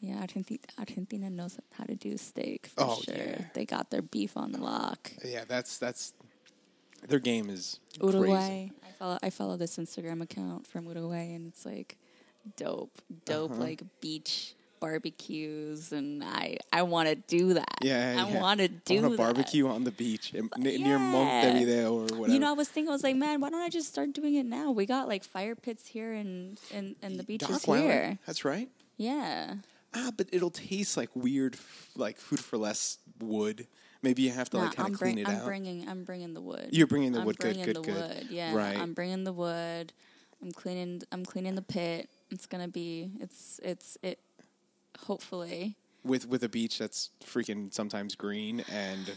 Yeah, 0.00 0.16
Argentina, 0.20 0.60
Argentina 0.78 1.28
knows 1.30 1.58
how 1.72 1.84
to 1.84 1.94
do 1.94 2.16
steak 2.16 2.68
for 2.74 2.84
Oh, 2.84 3.00
sure. 3.02 3.14
yeah. 3.14 3.44
They 3.54 3.66
got 3.66 3.90
their 3.90 4.00
beef 4.02 4.34
on 4.36 4.52
the 4.52 4.58
lock. 4.58 5.10
Yeah, 5.24 5.44
that's 5.46 5.76
that's 5.78 6.14
their 7.08 7.18
game 7.18 7.50
is 7.50 7.80
Uruguay. 8.02 8.70
Crazy. 8.70 8.72
I 8.84 8.92
follow 8.98 9.18
I 9.22 9.30
follow 9.30 9.56
this 9.56 9.76
Instagram 9.78 10.20
account 10.22 10.66
from 10.66 10.86
Uruguay 10.86 11.32
and 11.34 11.46
it's 11.48 11.64
like 11.66 11.96
dope. 12.56 13.00
Dope 13.24 13.52
Uh-huh. 13.52 13.60
like 13.60 13.82
beach 14.00 14.54
barbecues 14.80 15.92
and 15.92 16.22
I 16.24 16.56
I 16.72 16.82
want 16.82 17.08
to 17.08 17.14
do 17.14 17.54
that. 17.54 17.78
Yeah, 17.82 18.24
I 18.26 18.30
yeah. 18.30 18.40
want 18.40 18.58
to 18.60 18.64
I 18.64 18.68
do 18.84 19.06
a 19.06 19.10
that. 19.10 19.16
barbecue 19.16 19.66
on 19.68 19.84
the 19.84 19.90
beach 19.90 20.32
in, 20.34 20.48
n- 20.56 20.62
near 20.82 20.98
Montevideo 20.98 21.92
or 21.94 22.02
whatever. 22.04 22.28
You 22.32 22.38
know, 22.38 22.50
I 22.50 22.52
was 22.52 22.68
thinking, 22.68 22.88
I 22.88 22.92
was 22.92 23.02
like, 23.02 23.16
man, 23.16 23.40
why 23.40 23.50
don't 23.50 23.60
I 23.60 23.68
just 23.68 23.88
start 23.88 24.12
doing 24.12 24.34
it 24.36 24.46
now? 24.46 24.70
We 24.70 24.86
got 24.86 25.08
like 25.08 25.24
fire 25.24 25.54
pits 25.54 25.86
here 25.88 26.12
and 26.12 26.58
and, 26.72 26.96
and 27.02 27.18
the 27.18 27.24
beaches 27.24 27.66
Island, 27.68 27.84
here. 27.84 28.18
That's 28.26 28.44
right. 28.44 28.68
Yeah. 28.96 29.54
Ah, 29.94 30.10
but 30.16 30.28
it'll 30.32 30.50
taste 30.50 30.96
like 30.96 31.10
weird, 31.14 31.54
f- 31.54 31.90
like 31.96 32.16
food 32.18 32.40
for 32.40 32.56
less 32.58 32.98
wood. 33.18 33.66
Maybe 34.02 34.22
you 34.22 34.30
have 34.30 34.48
to 34.50 34.56
Nah, 34.56 34.62
like 34.64 34.76
kind 34.76 34.92
of 34.94 34.98
clean 34.98 35.14
bring- 35.16 35.26
it 35.26 35.28
I'm 35.28 35.36
out. 35.36 35.44
bringing 35.44 35.88
I'm 35.88 36.04
bringing 36.04 36.34
the 36.34 36.40
wood. 36.40 36.68
You're 36.70 36.86
bringing 36.86 37.12
the 37.12 37.20
I'm 37.20 37.26
wood. 37.26 37.38
Good, 37.38 37.44
bringing 37.56 37.64
good, 37.66 37.76
the 37.76 37.80
good. 37.82 37.94
wood. 38.16 38.26
Yeah, 38.30 38.54
Right. 38.54 38.78
I'm 38.78 38.94
bringing 38.94 39.24
the 39.24 39.32
wood. 39.32 39.92
I'm 40.42 40.52
cleaning. 40.52 41.02
I'm 41.12 41.24
cleaning 41.24 41.54
the 41.54 41.62
pit. 41.62 42.08
It's 42.30 42.46
gonna 42.46 42.68
be. 42.68 43.10
It's 43.20 43.60
it's 43.62 43.98
it. 44.02 44.18
Hopefully. 45.06 45.76
with 46.04 46.26
with 46.26 46.42
a 46.42 46.48
beach 46.48 46.78
that's 46.78 47.10
freaking 47.24 47.72
sometimes 47.72 48.14
green 48.14 48.64
and 48.72 49.12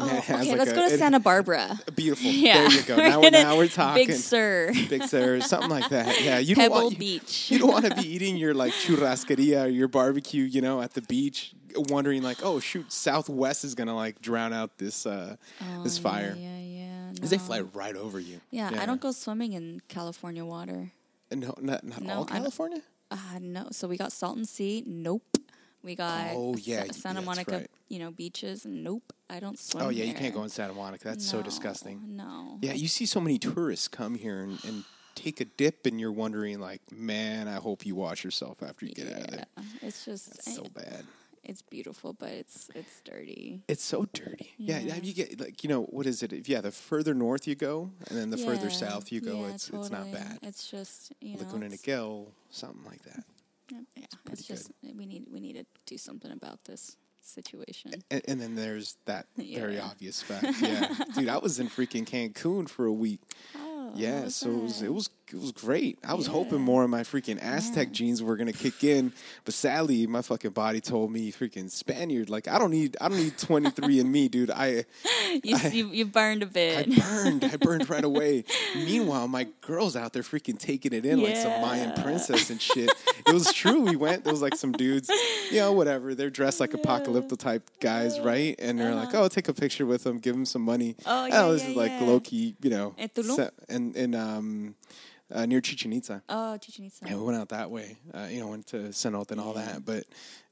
Oh, 0.00 0.06
okay, 0.18 0.34
like 0.34 0.58
let's 0.58 0.70
a- 0.72 0.74
go 0.74 0.88
to 0.88 0.94
it- 0.94 0.98
Santa 0.98 1.20
Barbara. 1.20 1.78
Beautiful. 1.94 2.28
Yeah, 2.30 2.68
There 2.68 2.70
you 2.72 2.82
go. 2.82 2.96
Now, 2.96 3.20
we're, 3.20 3.30
now 3.30 3.56
we're 3.56 3.68
talking. 3.82 4.06
Big 4.08 4.16
Sur, 4.16 4.72
Big 4.88 5.04
Sur, 5.04 5.40
something 5.40 5.70
like 5.70 5.88
that. 5.90 6.20
Yeah, 6.20 6.38
you 6.38 6.54
don't 6.56 6.64
Pebble 6.64 6.84
want 6.86 6.98
Beach. 6.98 7.50
you 7.50 7.58
don't 7.60 7.70
want 7.70 7.84
to 7.84 7.94
be 7.94 8.02
eating 8.08 8.36
your 8.36 8.54
like 8.54 8.72
churrascaria 8.72 9.64
or 9.64 9.68
your 9.68 9.86
barbecue, 9.88 10.42
you 10.44 10.60
know, 10.60 10.80
at 10.80 10.94
the 10.94 11.02
beach, 11.02 11.52
wondering 11.76 12.22
like, 12.22 12.38
oh 12.42 12.60
shoot, 12.60 12.92
Southwest 12.92 13.64
is 13.64 13.74
gonna 13.74 13.94
like 13.96 14.20
drown 14.20 14.52
out 14.52 14.78
this 14.78 15.06
uh 15.06 15.36
this 15.82 15.98
Oh, 15.98 16.02
fire 16.02 16.34
Yeah, 16.38 16.58
yeah. 16.58 16.60
yeah. 16.60 17.10
because 17.14 17.30
they 17.30 17.38
fly 17.38 17.60
right 17.60 17.96
over 17.96 18.18
you. 18.20 18.40
Yeah, 18.50 18.70
I 18.78 18.86
don't 18.86 19.00
go 19.00 19.12
swimming 19.12 19.52
in 19.52 19.80
California 19.88 20.44
water. 20.44 20.92
No, 21.30 21.54
not 21.60 21.84
not 21.84 22.02
No, 22.02 22.14
all 22.18 22.24
California. 22.24 22.82
Uh, 23.10 23.16
no. 23.40 23.68
So 23.72 23.88
we 23.88 23.96
got 23.96 24.12
Salton 24.12 24.44
Sea. 24.44 24.82
Nope. 24.86 25.38
We 25.82 25.94
got 25.94 26.30
Oh, 26.34 26.56
yeah, 26.56 26.84
Santa 26.90 27.14
that's 27.14 27.26
Monica, 27.26 27.52
right. 27.52 27.70
you 27.88 27.98
know, 28.00 28.10
beaches. 28.10 28.66
Nope. 28.66 29.12
I 29.30 29.38
don't 29.40 29.58
swim. 29.58 29.84
Oh 29.84 29.88
yeah, 29.90 30.04
you 30.04 30.12
can't 30.14 30.34
go 30.34 30.42
in 30.42 30.48
Santa 30.48 30.74
Monica. 30.74 31.04
That's 31.04 31.24
so 31.26 31.40
disgusting. 31.42 32.16
No. 32.16 32.58
Yeah, 32.60 32.72
you 32.72 32.88
see 32.88 33.06
so 33.06 33.20
many 33.20 33.38
tourists 33.38 33.88
come 33.88 34.14
here 34.16 34.40
and, 34.40 34.62
and 34.64 34.84
take 35.14 35.40
a 35.40 35.44
dip, 35.44 35.86
and 35.86 36.00
you're 36.00 36.12
wondering 36.12 36.58
like, 36.60 36.80
man, 36.90 37.46
I 37.48 37.56
hope 37.56 37.86
you 37.86 37.94
wash 37.94 38.24
yourself 38.24 38.62
after 38.62 38.86
you 38.86 38.92
get 38.94 39.06
out 39.12 39.20
of 39.20 39.30
there. 39.30 39.44
It's 39.82 40.04
just 40.04 40.42
so 40.42 40.64
bad. 40.74 41.04
It's 41.48 41.62
beautiful, 41.62 42.12
but 42.12 42.28
it's 42.30 42.68
it's 42.74 43.00
dirty. 43.04 43.62
It's 43.68 43.82
so 43.82 44.06
dirty. 44.12 44.52
Yeah, 44.58 44.78
Yeah. 44.80 44.96
you 45.02 45.12
get 45.14 45.40
like 45.40 45.64
you 45.64 45.68
know 45.68 45.82
what 45.84 46.06
is 46.06 46.22
it? 46.22 46.32
If, 46.32 46.48
yeah, 46.48 46.60
the 46.60 46.70
further 46.70 47.14
north 47.14 47.46
you 47.48 47.54
go, 47.54 47.90
and 48.08 48.18
then 48.18 48.30
the 48.30 48.36
further 48.38 48.70
south 48.70 49.10
you 49.10 49.20
go, 49.20 49.40
yeah, 49.40 49.54
it's 49.54 49.70
it's 49.70 49.90
not 49.90 50.12
bad. 50.12 50.38
It's 50.42 50.70
just 50.70 51.12
you 51.20 51.36
know, 51.36 51.40
Laguna 51.44 51.68
Niguel, 51.70 52.28
something 52.50 52.84
like 52.84 53.02
that. 53.04 53.24
yeah, 53.70 53.78
yeah, 53.96 54.04
it's 54.32 54.44
just 54.46 54.70
we 54.82 55.06
need 55.06 55.26
we 55.32 55.40
need 55.40 55.54
to 55.56 55.64
do 55.86 55.98
something 55.98 56.30
about 56.30 56.64
this 56.64 56.96
situation. 57.22 57.92
And, 58.10 58.22
and 58.28 58.40
then 58.40 58.54
there's 58.54 58.96
that 59.06 59.26
very 59.36 59.78
obvious 59.80 60.22
fact. 60.22 60.60
Yeah, 60.62 60.88
dude, 61.14 61.28
I 61.28 61.38
was 61.38 61.58
in 61.58 61.68
freaking 61.68 62.04
Cancun 62.06 62.68
for 62.68 62.84
a 62.86 62.92
week. 62.92 63.20
Oh, 63.56 63.92
Yeah, 63.94 64.28
so 64.28 64.50
it 64.50 64.62
was 64.62 64.82
it 64.82 64.92
was 64.94 65.08
it 65.32 65.40
was 65.40 65.52
great. 65.52 65.98
I 66.04 66.14
was 66.14 66.26
Yeah. 66.26 66.32
hoping 66.32 66.60
more 66.60 66.84
of 66.84 66.90
my 66.90 67.02
freaking 67.02 67.38
Aztec 67.42 67.88
Yeah. 67.88 67.92
genes 67.92 68.22
were 68.22 68.36
gonna 68.36 68.52
kick 68.52 68.82
in, 68.84 69.12
but 69.44 69.54
sadly, 69.54 70.06
my 70.06 70.22
fucking 70.22 70.52
body 70.52 70.80
told 70.80 71.10
me 71.12 71.30
freaking 71.32 71.70
Spaniard. 71.70 72.30
Like 72.30 72.48
I 72.48 72.58
don't 72.58 72.70
need 72.70 72.96
I 73.00 73.08
don't 73.08 73.18
need 73.18 73.36
twenty 73.38 73.70
three 73.70 73.98
in 74.00 74.10
me, 74.10 74.28
dude. 74.28 74.50
I 74.50 74.84
you, 75.44 75.56
I- 75.56 75.68
you 75.68 75.88
you 75.88 76.04
burned 76.06 76.42
a 76.42 76.46
bit. 76.46 76.88
I 76.88 77.00
burned. 77.00 77.44
I 77.44 77.56
burned 77.56 77.88
right 77.90 78.04
away. 78.12 78.44
Meanwhile, 78.74 79.28
my 79.28 79.46
girl's 79.60 79.96
out 79.96 80.12
there 80.12 80.22
freaking 80.22 80.58
taking 80.58 80.92
it 80.92 81.04
in 81.04 81.22
like 81.22 81.36
some 81.36 81.60
Mayan 81.60 81.92
princess 82.02 82.50
and 82.50 82.60
shit. 82.60 82.90
It 83.26 83.32
was 83.34 83.52
true. 83.52 83.80
We 83.80 83.96
went. 83.96 84.24
There 84.24 84.32
was 84.32 84.42
like 84.42 84.56
some 84.56 84.72
dudes, 84.72 85.10
you 85.50 85.58
know, 85.58 85.72
whatever. 85.72 86.14
They're 86.14 86.30
dressed 86.30 86.60
like 86.60 86.70
apocalypto 86.72 87.36
type 87.38 87.68
guys, 87.80 88.18
right? 88.20 88.54
And 88.58 88.78
they're 88.78 88.94
like, 88.94 89.14
"Oh, 89.14 89.28
take 89.28 89.48
a 89.48 89.54
picture 89.54 89.86
with 89.86 90.04
them, 90.04 90.18
give 90.18 90.34
them 90.34 90.44
some 90.46 90.62
money." 90.62 90.96
Uh-huh. 91.04 91.18
Oh, 91.18 91.26
yeah, 91.26 91.48
this 91.52 91.62
yeah, 91.64 91.70
is 91.70 91.76
like 91.76 91.90
yeah. 91.92 92.06
low 92.06 92.20
key, 92.20 92.54
you 92.62 92.70
know, 92.70 92.94
se- 93.14 93.50
and 93.68 94.14
um, 94.14 94.74
uh, 95.32 95.46
near 95.46 95.60
Chichen 95.60 95.92
Itza. 95.92 96.22
oh, 96.28 96.56
Chichen 96.58 96.84
Itza. 96.86 97.04
Yeah, 97.06 97.16
we 97.16 97.22
went 97.22 97.38
out 97.38 97.50
that 97.50 97.70
way. 97.70 97.96
Uh, 98.12 98.28
you 98.30 98.40
know, 98.40 98.48
went 98.48 98.66
to 98.68 98.76
cenote 98.90 99.30
and 99.30 99.40
all 99.40 99.54
that. 99.54 99.84
But 99.84 100.04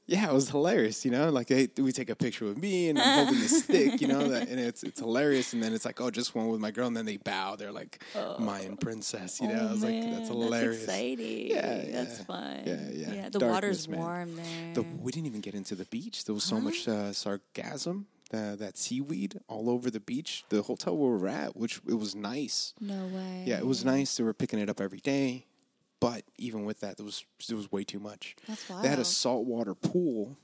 yeah, 0.05 0.29
it 0.29 0.33
was 0.33 0.49
hilarious. 0.49 1.03
You 1.03 1.11
know, 1.11 1.29
like 1.29 1.47
they, 1.47 1.67
we 1.77 1.91
take 1.91 2.09
a 2.09 2.15
picture 2.15 2.45
with 2.45 2.57
me 2.57 2.89
and 2.89 2.97
I'm 2.99 3.25
holding 3.25 3.41
the 3.41 3.49
stick. 3.49 3.99
You 3.99 4.07
know, 4.07 4.29
that, 4.29 4.47
and 4.47 4.59
it's 4.59 4.83
it's 4.83 4.99
hilarious. 4.99 5.51
And 5.53 5.61
then 5.61 5.73
it's 5.73 5.83
like, 5.83 5.99
oh, 5.99 6.09
just 6.09 6.33
one 6.33 6.47
with 6.47 6.61
my 6.61 6.71
girl, 6.71 6.87
and 6.87 6.95
then 6.95 7.05
they 7.05 7.17
bow. 7.17 7.55
They're 7.57 7.71
like 7.73 8.01
Mayan 8.39 8.77
princess. 8.77 9.41
You 9.41 9.49
know, 9.49 9.59
oh, 9.61 9.67
I 9.67 9.71
was 9.71 9.83
like, 9.83 10.01
that's 10.01 10.29
hilarious. 10.29 10.83
exciting. 10.83 11.47
Yeah, 11.47 11.83
that's 11.91 12.21
fun. 12.23 12.61
Yeah, 12.65 12.77
yeah. 12.93 13.29
the 13.29 13.39
Darkness, 13.39 13.51
water's 13.51 13.87
man. 13.89 13.99
warm 13.99 14.35
there. 14.35 14.73
The, 14.75 14.81
we 15.01 15.11
didn't 15.11 15.27
even 15.27 15.41
get 15.41 15.55
into 15.55 15.75
the 15.75 15.85
beach. 15.85 16.23
There 16.25 16.35
was 16.35 16.43
so 16.43 16.61
much 16.61 16.87
uh, 16.87 17.11
sargassum, 17.11 18.05
uh, 18.33 18.55
that 18.57 18.77
seaweed 18.77 19.39
all 19.47 19.69
over 19.69 19.89
the 19.89 19.99
beach. 19.99 20.43
The 20.49 20.61
hotel 20.63 20.97
where 20.97 21.11
we 21.11 21.17
were 21.17 21.27
at, 21.27 21.55
which 21.55 21.79
it 21.87 21.95
was 21.95 22.15
nice. 22.15 22.73
no 22.79 23.05
way. 23.07 23.43
Yeah, 23.45 23.57
it 23.59 23.67
was 23.67 23.85
nice. 23.85 24.17
They 24.17 24.23
were 24.23 24.33
picking 24.33 24.59
it 24.59 24.69
up 24.69 24.81
every 24.81 24.99
day, 24.99 25.45
but 25.99 26.23
even 26.37 26.65
with 26.65 26.79
that, 26.81 26.97
there 26.97 27.05
was 27.05 27.23
there 27.47 27.57
was 27.57 27.71
way 27.71 27.83
too 27.83 27.99
much. 27.99 28.35
That's 28.47 28.69
why 28.69 28.81
They 28.81 28.87
had 28.89 28.99
a 28.99 29.05
saltwater 29.05 29.73
pool 29.75 30.37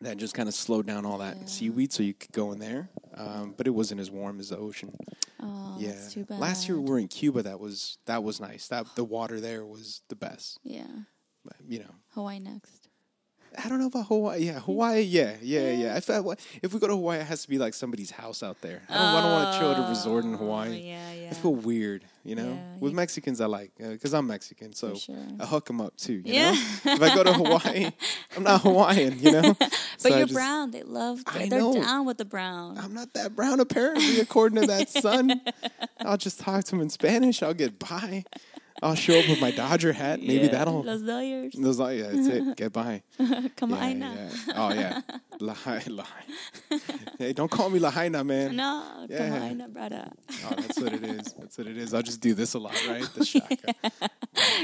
that 0.00 0.16
just 0.18 0.34
kind 0.34 0.48
of 0.48 0.54
slowed 0.54 0.86
down 0.86 1.06
all 1.06 1.18
that 1.18 1.36
Yeah. 1.38 1.46
seaweed, 1.46 1.92
so 1.92 2.02
you 2.02 2.14
could 2.14 2.32
go 2.32 2.52
in 2.52 2.58
there. 2.58 2.90
Um, 3.14 3.54
but 3.56 3.66
it 3.66 3.70
wasn't 3.70 4.00
as 4.00 4.10
warm 4.10 4.40
as 4.40 4.48
the 4.48 4.58
ocean. 4.58 4.94
Oh, 5.40 5.76
yeah. 5.78 5.92
that's 5.92 6.12
too 6.12 6.24
bad. 6.24 6.40
Last 6.40 6.68
year 6.68 6.80
we 6.80 6.90
were 6.90 6.98
in 6.98 7.08
Cuba. 7.08 7.42
That 7.42 7.60
was 7.60 7.98
that 8.06 8.22
was 8.24 8.40
nice. 8.40 8.66
That 8.68 8.86
the 8.96 9.04
water 9.04 9.40
there 9.40 9.64
was 9.64 10.02
the 10.08 10.16
best. 10.16 10.58
Yeah. 10.64 10.86
But, 11.44 11.56
you 11.68 11.78
know. 11.80 11.94
Hawaii 12.10 12.38
next. 12.40 12.83
I 13.62 13.68
don't 13.68 13.78
know 13.78 13.86
about 13.86 14.06
Hawaii. 14.06 14.40
Yeah, 14.44 14.60
Hawaii. 14.60 15.02
Yeah, 15.02 15.36
yeah, 15.42 15.70
yeah. 15.70 15.96
If 15.96 16.10
I, 16.10 16.20
if 16.62 16.72
we 16.74 16.80
go 16.80 16.86
to 16.88 16.94
Hawaii, 16.94 17.18
it 17.20 17.26
has 17.26 17.42
to 17.42 17.48
be 17.48 17.58
like 17.58 17.74
somebody's 17.74 18.10
house 18.10 18.42
out 18.42 18.60
there. 18.60 18.82
I 18.88 18.94
don't, 18.94 19.02
I 19.02 19.22
don't 19.22 19.30
want 19.32 19.52
to 19.54 19.58
chill 19.60 19.72
at 19.72 19.86
a 19.86 19.88
resort 19.88 20.24
in 20.24 20.34
Oh, 20.34 20.38
Hawaii. 20.38 20.80
Yeah, 20.88 21.12
yeah. 21.12 21.28
I 21.30 21.34
feel 21.34 21.54
weird, 21.54 22.04
you 22.24 22.34
know. 22.34 22.52
Yeah, 22.54 22.76
With 22.80 22.92
Mexicans, 22.92 23.40
I 23.40 23.46
like 23.46 23.70
uh, 23.82 23.88
because 23.90 24.12
I'm 24.12 24.26
Mexican, 24.26 24.72
so 24.74 24.94
sure. 24.94 25.16
I 25.40 25.46
hook 25.46 25.66
them 25.66 25.80
up 25.80 25.96
too. 25.96 26.14
You 26.14 26.34
Yeah. 26.34 26.50
know, 26.52 26.92
if 26.94 27.02
I 27.02 27.14
go 27.14 27.22
to 27.24 27.32
Hawaii, 27.32 27.90
I'm 28.36 28.42
not 28.42 28.62
Hawaiian, 28.62 29.18
you 29.20 29.30
know. 29.32 29.54
but 29.58 29.72
So 29.98 30.08
you're 30.08 30.20
just- 30.20 30.34
brown. 30.34 30.70
They 30.72 30.82
love. 30.82 31.22
I 31.26 31.48
They're 31.48 31.60
know. 31.60 31.74
down 31.74 32.06
with 32.06 32.18
the 32.18 32.24
brown. 32.24 32.78
I'm 32.78 32.92
not 32.94 33.14
that 33.14 33.36
brown, 33.36 33.60
apparently, 33.60 34.20
according 34.20 34.60
to 34.62 34.66
that 34.66 34.88
son. 35.04 35.40
I'll 36.00 36.16
just 36.16 36.40
talk 36.40 36.64
to 36.64 36.76
him 36.76 36.82
in 36.82 36.90
Spanish. 36.90 37.42
I'll 37.42 37.54
get 37.54 37.78
by. 37.78 38.24
I'll 38.82 38.94
show 38.96 39.18
up 39.18 39.28
with 39.28 39.40
my 39.40 39.50
Dodger 39.50 39.92
hat. 39.92 40.20
Maybe 40.20 40.46
Yeah, 40.46 40.48
that'll. 40.48 40.82
Los 40.82 41.00
Dodgers. 41.02 41.54
Like, 41.78 41.98
yeah, 41.98 42.08
that's 42.10 42.26
it. 42.26 42.56
Get 42.56 42.72
by. 42.72 43.02
Come 43.56 43.70
Yeah, 43.70 43.76
on, 43.76 44.00
yeah. 44.00 44.28
Oh 44.56 44.72
yeah, 44.74 45.00
Lahaina. 45.40 45.90
Lahaina. 45.90 46.82
hey, 47.18 47.32
don't 47.32 47.50
call 47.50 47.70
me 47.70 47.78
Lahaina, 47.78 48.24
man. 48.24 48.56
No, 48.56 49.06
Yeah. 49.08 49.28
come 49.28 49.60
on, 49.62 49.72
brother. 49.72 50.10
Oh, 50.44 50.54
that's 50.56 50.80
what 50.80 50.92
it 50.92 51.04
is. 51.04 51.32
That's 51.38 51.56
what 51.56 51.66
it 51.68 51.76
is. 51.76 51.94
I'll 51.94 52.02
just 52.02 52.20
do 52.20 52.34
this 52.34 52.54
a 52.54 52.58
lot, 52.58 52.74
right? 52.88 53.08
The 53.14 53.24
shaka. 53.24 53.74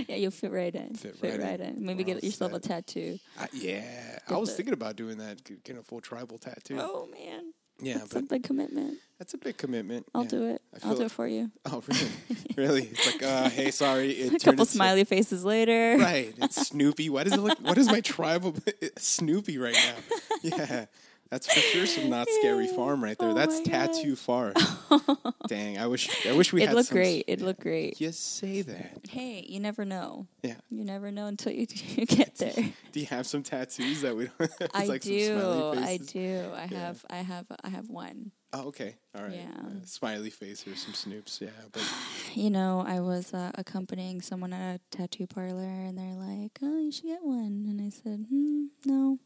Yeah, 0.09 0.17
you'll 0.17 0.31
fit 0.33 0.51
right 0.53 0.75
in. 0.75 0.95
Fit 0.95 1.17
Fit, 1.17 1.39
right 1.39 1.51
right, 1.51 1.61
in. 1.61 1.77
in. 1.77 1.85
Maybe 1.87 2.03
We're 2.05 2.15
get 2.15 2.25
yourself 2.25 2.53
set. 2.53 2.65
a 2.65 2.69
tattoo. 2.69 3.19
I, 3.39 3.49
yeah, 3.53 4.19
I 4.29 4.37
was 4.37 4.55
thinking 4.55 4.75
about 4.75 4.97
doing 4.97 5.19
that, 5.19 5.43
getting 5.45 5.79
a 5.79 5.83
full 5.83 6.01
tribal 6.01 6.39
tattoo. 6.39 6.79
Oh 6.81 7.07
man, 7.13 7.53
yeah, 7.83 7.99
that's 7.99 8.15
a 8.15 8.23
big 8.23 8.43
commitment. 8.43 8.99
that's 9.19 9.35
a 9.35 9.39
big 9.39 9.57
commitment. 9.57 10.07
I'll 10.15 10.23
yeah. 10.25 10.29
do 10.29 10.49
it. 10.51 10.63
I'll 10.85 10.97
do 10.97 11.05
it 11.05 11.11
for 11.11 11.27
you. 11.27 11.51
Oh, 11.67 11.83
really? 11.87 12.11
really? 12.57 12.83
It's 12.85 13.07
like, 13.07 13.23
uh, 13.23 13.49
hey, 13.51 13.71
sorry. 13.71 14.11
It 14.13 14.43
A 14.43 14.45
couple 14.45 14.65
smiley 14.65 15.05
faces 15.05 15.45
later. 15.45 15.97
Right. 15.99 16.35
It's 16.39 16.69
Snoopy. 16.69 17.11
Why 17.11 17.25
does 17.25 17.35
it 17.35 17.41
look? 17.41 17.59
What 17.61 17.79
is 17.79 17.89
my 17.89 18.01
tribal 18.01 18.55
Snoopy 18.99 19.59
right 19.59 19.75
now? 19.75 20.19
Yeah, 20.43 20.87
that's 21.31 21.53
for 21.53 21.61
sure 21.61 21.87
some 21.87 22.11
not 22.11 22.29
scary 22.29 22.67
farm 22.67 23.03
right 23.03 23.19
there. 23.19 23.31
Oh 23.31 23.35
that's 23.35 23.61
tattoo 23.61 24.17
farm. 24.17 24.55
Dang, 25.49 25.79
I 25.79 25.87
wish. 25.87 26.27
I 26.27 26.33
wish 26.33 26.53
we 26.53 26.63
It 26.63 26.69
had. 26.69 26.75
looked 26.77 26.89
some- 26.89 26.97
great. 26.99 27.25
It 27.29 27.41
looked 27.41 27.61
great. 27.61 28.01
You 28.01 28.13
say 28.13 28.63
that. 28.63 29.01
Hey, 29.09 29.45
you 29.49 29.61
never 29.61 29.85
know. 29.85 30.27
Yeah. 30.43 30.55
You 30.71 30.85
never 30.85 31.11
know 31.11 31.27
until 31.27 31.53
you, 31.53 31.67
you 31.97 32.07
get 32.07 32.37
there. 32.37 32.53
Do 32.93 33.01
you 33.01 33.07
have 33.07 33.27
some 33.27 33.43
tattoos 33.43 34.03
that 34.03 34.17
we? 34.17 34.29
Don't, 34.39 34.51
I 34.75 34.85
like 34.87 35.03
some 35.03 35.13
do. 35.13 35.73
I 35.77 35.97
do. 35.99 36.51
I 36.55 36.69
Yeah. 36.71 36.79
have. 36.79 37.05
I 37.11 37.17
have. 37.17 37.47
I 37.65 37.69
have 37.69 37.89
one. 37.89 38.33
Oh, 38.53 38.69
okay. 38.69 38.97
All 39.17 39.23
right. 39.23 39.33
Yeah. 39.35 39.51
Uh, 39.65 39.85
smiley 39.85 40.31
face 40.31 40.67
or 40.67 40.75
some 40.75 40.93
Snoops. 40.95 41.41
Yeah, 41.41 41.51
but 41.71 41.83
You 42.35 42.51
know, 42.51 42.85
I 42.87 42.99
was 43.01 43.33
uh, 43.33 43.53
accompanying 43.55 44.21
someone 44.21 44.53
at 44.53 44.77
a 44.77 44.97
tattoo 44.97 45.27
parlor, 45.29 45.63
and 45.63 45.97
they're 45.97 46.15
like, 46.15 46.59
"Oh, 46.63 46.79
you 46.81 46.91
should 46.91 47.05
get 47.07 47.23
one." 47.25 47.65
And 47.69 47.81
I 47.81 47.91
said, 47.91 48.27
hmm, 48.29 48.65
"No." 48.85 49.19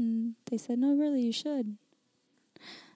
And 0.00 0.34
they 0.50 0.56
said, 0.58 0.78
"No, 0.78 0.94
really, 0.94 1.20
you 1.22 1.32
should." 1.32 1.76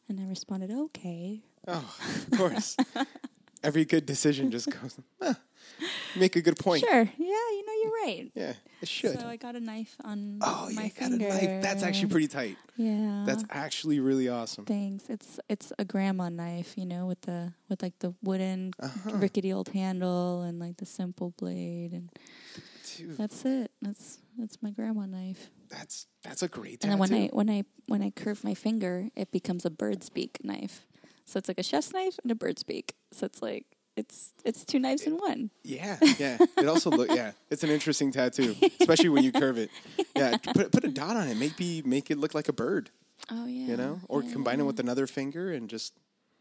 And 0.08 0.20
I 0.20 0.24
responded, 0.26 0.70
"Okay." 0.70 1.42
oh, 1.68 1.96
of 2.30 2.30
course. 2.38 2.76
Every 3.62 3.84
good 3.86 4.04
decision 4.04 4.50
just 4.50 4.68
goes. 4.70 4.98
Make 6.16 6.36
a 6.36 6.42
good 6.42 6.58
point. 6.58 6.84
Sure. 6.84 7.02
Yeah, 7.02 7.26
you 7.56 7.64
know, 7.66 7.72
you're 7.82 7.92
right. 8.04 8.30
Yeah, 8.34 8.52
it 8.82 8.88
should. 8.88 9.18
So 9.18 9.26
I 9.26 9.36
got 9.36 9.56
a 9.56 9.60
knife 9.60 9.96
on 10.04 10.38
oh, 10.42 10.68
my 10.74 10.84
you 10.84 10.90
got 10.90 11.10
a 11.10 11.16
knife. 11.16 11.62
That's 11.62 11.82
actually 11.82 12.10
pretty 12.10 12.28
tight. 12.28 12.56
Yeah. 12.76 13.24
That's 13.26 13.42
actually 13.48 14.00
really 14.00 14.28
awesome. 14.28 14.66
Thanks. 14.66 15.04
It's 15.08 15.40
it's 15.48 15.72
a 15.78 15.84
grandma 15.84 16.28
knife, 16.28 16.76
you 16.76 16.84
know, 16.84 17.06
with 17.06 17.22
the 17.22 17.54
with 17.70 17.82
like 17.82 17.98
the 18.00 18.14
wooden 18.22 18.72
Uh-huh. 18.78 19.16
rickety 19.16 19.50
old 19.52 19.68
handle 19.68 20.42
and 20.42 20.58
like 20.58 20.76
the 20.76 20.86
simple 20.86 21.32
blade 21.38 21.92
and 21.92 22.10
Dude, 22.96 23.16
that's 23.18 23.44
it. 23.44 23.70
That's 23.82 24.18
that's 24.38 24.62
my 24.62 24.70
grandma 24.70 25.06
knife. 25.06 25.50
that's 25.68 26.06
that's 26.22 26.42
a 26.42 26.48
great 26.48 26.82
And 26.84 26.90
tattoo. 26.92 26.96
then 26.96 26.98
when 26.98 27.14
I 27.14 27.26
when 27.32 27.50
I 27.50 27.64
when 27.86 28.02
I 28.02 28.10
curve 28.10 28.42
my 28.44 28.54
finger, 28.54 29.08
it 29.14 29.30
becomes 29.32 29.64
a 29.64 29.70
bird's 29.70 30.08
beak 30.10 30.38
knife. 30.42 30.86
So 31.24 31.38
it's 31.38 31.48
like 31.48 31.58
a 31.58 31.62
chef's 31.62 31.92
knife 31.92 32.18
and 32.22 32.30
a 32.30 32.34
bird's 32.34 32.62
beak. 32.62 32.94
So 33.12 33.26
it's 33.26 33.40
like 33.42 33.64
it's 33.96 34.32
it's 34.44 34.64
two 34.64 34.78
knives 34.78 35.02
in 35.02 35.16
one. 35.18 35.50
yeah, 35.62 35.96
yeah. 36.18 36.36
It 36.58 36.66
also 36.68 36.90
look 36.90 37.08
yeah. 37.10 37.32
It's 37.50 37.62
an 37.62 37.70
interesting 37.70 38.10
tattoo, 38.12 38.56
especially 38.80 39.08
when 39.10 39.22
you 39.24 39.32
curve 39.32 39.58
it. 39.58 39.70
Yeah, 40.16 40.36
put 40.36 40.70
put 40.70 40.84
a 40.84 40.88
dot 40.88 41.16
on 41.16 41.26
it. 41.28 41.36
Maybe 41.36 41.82
make 41.84 42.08
it 42.10 42.18
look 42.18 42.34
like 42.34 42.48
a 42.48 42.52
bird. 42.52 42.90
Oh 43.30 43.46
yeah. 43.46 43.66
You 43.68 43.76
know, 43.76 44.00
or 44.08 44.22
yeah, 44.22 44.32
combine 44.32 44.60
it 44.60 44.64
with 44.64 44.78
another 44.80 45.06
finger 45.06 45.52
and 45.52 45.68
just 45.68 45.92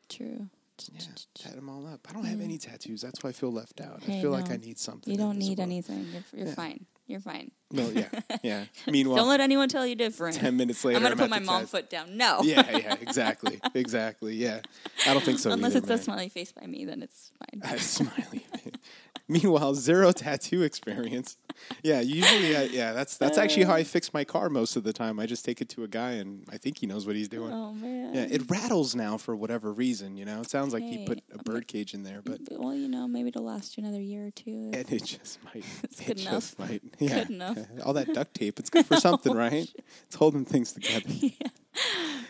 True. 0.09 0.47
Yeah, 0.91 0.99
tat 1.35 1.55
them 1.55 1.69
all 1.69 1.87
up. 1.87 2.05
I 2.09 2.13
don't 2.13 2.25
have 2.25 2.39
mm. 2.39 2.43
any 2.43 2.57
tattoos. 2.57 3.01
That's 3.01 3.23
why 3.23 3.29
I 3.29 3.33
feel 3.33 3.51
left 3.51 3.81
out. 3.81 4.01
I 4.01 4.11
Hey, 4.11 4.21
feel 4.21 4.31
like. 4.31 4.49
I 4.51 4.57
need 4.57 4.77
something. 4.77 5.11
You 5.11 5.17
don't 5.17 5.37
need 5.37 5.57
world. 5.57 5.69
anything. 5.69 6.07
You're 6.11 6.45
you're 6.45 6.53
fine. 6.53 6.85
You're 7.05 7.19
fine. 7.19 7.51
No, 7.69 7.89
yeah, 7.89 8.07
yeah. 8.43 8.65
Meanwhile, 8.87 9.17
don't 9.17 9.27
let 9.27 9.41
anyone 9.41 9.67
tell 9.67 9.85
you 9.85 9.95
different. 9.95 10.37
ten 10.37 10.55
minutes 10.55 10.85
later, 10.85 10.97
I'm 10.97 11.03
gonna 11.03 11.13
I'm 11.13 11.19
put 11.19 11.29
my 11.29 11.39
mom 11.39 11.61
tat- 11.61 11.69
foot 11.69 11.89
down. 11.89 12.15
No. 12.15 12.39
Yeah, 12.43 12.77
yeah, 12.77 12.95
exactly, 13.01 13.59
exactly. 13.73 14.35
Yeah, 14.35 14.61
I 15.05 15.13
don't 15.13 15.23
think 15.23 15.39
so. 15.39 15.51
Unless 15.51 15.71
either, 15.71 15.79
it's 15.79 15.89
man. 15.89 15.99
a 15.99 16.01
smiley 16.03 16.29
face 16.29 16.51
by 16.51 16.65
me, 16.65 16.85
then 16.85 17.03
it's 17.03 17.31
fine. 17.39 17.61
A 17.73 17.79
smiley. 17.79 18.45
Meanwhile, 19.29 19.75
zero 19.75 20.11
tattoo 20.11 20.63
experience. 20.63 21.37
Yeah, 21.81 22.01
usually, 22.01 22.57
I, 22.57 22.63
yeah, 22.63 22.91
that's 22.91 23.15
that's 23.15 23.37
actually 23.37 23.63
how 23.63 23.73
I 23.73 23.85
fix 23.85 24.13
my 24.13 24.25
car 24.25 24.49
most 24.49 24.75
of 24.75 24.83
the 24.83 24.91
time. 24.91 25.17
I 25.17 25.25
just 25.25 25.45
take 25.45 25.61
it 25.61 25.69
to 25.69 25.83
a 25.85 25.87
guy, 25.87 26.11
and 26.13 26.45
I 26.51 26.57
think 26.57 26.79
he 26.79 26.87
knows 26.87 27.07
what 27.07 27.15
he's 27.15 27.29
doing. 27.29 27.53
oh 27.53 27.71
man. 27.73 28.13
Yeah, 28.13 28.27
it 28.29 28.49
rattles 28.51 28.95
now 28.95 29.17
for 29.17 29.33
whatever 29.33 29.71
reason. 29.71 30.17
You 30.17 30.25
know, 30.25 30.41
it 30.41 30.49
sounds 30.49 30.73
like 30.73 30.83
he 30.83 31.05
put 31.05 31.21
a 31.33 31.41
bird 31.41 31.67
cage 31.69 31.93
in 31.93 32.03
there, 32.03 32.21
but 32.21 32.41
well, 32.51 32.75
you 32.75 32.89
know, 32.89 33.07
maybe 33.07 33.29
it'll 33.29 33.45
last 33.45 33.77
you 33.77 33.83
another 33.83 34.01
year 34.01 34.27
or 34.27 34.31
two. 34.31 34.71
and 34.73 34.91
it 34.91 35.03
just 35.05 35.39
might. 35.45 35.63
It's 35.83 36.01
it 36.01 36.05
good 36.07 36.19
enough. 36.19 36.59
might. 36.59 36.81
Yeah, 36.99 37.19
Good 37.19 37.29
enough. 37.29 37.57
Oh. 37.57 37.83
All 37.83 37.93
that 37.93 38.13
duct 38.13 38.33
tape, 38.33 38.59
it's 38.59 38.69
good 38.69 38.85
for 38.85 38.95
oh, 38.95 38.99
something, 38.99 39.33
right? 39.33 39.67
It's 40.07 40.15
holding 40.15 40.43
things 40.45 40.73
together. 40.73 41.09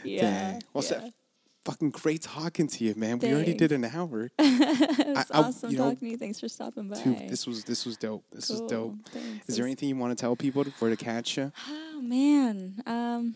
yeah. 0.03 0.21
Dang. 0.21 0.63
Well, 0.73 0.83
yeah. 0.83 0.89
Seth, 0.89 1.11
fucking 1.65 1.91
great 1.91 2.21
talking 2.21 2.67
to 2.67 2.83
you, 2.83 2.93
man. 2.95 3.19
We 3.19 3.31
already 3.33 3.53
did 3.53 3.71
an 3.71 3.85
hour. 3.85 4.31
It's 4.39 5.31
I- 5.31 5.37
I- 5.39 5.43
awesome 5.43 5.71
you 5.71 5.77
know, 5.77 5.83
talking 5.91 6.07
to 6.07 6.11
you. 6.11 6.17
Thanks 6.17 6.39
for 6.39 6.47
stopping 6.49 6.89
by. 6.89 7.01
Dude, 7.01 7.29
this 7.29 7.45
was 7.47 7.63
this 7.63 7.85
was 7.85 7.97
dope. 7.97 8.23
This 8.31 8.49
was 8.49 8.61
dope. 8.61 8.95
Thanks. 9.11 9.47
Is 9.49 9.55
there 9.57 9.65
anything 9.65 9.89
you 9.89 9.95
want 9.95 10.17
to 10.17 10.21
tell 10.21 10.35
people 10.35 10.63
for 10.65 10.89
to 10.89 10.95
catch 10.97 11.37
you? 11.37 11.51
Oh 11.69 12.01
man. 12.01 12.81
Um 12.85 13.35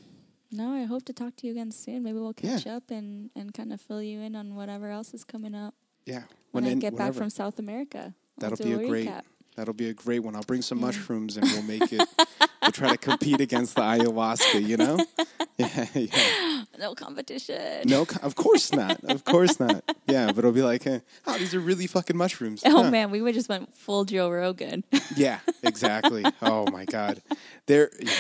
no, 0.50 0.74
I 0.74 0.86
hope 0.86 1.04
to 1.06 1.14
talk 1.14 1.36
to 1.38 1.46
you 1.48 1.52
again 1.52 1.72
soon. 1.72 2.04
Maybe 2.04 2.18
we'll 2.20 2.34
Yeah. 2.42 2.56
catch 2.56 2.68
up 2.68 2.90
and, 2.90 3.30
and 3.36 3.54
kind 3.54 3.74
of 3.74 3.82
fill 3.82 4.02
you 4.02 4.22
in 4.22 4.34
on 4.36 4.56
whatever 4.56 4.90
else 4.90 5.14
is 5.14 5.26
coming 5.26 5.54
up 5.54 5.74
Yeah, 6.06 6.24
when, 6.52 6.64
I 6.64 6.70
in- 6.70 6.80
get 6.80 6.96
back 6.96 7.14
from 7.14 7.30
South 7.30 7.60
America. 7.60 8.16
I'll 8.42 8.50
That'll 8.52 8.66
be 8.66 8.72
a 8.72 8.88
great. 8.88 9.08
recap. 9.10 9.24
That'll 9.58 9.74
be 9.74 9.90
a 9.90 9.94
great 9.94 10.20
one. 10.20 10.36
I'll 10.38 10.44
bring 10.44 10.62
some 10.62 10.80
mushrooms 10.80 11.36
and 11.36 11.46
we'll 11.52 11.64
make 11.64 11.92
it. 11.92 12.08
we'll 12.62 12.72
try 12.72 12.92
to 12.92 12.98
compete 12.98 13.42
against 13.42 13.76
the 13.76 13.82
ayahuasca. 13.82 14.66
You 14.66 14.78
know? 14.78 15.06
Yeah, 15.58 15.88
yeah. 15.96 16.47
No 16.78 16.94
competition. 16.96 17.84
No, 17.88 18.06
co- 18.06 18.20
of 18.26 18.36
course 18.36 18.72
not. 18.74 19.04
Of 19.10 19.24
course 19.26 19.60
not. 19.60 19.84
Yeah, 20.08 20.28
but 20.28 20.40
it'll 20.40 20.52
be 20.52 20.62
like, 20.62 20.86
eh, 20.88 21.00
oh, 21.26 21.38
these 21.38 21.54
are 21.56 21.60
really 21.60 21.88
fucking 21.88 22.16
mushrooms. 22.18 22.62
Oh 22.66 22.84
Huh. 22.84 22.92
man, 22.92 23.12
we 23.12 23.22
would 23.22 23.34
just 23.34 23.50
went 23.50 23.76
full 23.76 24.06
Joe 24.06 24.30
Rogan. 24.30 24.84
Yeah, 25.16 25.40
exactly. 25.64 26.24
oh 26.42 26.70
my 26.72 26.86
god, 26.86 27.22
there. 27.66 27.90
Yeah. 28.00 28.12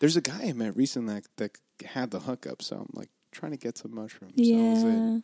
There's 0.00 0.16
a 0.16 0.20
guy 0.20 0.48
I 0.48 0.52
met 0.52 0.76
recently 0.76 1.14
that, 1.14 1.26
that 1.36 1.86
had 1.88 2.10
the 2.10 2.20
hookup, 2.20 2.60
so 2.60 2.76
I'm 2.76 2.90
like 2.92 3.08
trying 3.32 3.52
to 3.52 3.58
get 3.58 3.78
some 3.78 3.94
mushrooms. 3.94 4.34
yeah. 4.36 5.18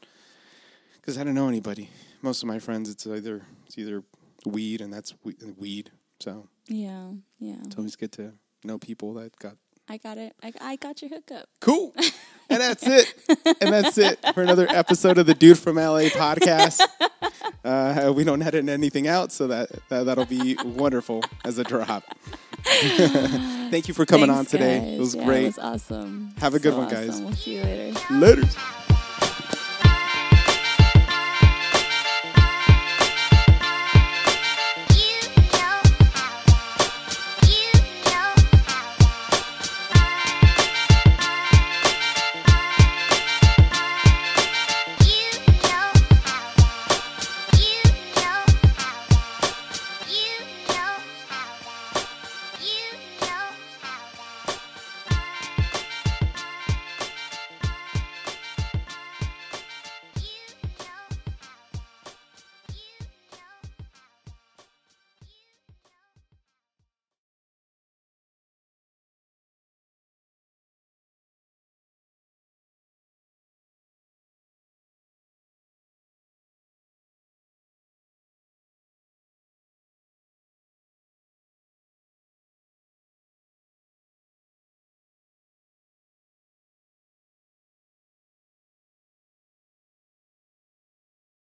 because 0.95 1.19
I 1.19 1.25
don't 1.25 1.35
know 1.35 1.49
anybody. 1.49 1.91
Most 2.23 2.43
of 2.43 2.49
my 2.49 2.59
friends, 2.59 2.89
it's 2.89 3.07
either 3.07 3.43
it's 3.67 3.77
either 3.79 4.03
weed, 4.47 4.81
and 4.81 4.93
that's 4.93 5.13
weed. 5.59 5.91
So 6.21 6.49
Yeah. 6.69 7.11
Yeah. 7.39 7.57
it's 7.67 7.77
always 7.77 7.97
good 7.97 8.13
to 8.13 8.33
know 8.65 8.79
people 8.79 9.15
that 9.15 9.37
got 9.37 9.57
I 9.91 9.97
got 9.97 10.19
it. 10.19 10.35
I, 10.43 10.53
I 10.61 10.77
got 10.77 11.03
your 11.03 11.09
hookup. 11.11 11.49
cool. 11.61 11.93
and 12.49 12.61
that's 12.61 12.87
it. 12.87 13.13
And 13.61 13.73
that's 13.73 13.99
it 13.99 14.25
for 14.35 14.43
another 14.43 14.67
episode 14.71 15.19
of 15.19 15.27
the 15.27 15.35
Dude 15.35 15.59
from 15.59 15.77
LA 15.77 16.03
podcast. 16.11 16.81
Uh, 17.65 18.13
we 18.15 18.23
don't 18.23 18.41
edit 18.41 18.69
anything 18.69 19.09
out, 19.09 19.33
so 19.33 19.49
that, 19.49 19.69
that 19.89 20.05
that'll 20.07 20.27
be 20.27 20.57
wonderful 20.65 21.23
as 21.45 21.59
a 21.59 21.65
drop. 21.65 22.05
Thank 22.65 23.89
you 23.89 23.95
for 23.95 24.07
coming 24.07 24.29
Thanks, 24.29 24.39
on 24.55 24.59
today. 24.61 24.79
guys. 24.79 24.89
It 24.95 24.99
was 25.01 25.15
Yeah, 25.17 25.25
great. 25.25 25.43
It 25.43 25.47
was 25.47 25.59
awesome. 25.59 26.35
Have 26.39 26.55
a 26.55 26.61
good 26.61 26.73
So 26.73 26.79
one, 26.79 26.89
guys. 26.89 27.09
awesome. 27.11 27.25
We'll 27.25 27.35
see 27.35 27.57
you 27.57 27.63
later. 27.65 28.01
Later. 28.11 28.43